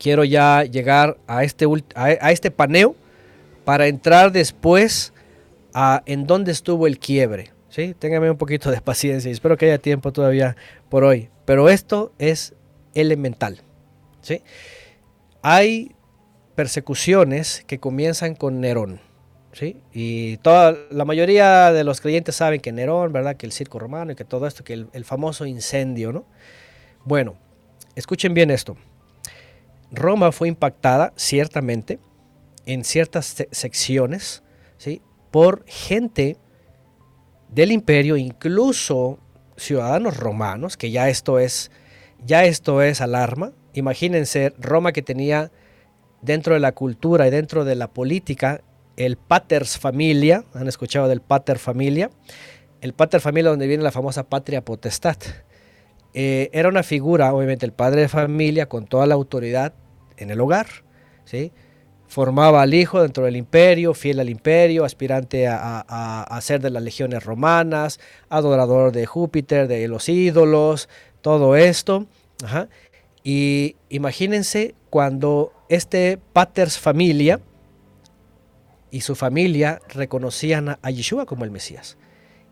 quiero 0.00 0.24
ya 0.24 0.64
llegar 0.64 1.16
a 1.28 1.44
este, 1.44 1.66
a, 1.94 2.32
este 2.32 2.50
paneo 2.50 2.96
para 3.64 3.86
entrar 3.86 4.32
después 4.32 5.12
a 5.72 6.02
en 6.06 6.26
dónde 6.26 6.50
estuvo 6.50 6.88
el 6.88 6.98
quiebre. 6.98 7.52
¿sí? 7.68 7.94
Téngame 7.96 8.28
un 8.28 8.36
poquito 8.36 8.72
de 8.72 8.80
paciencia 8.80 9.30
espero 9.30 9.56
que 9.56 9.66
haya 9.66 9.78
tiempo 9.78 10.12
todavía 10.12 10.56
por 10.88 11.04
hoy. 11.04 11.28
Pero 11.44 11.68
esto 11.68 12.12
es 12.18 12.52
elemental. 12.94 13.60
¿sí? 14.22 14.42
Hay 15.40 15.94
persecuciones 16.56 17.62
que 17.68 17.78
comienzan 17.78 18.34
con 18.34 18.60
Nerón. 18.60 19.05
¿Sí? 19.56 19.80
Y 19.92 20.36
toda, 20.38 20.76
la 20.90 21.04
mayoría 21.04 21.72
de 21.72 21.82
los 21.82 22.00
creyentes 22.00 22.36
saben 22.36 22.60
que 22.60 22.72
Nerón, 22.72 23.12
¿verdad? 23.12 23.36
Que 23.36 23.46
el 23.46 23.52
circo 23.52 23.78
romano 23.78 24.12
y 24.12 24.14
que 24.14 24.24
todo 24.24 24.46
esto, 24.46 24.62
que 24.64 24.74
el, 24.74 24.88
el 24.92 25.04
famoso 25.04 25.46
incendio, 25.46 26.12
¿no? 26.12 26.26
Bueno, 27.04 27.36
escuchen 27.94 28.34
bien 28.34 28.50
esto. 28.50 28.76
Roma 29.90 30.30
fue 30.32 30.48
impactada, 30.48 31.12
ciertamente, 31.16 31.98
en 32.66 32.84
ciertas 32.84 33.46
secciones, 33.50 34.42
¿sí? 34.76 35.00
por 35.30 35.64
gente 35.66 36.36
del 37.48 37.72
imperio, 37.72 38.16
incluso 38.16 39.18
ciudadanos 39.56 40.16
romanos, 40.16 40.76
que 40.76 40.90
ya 40.90 41.08
esto 41.08 41.38
es, 41.38 41.70
ya 42.24 42.44
esto 42.44 42.82
es 42.82 43.00
alarma. 43.00 43.52
Imagínense 43.72 44.52
Roma 44.58 44.92
que 44.92 45.02
tenía 45.02 45.50
dentro 46.20 46.54
de 46.54 46.60
la 46.60 46.72
cultura 46.72 47.26
y 47.28 47.30
dentro 47.30 47.64
de 47.64 47.76
la 47.76 47.88
política 47.88 48.62
el 48.96 49.16
paters 49.16 49.78
familia, 49.78 50.44
han 50.54 50.68
escuchado 50.68 51.08
del 51.08 51.20
pater 51.20 51.58
familia, 51.58 52.10
el 52.80 52.92
pater 52.92 53.20
familia 53.20 53.50
donde 53.50 53.66
viene 53.66 53.82
la 53.82 53.92
famosa 53.92 54.28
patria 54.28 54.64
potestad. 54.64 55.16
Eh, 56.14 56.48
era 56.52 56.68
una 56.68 56.82
figura, 56.82 57.32
obviamente, 57.34 57.66
el 57.66 57.72
padre 57.72 58.02
de 58.02 58.08
familia 58.08 58.68
con 58.68 58.86
toda 58.86 59.06
la 59.06 59.14
autoridad 59.14 59.74
en 60.16 60.30
el 60.30 60.40
hogar, 60.40 60.66
¿sí? 61.24 61.52
formaba 62.08 62.62
al 62.62 62.74
hijo 62.74 63.02
dentro 63.02 63.24
del 63.24 63.36
imperio, 63.36 63.94
fiel 63.94 64.20
al 64.20 64.30
imperio, 64.30 64.84
aspirante 64.84 65.46
a, 65.48 66.38
ser 66.40 66.60
de 66.60 66.70
las 66.70 66.82
legiones 66.82 67.24
romanas, 67.24 68.00
adorador 68.28 68.92
de 68.92 69.06
Júpiter, 69.06 69.68
de 69.68 69.88
los 69.88 70.08
ídolos, 70.08 70.88
todo 71.20 71.56
esto. 71.56 72.06
Y 73.24 73.76
imagínense 73.88 74.74
cuando 74.88 75.52
este 75.68 76.18
paters 76.32 76.78
familia 76.78 77.40
y 78.96 79.02
su 79.02 79.14
familia 79.14 79.78
reconocían 79.88 80.78
a 80.80 80.90
Yeshua 80.90 81.26
como 81.26 81.44
el 81.44 81.50
Mesías. 81.50 81.98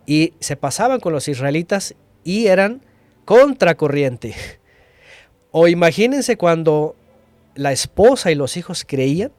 Y 0.05 0.35
se 0.41 0.57
pasaban 0.57 1.01
con 1.01 1.15
los 1.15 1.27
israelitas 1.27 1.95
y 2.23 2.49
eran 2.49 2.83
contracorriente. 3.25 4.35
O 5.57 5.69
imagínense 5.69 6.37
cuando 6.37 6.97
la 7.55 7.71
esposa 7.71 8.33
y 8.33 8.35
los 8.35 8.57
hijos 8.57 8.85
creían, 8.85 9.31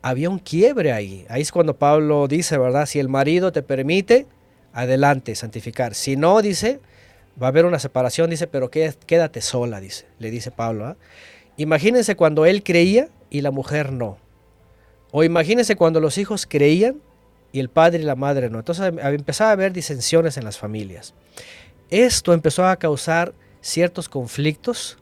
había 0.00 0.30
un 0.30 0.38
quiebre 0.38 0.90
ahí. 0.90 1.26
Ahí 1.28 1.42
es 1.42 1.52
cuando 1.52 1.76
Pablo 1.76 2.28
dice, 2.28 2.56
¿verdad? 2.56 2.86
Si 2.86 2.98
el 2.98 3.10
marido 3.10 3.52
te 3.52 3.62
permite, 3.62 4.26
adelante, 4.72 5.34
santificar. 5.34 5.94
Si 5.94 6.16
no, 6.16 6.40
dice, 6.40 6.80
va 7.40 7.48
a 7.48 7.50
haber 7.50 7.66
una 7.66 7.78
separación, 7.78 8.30
dice, 8.30 8.46
pero 8.46 8.70
quédate 8.70 9.42
sola, 9.42 9.80
dice, 9.80 10.06
le 10.18 10.30
dice 10.30 10.50
Pablo. 10.50 10.86
¿ah? 10.86 10.96
Imagínense 11.58 12.16
cuando 12.16 12.46
él 12.46 12.62
creía 12.62 13.10
y 13.28 13.42
la 13.42 13.50
mujer 13.50 13.92
no. 13.92 14.16
O 15.12 15.22
imagínense 15.22 15.76
cuando 15.76 16.00
los 16.00 16.18
hijos 16.18 16.46
creían 16.48 16.96
y 17.52 17.60
el 17.60 17.68
padre 17.68 18.00
y 18.00 18.04
la 18.04 18.16
madre 18.16 18.50
no. 18.50 18.58
Entonces 18.58 18.86
em, 18.86 18.98
empezaba 18.98 19.50
a 19.50 19.52
haber 19.52 19.72
disensiones 19.72 20.36
en 20.36 20.44
las 20.44 20.58
familias. 20.58 21.14
Esto 21.90 22.32
empezó 22.32 22.64
a 22.66 22.76
causar 22.76 23.34
ciertos 23.60 24.08
conflictos 24.08 24.98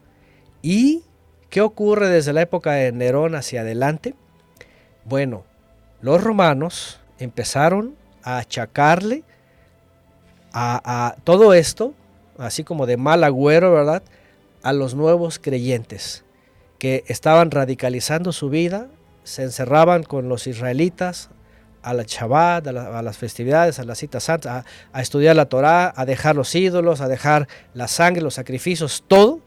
y 0.61 1.05
¿qué 1.49 1.61
ocurre 1.61 2.09
desde 2.09 2.32
la 2.32 2.43
época 2.43 2.73
de 2.73 2.93
Nerón 2.93 3.37
hacia 3.37 3.62
adelante? 3.62 4.15
Bueno, 5.05 5.45
los 6.03 6.23
romanos 6.23 7.01
empezaron 7.19 7.95
a 8.23 8.39
achacarle 8.39 9.23
a, 10.53 11.15
todo 11.23 11.55
esto, 11.55 11.95
así 12.37 12.65
como 12.65 12.87
de 12.87 12.97
mal 12.97 13.23
agüero, 13.23 13.73
¿verdad? 13.73 14.03
A 14.62 14.73
los 14.73 14.95
nuevos 14.97 15.39
creyentes 15.39 16.24
que 16.78 17.05
estaban 17.07 17.53
radicalizando 17.53 18.32
su 18.32 18.51
vida, 18.51 18.89
se 19.31 19.44
encerraban 19.44 20.02
con 20.02 20.28
los 20.28 20.47
israelitas, 20.47 21.31
a 21.82 21.94
la 21.94 22.05
Shabbat, 22.07 22.66
a, 22.66 23.02
las 23.02 23.16
festividades, 23.16 23.78
a 23.78 23.85
las 23.85 23.98
citas 23.98 24.24
santas, 24.24 24.65
a, 24.93 25.01
estudiar 25.01 25.36
la 25.36 25.47
Torah, 25.47 25.93
a 25.97 26.05
dejar 26.05 26.36
los 26.36 26.55
ídolos, 26.55 27.01
a 27.01 27.09
dejar 27.09 27.48
la 27.73 27.89
sangre, 27.89 28.23
los 28.23 28.35
sacrificios, 28.35 29.05
todo. 29.07 29.40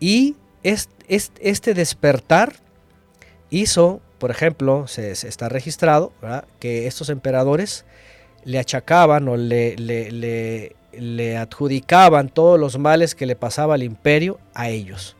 Y 0.00 0.36
este, 0.64 1.74
despertar 1.74 2.56
hizo, 3.50 4.00
por 4.18 4.30
ejemplo, 4.30 4.86
se, 4.88 5.12
está 5.12 5.48
registrado, 5.48 6.12
que 6.58 6.86
estos 6.86 7.08
emperadores 7.08 7.84
le 8.44 8.58
achacaban 8.58 9.28
o 9.28 9.36
le, 9.36 9.76
le, 9.76 10.74
le 10.92 11.36
adjudicaban 11.36 12.28
todos 12.28 12.58
los 12.58 12.78
males 12.78 13.14
que 13.14 13.26
le 13.26 13.36
pasaba 13.36 13.74
al 13.74 13.82
imperio 13.82 14.38
a 14.54 14.68
ellos. 14.68 15.16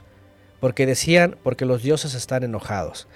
Porque 0.60 0.86
decían, 0.86 1.36
porque 1.44 1.64
los 1.64 1.82
dioses 1.82 2.14
están 2.14 2.42
enojados. 2.42 3.06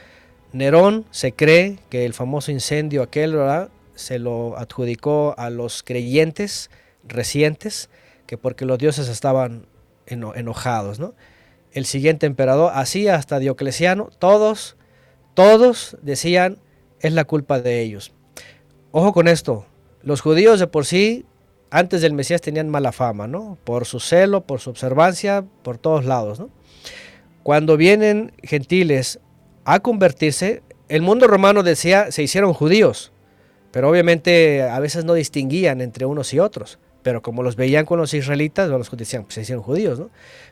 Nerón 0.53 1.07
se 1.11 1.33
cree 1.33 1.79
que 1.89 2.05
el 2.05 2.15
famoso 2.15 2.51
incendio 2.51 3.03
aquel 3.03 3.37
se 3.95 4.19
lo 4.19 4.59
adjudicó 4.59 5.35
a 5.39 5.51
los 5.51 5.83
creyentes 5.83 6.71
recientes, 7.05 7.89
que 8.27 8.37
porque 8.37 8.65
los 8.65 8.79
dioses 8.79 9.09
estaban 9.09 9.67
enojados. 10.07 10.99
¿no? 10.99 11.15
El 11.73 11.87
siguiente 11.87 12.27
emperador, 12.27 12.73
así 12.75 13.09
hasta 13.09 13.39
Diocleciano, 13.39 14.11
todos, 14.19 14.77
todos 15.35 15.97
decían 16.03 16.59
es 17.01 17.13
la 17.13 17.25
culpa 17.25 17.61
de 17.61 17.81
ellos. 17.81 18.13
Ojo 18.91 19.13
con 19.13 19.29
esto, 19.29 19.67
los 20.03 20.21
judíos 20.21 20.61
de 20.61 20.67
por 20.67 20.85
sí 20.85 21.25
antes 21.71 22.03
del 22.03 22.13
Mesías 22.13 22.43
tenían 22.43 22.69
mala 22.69 22.93
fama, 22.93 23.27
¿no? 23.27 23.57
Por 23.65 23.87
su 23.87 23.99
celo, 23.99 24.43
por 24.43 24.61
su 24.61 24.69
observancia, 24.69 25.45
por 25.63 25.79
todos 25.79 26.05
lados. 26.05 26.43
Cuando 27.43 27.79
vienen 27.79 28.33
gentiles 28.43 29.19
a 29.65 29.81
convertirse, 29.81 30.63
el 30.89 31.03
mundo 31.03 31.27
romano 31.27 31.63
decía 31.63 32.11
se 32.11 32.23
hicieron 32.23 32.53
judíos, 32.53 33.13
pero 33.71 33.89
obviamente 33.89 34.63
a 34.63 34.79
veces 34.81 35.05
no 35.05 35.15
distinguían 35.15 35.81
entre 35.81 36.07
unos 36.07 36.33
y 36.35 36.39
otros. 36.39 36.79
Pero 37.03 37.21
como 37.21 37.43
los 37.43 37.57
veían 37.57 37.85
con 37.85 37.99
los 37.99 38.15
israelitas, 38.15 38.69
los 38.69 38.91
decían, 38.91 39.25
pues 39.25 39.35
se 39.35 39.41
hicieron 39.41 39.65
judíos, 39.65 39.99
¿no? 39.99 40.11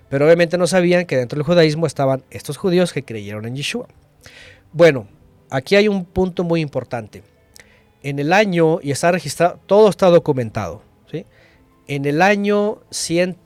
Pero 0.08 0.26
obviamente 0.26 0.58
no 0.58 0.66
sabían 0.66 1.06
que 1.06 1.16
dentro 1.16 1.36
del 1.36 1.46
judaísmo 1.46 1.86
estaban 1.86 2.24
estos 2.30 2.56
judíos 2.56 2.92
que 2.92 3.04
creyeron 3.04 3.46
en 3.46 3.54
Yeshua. 3.54 3.86
Bueno, 4.72 5.06
aquí 5.48 5.76
hay 5.76 5.86
un 5.86 6.04
punto 6.04 6.42
muy 6.42 6.60
importante. 6.60 7.22
En 8.02 8.18
el 8.18 8.32
año, 8.32 8.80
y 8.82 8.90
está 8.90 9.12
registrado, 9.12 9.60
todo 9.66 9.88
está 9.88 10.08
documentado, 10.08 10.82
¿sí? 11.08 11.24
En 11.86 12.04
el 12.04 12.20
año 12.20 12.78
100, 12.90 13.36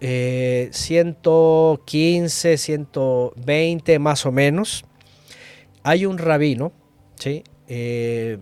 115, 0.00 2.56
120 2.56 3.98
más 3.98 4.26
o 4.26 4.32
menos, 4.32 4.84
hay 5.82 6.06
un 6.06 6.18
rabino, 6.18 6.72
¿sí? 7.16 7.44
Eh, 7.68 8.38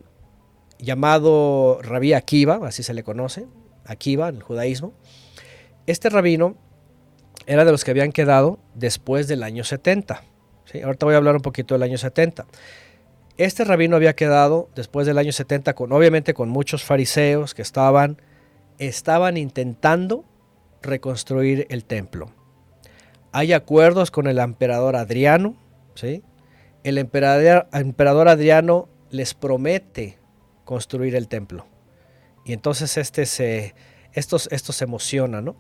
llamado 0.78 1.80
Rabí 1.82 2.12
Akiva, 2.12 2.60
así 2.66 2.82
se 2.82 2.94
le 2.94 3.02
conoce, 3.02 3.47
Akiva 3.85 4.28
en 4.28 4.36
el 4.36 4.43
judaísmo. 4.43 4.93
Este 5.86 6.10
rabino 6.10 6.56
era 7.47 7.64
de 7.64 7.72
los 7.72 7.85
que 7.85 7.90
habían 7.90 8.12
quedado 8.12 8.59
después 8.74 9.26
del 9.26 9.43
año 9.43 9.64
70. 9.64 10.22
¿sí? 10.66 10.82
Ahorita 10.82 11.06
voy 11.06 11.14
a 11.14 11.18
hablar 11.18 11.35
un 11.35 11.43
poquito 11.43 11.74
del 11.74 11.82
año 11.82 11.97
70. 11.97 12.47
Este 13.39 13.64
rabino 13.64 13.97
había 13.97 14.14
quedado 14.14 14.68
después 14.74 15.06
del 15.06 15.16
año 15.16 15.32
70 15.32 15.74
con 15.74 15.93
obviamente 15.93 16.35
con 16.35 16.48
muchos 16.48 16.85
fariseos 16.85 17.55
que 17.55 17.62
estaban 17.62 18.20
estaban 18.78 19.36
intentando 19.36 20.24
reconstruir 20.82 21.66
el 21.70 21.84
templo. 21.84 22.30
Hay 23.32 23.52
acuerdos 23.52 24.10
con 24.10 24.26
el 24.26 24.38
emperador 24.38 24.96
Adriano, 24.96 25.56
¿sí? 25.94 26.22
El 26.84 26.98
emperador, 26.98 28.28
Adriano 28.28 28.88
les 29.10 29.34
promete 29.34 30.18
construir 30.64 31.14
el 31.14 31.28
templo. 31.28 31.66
Y 32.44 32.52
entonces 32.52 32.96
este 32.96 33.26
se, 33.26 33.74
estos, 34.12 34.48
estos 34.52 34.76
se 34.76 34.84
emociona, 34.84 35.42
¿no? 35.42 35.56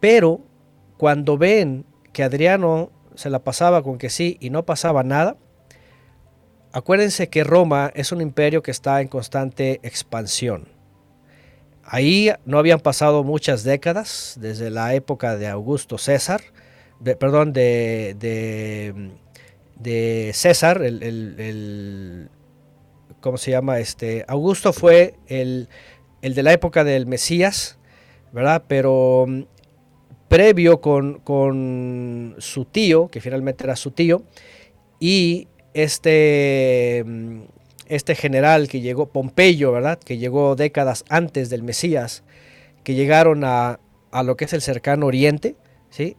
Pero 0.00 0.40
cuando 0.96 1.38
ven 1.38 1.86
que 2.12 2.24
Adriano 2.24 2.90
se 3.14 3.30
la 3.30 3.44
pasaba 3.44 3.82
con 3.82 3.98
que 3.98 4.10
sí 4.10 4.36
y 4.40 4.50
no 4.50 4.64
pasaba 4.64 5.04
nada, 5.04 5.36
acuérdense 6.72 7.28
que 7.28 7.44
Roma 7.44 7.92
es 7.94 8.10
un 8.10 8.20
imperio 8.20 8.62
que 8.62 8.70
está 8.70 9.00
en 9.00 9.08
constante 9.08 9.80
expansión. 9.82 10.71
Ahí 11.84 12.30
no 12.44 12.58
habían 12.58 12.80
pasado 12.80 13.24
muchas 13.24 13.64
décadas, 13.64 14.36
desde 14.40 14.70
la 14.70 14.94
época 14.94 15.36
de 15.36 15.48
Augusto 15.48 15.98
César, 15.98 16.40
de, 17.00 17.16
perdón, 17.16 17.52
de, 17.52 18.14
de, 19.78 20.30
César, 20.32 20.82
el, 20.82 22.28
¿cómo 23.20 23.36
se 23.36 23.50
llama? 23.50 23.80
Este, 23.80 24.24
Augusto 24.28 24.72
fue 24.72 25.14
el, 25.26 25.68
el 26.22 26.34
de 26.34 26.42
la 26.44 26.52
época 26.52 26.84
del 26.84 27.06
Mesías, 27.06 27.78
¿verdad? 28.32 28.62
Pero 28.68 29.26
mm, 29.26 29.42
previo 30.28 30.80
con, 30.80 31.18
con, 31.18 32.36
su 32.38 32.64
tío, 32.64 33.08
que 33.08 33.20
finalmente 33.20 33.64
era 33.64 33.76
su 33.76 33.90
tío, 33.90 34.22
y 35.00 35.48
este, 35.74 37.02
mm, 37.04 37.42
este 37.86 38.14
general 38.14 38.68
que 38.68 38.80
llegó, 38.80 39.06
Pompeyo, 39.06 39.72
¿verdad? 39.72 39.98
Que 39.98 40.18
llegó 40.18 40.56
décadas 40.56 41.04
antes 41.08 41.50
del 41.50 41.62
Mesías, 41.62 42.22
que 42.84 42.94
llegaron 42.94 43.44
a, 43.44 43.80
a 44.10 44.22
lo 44.22 44.36
que 44.36 44.44
es 44.44 44.52
el 44.52 44.62
cercano 44.62 45.06
oriente, 45.06 45.56
¿sí? 45.90 46.16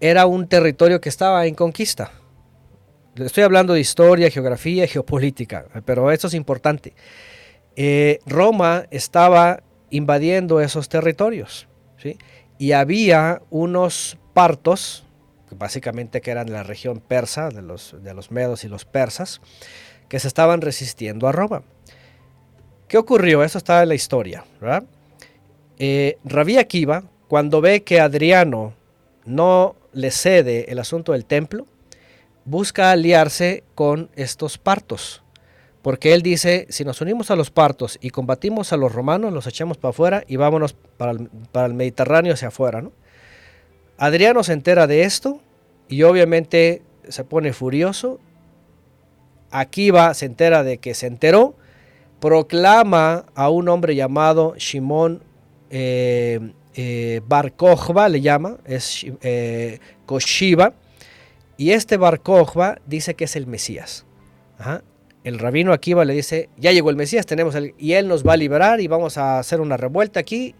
Era 0.00 0.26
un 0.26 0.48
territorio 0.48 1.00
que 1.00 1.08
estaba 1.08 1.46
en 1.46 1.54
conquista. 1.54 2.12
Estoy 3.16 3.42
hablando 3.42 3.74
de 3.74 3.80
historia, 3.80 4.30
geografía, 4.30 4.86
geopolítica, 4.86 5.66
pero 5.84 6.10
esto 6.10 6.28
es 6.28 6.34
importante. 6.34 6.94
Eh, 7.76 8.18
Roma 8.26 8.84
estaba 8.90 9.62
invadiendo 9.90 10.60
esos 10.60 10.88
territorios, 10.88 11.68
¿sí? 11.98 12.18
Y 12.58 12.72
había 12.72 13.42
unos 13.50 14.18
partos, 14.32 15.04
básicamente 15.50 16.20
que 16.20 16.30
eran 16.30 16.52
la 16.52 16.62
región 16.62 17.00
persa, 17.00 17.48
de 17.48 17.62
los, 17.62 17.96
de 18.02 18.14
los 18.14 18.30
medos 18.30 18.64
y 18.64 18.68
los 18.68 18.84
persas, 18.84 19.40
que 20.10 20.18
se 20.18 20.28
estaban 20.28 20.60
resistiendo 20.60 21.28
a 21.28 21.32
Roma. 21.32 21.62
¿Qué 22.88 22.98
ocurrió? 22.98 23.44
Eso 23.44 23.58
está 23.58 23.82
en 23.82 23.88
la 23.88 23.94
historia. 23.94 24.44
¿verdad? 24.60 24.82
Eh, 25.78 26.18
Akiva, 26.58 27.04
cuando 27.28 27.60
ve 27.60 27.84
que 27.84 28.00
Adriano 28.00 28.74
no 29.24 29.76
le 29.92 30.10
cede 30.10 30.70
el 30.70 30.80
asunto 30.80 31.12
del 31.12 31.24
templo, 31.24 31.66
busca 32.44 32.90
aliarse 32.90 33.62
con 33.76 34.10
estos 34.16 34.58
partos. 34.58 35.22
Porque 35.80 36.12
él 36.12 36.22
dice, 36.22 36.66
si 36.70 36.84
nos 36.84 37.00
unimos 37.00 37.30
a 37.30 37.36
los 37.36 37.52
partos 37.52 37.96
y 38.02 38.10
combatimos 38.10 38.72
a 38.72 38.76
los 38.76 38.92
romanos, 38.92 39.32
los 39.32 39.46
echamos 39.46 39.78
para 39.78 39.90
afuera 39.90 40.24
y 40.26 40.34
vámonos 40.36 40.74
para 40.96 41.12
el, 41.12 41.30
para 41.52 41.68
el 41.68 41.74
Mediterráneo 41.74 42.34
hacia 42.34 42.48
afuera. 42.48 42.82
¿no? 42.82 42.90
Adriano 43.96 44.42
se 44.42 44.54
entera 44.54 44.88
de 44.88 45.04
esto 45.04 45.40
y 45.88 46.02
obviamente 46.02 46.82
se 47.08 47.22
pone 47.22 47.52
furioso 47.52 48.18
Akiva 49.50 50.14
se 50.14 50.26
entera 50.26 50.62
de 50.62 50.78
que 50.78 50.94
se 50.94 51.06
enteró, 51.06 51.56
proclama 52.20 53.26
a 53.34 53.48
un 53.48 53.68
hombre 53.68 53.94
llamado 53.94 54.54
Shimon 54.56 55.22
eh, 55.70 56.52
eh, 56.74 57.20
Bar 57.26 57.52
le 58.10 58.20
llama, 58.20 58.58
es 58.66 59.06
eh, 59.22 59.78
Koshiva, 60.06 60.74
y 61.56 61.72
este 61.72 61.96
Bar 61.96 62.20
dice 62.86 63.14
que 63.14 63.24
es 63.24 63.36
el 63.36 63.46
Mesías. 63.46 64.06
El 65.24 65.38
rabino 65.38 65.72
Akiva 65.72 66.04
le 66.04 66.14
dice, 66.14 66.48
ya 66.56 66.72
llegó 66.72 66.90
el 66.90 66.96
Mesías, 66.96 67.26
tenemos 67.26 67.54
el, 67.54 67.74
y 67.78 67.92
él 67.94 68.08
nos 68.08 68.26
va 68.26 68.34
a 68.34 68.36
liberar 68.36 68.80
y 68.80 68.86
vamos 68.86 69.18
a 69.18 69.38
hacer 69.38 69.60
una 69.60 69.76
revuelta 69.76 70.20
aquí, 70.20 70.54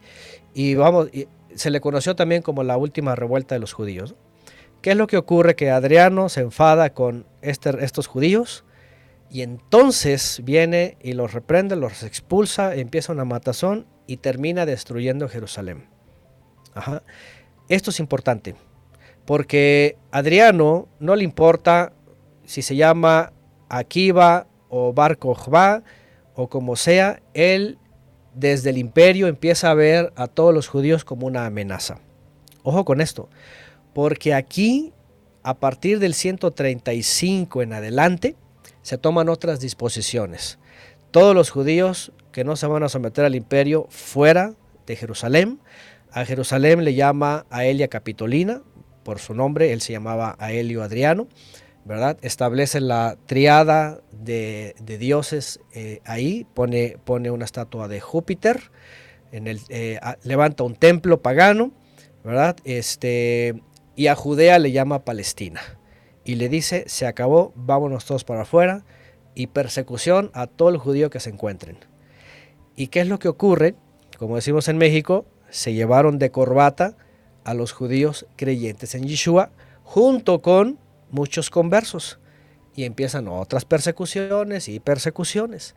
y 0.53 0.75
vamos, 0.75 1.09
se 1.55 1.71
le 1.71 1.81
conoció 1.81 2.17
también 2.17 2.43
como 2.43 2.63
la 2.63 2.77
última 2.77 3.15
revuelta 3.15 3.55
de 3.55 3.61
los 3.61 3.73
judíos. 3.73 4.15
¿Qué 4.83 4.93
es 4.93 4.97
lo 4.97 5.07
que 5.07 5.19
ocurre? 5.19 5.57
Que 5.57 5.71
Adriano 5.71 6.29
se 6.29 6.41
enfada 6.41 6.91
con 6.95 7.27
este, 7.43 7.85
estos 7.85 8.07
judíos, 8.07 8.65
y 9.31 9.43
entonces 9.43 10.41
viene 10.45 10.97
y 11.01 11.13
los 11.13 11.33
reprende, 11.33 11.77
los 11.77 12.03
expulsa, 12.03 12.75
empieza 12.75 13.13
una 13.13 13.25
matazón 13.25 13.87
y 14.07 14.17
termina 14.17 14.67
destruyendo 14.67 15.29
Jerusalén. 15.29 15.87
Esto 17.69 17.91
es 17.91 18.01
importante, 18.01 18.57
porque 19.25 19.97
Adriano 20.11 20.89
no 20.99 21.15
le 21.15 21.25
importa 21.25 21.93
si 22.45 22.63
se 22.63 22.75
llama 22.75 23.33
Akiva 23.69 24.49
o 24.69 24.93
Bar 24.93 25.19
o 26.35 26.49
como 26.49 26.75
sea, 26.75 27.23
él 27.35 27.79
desde 28.35 28.71
el 28.71 28.79
imperio 28.79 29.27
empieza 29.29 29.71
a 29.71 29.75
ver 29.75 30.13
a 30.17 30.27
todos 30.27 30.55
los 30.55 30.69
judíos 30.69 31.05
como 31.05 31.27
una 31.27 31.47
amenaza. 31.47 31.99
Ojo 32.63 32.85
con 32.85 33.01
esto, 33.01 33.29
porque 33.95 34.35
aquí, 34.35 34.93
a 35.43 35.55
partir 35.59 35.99
del 35.99 36.15
135 36.15 37.63
en 37.63 37.73
adelante, 37.73 38.37
se 38.83 38.99
toman 38.99 39.29
otras 39.29 39.61
disposiciones. 39.61 40.59
Todos 41.11 41.35
los 41.35 41.51
judíos 41.51 42.13
que 42.33 42.45
no 42.45 42.57
se 42.57 42.67
van 42.67 42.83
a 42.83 42.89
someter 42.89 43.25
al 43.25 43.35
imperio 43.35 43.87
fuera 43.91 44.55
de 44.87 44.97
Jerusalén, 44.97 45.61
a 46.13 46.25
Jerusalén 46.25 46.85
le 46.85 46.95
llama 46.95 47.47
Aelia 47.51 47.89
Capitolina, 47.89 48.63
por 49.03 49.19
su 49.19 49.35
nombre, 49.35 49.73
él 49.73 49.81
se 49.81 49.93
llamaba 49.93 50.37
Aelio 50.39 50.83
Adriano, 50.83 51.29
¿verdad? 51.85 52.19
Establece 52.23 52.81
la 52.81 53.17
triada 53.27 54.01
de, 54.13 54.75
dioses 54.99 55.61
eh, 55.73 56.01
ahí, 56.05 56.47
pone, 56.55 56.99
una 57.07 57.45
estatua 57.45 57.89
de 57.89 58.01
Júpiter, 58.01 58.71
eh, 59.33 59.99
levanta 60.23 60.65
un 60.65 60.75
templo 60.75 61.23
pagano, 61.23 61.73
¿verdad? 62.25 62.57
Este, 62.65 63.61
y 63.97 64.09
a 64.09 64.15
Judea 64.15 64.59
le 64.59 64.73
llama 64.73 65.05
Palestina 65.05 65.61
y 66.25 66.37
le 66.37 66.49
dice, 66.49 66.85
se 66.87 67.07
acabó, 67.07 67.53
vámonos 67.57 68.05
todos 68.05 68.25
para 68.25 68.43
afuera 68.43 68.85
y 69.35 69.49
persecución 69.49 70.31
a 70.35 70.47
todo 70.47 70.69
el 70.71 70.79
judío 70.79 71.11
que 71.11 71.21
se 71.21 71.31
encuentren. 71.31 71.79
¿Y 72.77 72.89
qué 72.89 73.01
es 73.01 73.09
lo 73.09 73.19
que 73.19 73.29
ocurre? 73.29 73.75
Como 74.19 74.37
decimos 74.37 74.69
en 74.69 74.79
México, 74.79 75.27
se 75.49 75.73
llevaron 75.73 76.19
de 76.19 76.31
corbata 76.31 76.97
a 77.45 77.55
los 77.55 77.73
judíos 77.73 78.27
creyentes 78.37 78.95
en 78.95 79.05
Yeshua 79.05 79.51
junto 79.83 80.41
con 80.43 80.79
muchos 81.11 81.51
conversos 81.51 82.21
y 82.75 82.85
empiezan 82.85 83.29
otras 83.29 83.65
persecuciones 83.65 84.69
y 84.69 84.81
persecuciones. 84.81 85.75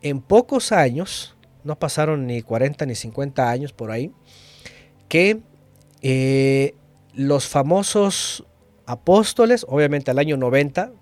En 0.00 0.20
pocos 0.20 0.72
años, 0.72 1.36
no 1.64 1.78
pasaron 1.78 2.26
ni 2.26 2.42
40 2.42 2.86
ni 2.86 2.94
50 2.94 3.50
años 3.50 3.72
por 3.72 3.90
ahí, 3.90 4.12
que 5.08 5.40
eh, 6.02 6.74
los 7.14 7.48
famosos 7.48 8.46
apóstoles, 8.92 9.64
obviamente 9.68 10.10
al 10.10 10.18
año 10.18 10.36
90, 10.36 10.92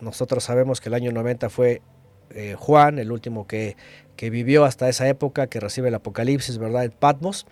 nosotros 0.00 0.44
sabemos 0.44 0.80
que 0.80 0.88
el 0.88 0.94
año 0.94 1.12
90 1.12 1.50
fue 1.50 1.82
eh, 2.30 2.54
Juan, 2.58 2.98
el 2.98 3.12
último 3.12 3.46
que, 3.46 3.76
que 4.16 4.30
vivió 4.30 4.64
hasta 4.64 4.88
esa 4.88 5.06
época, 5.08 5.46
que 5.46 5.60
recibe 5.60 5.88
el 5.88 5.94
Apocalipsis, 5.94 6.58
¿verdad? 6.58 6.84
En 6.84 6.92
Patmos. 6.92 7.46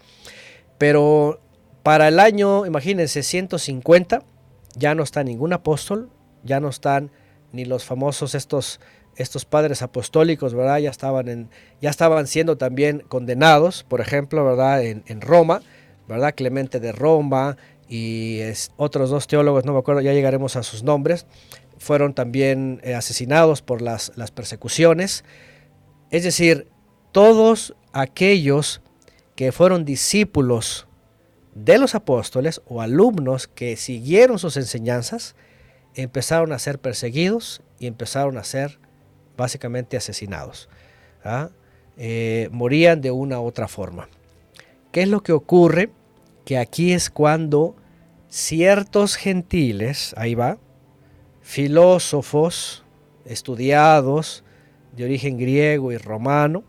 Pero 0.79 1.41
para 1.83 2.09
el 2.09 2.19
año, 2.19 2.67
imagínense, 2.67 3.23
150, 3.23 4.23
ya 4.75 4.95
no 4.95 5.03
está 5.03 5.23
ningún 5.23 5.53
apóstol, 5.53 6.11
ya 6.43 6.61
no 6.61 6.69
están 6.69 7.11
ni 7.53 7.67
los 7.67 7.85
famosos 7.85 8.35
estos, 8.35 8.81
estos 9.17 9.45
padres 9.45 9.83
apostólicos, 9.83 10.55
¿verdad? 10.55 10.79
Ya 10.79 10.91
estaban, 10.91 11.29
en, 11.29 11.51
ya 11.81 11.91
estaban 11.91 12.27
siendo 12.27 12.57
también 12.57 13.05
condenados, 13.09 13.85
por 13.85 14.01
ejemplo, 14.01 14.45
¿verdad? 14.45 14.83
En, 14.83 15.05
en 15.07 15.21
Roma, 15.21 15.61
¿verdad? 16.09 16.35
Clemente 16.35 16.81
de 16.81 16.93
Roma 16.93 17.57
y 17.97 18.41
otros 18.77 19.11
dos 19.11 19.29
teólogos, 19.29 19.65
no 19.65 19.73
me 19.73 19.79
acuerdo, 19.79 20.01
ya 20.01 20.13
llegaremos 20.13 20.57
a 20.57 20.65
sus 20.65 20.83
nombres, 20.83 21.27
fueron 21.79 22.13
también 22.13 22.81
eh, 22.83 22.97
asesinados 22.97 23.63
por 23.63 23.83
las, 23.83 24.11
las 24.17 24.33
persecuciones. 24.33 25.25
Es 26.11 26.25
decir, 26.25 26.67
todos 27.13 27.77
aquellos 27.93 28.81
que 29.37 29.53
fueron 29.53 29.85
discípulos 29.85 30.89
de 31.55 31.79
los 31.79 31.95
apóstoles 31.95 32.63
o 32.67 32.83
alumnos 32.83 33.47
que 33.47 33.77
siguieron 33.77 34.41
sus 34.41 34.57
enseñanzas, 34.57 35.37
empezaron 35.95 36.53
a 36.53 36.59
ser 36.59 36.81
perseguidos 36.81 37.63
y 37.79 37.87
empezaron 37.87 38.39
a 38.39 38.45
ser 38.45 38.81
básicamente 39.37 39.97
asesinados. 39.97 40.69
¿ah? 41.25 41.51
Eh, 41.97 42.49
morían 42.51 43.01
de 43.01 43.13
una 43.13 43.41
u 43.41 43.45
otra 43.45 43.69
forma. 43.69 44.09
¿Qué 44.91 45.03
es 45.03 45.09
lo 45.09 45.23
que 45.23 45.31
ocurre? 45.31 45.91
Que 46.45 46.59
aquí 46.59 46.93
es 46.93 47.09
cuando 47.09 47.77
ciertos 48.35 49.15
gentiles, 49.15 50.13
ahí 50.17 50.35
va, 50.35 50.59
filósofos 51.41 52.85
estudiados 53.25 54.43
de 54.97 55.05
origen 55.05 55.39
griego 55.39 55.93
y 55.93 55.99
romano, 55.99 56.65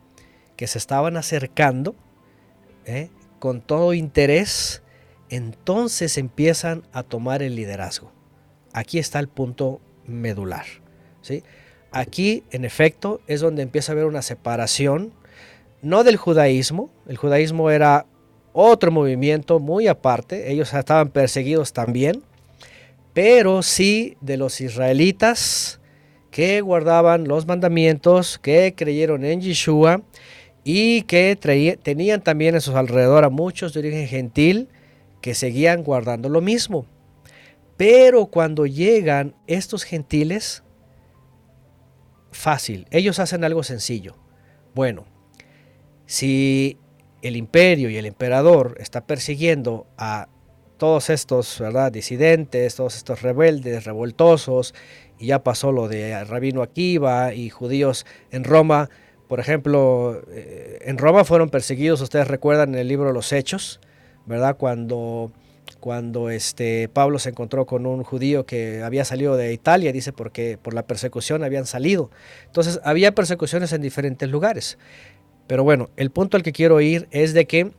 que 0.58 0.68
se 0.68 0.78
estaban 0.78 1.18
acercando 1.18 1.96
¿eh? 2.86 3.10
con 3.40 3.62
todo 3.62 3.96
interés, 3.96 4.84
entonces 5.30 6.20
empiezan 6.20 6.84
a 6.94 7.02
tomar 7.02 7.42
el 7.42 7.56
liderazgo. 7.56 8.12
Aquí 8.72 9.00
está 9.00 9.18
el 9.18 9.28
punto 9.28 9.82
medular. 10.06 10.68
¿sí? 11.24 11.44
Aquí, 11.92 12.44
en 12.52 12.64
efecto, 12.64 13.22
es 13.26 13.42
donde 13.42 13.64
empieza 13.64 13.92
a 13.92 13.94
haber 13.94 14.06
una 14.06 14.22
separación, 14.22 15.16
no 15.82 16.04
del 16.04 16.18
judaísmo, 16.18 16.92
el 17.08 17.18
judaísmo 17.18 17.72
era 17.72 18.06
otro 18.58 18.90
movimiento 18.90 19.60
muy 19.60 19.88
aparte, 19.90 20.50
ellos 20.50 20.74
estaban 20.74 21.10
perseguidos 21.10 21.74
también, 21.74 22.24
pero 23.14 23.62
sí 23.62 24.16
de 24.22 24.38
los 24.38 24.62
israelitas 24.62 25.82
que 26.32 26.62
guardaban 26.62 27.28
los 27.28 27.46
mandamientos, 27.46 28.40
que 28.40 28.74
creyeron 28.74 29.26
en 29.26 29.42
Yeshua 29.42 30.04
y 30.64 31.02
que 31.02 31.38
tenían 31.84 32.22
también 32.22 32.56
en 32.56 32.62
sus 32.62 32.76
alrededor 32.76 33.26
a 33.26 33.30
muchos 33.30 33.74
de 33.74 33.82
origen 33.82 34.08
gentil 34.08 34.70
que 35.20 35.36
seguían 35.36 35.84
guardando 35.84 36.30
lo 36.30 36.40
mismo. 36.40 36.86
Pero 37.76 38.28
cuando 38.28 38.66
llegan 38.66 39.36
estos 39.48 39.84
gentiles, 39.84 40.64
fácil, 42.32 42.88
ellos 42.90 43.20
hacen 43.20 43.44
algo 43.44 43.64
sencillo. 43.64 44.16
Bueno, 44.74 45.04
si 46.06 46.80
el 47.28 47.36
imperio 47.36 47.90
y 47.90 47.98
el 47.98 48.06
emperador 48.06 48.78
está 48.80 49.06
persiguiendo 49.06 49.88
a 49.98 50.28
todos 50.78 51.10
estos 51.10 51.60
¿verdad? 51.60 51.92
disidentes, 51.92 52.76
todos 52.76 52.96
estos 52.96 53.22
rebeldes, 53.22 53.86
revoltosos, 53.86 54.76
y 55.18 55.28
ya 55.28 55.44
pasó 55.44 55.72
lo 55.72 55.88
de 55.88 56.24
Rabino 56.26 56.62
Akiva 56.62 57.34
y 57.34 57.50
judíos 57.50 58.06
en 58.32 58.44
Roma, 58.44 58.90
por 59.28 59.40
ejemplo, 59.40 60.22
eh, 60.30 60.80
en 60.82 60.98
Roma 61.00 61.24
fueron 61.24 61.50
perseguidos, 61.50 62.02
ustedes 62.02 62.28
recuerdan 62.28 62.76
en 62.76 62.80
el 62.82 62.88
libro 62.88 63.12
Los 63.12 63.34
Hechos, 63.34 63.80
¿verdad? 64.26 64.58
Cuando 64.58 65.32
cuando 65.80 66.30
este 66.30 66.90
Pablo 66.90 67.20
se 67.20 67.30
encontró 67.30 67.66
con 67.66 67.86
un 67.86 68.04
judío 68.04 68.46
que 68.46 68.82
había 68.84 69.06
salido 69.06 69.36
de 69.36 69.54
Italia, 69.54 69.92
dice 69.92 70.14
porque 70.14 70.58
por 70.62 70.74
la 70.74 70.84
persecución 70.84 71.44
habían 71.44 71.66
salido. 71.66 72.10
Entonces, 72.46 72.80
había 72.84 73.14
persecuciones 73.14 73.74
en 73.74 73.82
diferentes 73.82 74.30
lugares. 74.30 74.78
Pero 75.48 75.64
bueno, 75.64 75.90
el 75.96 76.12
punto 76.12 76.38
al 76.38 76.44
que 76.44 76.52
quiero 76.52 76.82
ir 76.82 77.08
es 77.12 77.34
de 77.34 77.46
que 77.46 77.72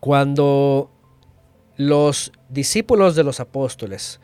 cuando 0.00 0.90
los 1.76 2.32
discípulos 2.48 3.16
de 3.16 3.24
los 3.24 3.40
apóstoles 3.40 4.20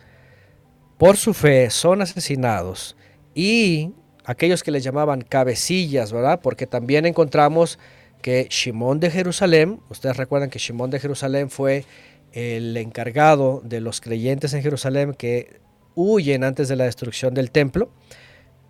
por 0.99 1.17
su 1.17 1.35
fe 1.35 1.71
son 1.71 2.03
asesinados 2.03 2.97
y 3.35 3.93
aquellos 4.25 4.63
que 4.63 4.71
les 4.71 4.85
llamaban 4.85 5.23
cabecillas, 5.23 6.13
¿verdad? 6.13 6.41
Porque 6.43 6.67
también 6.67 7.07
encontramos 7.07 7.79
que 8.23 8.47
Shimón 8.51 9.01
de 9.01 9.11
Jerusalén, 9.11 9.81
ustedes 9.89 10.17
recuerdan 10.17 10.51
que 10.51 10.59
Shimón 10.59 10.91
de 10.91 11.01
Jerusalén 11.01 11.51
fue 11.51 11.85
el 12.33 12.77
encargado 12.77 13.61
de 13.65 13.81
los 13.81 14.01
creyentes 14.01 14.53
en 14.53 14.63
Jerusalén 14.63 15.15
que 15.15 15.61
huyen 15.95 16.45
antes 16.45 16.69
de 16.69 16.77
la 16.77 16.85
destrucción 16.85 17.35
del 17.35 17.51
templo. 17.51 17.91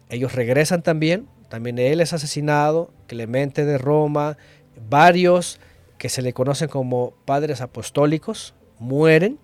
Ellos 0.08 0.34
regresan 0.34 0.82
también, 0.82 1.26
también 1.50 1.78
él 1.78 2.00
es 2.00 2.14
asesinado, 2.14 2.90
Clemente 3.06 3.66
de 3.66 3.76
Roma, 3.76 4.38
varios 4.88 5.60
que 5.98 6.08
se 6.08 6.22
le 6.22 6.32
conocen 6.32 6.68
como 6.68 7.12
padres 7.26 7.60
apostólicos 7.60 8.54
mueren, 8.78 9.38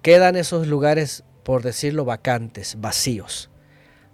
quedan 0.00 0.36
esos 0.36 0.66
lugares, 0.66 1.22
por 1.42 1.62
decirlo, 1.62 2.06
vacantes, 2.06 2.80
vacíos. 2.80 3.50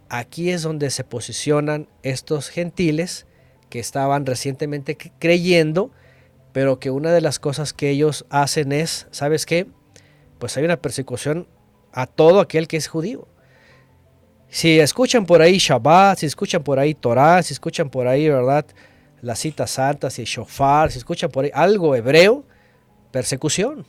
Aquí 0.09 0.51
es 0.51 0.63
donde 0.63 0.91
se 0.91 1.05
posicionan 1.05 1.89
estos 2.03 2.49
gentiles 2.49 3.27
que 3.71 3.79
estaban 3.79 4.27
recientemente 4.27 4.99
creyendo 5.21 5.93
pero 6.53 6.79
que 6.79 6.91
una 6.91 7.13
de 7.13 7.21
las 7.21 7.39
cosas 7.39 7.73
que 7.73 7.91
ellos 7.91 8.27
hacen 8.31 8.73
es, 8.73 9.07
¿sabes 9.11 9.47
qué? 9.47 9.67
Pues 10.39 10.57
hay 10.57 10.65
una 10.65 10.81
persecución 10.81 11.49
a 11.93 12.07
todo 12.07 12.41
aquel 12.41 12.69
que 12.69 12.77
es 12.77 12.89
judío. 12.89 13.27
Si 14.55 14.79
escuchan 14.79 15.25
por 15.25 15.41
ahí 15.41 15.57
Shabbat, 15.57 16.19
si 16.19 16.27
escuchan 16.27 16.63
por 16.63 16.79
ahí 16.79 16.93
Torah, 16.93 17.43
si 17.43 17.55
escuchan 17.55 17.89
por 17.89 18.07
ahí, 18.07 18.29
¿verdad? 18.29 18.67
Las 19.23 19.39
citas 19.39 19.71
santas 19.71 20.19
y 20.19 20.25
shofar, 20.25 20.93
si 20.93 20.99
escuchan 20.99 21.31
por 21.31 21.47
ahí 21.47 21.51
algo 21.55 21.97
hebreo, 21.97 22.45
persecución. 23.13 23.87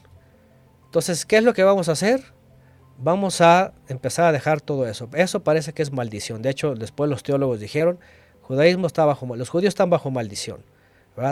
Entonces, 0.86 1.26
¿qué 1.26 1.36
es 1.36 1.44
lo 1.44 1.54
que 1.54 1.64
vamos 1.64 1.90
a 1.90 1.92
hacer? 1.92 2.24
Vamos 2.98 3.42
a 3.42 3.74
empezar 3.90 4.24
a 4.28 4.32
dejar 4.32 4.62
todo 4.62 4.88
eso. 4.88 5.10
Eso 5.14 5.44
parece 5.44 5.74
que 5.74 5.82
es 5.82 5.92
maldición. 5.92 6.42
De 6.42 6.52
hecho, 6.52 6.76
después 6.76 7.10
los 7.10 7.24
teólogos 7.24 7.60
dijeron, 7.60 8.00
judaísmo 8.44 8.88
está 8.88 9.04
bajo, 9.04 9.36
los 9.36 9.50
judíos 9.50 9.72
están 9.72 9.90
bajo 9.90 10.12
maldición. 10.12 10.64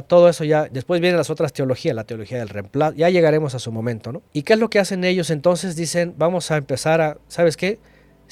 Todo 0.07 0.27
eso 0.27 0.43
ya, 0.43 0.65
después 0.65 0.99
vienen 0.99 1.17
las 1.17 1.29
otras 1.29 1.53
teologías, 1.53 1.95
la 1.95 2.03
teología 2.03 2.37
del 2.37 2.49
reemplazo, 2.49 2.97
ya 2.97 3.09
llegaremos 3.09 3.55
a 3.55 3.59
su 3.59 3.71
momento, 3.71 4.11
¿no? 4.11 4.23
¿Y 4.33 4.43
qué 4.43 4.53
es 4.53 4.59
lo 4.59 4.69
que 4.69 4.79
hacen 4.79 5.05
ellos 5.05 5.29
entonces? 5.29 5.77
Dicen, 5.77 6.15
vamos 6.17 6.51
a 6.51 6.57
empezar 6.57 6.99
a, 6.99 7.17
¿sabes 7.29 7.55
qué? 7.55 7.79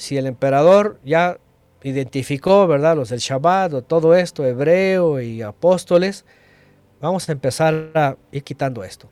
Si 0.00 0.16
el 0.16 0.26
emperador 0.26 0.98
ya 1.04 1.36
identificó, 1.82 2.66
¿verdad? 2.66 2.96
Los 2.96 3.10
del 3.10 3.18
Shabbat, 3.18 3.86
todo 3.86 4.14
esto, 4.14 4.46
hebreo 4.46 5.20
y 5.20 5.42
apóstoles, 5.42 6.24
vamos 7.02 7.28
a 7.28 7.32
empezar 7.32 7.90
a 7.94 8.16
ir 8.32 8.42
quitando 8.42 8.82
esto. 8.82 9.10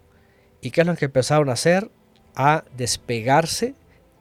¿Y 0.62 0.70
qué 0.70 0.80
es 0.80 0.86
lo 0.86 0.96
que 0.96 1.04
empezaron 1.04 1.50
a 1.50 1.52
hacer? 1.52 1.90
A 2.34 2.64
despegarse 2.74 3.74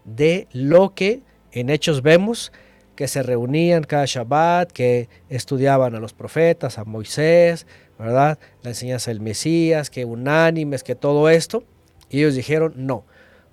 de 0.04 0.50
lo 0.52 0.94
que 0.94 1.22
en 1.54 1.70
hechos 1.70 2.02
vemos, 2.02 2.52
que 2.98 3.08
se 3.08 3.24
reunían 3.24 3.86
cada 3.86 4.04
Shabbat, 4.06 4.70
que 4.74 5.08
estudiaban 5.30 5.96
a 5.96 6.02
los 6.02 6.12
profetas, 6.12 6.78
a 6.78 6.84
Moisés, 6.84 7.66
¿verdad? 7.98 8.40
La 8.62 8.72
enseñanza 8.72 9.10
del 9.10 9.22
Mesías, 9.22 9.90
que 9.90 10.04
unánimes, 10.04 10.84
que 10.84 10.96
todo 10.96 11.30
esto. 11.30 11.64
Y 12.10 12.20
ellos 12.20 12.36
dijeron, 12.36 12.74
no, 12.76 13.06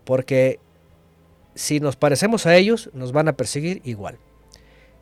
porque 0.03 0.59
si 1.55 1.81
nos 1.81 1.97
parecemos 1.97 2.47
a 2.47 2.57
ellos, 2.57 2.91
nos 2.93 3.13
van 3.13 3.29
a 3.29 3.37
perseguir 3.37 3.81
igual. 3.85 4.19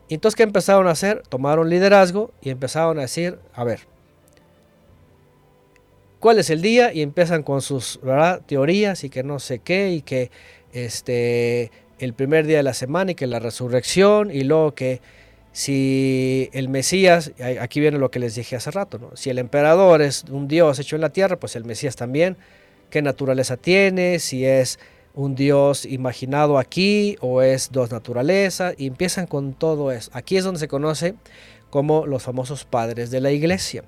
Y 0.07 0.15
entonces, 0.15 0.35
¿qué 0.35 0.43
empezaron 0.43 0.87
a 0.87 0.91
hacer? 0.91 1.23
Tomaron 1.29 1.69
liderazgo 1.69 2.31
y 2.41 2.49
empezaron 2.49 2.99
a 2.99 3.01
decir, 3.01 3.39
a 3.53 3.63
ver, 3.63 3.81
¿cuál 6.19 6.39
es 6.39 6.49
el 6.49 6.61
día? 6.61 6.93
Y 6.93 7.01
empiezan 7.01 7.43
con 7.43 7.61
sus 7.61 7.99
teorías 8.45 9.03
y 9.03 9.09
que 9.09 9.23
no 9.23 9.39
sé 9.39 9.59
qué, 9.59 9.91
y 9.91 10.01
que 10.01 10.29
este, 10.73 11.71
el 11.99 12.13
primer 12.13 12.45
día 12.45 12.57
de 12.57 12.63
la 12.63 12.73
semana 12.73 13.11
y 13.11 13.15
que 13.15 13.27
la 13.27 13.39
resurrección, 13.39 14.29
y 14.29 14.43
luego 14.43 14.73
que 14.73 15.01
si 15.51 16.49
el 16.53 16.67
Mesías, 16.67 17.31
aquí 17.59 17.79
viene 17.79 17.97
lo 17.99 18.09
que 18.09 18.19
les 18.19 18.35
dije 18.35 18.55
hace 18.55 18.71
rato, 18.71 18.97
¿no? 18.97 19.11
si 19.15 19.29
el 19.29 19.37
emperador 19.37 20.01
es 20.01 20.25
un 20.29 20.47
Dios 20.47 20.79
hecho 20.79 20.95
en 20.95 21.01
la 21.01 21.09
tierra, 21.09 21.39
pues 21.39 21.55
el 21.55 21.63
Mesías 21.63 21.95
también, 21.95 22.37
qué 22.89 23.01
naturaleza 23.01 23.55
tiene, 23.55 24.19
si 24.19 24.45
es 24.45 24.79
un 25.13 25.35
Dios 25.35 25.85
imaginado 25.85 26.57
aquí 26.57 27.17
o 27.21 27.41
es 27.41 27.71
dos 27.71 27.91
naturalezas, 27.91 28.73
y 28.77 28.87
empiezan 28.87 29.27
con 29.27 29.53
todo 29.53 29.91
eso. 29.91 30.09
Aquí 30.13 30.37
es 30.37 30.43
donde 30.43 30.59
se 30.59 30.67
conoce 30.67 31.15
como 31.69 32.05
los 32.05 32.23
famosos 32.23 32.65
padres 32.65 33.11
de 33.11 33.21
la 33.21 33.31
iglesia, 33.31 33.83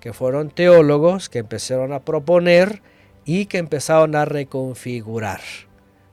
que 0.00 0.12
fueron 0.12 0.50
teólogos 0.50 1.28
que 1.28 1.40
empezaron 1.40 1.92
a 1.92 2.00
proponer 2.00 2.82
y 3.24 3.46
que 3.46 3.58
empezaron 3.58 4.14
a 4.14 4.24
reconfigurar. 4.24 5.40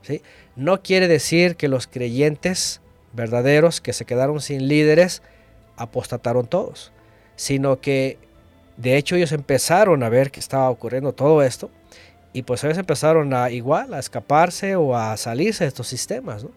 ¿sí? 0.02 0.22
No 0.56 0.82
quiere 0.82 1.08
decir 1.08 1.56
que 1.56 1.68
los 1.68 1.86
creyentes 1.86 2.80
verdaderos 3.16 3.80
que 3.80 3.92
se 3.92 4.04
quedaron 4.04 4.40
sin 4.40 4.68
líderes, 4.68 5.22
apostataron 5.76 6.46
todos, 6.46 6.92
sino 7.34 7.80
que 7.80 8.18
de 8.76 8.96
hecho 8.96 9.16
ellos 9.16 9.32
empezaron 9.32 10.02
a 10.02 10.08
ver 10.08 10.30
que 10.30 10.40
estaba 10.40 10.70
ocurriendo 10.70 11.12
todo 11.12 11.42
esto 11.42 11.70
y 12.36 12.42
pues 12.42 12.62
ellos 12.64 12.76
empezaron 12.76 13.32
a 13.32 13.48
igual 13.48 13.94
a 13.94 13.98
escaparse 13.98 14.76
o 14.76 14.94
a 14.94 15.16
salirse 15.16 15.64
de 15.64 15.68
estos 15.68 15.88
sistemas. 15.88 16.44
¿no? 16.44 16.50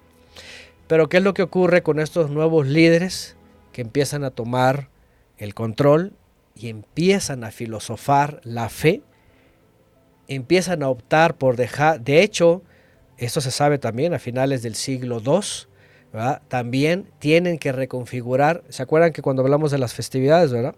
Pero 0.87 1.07
¿qué 1.07 1.17
es 1.17 1.23
lo 1.23 1.33
que 1.33 1.41
ocurre 1.41 1.83
con 1.83 2.01
estos 2.01 2.29
nuevos 2.29 2.67
líderes 2.67 3.37
que 3.71 3.79
empiezan 3.79 4.25
a 4.25 4.31
tomar 4.31 4.89
el 5.37 5.53
control 5.53 6.11
y 6.53 6.67
empiezan 6.67 7.45
a 7.45 7.51
filosofar 7.51 8.41
la 8.43 8.67
fe? 8.67 9.03
Empiezan 10.27 10.83
a 10.83 10.89
optar 10.89 11.37
por 11.37 11.55
dejar, 11.55 12.01
de 12.01 12.23
hecho, 12.23 12.61
esto 13.17 13.39
se 13.39 13.49
sabe 13.49 13.77
también 13.77 14.13
a 14.13 14.19
finales 14.19 14.61
del 14.61 14.75
siglo 14.75 15.21
II, 15.25 16.41
también 16.49 17.09
tienen 17.19 17.57
que 17.57 17.71
reconfigurar, 17.71 18.65
¿se 18.67 18.83
acuerdan 18.83 19.13
que 19.13 19.21
cuando 19.21 19.43
hablamos 19.43 19.71
de 19.71 19.77
las 19.77 19.93
festividades, 19.93 20.51
verdad? 20.51 20.75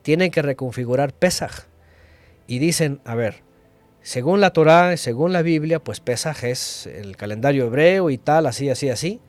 Tienen 0.00 0.30
que 0.30 0.40
reconfigurar 0.40 1.12
Pesaj. 1.12 1.66
Y 2.46 2.60
dicen, 2.60 3.02
a 3.04 3.14
ver, 3.14 3.46
según 4.02 4.40
la 4.40 4.52
Torá, 4.52 4.96
según 4.96 5.32
la 5.32 5.42
Biblia, 5.42 5.80
pues 5.80 6.00
Pesaj 6.00 6.44
es 6.44 6.86
el 6.86 7.16
calendario 7.16 7.66
hebreo 7.66 8.10
y 8.10 8.18
tal, 8.18 8.46
así, 8.46 8.70
así, 8.70 8.88
así. 8.88 9.20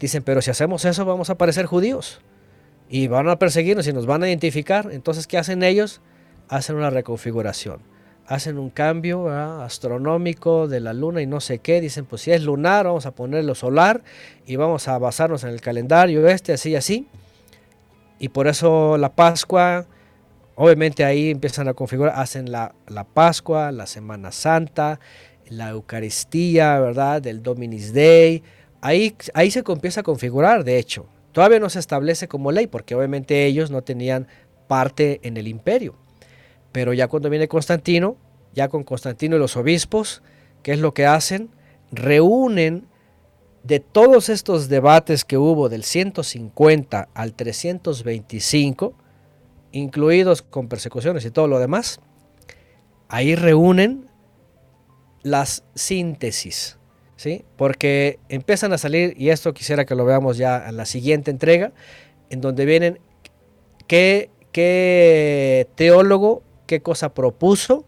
Dicen, 0.00 0.22
pero 0.22 0.42
si 0.42 0.50
hacemos 0.50 0.84
eso 0.84 1.04
vamos 1.04 1.30
a 1.30 1.36
parecer 1.36 1.66
judíos. 1.66 2.20
Y 2.88 3.06
van 3.08 3.28
a 3.28 3.38
perseguirnos 3.38 3.86
y 3.86 3.92
nos 3.92 4.06
van 4.06 4.22
a 4.22 4.28
identificar. 4.28 4.88
Entonces, 4.92 5.26
¿qué 5.26 5.38
hacen 5.38 5.62
ellos? 5.62 6.00
Hacen 6.48 6.76
una 6.76 6.90
reconfiguración. 6.90 7.80
Hacen 8.26 8.58
un 8.58 8.70
cambio 8.70 9.28
astronómico 9.28 10.68
de 10.68 10.80
la 10.80 10.94
luna 10.94 11.20
y 11.20 11.26
no 11.26 11.40
sé 11.40 11.58
qué. 11.58 11.80
Dicen, 11.80 12.06
pues 12.06 12.22
si 12.22 12.32
es 12.32 12.42
lunar, 12.42 12.86
vamos 12.86 13.06
a 13.06 13.12
ponerlo 13.12 13.54
solar 13.54 14.02
y 14.46 14.56
vamos 14.56 14.88
a 14.88 14.98
basarnos 14.98 15.44
en 15.44 15.50
el 15.50 15.60
calendario 15.60 16.26
este, 16.28 16.52
así, 16.52 16.74
así. 16.76 17.06
Y 18.18 18.30
por 18.30 18.48
eso 18.48 18.96
la 18.96 19.14
Pascua 19.14 19.86
Obviamente 20.60 21.04
ahí 21.04 21.30
empiezan 21.30 21.68
a 21.68 21.74
configurar, 21.74 22.14
hacen 22.16 22.50
la, 22.50 22.74
Pascua, 23.14 23.70
la 23.70 23.86
Semana 23.86 24.32
Santa, 24.32 24.98
la 25.48 25.68
Eucaristía, 25.68 26.80
¿verdad? 26.80 27.22
Del 27.22 27.44
Dominis 27.44 27.94
Day. 27.94 28.42
Ahí, 28.80 29.14
ahí 29.34 29.52
se 29.52 29.62
empieza 29.64 30.00
a 30.00 30.02
configurar, 30.02 30.64
de 30.64 30.80
hecho. 30.80 31.06
Todavía 31.30 31.60
no 31.60 31.70
se 31.70 31.78
establece 31.78 32.26
como 32.26 32.50
ley, 32.50 32.66
porque 32.66 32.96
obviamente 32.96 33.46
ellos 33.46 33.70
no 33.70 33.82
tenían 33.82 34.26
parte 34.66 35.20
en 35.22 35.36
el 35.36 35.46
imperio. 35.46 35.94
Pero 36.72 36.92
ya 36.92 37.06
cuando 37.06 37.30
viene 37.30 37.46
Constantino, 37.46 38.16
ya 38.52 38.66
con 38.66 38.82
Constantino 38.82 39.36
y 39.36 39.38
los 39.38 39.56
obispos, 39.56 40.22
¿qué 40.64 40.72
es 40.72 40.80
lo 40.80 40.92
que 40.92 41.06
hacen? 41.06 41.50
Reúnen 41.92 42.88
de 43.62 43.78
todos 43.78 44.28
estos 44.28 44.68
debates 44.68 45.24
que 45.24 45.38
hubo 45.38 45.68
del 45.68 45.84
150 45.84 47.10
al 47.14 47.34
325, 47.34 48.94
incluidos 49.72 50.42
con 50.42 50.68
persecuciones 50.68 51.24
y 51.24 51.30
todo 51.30 51.48
lo 51.48 51.58
demás, 51.58 52.00
ahí 53.08 53.34
reúnen 53.34 54.08
las 55.22 55.64
síntesis, 55.74 56.78
¿sí? 57.16 57.44
Porque 57.56 58.18
empiezan 58.28 58.72
a 58.72 58.78
salir, 58.78 59.14
y 59.16 59.30
esto 59.30 59.52
quisiera 59.54 59.84
que 59.84 59.94
lo 59.94 60.04
veamos 60.04 60.36
ya 60.36 60.68
en 60.68 60.76
la 60.76 60.86
siguiente 60.86 61.30
entrega, 61.30 61.72
en 62.30 62.40
donde 62.40 62.64
vienen 62.64 62.98
qué, 63.86 64.30
qué 64.52 65.68
teólogo, 65.74 66.42
qué 66.66 66.80
cosa 66.80 67.14
propuso 67.14 67.84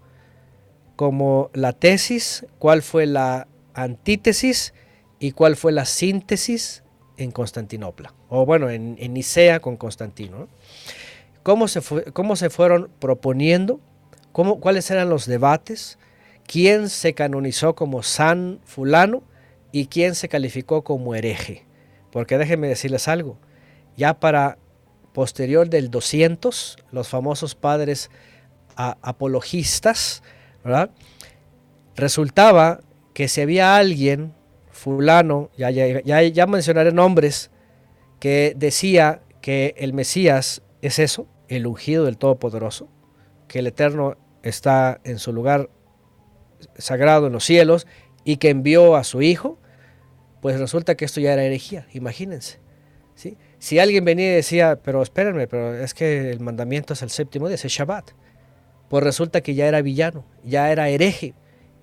como 0.97 1.51
la 1.55 1.73
tesis, 1.73 2.47
cuál 2.59 2.83
fue 2.83 3.07
la 3.07 3.47
antítesis 3.75 4.75
y 5.19 5.33
cuál 5.33 5.57
fue 5.57 5.73
la 5.73 5.85
síntesis 5.85 6.83
en 7.17 7.31
Constantinopla, 7.31 8.15
o 8.29 8.47
bueno, 8.47 8.71
en, 8.71 8.97
en 8.99 9.13
Nicea 9.15 9.61
con 9.61 9.77
Constantino 9.77 10.49
cómo 11.43 11.69
se, 11.69 11.81
cómo 12.13 12.37
se 12.37 12.51
fueron 12.51 12.91
proponiendo, 12.99 13.81
cómo, 14.33 14.61
cuáles 14.61 14.91
eran 14.91 15.09
los 15.09 15.27
debates, 15.27 15.99
quién 16.47 16.89
se 16.89 17.15
canonizó 17.15 17.75
como 17.75 18.03
San 18.03 18.61
Fulano 18.65 19.23
y 19.73 19.87
quién 19.87 20.15
se 20.15 20.29
calificó 20.29 20.83
como 20.83 21.15
hereje. 21.15 21.65
Porque 22.11 22.39
déjenme 22.39 22.69
decirles 22.69 23.09
algo, 23.09 23.39
ya 23.97 24.19
para 24.19 24.59
posterior 25.13 25.69
del 25.69 25.91
200, 25.91 26.79
los 26.93 27.09
famosos 27.09 27.55
padres 27.55 28.11
apologistas, 28.77 30.23
¿verdad? 30.65 30.91
resultaba 31.97 32.81
que 33.13 33.29
si 33.29 33.41
había 33.41 33.77
alguien, 33.77 34.33
fulano, 34.71 35.51
ya, 35.57 35.71
ya, 35.71 36.01
ya, 36.01 36.23
ya 36.23 36.47
mencionaré 36.47 36.93
nombres, 36.93 37.51
que 38.19 38.55
decía 38.57 39.21
que 39.41 39.75
el 39.79 39.93
Mesías 39.93 40.63
es 40.83 40.99
eso, 40.99 41.27
el 41.51 41.67
ungido 41.67 42.05
del 42.05 42.17
Todopoderoso, 42.17 42.89
que 43.49 43.59
el 43.59 43.67
Eterno 43.67 44.17
está 44.43 45.01
en 45.05 45.19
su 45.19 45.33
lugar 45.33 45.69
sagrado 46.79 47.27
en 47.27 47.33
los 47.33 47.45
cielos 47.45 47.87
y 48.25 48.37
que 48.37 48.51
envió 48.51 48.97
a 48.97 49.05
su 49.05 49.21
Hijo, 49.21 49.59
pues 50.41 50.59
resulta 50.59 50.95
que 50.95 51.05
esto 51.05 51.21
ya 51.21 51.33
era 51.33 51.45
herejía, 51.45 51.87
imagínense. 51.93 52.61
¿sí? 53.15 53.37
Si 53.59 53.79
alguien 53.79 54.05
venía 54.05 54.33
y 54.33 54.37
decía, 54.37 54.79
pero 54.83 55.03
espérenme, 55.03 55.47
pero 55.49 55.75
es 55.75 55.93
que 55.93 56.31
el 56.31 56.41
mandamiento 56.41 56.95
es 56.95 57.03
el 57.03 57.11
séptimo 57.11 57.49
día, 57.49 57.57
es 57.57 57.65
Shabbat, 57.65 58.13
pues 58.89 59.05
resulta 59.05 59.43
que 59.43 59.55
ya 59.55 59.67
era 59.67 59.83
villano, 59.83 60.25
ya 60.45 60.71
era 60.71 60.89
hereje, 60.89 61.35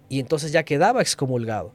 y 0.10 0.20
entonces 0.20 0.52
ya 0.52 0.64
quedaba 0.64 1.02
excomulgado. 1.02 1.74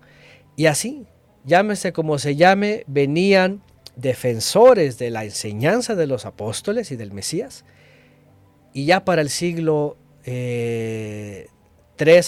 Y 0.57 0.67
así, 0.67 1.07
llámese 1.45 1.93
como 1.93 2.19
se 2.19 2.37
llame, 2.37 2.85
venían 2.87 3.62
defensores 3.97 4.99
de 4.99 5.11
la 5.11 5.25
enseñanza 5.25 5.95
de 5.95 6.07
los 6.07 6.25
apóstoles 6.25 6.91
y 6.91 6.97
del 6.97 7.12
Mesías. 7.12 7.65
Y 8.73 8.86
ya 8.86 9.05
para 9.05 9.23
el 9.23 9.28
siglo 9.28 9.97
eh, 10.25 11.49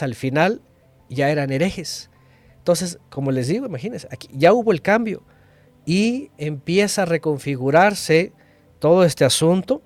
al 0.01 0.15
final 0.15 0.63
ya 1.09 1.31
eran 1.31 1.51
herejes. 1.51 2.11
Entonces, 2.59 2.99
como 3.11 3.31
les 3.31 3.49
digo, 3.49 3.67
imagínense, 3.67 4.09
aquí 4.11 4.29
ya 4.33 4.53
hubo 4.53 4.73
el 4.73 4.81
cambio 4.81 5.23
y 5.85 6.31
empieza 6.39 7.03
a 7.03 7.07
reconfigurarse 7.07 8.33
todo 8.79 9.05
este 9.05 9.25
asunto. 9.25 9.83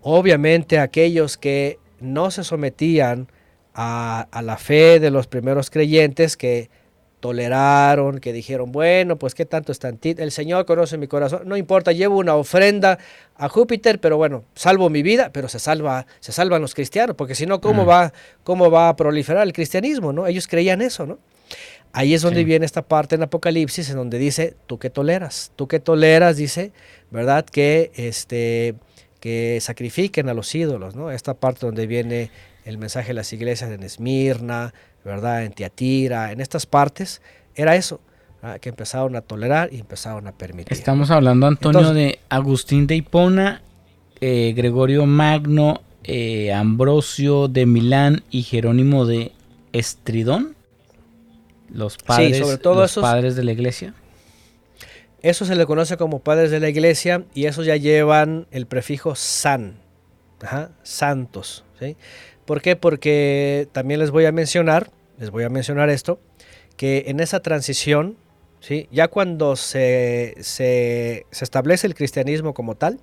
Obviamente 0.00 0.78
aquellos 0.78 1.36
que 1.36 1.78
no 2.00 2.30
se 2.30 2.44
sometían 2.44 3.30
a, 3.74 4.28
a 4.30 4.42
la 4.42 4.56
fe 4.56 5.00
de 5.00 5.10
los 5.10 5.26
primeros 5.26 5.70
creyentes, 5.70 6.36
que 6.36 6.70
toleraron, 7.20 8.18
que 8.18 8.32
dijeron, 8.32 8.72
bueno, 8.72 9.16
pues 9.16 9.34
qué 9.34 9.46
tanto 9.46 9.72
es 9.72 9.78
tantito, 9.78 10.22
el 10.22 10.30
Señor 10.30 10.66
conoce 10.66 10.98
mi 10.98 11.06
corazón, 11.06 11.42
no 11.46 11.56
importa, 11.56 11.92
llevo 11.92 12.18
una 12.18 12.34
ofrenda 12.34 12.98
a 13.36 13.48
Júpiter, 13.48 14.00
pero 14.00 14.16
bueno, 14.16 14.44
salvo 14.54 14.90
mi 14.90 15.02
vida, 15.02 15.30
pero 15.32 15.48
se 15.48 15.58
salva, 15.58 16.06
se 16.20 16.32
salvan 16.32 16.62
los 16.62 16.74
cristianos, 16.74 17.16
porque 17.16 17.34
si 17.34 17.46
no, 17.46 17.60
¿cómo, 17.60 17.84
mm. 17.84 17.88
va, 17.88 18.12
¿cómo 18.44 18.70
va 18.70 18.88
a 18.88 18.96
proliferar 18.96 19.46
el 19.46 19.52
cristianismo? 19.52 20.12
¿no? 20.12 20.26
Ellos 20.26 20.46
creían 20.46 20.82
eso, 20.82 21.06
¿no? 21.06 21.18
Ahí 21.92 22.12
es 22.12 22.20
donde 22.20 22.44
viene 22.44 22.66
esta 22.66 22.82
parte 22.82 23.14
en 23.14 23.22
Apocalipsis, 23.22 23.88
en 23.88 23.96
donde 23.96 24.18
dice, 24.18 24.54
tú 24.66 24.78
que 24.78 24.90
toleras, 24.90 25.52
tú 25.56 25.66
que 25.66 25.80
toleras, 25.80 26.36
dice, 26.36 26.72
¿verdad? 27.10 27.46
Que, 27.46 27.90
este, 27.94 28.74
que 29.18 29.58
sacrifiquen 29.62 30.28
a 30.28 30.34
los 30.34 30.54
ídolos, 30.54 30.94
¿no? 30.94 31.10
Esta 31.10 31.32
parte 31.32 31.64
donde 31.64 31.86
viene 31.86 32.30
el 32.66 32.78
mensaje 32.78 33.08
de 33.08 33.14
las 33.14 33.32
iglesias 33.32 33.70
en 33.70 33.82
Esmirna, 33.84 34.74
¿verdad? 35.04 35.44
En 35.44 35.52
Tiatira, 35.52 36.32
en 36.32 36.40
estas 36.40 36.66
partes, 36.66 37.22
era 37.54 37.76
eso, 37.76 38.00
que 38.60 38.68
empezaron 38.68 39.16
a 39.16 39.22
tolerar 39.22 39.72
y 39.72 39.78
empezaron 39.78 40.26
a 40.26 40.32
permitir. 40.32 40.76
Estamos 40.76 41.10
hablando, 41.10 41.46
Antonio, 41.46 41.94
de 41.94 42.18
Agustín 42.28 42.86
de 42.86 42.96
Hipona, 42.96 43.62
eh, 44.20 44.52
Gregorio 44.56 45.06
Magno, 45.06 45.80
eh, 46.02 46.52
Ambrosio 46.52 47.48
de 47.48 47.66
Milán 47.66 48.24
y 48.30 48.42
Jerónimo 48.42 49.06
de 49.06 49.32
Estridón, 49.72 50.56
los 51.72 51.96
padres, 51.98 52.38
sobre 52.38 52.58
todo 52.58 52.82
los 52.82 52.94
padres 52.96 53.36
de 53.36 53.44
la 53.44 53.52
iglesia. 53.52 53.94
Eso 55.22 55.44
se 55.44 55.54
le 55.54 55.66
conoce 55.66 55.96
como 55.96 56.18
padres 56.18 56.50
de 56.50 56.60
la 56.60 56.68
iglesia 56.68 57.24
y 57.32 57.46
esos 57.46 57.64
ya 57.64 57.76
llevan 57.76 58.46
el 58.50 58.66
prefijo 58.66 59.14
san, 59.14 59.78
santos. 60.82 61.64
¿sí? 61.80 61.96
¿Por 62.46 62.62
qué? 62.62 62.76
Porque 62.76 63.68
también 63.72 63.98
les 63.98 64.12
voy 64.12 64.24
a 64.24 64.32
mencionar, 64.32 64.90
les 65.18 65.30
voy 65.30 65.42
a 65.42 65.48
mencionar 65.48 65.90
esto, 65.90 66.20
que 66.76 67.04
en 67.08 67.18
esa 67.18 67.40
transición, 67.40 68.16
¿sí? 68.60 68.88
ya 68.92 69.08
cuando 69.08 69.56
se, 69.56 70.36
se, 70.40 71.26
establece 71.32 71.88
el 71.88 71.96
cristianismo 71.96 72.54
como 72.54 72.76
tal, 72.76 73.00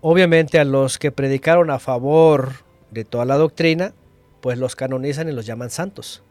obviamente 0.00 0.58
a 0.58 0.64
los 0.64 0.98
que 0.98 1.12
predicaron 1.12 1.70
a 1.70 1.78
favor 1.78 2.54
de 2.90 3.04
toda 3.04 3.24
la 3.24 3.36
doctrina, 3.36 3.94
pues 4.40 4.58
los 4.58 4.74
canonizan 4.74 5.28
y 5.28 5.32
los 5.32 5.46
llaman 5.46 5.70
santos. 5.70 6.24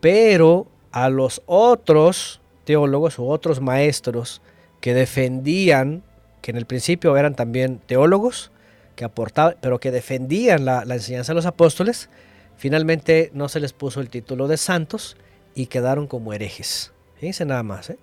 Pero 0.00 0.68
a 0.92 1.08
los 1.08 1.42
otros 1.46 2.40
teólogos 2.64 3.18
u 3.18 3.28
otros 3.28 3.60
maestros 3.60 4.40
que 4.80 4.94
defendían, 4.94 6.04
que 6.42 6.52
en 6.52 6.58
el 6.58 6.66
principio 6.66 7.16
eran 7.16 7.34
también 7.34 7.80
teólogos, 7.86 8.52
que 9.00 9.06
aportaban, 9.06 9.56
pero 9.62 9.80
que 9.80 9.90
defendían 9.90 10.66
la, 10.66 10.82
enseñanza 10.82 11.32
de 11.32 11.36
los 11.36 11.46
apóstoles, 11.46 12.10
finalmente 12.58 13.30
no 13.32 13.48
se 13.48 13.58
les 13.58 13.72
puso 13.72 14.02
el 14.02 14.10
título 14.10 14.46
de 14.46 14.58
santos 14.58 15.16
y 15.54 15.68
quedaron 15.68 16.06
como 16.06 16.34
herejes. 16.34 16.92
Fíjense 17.14 17.46
nada 17.46 17.62
más. 17.62 17.88
¿eh? 17.88 17.98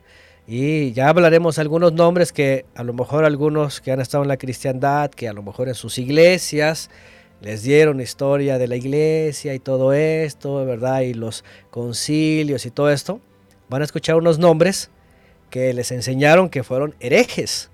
Y 0.48 0.94
ya 0.94 1.10
hablaremos 1.10 1.60
algunos 1.60 1.94
nombres 1.94 2.34
que 2.34 2.66
a 2.74 2.84
lo 2.84 2.94
mejor 2.94 3.26
algunos 3.26 3.80
que 3.80 3.92
han 3.92 4.02
estado 4.02 4.24
en 4.24 4.28
la 4.28 4.38
cristiandad, 4.38 5.12
que 5.12 5.28
a 5.28 5.34
lo 5.34 5.44
mejor 5.44 5.68
en 5.68 5.76
sus 5.76 6.00
iglesias 6.00 6.90
les 7.42 7.62
dieron 7.62 8.02
historia 8.02 8.58
de 8.58 8.68
la 8.68 8.76
iglesia 8.76 9.54
y 9.54 9.60
todo 9.60 9.94
esto, 9.94 10.66
¿verdad? 10.66 11.02
Y 11.02 11.14
los 11.14 11.44
concilios 11.70 12.66
y 12.66 12.72
todo 12.72 12.90
esto, 12.90 13.22
van 13.70 13.84
a 13.84 13.86
escuchar 13.86 14.16
unos 14.16 14.40
nombres 14.40 14.90
que 15.52 15.76
les 15.76 15.92
enseñaron 15.92 16.50
que 16.50 16.64
fueron 16.64 16.96
herejes, 17.00 17.70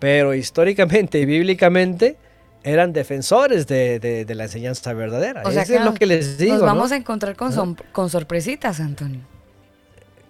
pero 0.00 0.34
históricamente 0.34 1.20
y 1.20 1.24
bíblicamente 1.24 2.16
eran 2.62 2.92
defensores 2.92 3.66
de, 3.66 4.26
la 4.28 4.44
enseñanza 4.44 4.92
verdadera. 4.92 5.42
O 5.44 5.50
sea 5.50 5.62
Eso 5.62 5.74
es 5.74 5.84
lo 5.84 5.94
que 5.94 6.06
les 6.06 6.38
digo. 6.38 6.54
Nos 6.54 6.62
vamos 6.62 6.92
a 6.92 6.96
encontrar 6.96 7.36
con, 7.36 7.76
con 7.92 8.10
sorpresitas, 8.10 8.80
Antonio. 8.80 9.20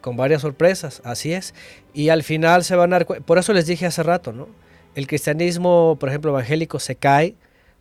Con 0.01 0.17
varias 0.17 0.43
sorpresas, 0.43 1.01
así 1.05 1.33
es. 1.33 1.55
Y 1.93 2.11
al 2.11 2.23
final 2.23 2.65
se 2.65 2.77
van 2.77 2.93
a 2.93 3.01
dar 3.01 3.07
por 3.07 3.39
eso 3.39 3.53
les 3.53 3.67
dije 3.67 3.87
hace 3.87 4.03
rato, 4.03 4.33
¿no? 4.33 4.49
El 4.95 5.07
cristianismo, 5.07 5.97
por 5.99 6.09
ejemplo, 6.09 6.31
evangélico 6.31 6.79
se 6.79 6.97
cae 6.97 7.35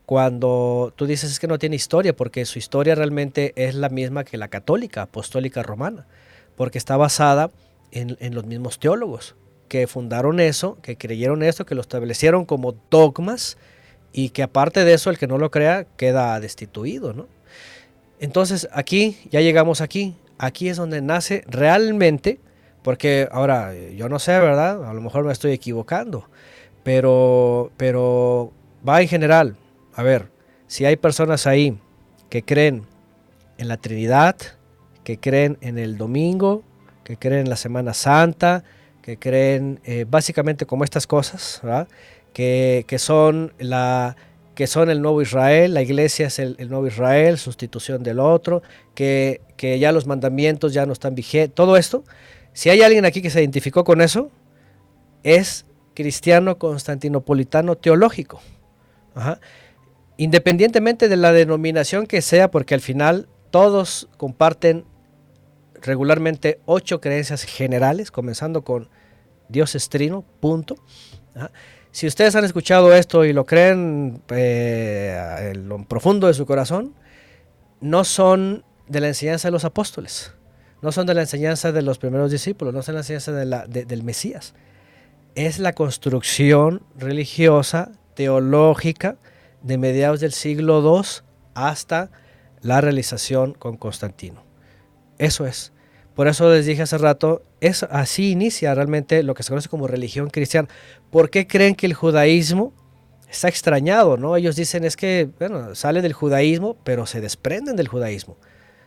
cuando 0.06 0.94
tú 0.96 1.06
dices 1.06 1.40
que 1.40 1.48
no 1.48 1.60
tiene 1.60 1.76
historia, 1.76 2.16
porque 2.16 2.46
su 2.46 2.60
historia 2.60 2.96
realmente 2.96 3.54
es 3.56 3.76
la 3.76 3.90
misma 3.90 4.24
que 4.24 4.38
la 4.38 4.48
católica, 4.48 5.04
apostólica 5.04 5.64
romana, 5.64 6.06
porque 6.56 6.78
está 6.78 6.96
basada 6.96 7.52
en, 7.92 8.18
en 8.20 8.34
los 8.34 8.46
mismos 8.46 8.80
teólogos 8.80 9.36
que 9.68 9.88
fundaron 9.88 10.40
eso, 10.40 10.78
que 10.82 10.98
creyeron 10.98 11.44
esto, 11.44 11.66
que 11.66 11.76
lo 11.76 11.82
establecieron 11.82 12.46
como 12.46 12.76
dogmas 12.90 13.58
y 14.14 14.30
que 14.30 14.44
aparte 14.44 14.84
de 14.84 14.94
eso 14.94 15.10
el 15.10 15.18
que 15.18 15.28
no 15.28 15.38
lo 15.38 15.52
crea 15.52 15.86
queda 15.98 16.40
destituido, 16.40 17.14
¿no? 17.14 17.28
Entonces 18.20 18.68
aquí, 18.72 19.18
ya 19.30 19.42
llegamos 19.42 19.82
aquí, 19.82 20.16
aquí 20.38 20.70
es 20.70 20.78
donde 20.78 21.02
nace 21.02 21.44
realmente, 21.48 22.40
porque 22.82 23.28
ahora 23.32 23.74
yo 23.76 24.10
no 24.10 24.20
sé, 24.20 24.32
¿verdad? 24.40 24.90
A 24.90 24.94
lo 24.94 25.02
mejor 25.02 25.24
me 25.24 25.32
estoy 25.32 25.52
equivocando, 25.52 26.28
pero, 26.84 27.72
pero 27.78 28.52
va 28.88 29.02
en 29.02 29.08
general, 29.08 29.56
a 29.94 30.04
ver, 30.04 30.30
si 30.68 30.86
hay 30.86 30.96
personas 30.96 31.48
ahí 31.48 31.78
que 32.30 32.44
creen 32.44 32.86
en 33.58 33.68
la 33.68 33.78
Trinidad, 33.78 34.36
que 35.04 35.20
creen 35.20 35.58
en 35.62 35.78
el 35.78 35.98
domingo, 35.98 36.64
que 37.04 37.18
creen 37.18 37.42
en 37.42 37.50
la 37.50 37.56
Semana 37.56 37.94
Santa, 37.94 38.64
que 39.02 39.18
creen 39.18 39.80
eh, 39.86 40.06
básicamente 40.10 40.66
como 40.66 40.84
estas 40.84 41.08
cosas, 41.08 41.62
¿verdad? 41.64 41.88
Que, 42.38 43.00
son 43.00 43.52
la, 43.58 44.16
que 44.54 44.68
son 44.68 44.92
el 44.92 45.02
nuevo 45.02 45.24
Israel, 45.24 45.74
la 45.74 45.82
iglesia 45.82 46.28
es 46.28 46.38
el, 46.38 46.56
nuevo 46.70 46.86
Israel, 46.86 47.40
sustitución 47.40 48.04
del 48.04 48.20
otro, 48.20 48.62
que, 48.94 49.42
que, 49.56 49.80
ya 49.80 49.92
los 49.92 50.06
mandamientos 50.06 50.72
ya 50.72 50.86
no 50.86 50.94
están 50.94 51.16
vigentes, 51.16 51.56
todo 51.56 51.78
esto, 51.78 52.04
si 52.54 52.70
hay 52.70 52.84
alguien 52.84 53.06
aquí 53.06 53.24
que 53.24 53.32
se 53.32 53.40
identificó 53.40 53.84
con 53.84 54.02
eso, 54.02 54.30
es 55.24 55.66
cristiano 55.96 56.60
constantinopolitano 56.60 57.76
teológico. 57.76 58.40
Independientemente 60.18 61.10
de 61.10 61.18
la 61.18 61.32
denominación 61.32 62.06
que 62.06 62.22
sea, 62.22 62.52
porque 62.52 62.76
al 62.76 62.82
final 62.82 63.28
todos 63.50 64.10
comparten 64.18 64.86
regularmente 65.82 66.60
ocho 66.66 67.02
creencias 67.02 67.46
generales, 67.46 68.12
comenzando 68.12 68.64
con 68.64 68.90
Dios 69.50 69.74
estrino, 69.74 70.24
punto. 70.40 70.76
Si 71.98 72.06
ustedes 72.06 72.36
han 72.36 72.46
escuchado 72.46 72.94
esto 72.94 73.26
y 73.26 73.34
lo 73.34 73.48
creen 73.48 74.22
eh, 74.30 75.50
en 75.52 75.68
lo 75.68 75.84
profundo 75.84 76.28
de 76.28 76.36
su 76.36 76.46
corazón, 76.46 76.94
no 77.82 78.04
son 78.04 78.64
de 78.88 79.02
la 79.02 79.08
enseñanza 79.08 79.48
de 79.48 79.52
los 79.52 79.66
apóstoles, 79.66 80.32
no 80.84 80.92
son 80.92 81.08
de 81.08 81.16
la 81.16 81.22
enseñanza 81.22 81.72
de 81.72 81.82
los 81.82 81.98
primeros 81.98 82.30
discípulos, 82.30 82.72
no 82.72 82.84
son 82.84 82.94
de 82.94 82.98
la 82.98 83.00
enseñanza 83.00 83.32
del 83.32 84.04
Mesías. 84.04 84.54
Es 85.34 85.58
la 85.58 85.74
construcción 85.74 86.84
religiosa, 87.00 87.94
teológica, 88.14 89.18
de 89.64 89.80
mediados 89.80 90.20
del 90.20 90.34
siglo 90.34 90.84
II 90.84 91.02
hasta 91.56 92.12
la 92.62 92.80
realización 92.80 93.56
con 93.56 93.76
Constantino. 93.76 94.44
Eso 95.18 95.48
es. 95.48 95.74
Por 96.18 96.28
eso 96.28 96.52
les 96.52 96.66
dije 96.66 96.82
hace 96.82 96.98
rato, 96.98 97.44
es 97.62 97.84
así 97.84 98.32
inicia 98.32 98.74
realmente 98.74 99.22
lo 99.22 99.36
que 99.36 99.44
se 99.44 99.50
conoce 99.50 99.70
como 99.70 99.86
religión 99.86 100.32
cristiana. 100.32 100.68
¿Por 101.12 101.30
qué 101.30 101.46
creen 101.46 101.76
que 101.76 101.86
el 101.86 101.94
judaísmo 101.94 102.74
está 103.30 103.50
extrañado? 103.50 104.18
¿no? 104.18 104.36
Ellos 104.36 104.56
dicen 104.56 104.84
es 104.84 104.98
que, 104.98 105.30
bueno, 105.38 105.76
sale 105.76 106.02
del 106.02 106.14
judaísmo, 106.14 106.76
pero 106.84 107.06
se 107.06 107.22
desprenden 107.22 107.76
del 107.76 107.88
judaísmo. 107.88 108.36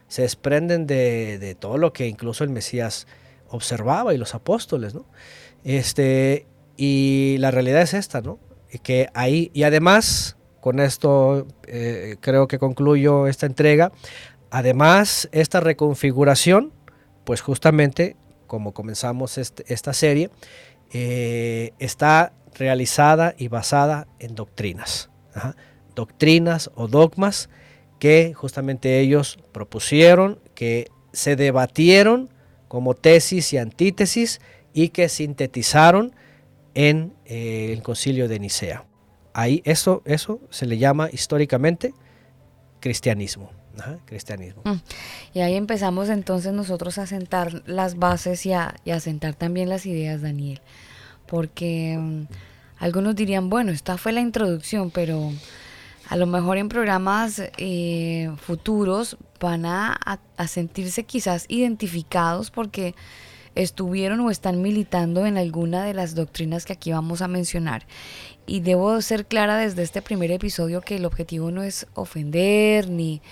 Se 0.08 0.22
desprenden 0.22 0.88
de, 0.88 1.56
todo 1.60 1.78
lo 1.78 1.92
que 1.92 2.08
incluso 2.08 2.42
el 2.42 2.50
Mesías 2.50 3.06
observaba 3.48 4.12
y 4.12 4.18
los 4.18 4.34
apóstoles, 4.34 4.92
¿no? 4.92 5.06
Este, 5.62 6.48
y 6.76 7.36
la 7.38 7.52
realidad 7.52 7.82
es 7.82 7.94
esta, 7.94 8.22
¿no? 8.22 8.40
Que 8.82 9.08
ahí, 9.14 9.52
y 9.54 9.62
además, 9.62 10.36
con 10.60 10.80
esto 10.80 11.46
eh, 11.68 12.16
creo 12.20 12.48
que 12.48 12.58
concluyo 12.58 13.28
esta 13.28 13.46
entrega, 13.46 13.92
además, 14.50 15.28
esta 15.30 15.60
reconfiguración 15.60 16.72
pues 17.24 17.40
justamente 17.40 18.16
como 18.50 18.74
comenzamos 18.74 19.38
este, 19.38 19.64
esta 19.72 19.92
serie, 19.92 20.28
eh, 20.92 21.72
está 21.78 22.32
realizada 22.58 23.32
y 23.38 23.46
basada 23.46 24.08
en 24.18 24.34
doctrinas. 24.34 25.08
Doctrinas 25.94 26.68
o 26.74 26.88
dogmas 26.88 27.48
que 28.00 28.34
justamente 28.34 28.98
ellos 28.98 29.38
propusieron, 29.52 30.40
que 30.56 30.88
se 31.12 31.36
debatieron 31.36 32.28
como 32.66 32.94
tesis 32.94 33.52
y 33.52 33.58
antítesis 33.58 34.40
y 34.72 34.88
que 34.88 35.08
sintetizaron 35.08 36.12
en 36.74 37.12
eh, 37.26 37.72
el 37.72 37.84
concilio 37.84 38.26
de 38.26 38.40
Nicea. 38.40 38.84
Ahí 39.32 39.62
eso, 39.64 40.02
eso 40.06 40.40
se 40.50 40.66
le 40.66 40.76
llama 40.76 41.08
históricamente 41.12 41.94
cristianismo 42.80 43.59
cristianismo. 44.04 44.62
Mm. 44.64 44.80
Y 45.34 45.40
ahí 45.40 45.54
empezamos 45.54 46.08
entonces 46.08 46.52
nosotros 46.52 46.98
a 46.98 47.06
sentar 47.06 47.62
las 47.66 47.98
bases 47.98 48.44
y 48.46 48.52
a, 48.52 48.74
sentar 49.00 49.34
también 49.34 49.68
las 49.68 49.86
ideas, 49.86 50.22
Daniel. 50.22 50.60
Porque 51.26 51.96
mm, 51.98 52.26
algunos 52.78 53.14
dirían, 53.14 53.50
bueno, 53.50 53.72
esta 53.72 53.98
fue 53.98 54.12
la 54.12 54.20
introducción, 54.20 54.90
pero 54.90 55.32
a 56.08 56.16
lo 56.16 56.26
mejor 56.26 56.58
en 56.58 56.68
programas 56.68 57.40
eh, 57.58 58.30
futuros 58.38 59.16
van 59.38 59.64
a, 59.64 59.98
a, 60.36 60.48
sentirse 60.48 61.04
quizás 61.04 61.44
identificados 61.48 62.50
porque 62.50 62.94
estuvieron 63.54 64.20
o 64.20 64.30
están 64.30 64.62
militando 64.62 65.26
en 65.26 65.36
alguna 65.36 65.84
de 65.84 65.94
las 65.94 66.14
doctrinas 66.14 66.64
que 66.64 66.72
aquí 66.72 66.92
vamos 66.92 67.22
a 67.22 67.28
mencionar. 67.28 67.86
Y 68.46 68.60
debo 68.60 69.00
ser 69.02 69.26
clara 69.26 69.56
desde 69.56 69.82
este 69.82 70.02
primer 70.02 70.30
episodio 70.30 70.80
que 70.80 70.96
el 70.96 71.04
objetivo 71.04 71.50
no 71.50 71.62
es 71.62 71.86
ofender 71.94 72.90
ni 72.90 73.22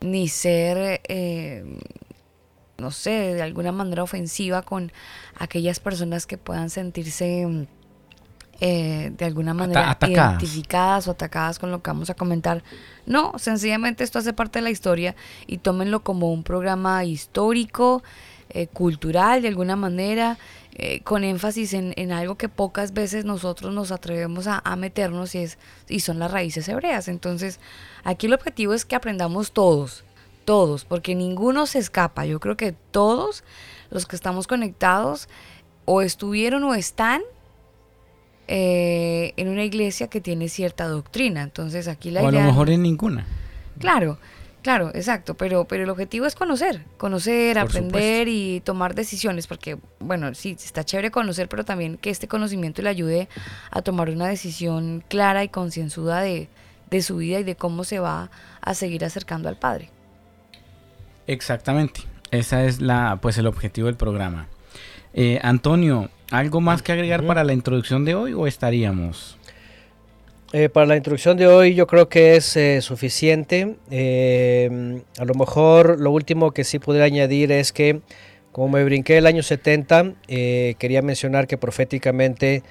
ni 0.00 0.28
ser, 0.28 1.00
eh, 1.08 1.64
no 2.78 2.90
sé, 2.90 3.34
de 3.34 3.42
alguna 3.42 3.72
manera 3.72 4.02
ofensiva 4.02 4.62
con 4.62 4.92
aquellas 5.38 5.80
personas 5.80 6.26
que 6.26 6.38
puedan 6.38 6.70
sentirse 6.70 7.66
eh, 8.60 9.12
de 9.16 9.24
alguna 9.24 9.52
manera 9.52 9.98
identificadas 10.00 11.08
o 11.08 11.10
atacadas 11.10 11.58
con 11.58 11.70
lo 11.70 11.82
que 11.82 11.90
vamos 11.90 12.10
a 12.10 12.14
comentar. 12.14 12.62
No, 13.04 13.32
sencillamente 13.36 14.04
esto 14.04 14.18
hace 14.18 14.32
parte 14.32 14.60
de 14.60 14.62
la 14.62 14.70
historia 14.70 15.16
y 15.46 15.58
tómenlo 15.58 16.04
como 16.04 16.32
un 16.32 16.44
programa 16.44 17.04
histórico, 17.04 18.02
eh, 18.50 18.68
cultural 18.68 19.42
de 19.42 19.48
alguna 19.48 19.74
manera, 19.74 20.38
con 21.04 21.22
énfasis 21.22 21.72
en, 21.74 22.12
algo 22.12 22.36
que 22.36 22.48
pocas 22.48 22.92
veces 22.92 23.24
nosotros 23.24 23.72
nos 23.72 23.92
atrevemos 23.92 24.46
a, 24.46 24.60
a 24.64 24.76
meternos 24.76 25.34
y, 25.34 25.38
es, 25.38 25.58
y 25.88 26.00
son 26.00 26.18
las 26.18 26.30
raíces 26.30 26.68
hebreas. 26.68 27.08
Entonces, 27.08 27.60
Aquí 28.04 28.26
el 28.26 28.34
objetivo 28.34 28.74
es 28.74 28.84
que 28.84 28.94
aprendamos 28.94 29.52
todos, 29.52 30.04
todos, 30.44 30.84
porque 30.84 31.14
ninguno 31.14 31.66
se 31.66 31.78
escapa. 31.78 32.26
Yo 32.26 32.38
creo 32.38 32.56
que 32.56 32.72
todos 32.72 33.42
los 33.90 34.06
que 34.06 34.14
estamos 34.14 34.46
conectados 34.46 35.28
o 35.86 36.02
estuvieron 36.02 36.62
o 36.64 36.74
están 36.74 37.22
eh, 38.46 39.32
en 39.36 39.48
una 39.48 39.64
iglesia 39.64 40.08
que 40.08 40.20
tiene 40.20 40.50
cierta 40.50 40.86
doctrina. 40.86 41.42
Entonces 41.42 41.88
aquí 41.88 42.10
la 42.10 42.22
o 42.22 42.28
a 42.28 42.32
lo 42.32 42.40
mejor 42.40 42.68
en 42.68 42.82
ninguna. 42.82 43.26
Claro, 43.78 44.18
claro, 44.64 44.90
exacto. 44.94 45.34
Pero, 45.34 45.66
pero 45.66 45.84
el 45.84 45.90
objetivo 45.90 46.26
es 46.26 46.34
conocer, 46.34 46.82
conocer, 46.96 47.58
aprender 47.58 48.26
y 48.26 48.60
tomar 48.64 48.96
decisiones. 48.96 49.46
Porque, 49.46 49.78
bueno, 50.00 50.34
sí, 50.34 50.56
está 50.58 50.82
chévere 50.82 51.12
conocer, 51.12 51.48
pero 51.48 51.64
también 51.64 51.98
que 51.98 52.10
este 52.10 52.26
conocimiento 52.26 52.82
le 52.82 52.88
ayude 52.88 53.28
a 53.70 53.82
tomar 53.82 54.10
una 54.10 54.26
decisión 54.26 55.04
clara 55.06 55.44
y 55.44 55.48
concienzuda 55.48 56.20
de, 56.22 56.48
de 56.90 57.02
su 57.02 57.18
vida 57.18 57.38
y 57.38 57.44
de 57.44 57.54
cómo 57.54 57.84
se 57.84 58.00
va 58.00 58.30
a 58.60 58.74
seguir 58.74 59.04
acercando 59.04 59.48
al 59.48 59.56
Padre. 59.56 59.90
Exactamente. 61.26 62.00
Esa 62.30 62.64
es 62.64 62.80
la, 62.80 63.18
pues 63.22 63.38
el 63.38 63.46
objetivo 63.46 63.86
del 63.86 63.96
programa. 63.96 64.48
Eh, 65.12 65.38
Antonio, 65.42 66.10
¿algo 66.32 66.60
más 66.60 66.82
que 66.82 66.90
agregar 66.90 67.24
para 67.24 67.44
la 67.44 67.52
introducción 67.52 68.04
de 68.04 68.16
hoy 68.16 68.32
o 68.32 68.48
estaríamos? 68.48 69.38
Eh, 70.52 70.68
para 70.68 70.86
la 70.86 70.96
introducción 70.96 71.36
de 71.36 71.48
hoy 71.48 71.74
yo 71.74 71.86
creo 71.86 72.08
que 72.08 72.36
es 72.36 72.56
eh, 72.56 72.80
suficiente. 72.80 73.76
a 73.90 75.24
lo 75.24 75.34
mejor 75.34 75.98
lo 75.98 76.10
último 76.10 76.52
que 76.52 76.64
sí 76.64 76.78
podría 76.78 77.04
añadir 77.04 77.50
es 77.50 77.72
que 77.72 78.00
Como 78.52 78.68
me 78.68 78.84
brinqué 78.84 79.18
el 79.18 79.26
año 79.26 79.42
70, 79.42 80.12
eh, 80.28 80.76
quería 80.78 81.02
mencionar 81.02 81.48
que 81.48 81.58
proféticamente 81.58 82.62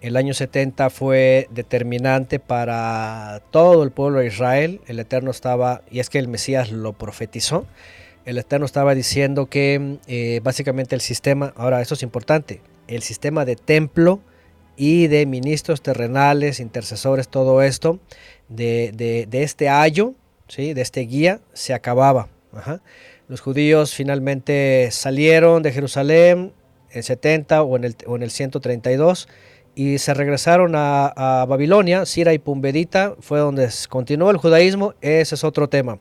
el 0.00 0.16
año 0.16 0.34
70 0.34 0.88
fue 0.88 1.48
determinante 1.50 2.38
para 2.38 3.42
todo 3.50 3.82
el 3.82 3.90
pueblo 3.90 4.20
de 4.20 4.28
Israel. 4.28 4.80
El 4.86 5.00
Eterno 5.00 5.32
estaba, 5.32 5.82
y 5.90 5.98
es 5.98 6.10
que 6.10 6.20
el 6.20 6.28
Mesías 6.28 6.70
lo 6.70 6.92
profetizó, 6.92 7.66
el 8.24 8.38
Eterno 8.38 8.66
estaba 8.66 8.94
diciendo 8.94 9.46
que 9.46 9.98
básicamente 10.44 10.94
el 10.94 11.00
sistema, 11.00 11.52
ahora 11.56 11.80
eso 11.80 11.94
es 11.94 12.04
importante, 12.04 12.60
el 12.86 13.02
sistema 13.02 13.44
de 13.44 13.56
templo 13.56 14.20
y 14.76 15.06
de 15.06 15.26
ministros 15.26 15.82
terrenales, 15.82 16.60
intercesores, 16.60 17.28
todo 17.28 17.62
esto, 17.62 17.98
de, 18.48 19.28
este 19.32 19.68
ayo, 19.68 20.14
¿sí? 20.48 20.74
de 20.74 20.82
este 20.82 21.00
guía, 21.02 21.40
se 21.52 21.74
acababa. 21.74 22.28
Los 23.28 23.40
judíos 23.40 23.94
finalmente 23.94 24.88
salieron 24.90 25.62
de 25.62 25.72
Jerusalén 25.72 26.52
en 26.90 27.02
70 27.02 27.62
o 27.62 27.76
en 27.76 27.84
el, 27.84 27.96
o 28.06 28.16
en 28.16 28.22
el 28.22 28.30
132 28.30 29.28
y 29.74 29.98
se 29.98 30.12
regresaron 30.14 30.72
a, 30.74 31.46
Babilonia, 31.48 32.04
Sira 32.04 32.34
y 32.34 32.38
Pumbedita 32.38 33.14
fue 33.20 33.38
donde 33.38 33.68
continuó 33.88 34.30
el 34.30 34.36
judaísmo, 34.36 34.94
ese 35.00 35.34
es 35.34 35.44
otro 35.44 35.68
tema. 35.68 35.98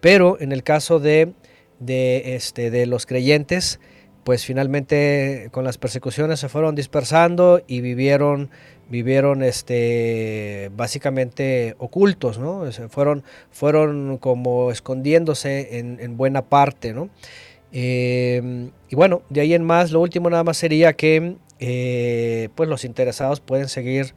Pero 0.00 0.36
en 0.40 0.52
el 0.52 0.62
caso 0.62 1.00
de, 1.00 1.32
de, 1.78 2.34
este, 2.36 2.70
de 2.70 2.86
los 2.86 3.06
creyentes, 3.06 3.80
pues 4.26 4.44
finalmente 4.44 5.50
con 5.52 5.62
las 5.62 5.78
persecuciones 5.78 6.40
se 6.40 6.48
fueron 6.48 6.74
dispersando 6.74 7.62
y 7.68 7.80
vivieron, 7.80 8.50
vivieron 8.90 9.44
este, 9.44 10.68
básicamente 10.76 11.76
ocultos, 11.78 12.36
¿no? 12.40 12.64
fueron, 12.88 13.22
fueron 13.52 14.18
como 14.18 14.72
escondiéndose 14.72 15.78
en, 15.78 16.16
buena 16.16 16.42
parte, 16.42 16.92
¿no? 16.92 17.08
Eh, 17.70 18.68
y 18.88 18.96
bueno, 18.96 19.22
de 19.30 19.42
ahí 19.42 19.54
en 19.54 19.62
más, 19.62 19.92
lo 19.92 20.00
último 20.00 20.28
nada 20.28 20.42
más 20.42 20.56
sería 20.56 20.94
que 20.94 21.36
eh, 21.60 22.48
pues 22.56 22.68
los 22.68 22.84
interesados 22.84 23.38
pueden 23.38 23.68
seguir 23.68 24.12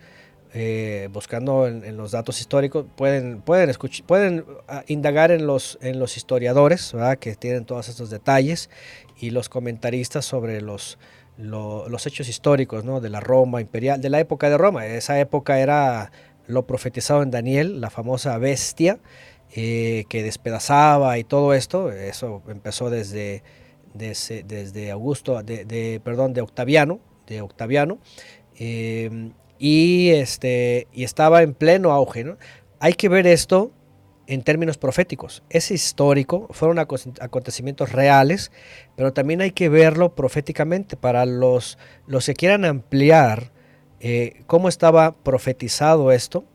eh, 0.52 1.10
buscando 1.12 1.68
en, 1.68 1.96
los 1.96 2.12
datos 2.12 2.42
históricos, 2.42 2.86
pueden, 2.96 3.42
pueden, 3.42 3.72
pueden 4.08 4.46
ah, 4.68 4.84
indagar 4.88 5.30
en 5.30 5.46
los, 5.46 5.78
en 5.82 6.00
los 6.00 6.18
historiadores 6.18 6.96
que 7.20 7.36
tienen 7.36 7.66
todos 7.66 7.88
estos 7.88 8.10
detalles 8.10 8.72
y 9.20 9.30
los 9.30 9.48
comentaristas 9.48 10.26
sobre 10.26 10.62
los, 10.62 10.98
los 11.38 12.08
hechos 12.08 12.28
históricos 12.28 12.84
¿no? 12.84 13.00
de 13.00 13.10
la 13.10 13.20
Roma 13.20 13.62
imperial, 13.62 14.02
de 14.02 14.10
la 14.10 14.20
época 14.20 14.50
de 14.50 14.58
Roma. 14.58 14.88
Esa 14.88 15.20
época 15.20 15.60
era 15.60 16.12
lo 16.48 16.66
profetizado 16.66 17.22
en 17.22 17.30
Daniel, 17.30 17.80
la 17.80 17.92
famosa 17.92 18.36
bestia 18.40 18.98
eh, 19.56 20.06
que 20.10 20.24
despedazaba 20.24 21.20
y 21.20 21.24
todo 21.24 21.54
esto. 21.54 21.92
Eso 21.92 22.42
empezó 22.48 22.90
desde, 22.90 23.44
desde, 23.94 24.42
desde 24.42 24.90
Augusto, 24.90 25.44
de, 25.44 26.02
perdón, 26.04 26.34
de 26.34 26.42
Octaviano, 26.42 27.00
de 27.28 27.42
Octaviano. 27.42 28.00
Eh, 28.58 29.32
y, 29.60 30.10
este, 30.12 30.88
y 30.92 31.04
estaba 31.04 31.44
en 31.44 31.54
pleno 31.54 31.92
auge. 31.92 32.24
¿no? 32.24 32.38
Hay 32.80 32.94
que 32.94 33.10
ver 33.10 33.28
esto 33.28 33.72
en 34.26 34.44
términos 34.44 34.78
proféticos. 34.78 35.44
Es 35.50 35.70
histórico, 35.70 36.48
fueron 36.52 36.80
acontecimientos 36.80 37.92
reales, 37.92 38.52
pero 38.96 39.12
también 39.12 39.42
hay 39.42 39.52
que 39.52 39.70
verlo 39.70 40.16
proféticamente 40.16 40.96
para 40.96 41.26
los, 41.26 41.78
los 42.08 42.26
que 42.26 42.36
quieran 42.36 42.64
ampliar 42.64 43.52
eh, 44.00 44.44
cómo 44.48 44.70
estaba 44.70 45.16
profetizado 45.16 46.12
esto. 46.12 46.46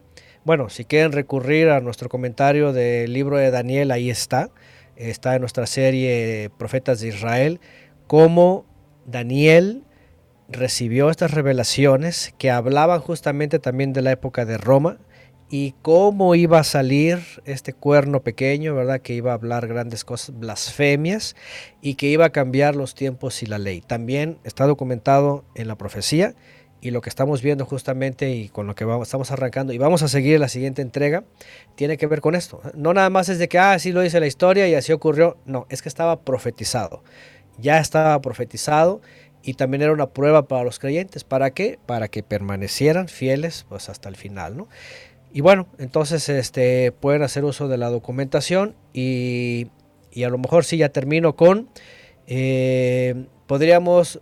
Bueno, 0.45 0.69
si 0.71 0.85
quieren 0.85 1.13
recurrir 1.13 1.69
a 1.71 1.81
nuestro 1.81 2.09
comentario 2.09 2.73
del 2.73 3.13
libro 3.13 3.39
de 3.39 3.51
Daniel, 3.51 3.91
ahí 3.91 4.09
está. 4.09 4.51
Está 4.97 5.35
en 5.35 5.41
nuestra 5.41 5.67
serie 5.67 6.51
Profetas 6.57 7.01
de 7.01 7.09
Israel, 7.09 7.61
cómo 8.07 8.65
Daniel 9.05 9.83
recibió 10.49 11.11
estas 11.11 11.33
revelaciones 11.33 12.35
que 12.39 12.51
hablaban 12.51 13.01
justamente 13.01 13.59
también 13.59 13.93
de 13.93 14.03
la 14.03 14.13
época 14.13 14.45
de 14.45 14.59
Roma, 14.59 14.99
y 15.51 15.75
cómo 15.83 16.35
iba 16.35 16.59
a 16.59 16.65
salir 16.65 17.21
este 17.45 17.73
cuerno 17.73 18.23
pequeño, 18.23 18.75
¿verdad? 18.75 19.01
Que 19.01 19.15
iba 19.15 19.31
a 19.31 19.35
hablar 19.35 19.69
grandes 19.69 20.05
cosas, 20.05 20.37
blasfemias, 20.37 21.37
y 21.81 21.95
que 21.95 22.09
iba 22.09 22.25
a 22.25 22.31
cambiar 22.31 22.75
los 22.75 22.95
tiempos 22.95 23.43
y 23.43 23.47
la 23.47 23.59
ley. 23.59 23.81
También 23.81 24.39
está 24.43 24.67
documentado 24.67 25.45
en 25.55 25.69
la 25.69 25.77
profecía 25.77 26.35
y 26.81 26.91
lo 26.91 27.01
que 27.01 27.09
estamos 27.09 27.41
viendo 27.41 27.65
justamente 27.67 28.31
y 28.31 28.49
con 28.49 28.67
lo 28.67 28.75
que 28.75 28.85
estamos 29.03 29.31
arrancando 29.31 29.73
y 29.73 29.79
vamos 29.79 30.03
a 30.03 30.09
seguir 30.09 30.41
la 30.41 30.49
siguiente 30.49 30.83
entrega, 30.83 31.25
tiene 31.77 31.97
que 31.99 32.07
ver 32.07 32.21
con 32.21 32.35
esto. 32.35 32.61
No 32.75 32.93
nada 32.93 33.09
más 33.09 33.29
es 33.29 33.39
de 33.39 33.49
que, 33.49 33.59
ah, 33.59 33.73
así 33.73 33.93
lo 33.93 34.01
dice 34.01 34.21
la 34.21 34.27
historia 34.27 34.67
y 34.67 34.75
así 34.75 34.93
ocurrió. 34.93 35.37
No, 35.47 35.67
es 35.71 35.83
que 35.83 35.89
estaba 35.89 36.21
profetizado. 36.21 37.03
Ya 37.59 37.79
estaba 37.79 38.21
profetizado 38.21 39.01
y 39.45 39.55
también 39.55 39.83
era 39.83 39.93
una 39.93 40.09
prueba 40.09 40.49
para 40.49 40.65
los 40.65 40.79
creyentes. 40.79 41.23
¿Para 41.23 41.51
qué? 41.51 41.79
Para 41.85 42.09
que 42.09 42.23
permanecieran 42.23 43.09
fieles 43.09 43.67
pues 43.69 43.89
hasta 43.89 44.09
el 44.09 44.17
final, 44.17 44.57
¿no? 44.57 44.69
Y 45.33 45.43
bueno, 45.43 45.67
entonces 45.79 46.29
este, 46.29 46.93
pueden 46.93 47.23
hacer 47.23 47.45
uso 47.45 47.69
de 47.69 47.77
la 47.77 47.91
documentación 47.91 48.75
y, 48.93 49.69
a 50.17 50.29
lo 50.29 50.39
mejor 50.39 50.65
sí 50.65 50.77
ya 50.77 50.91
termino 50.91 51.35
con, 51.35 51.69
eh, 52.27 53.27
podríamos 53.47 54.21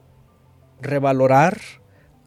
revalorar 0.81 1.59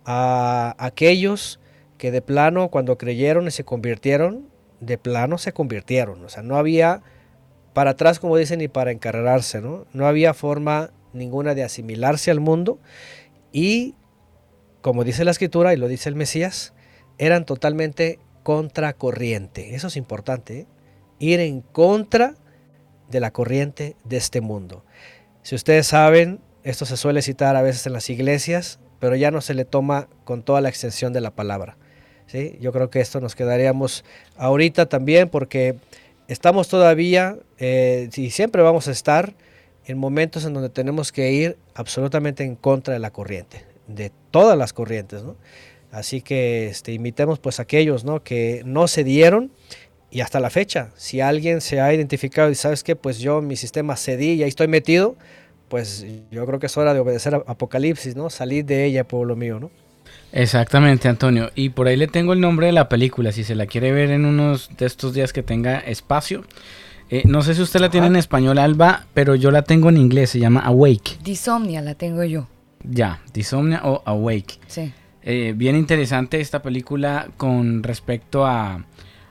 a 0.06 0.76
aquellos 0.78 1.60
que 1.98 2.12
de 2.12 2.22
plano 2.22 2.70
cuando 2.70 2.98
creyeron 2.98 3.48
y 3.48 3.52
se 3.52 3.66
convirtieron, 3.66 4.48
de 4.80 4.98
plano 4.98 5.38
se 5.38 5.52
convirtieron. 5.52 6.24
O 6.24 6.30
sea, 6.30 6.44
no 6.44 6.56
había 6.56 7.02
para 7.74 7.92
atrás, 7.92 8.20
como 8.20 8.38
dicen, 8.38 8.60
ni 8.60 8.68
para 8.68 8.92
encarrerarse, 8.92 9.62
¿no? 9.62 9.86
No 9.94 10.08
había 10.08 10.34
forma 10.34 10.92
ninguna 11.16 11.56
de 11.56 11.64
asimilarse 11.64 12.32
al 12.32 12.40
mundo 12.40 12.80
y, 13.52 13.96
como 14.82 15.04
dice 15.04 15.26
la 15.26 15.32
escritura 15.32 15.74
y 15.74 15.78
lo 15.78 15.88
dice 15.88 16.10
el 16.10 16.16
Mesías, 16.16 16.74
eran 17.18 17.46
totalmente 17.46 18.20
contracorriente. 18.44 19.76
Eso 19.76 19.88
es 19.88 19.98
importante, 19.98 20.60
¿eh? 20.60 20.68
ir 21.20 21.40
en 21.40 21.62
contra 21.62 22.36
de 23.10 23.20
la 23.20 23.32
corriente 23.32 23.96
de 24.04 24.18
este 24.18 24.42
mundo. 24.42 24.84
Si 25.42 25.56
ustedes 25.56 25.88
saben, 25.88 26.42
esto 26.64 26.86
se 26.86 26.98
suele 26.98 27.22
citar 27.22 27.56
a 27.56 27.62
veces 27.62 27.86
en 27.86 27.94
las 27.94 28.10
iglesias, 28.10 28.80
pero 29.00 29.16
ya 29.16 29.32
no 29.32 29.42
se 29.42 29.54
le 29.54 29.66
toma 29.66 30.10
con 30.24 30.44
toda 30.44 30.62
la 30.62 30.70
extensión 30.70 31.14
de 31.14 31.22
la 31.22 31.32
palabra. 31.32 31.78
¿sí? 32.28 32.58
Yo 32.60 32.72
creo 32.72 32.90
que 32.90 33.02
esto 33.02 33.22
nos 33.22 33.36
quedaríamos 33.36 34.04
ahorita 34.38 34.88
también 34.88 35.30
porque 35.30 35.78
estamos 36.28 36.68
todavía 36.68 37.38
eh, 37.60 38.10
y 38.16 38.32
siempre 38.32 38.62
vamos 38.62 38.88
a 38.88 38.92
estar 38.92 39.36
en 39.86 39.98
momentos 39.98 40.46
en 40.46 40.54
donde 40.54 40.70
tenemos 40.70 41.12
que 41.12 41.32
ir 41.32 41.58
absolutamente 41.74 42.44
en 42.44 42.56
contra 42.56 42.94
de 42.94 43.00
la 43.00 43.12
corriente, 43.12 43.66
de 43.88 44.12
todas 44.32 44.58
las 44.58 44.74
corrientes. 44.74 45.24
¿no? 45.24 45.36
Así 45.92 46.22
que 46.22 46.68
este, 46.68 46.92
invitemos 46.94 47.40
pues 47.40 47.60
a 47.60 47.64
aquellos 47.64 48.04
¿no? 48.04 48.24
que 48.24 48.62
no 48.66 48.88
se 48.88 49.04
dieron 49.04 49.52
y 50.12 50.22
hasta 50.22 50.40
la 50.40 50.50
fecha, 50.50 50.92
si 50.96 51.20
alguien 51.20 51.62
se 51.62 51.82
ha 51.82 51.94
identificado 51.94 52.50
y 52.50 52.56
sabes 52.56 52.84
que 52.84 52.96
pues 52.96 53.20
yo 53.20 53.42
mi 53.42 53.58
sistema 53.58 53.98
cedí 53.98 54.34
y 54.34 54.44
ahí 54.44 54.50
estoy 54.50 54.68
metido, 54.68 55.16
pues 55.68 56.06
yo 56.32 56.46
creo 56.46 56.60
que 56.60 56.68
es 56.68 56.78
hora 56.78 56.94
de 56.94 57.00
obedecer 57.00 57.36
a 57.36 57.44
Apocalipsis, 57.48 58.16
¿no? 58.16 58.30
Salir 58.30 58.66
de 58.66 58.86
ella, 58.86 59.04
pueblo 59.04 59.36
mío, 59.36 59.60
¿no? 59.60 59.72
Exactamente, 60.32 61.08
Antonio. 61.08 61.52
Y 61.56 61.70
por 61.70 61.88
ahí 61.88 61.98
le 61.98 62.08
tengo 62.08 62.34
el 62.34 62.40
nombre 62.40 62.68
de 62.68 62.74
la 62.74 62.90
película, 62.90 63.32
si 63.32 63.44
se 63.44 63.56
la 63.56 63.66
quiere 63.66 63.92
ver 63.92 64.12
en 64.12 64.26
unos 64.26 64.70
de 64.78 64.86
estos 64.86 65.14
días 65.14 65.34
que 65.34 65.44
tenga 65.44 65.80
espacio. 65.80 66.44
Eh, 67.10 67.24
no 67.26 67.42
sé 67.44 67.54
si 67.54 67.62
usted 67.62 67.80
la 67.80 67.90
tiene 67.90 68.08
en 68.08 68.16
español, 68.16 68.58
Alba, 68.58 69.06
pero 69.14 69.36
yo 69.36 69.52
la 69.52 69.62
tengo 69.62 69.90
en 69.90 69.98
inglés, 69.98 70.32
se 70.32 70.40
llama 70.40 70.62
Awake. 70.62 71.20
Disomnia 71.24 71.82
la 71.82 71.96
tengo 71.96 72.24
yo. 72.24 72.48
Ya, 72.84 73.22
Disomnia 73.34 73.82
o 73.84 74.02
Awake. 74.06 74.60
Sí. 74.68 74.92
Eh, 75.22 75.54
bien 75.56 75.76
interesante 75.76 76.40
esta 76.40 76.62
película 76.62 77.30
con 77.38 77.84
respecto 77.84 78.46
a, 78.46 78.86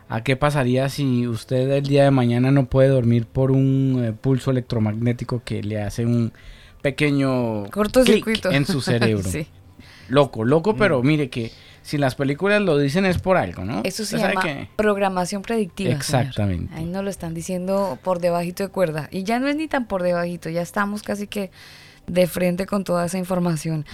a 0.09 0.23
qué 0.23 0.35
pasaría 0.35 0.89
si 0.89 1.27
usted 1.27 1.69
el 1.71 1.85
día 1.85 2.03
de 2.03 2.11
mañana 2.11 2.51
no 2.51 2.65
puede 2.65 2.89
dormir 2.89 3.25
por 3.25 3.51
un 3.51 4.03
eh, 4.05 4.13
pulso 4.13 4.51
electromagnético 4.51 5.41
que 5.43 5.63
le 5.63 5.81
hace 5.81 6.05
un 6.05 6.33
pequeño 6.81 7.65
cortocircuito 7.71 8.51
en 8.51 8.65
su 8.65 8.81
cerebro. 8.81 9.29
Loco, 10.07 10.45
loco, 10.45 10.73
mm. 10.73 10.77
pero 10.77 11.01
mire 11.01 11.29
que 11.31 11.51
si 11.85 11.99
las 11.99 12.15
películas 12.15 12.63
lo 12.63 12.79
dicen 12.79 13.05
es 13.05 13.19
por 13.19 13.37
algo, 13.37 13.63
¿no? 13.63 13.81
Eso 13.83 14.05
se 14.05 14.17
llama 14.17 14.41
programación 14.75 15.43
predictiva. 15.43 15.91
Exactamente. 15.91 16.73
Ahí 16.73 16.85
nos 16.85 17.03
lo 17.03 17.11
están 17.11 17.35
diciendo 17.35 17.99
por 18.01 18.19
debajito 18.19 18.63
de 18.63 18.69
cuerda. 18.69 19.07
Y 19.11 19.23
ya 19.23 19.39
no 19.39 19.47
es 19.47 19.55
ni 19.55 19.67
tan 19.67 19.85
por 19.85 20.01
debajito, 20.01 20.49
ya 20.49 20.63
estamos 20.63 21.03
casi 21.03 21.27
que 21.27 21.51
de 22.07 22.25
frente 22.25 22.65
con 22.65 22.83
toda 22.83 23.05
esa 23.05 23.19
información. 23.19 23.85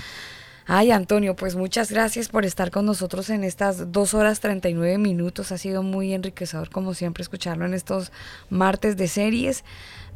Ay, 0.67 0.91
Antonio, 0.91 1.35
pues 1.35 1.57
muchas 1.57 1.91
gracias 1.91 2.29
por 2.29 2.45
estar 2.45 2.71
con 2.71 2.85
nosotros 2.85 3.29
en 3.29 3.43
estas 3.43 3.91
dos 3.91 4.13
horas 4.13 4.39
39 4.39 4.97
minutos. 4.97 5.51
Ha 5.51 5.57
sido 5.57 5.83
muy 5.83 6.13
enriquecedor, 6.13 6.69
como 6.69 6.93
siempre, 6.93 7.23
escucharlo 7.23 7.65
en 7.65 7.73
estos 7.73 8.13
martes 8.49 8.95
de 8.95 9.09
series. 9.09 9.65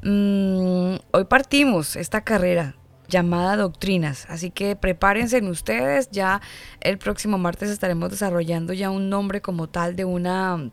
Mm, 0.02 0.96
hoy 1.12 1.26
partimos 1.26 1.98
esta 1.98 2.22
carrera 2.22 2.78
llamada 3.08 3.56
Doctrinas, 3.58 4.26
así 4.30 4.52
que 4.52 4.76
prepárense 4.76 5.38
en 5.38 5.48
ustedes. 5.48 6.10
Ya 6.12 6.42
el 6.82 6.98
próximo 6.98 7.38
martes 7.38 7.70
estaremos 7.70 8.10
desarrollando 8.10 8.74
ya 8.74 8.90
un 8.90 9.10
nombre 9.10 9.42
como 9.42 9.68
tal 9.68 9.96
de 9.96 10.06
una 10.06 10.72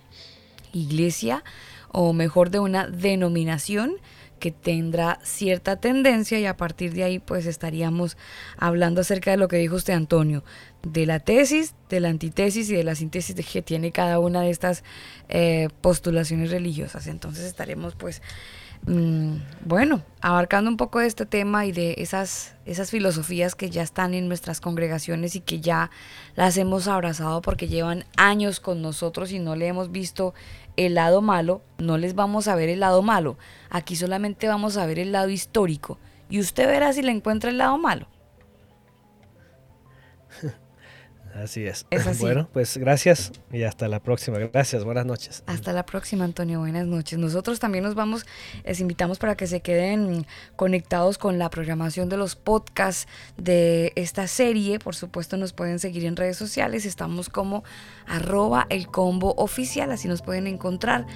iglesia, 0.72 1.44
o 1.92 2.12
mejor 2.12 2.50
de 2.50 2.58
una 2.58 2.86
denominación 2.86 3.96
que 4.42 4.50
tendrá 4.50 5.20
cierta 5.22 5.76
tendencia 5.76 6.40
y 6.40 6.46
a 6.46 6.56
partir 6.56 6.94
de 6.94 7.04
ahí 7.04 7.20
pues 7.20 7.46
estaríamos 7.46 8.16
hablando 8.56 9.02
acerca 9.02 9.30
de 9.30 9.36
lo 9.36 9.46
que 9.46 9.56
dijo 9.58 9.76
usted 9.76 9.92
Antonio, 9.92 10.42
de 10.82 11.06
la 11.06 11.20
tesis, 11.20 11.76
de 11.88 12.00
la 12.00 12.08
antitesis 12.08 12.68
y 12.68 12.74
de 12.74 12.82
la 12.82 12.96
síntesis 12.96 13.36
que 13.36 13.62
tiene 13.62 13.92
cada 13.92 14.18
una 14.18 14.40
de 14.40 14.50
estas 14.50 14.82
eh, 15.28 15.68
postulaciones 15.80 16.50
religiosas. 16.50 17.06
Entonces 17.06 17.44
estaremos 17.44 17.94
pues 17.94 18.20
bueno, 18.84 20.02
abarcando 20.20 20.68
un 20.68 20.76
poco 20.76 20.98
de 20.98 21.06
este 21.06 21.24
tema 21.24 21.66
y 21.66 21.72
de 21.72 21.94
esas, 21.98 22.56
esas 22.64 22.90
filosofías 22.90 23.54
que 23.54 23.70
ya 23.70 23.82
están 23.82 24.12
en 24.12 24.26
nuestras 24.26 24.60
congregaciones 24.60 25.36
y 25.36 25.40
que 25.40 25.60
ya 25.60 25.90
las 26.34 26.56
hemos 26.56 26.88
abrazado 26.88 27.42
porque 27.42 27.68
llevan 27.68 28.04
años 28.16 28.58
con 28.58 28.82
nosotros 28.82 29.30
y 29.30 29.38
no 29.38 29.54
le 29.54 29.68
hemos 29.68 29.92
visto 29.92 30.34
el 30.76 30.94
lado 30.94 31.22
malo, 31.22 31.62
no 31.78 31.96
les 31.96 32.14
vamos 32.14 32.48
a 32.48 32.56
ver 32.56 32.68
el 32.68 32.80
lado 32.80 33.02
malo. 33.02 33.38
Aquí 33.70 33.94
solamente 33.94 34.48
vamos 34.48 34.76
a 34.76 34.86
ver 34.86 34.98
el 34.98 35.12
lado 35.12 35.28
histórico 35.28 35.98
y 36.28 36.40
usted 36.40 36.66
verá 36.66 36.92
si 36.92 37.02
le 37.02 37.12
encuentra 37.12 37.50
el 37.50 37.58
lado 37.58 37.78
malo. 37.78 38.08
Así 41.34 41.66
es. 41.66 41.86
Bueno, 42.20 42.48
pues 42.52 42.76
gracias 42.76 43.32
y 43.52 43.62
hasta 43.62 43.88
la 43.88 44.00
próxima. 44.00 44.38
Gracias, 44.38 44.84
buenas 44.84 45.06
noches. 45.06 45.42
Hasta 45.46 45.72
la 45.72 45.84
próxima, 45.84 46.24
Antonio. 46.24 46.60
Buenas 46.60 46.86
noches. 46.86 47.18
Nosotros 47.18 47.58
también 47.58 47.84
nos 47.84 47.94
vamos, 47.94 48.26
les 48.64 48.80
invitamos 48.80 49.18
para 49.18 49.36
que 49.36 49.46
se 49.46 49.60
queden 49.60 50.26
conectados 50.56 51.18
con 51.18 51.38
la 51.38 51.48
programación 51.50 52.08
de 52.08 52.16
los 52.16 52.36
podcasts 52.36 53.08
de 53.36 53.92
esta 53.96 54.26
serie. 54.26 54.78
Por 54.78 54.94
supuesto, 54.94 55.36
nos 55.36 55.52
pueden 55.52 55.78
seguir 55.78 56.04
en 56.04 56.16
redes 56.16 56.36
sociales. 56.36 56.84
Estamos 56.84 57.28
como 57.28 57.64
arroba 58.06 58.66
el 58.68 58.86
combo 58.88 59.34
oficial, 59.36 59.90
así 59.90 60.08
nos 60.08 60.22
pueden 60.22 60.46
encontrar. 60.46 61.06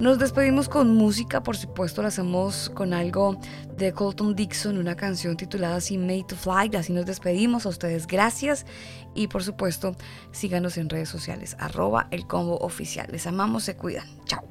Nos 0.00 0.18
despedimos 0.18 0.68
con 0.68 0.92
música, 0.92 1.42
por 1.44 1.56
supuesto, 1.56 2.02
lo 2.02 2.08
hacemos 2.08 2.68
con 2.74 2.92
algo 2.92 3.38
de 3.76 3.92
Colton 3.92 4.34
Dixon, 4.34 4.76
una 4.76 4.96
canción 4.96 5.36
titulada 5.36 5.76
así 5.76 5.98
Made 5.98 6.24
to 6.28 6.36
Fly. 6.36 6.76
Así 6.76 6.92
nos 6.92 7.06
despedimos, 7.06 7.64
a 7.64 7.68
ustedes 7.68 8.08
gracias 8.08 8.66
y 9.14 9.28
por 9.28 9.44
supuesto 9.44 9.94
síganos 10.32 10.78
en 10.78 10.90
redes 10.90 11.08
sociales, 11.08 11.56
arroba 11.60 12.08
el 12.10 12.26
combo 12.26 12.58
oficial. 12.58 13.06
Les 13.12 13.26
amamos, 13.28 13.62
se 13.62 13.76
cuidan. 13.76 14.06
Chao. 14.26 14.42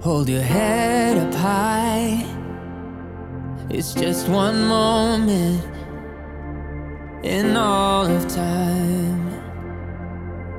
hold 0.00 0.28
your 0.28 0.42
head 0.42 1.16
up 1.18 1.34
high. 1.34 2.24
It's 3.70 3.94
just 3.94 4.28
one 4.28 4.64
moment. 4.64 5.75
In 7.22 7.56
all 7.56 8.06
of 8.06 8.28
time. 8.28 9.32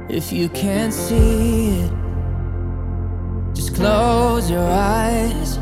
If 0.10 0.32
you 0.32 0.50
can't 0.50 0.94
see 0.94 1.82
it, 1.82 1.92
just 3.54 3.76
close 3.76 4.50
your 4.50 4.68
eyes 4.68 5.58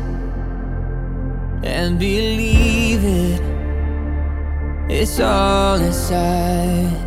and 1.64 1.98
believe 1.98 3.04
it. 3.04 3.40
It's 4.88 5.18
all 5.18 5.76
inside. 5.80 7.06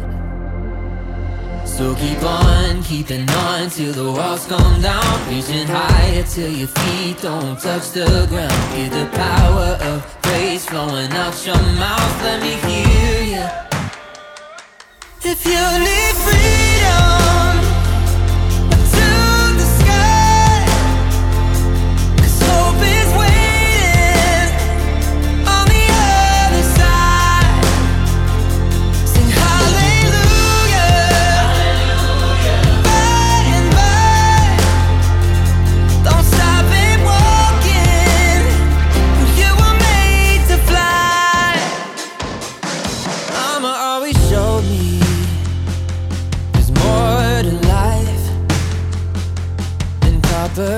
So 1.66 1.96
keep 1.96 2.22
on 2.24 2.84
keeping 2.84 3.30
on 3.30 3.70
till 3.70 3.94
the 3.94 4.12
walls 4.12 4.46
come 4.48 4.82
down. 4.82 5.30
Reaching 5.30 5.66
higher 5.66 6.24
till 6.24 6.52
your 6.52 6.68
feet 6.68 7.22
don't 7.22 7.58
touch 7.58 7.92
the 7.92 8.26
ground. 8.28 8.76
Hear 8.76 8.90
the 8.90 9.10
power 9.16 9.78
of 9.90 10.22
praise 10.22 10.66
flowing 10.66 11.12
out 11.14 11.46
your 11.46 11.62
mouth. 11.80 12.24
Let 12.24 12.42
me 12.42 12.56
hear 12.68 13.38
you. 13.38 13.79
If 15.22 15.46
you 15.46 15.80
need 15.80 16.16
freedom 16.16 17.19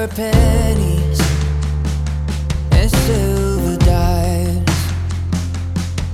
pennies 0.08 1.20
and 2.72 2.90
silver 2.90 3.78
dimes. 3.78 4.70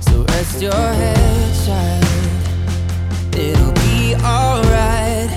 So 0.00 0.24
rest 0.24 0.60
your 0.60 0.72
head, 0.74 1.54
child. 1.64 2.04
It'll 3.34 3.72
be 3.72 4.14
alright. 4.16 5.30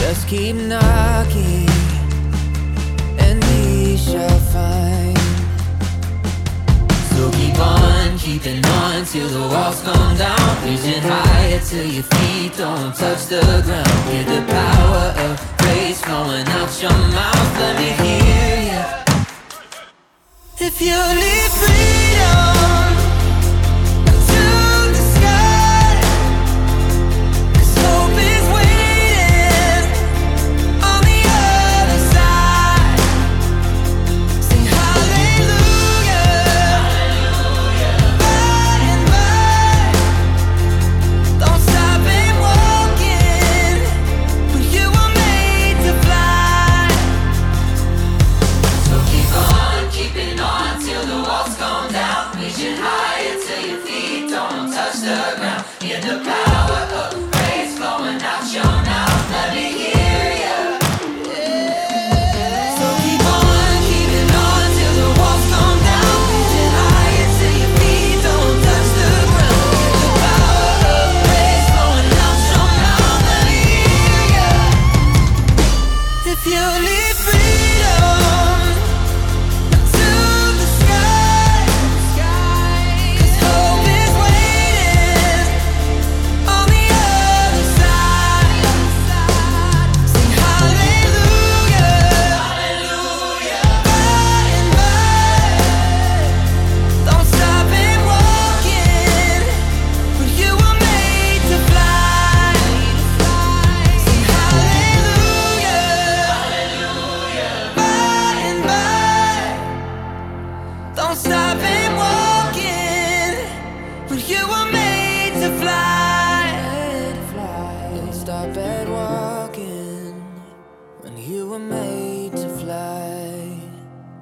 Just 0.00 0.26
keep 0.26 0.56
knocking, 0.56 1.68
and 3.18 3.44
we 3.44 3.96
shall 3.96 4.40
find. 4.50 5.18
So 7.12 7.30
keep 7.32 7.58
on 7.58 8.18
keeping 8.18 8.64
on 8.64 9.04
till 9.04 9.28
the 9.28 9.40
walls 9.54 9.80
come 9.82 10.16
down. 10.16 10.64
Reaching 10.64 11.02
higher 11.02 11.60
till 11.60 11.86
your 11.86 12.02
feet 12.02 12.56
don't 12.56 12.94
touch 12.94 13.26
the 13.26 13.40
ground. 13.64 13.88
Hear 14.10 14.24
the 14.24 14.42
power 14.52 15.14
of 15.24 15.57
praise 15.68 16.00
flowing 16.00 16.48
out 16.48 16.82
your 16.82 16.98
mouth. 17.18 17.58
Let 17.60 17.74
me 17.80 17.90
hear 18.02 18.56
you. 18.72 18.84
If 20.66 20.80
you 20.80 20.98
need 21.22 21.50
freedom. 21.60 22.57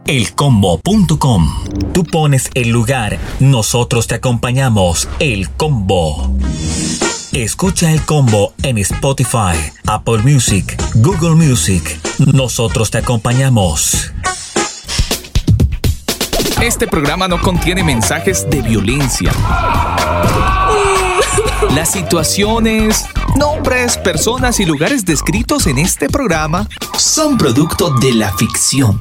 elcombo.com. 0.07 1.65
Tú 1.93 2.05
pones 2.05 2.51
el 2.55 2.71
lugar, 2.71 3.19
nosotros 3.41 4.07
te 4.07 4.17
acompañamos. 4.17 5.09
El 5.19 5.51
Combo. 5.51 6.37
Escucha 7.33 7.93
el 7.93 8.01
combo 8.03 8.55
en 8.63 8.79
Spotify, 8.79 9.57
Apple 9.87 10.19
Music, 10.19 10.81
Google 10.95 11.35
Music. 11.35 12.01
Nosotros 12.19 12.91
te 12.91 12.99
acompañamos. 12.99 14.13
Este 16.63 16.87
programa 16.87 17.29
no 17.29 17.39
contiene 17.41 17.85
mensajes 17.85 18.49
de 18.49 18.63
violencia. 18.63 19.33
Las 21.75 21.91
situaciones, 21.91 23.05
nombres, 23.37 23.99
personas 23.99 24.59
y 24.61 24.65
lugares 24.65 25.05
descritos 25.05 25.67
en 25.67 25.77
este 25.79 26.09
programa 26.09 26.67
son 26.97 27.37
producto 27.37 27.91
de 27.91 28.15
la 28.15 28.33
ficción. 28.33 29.01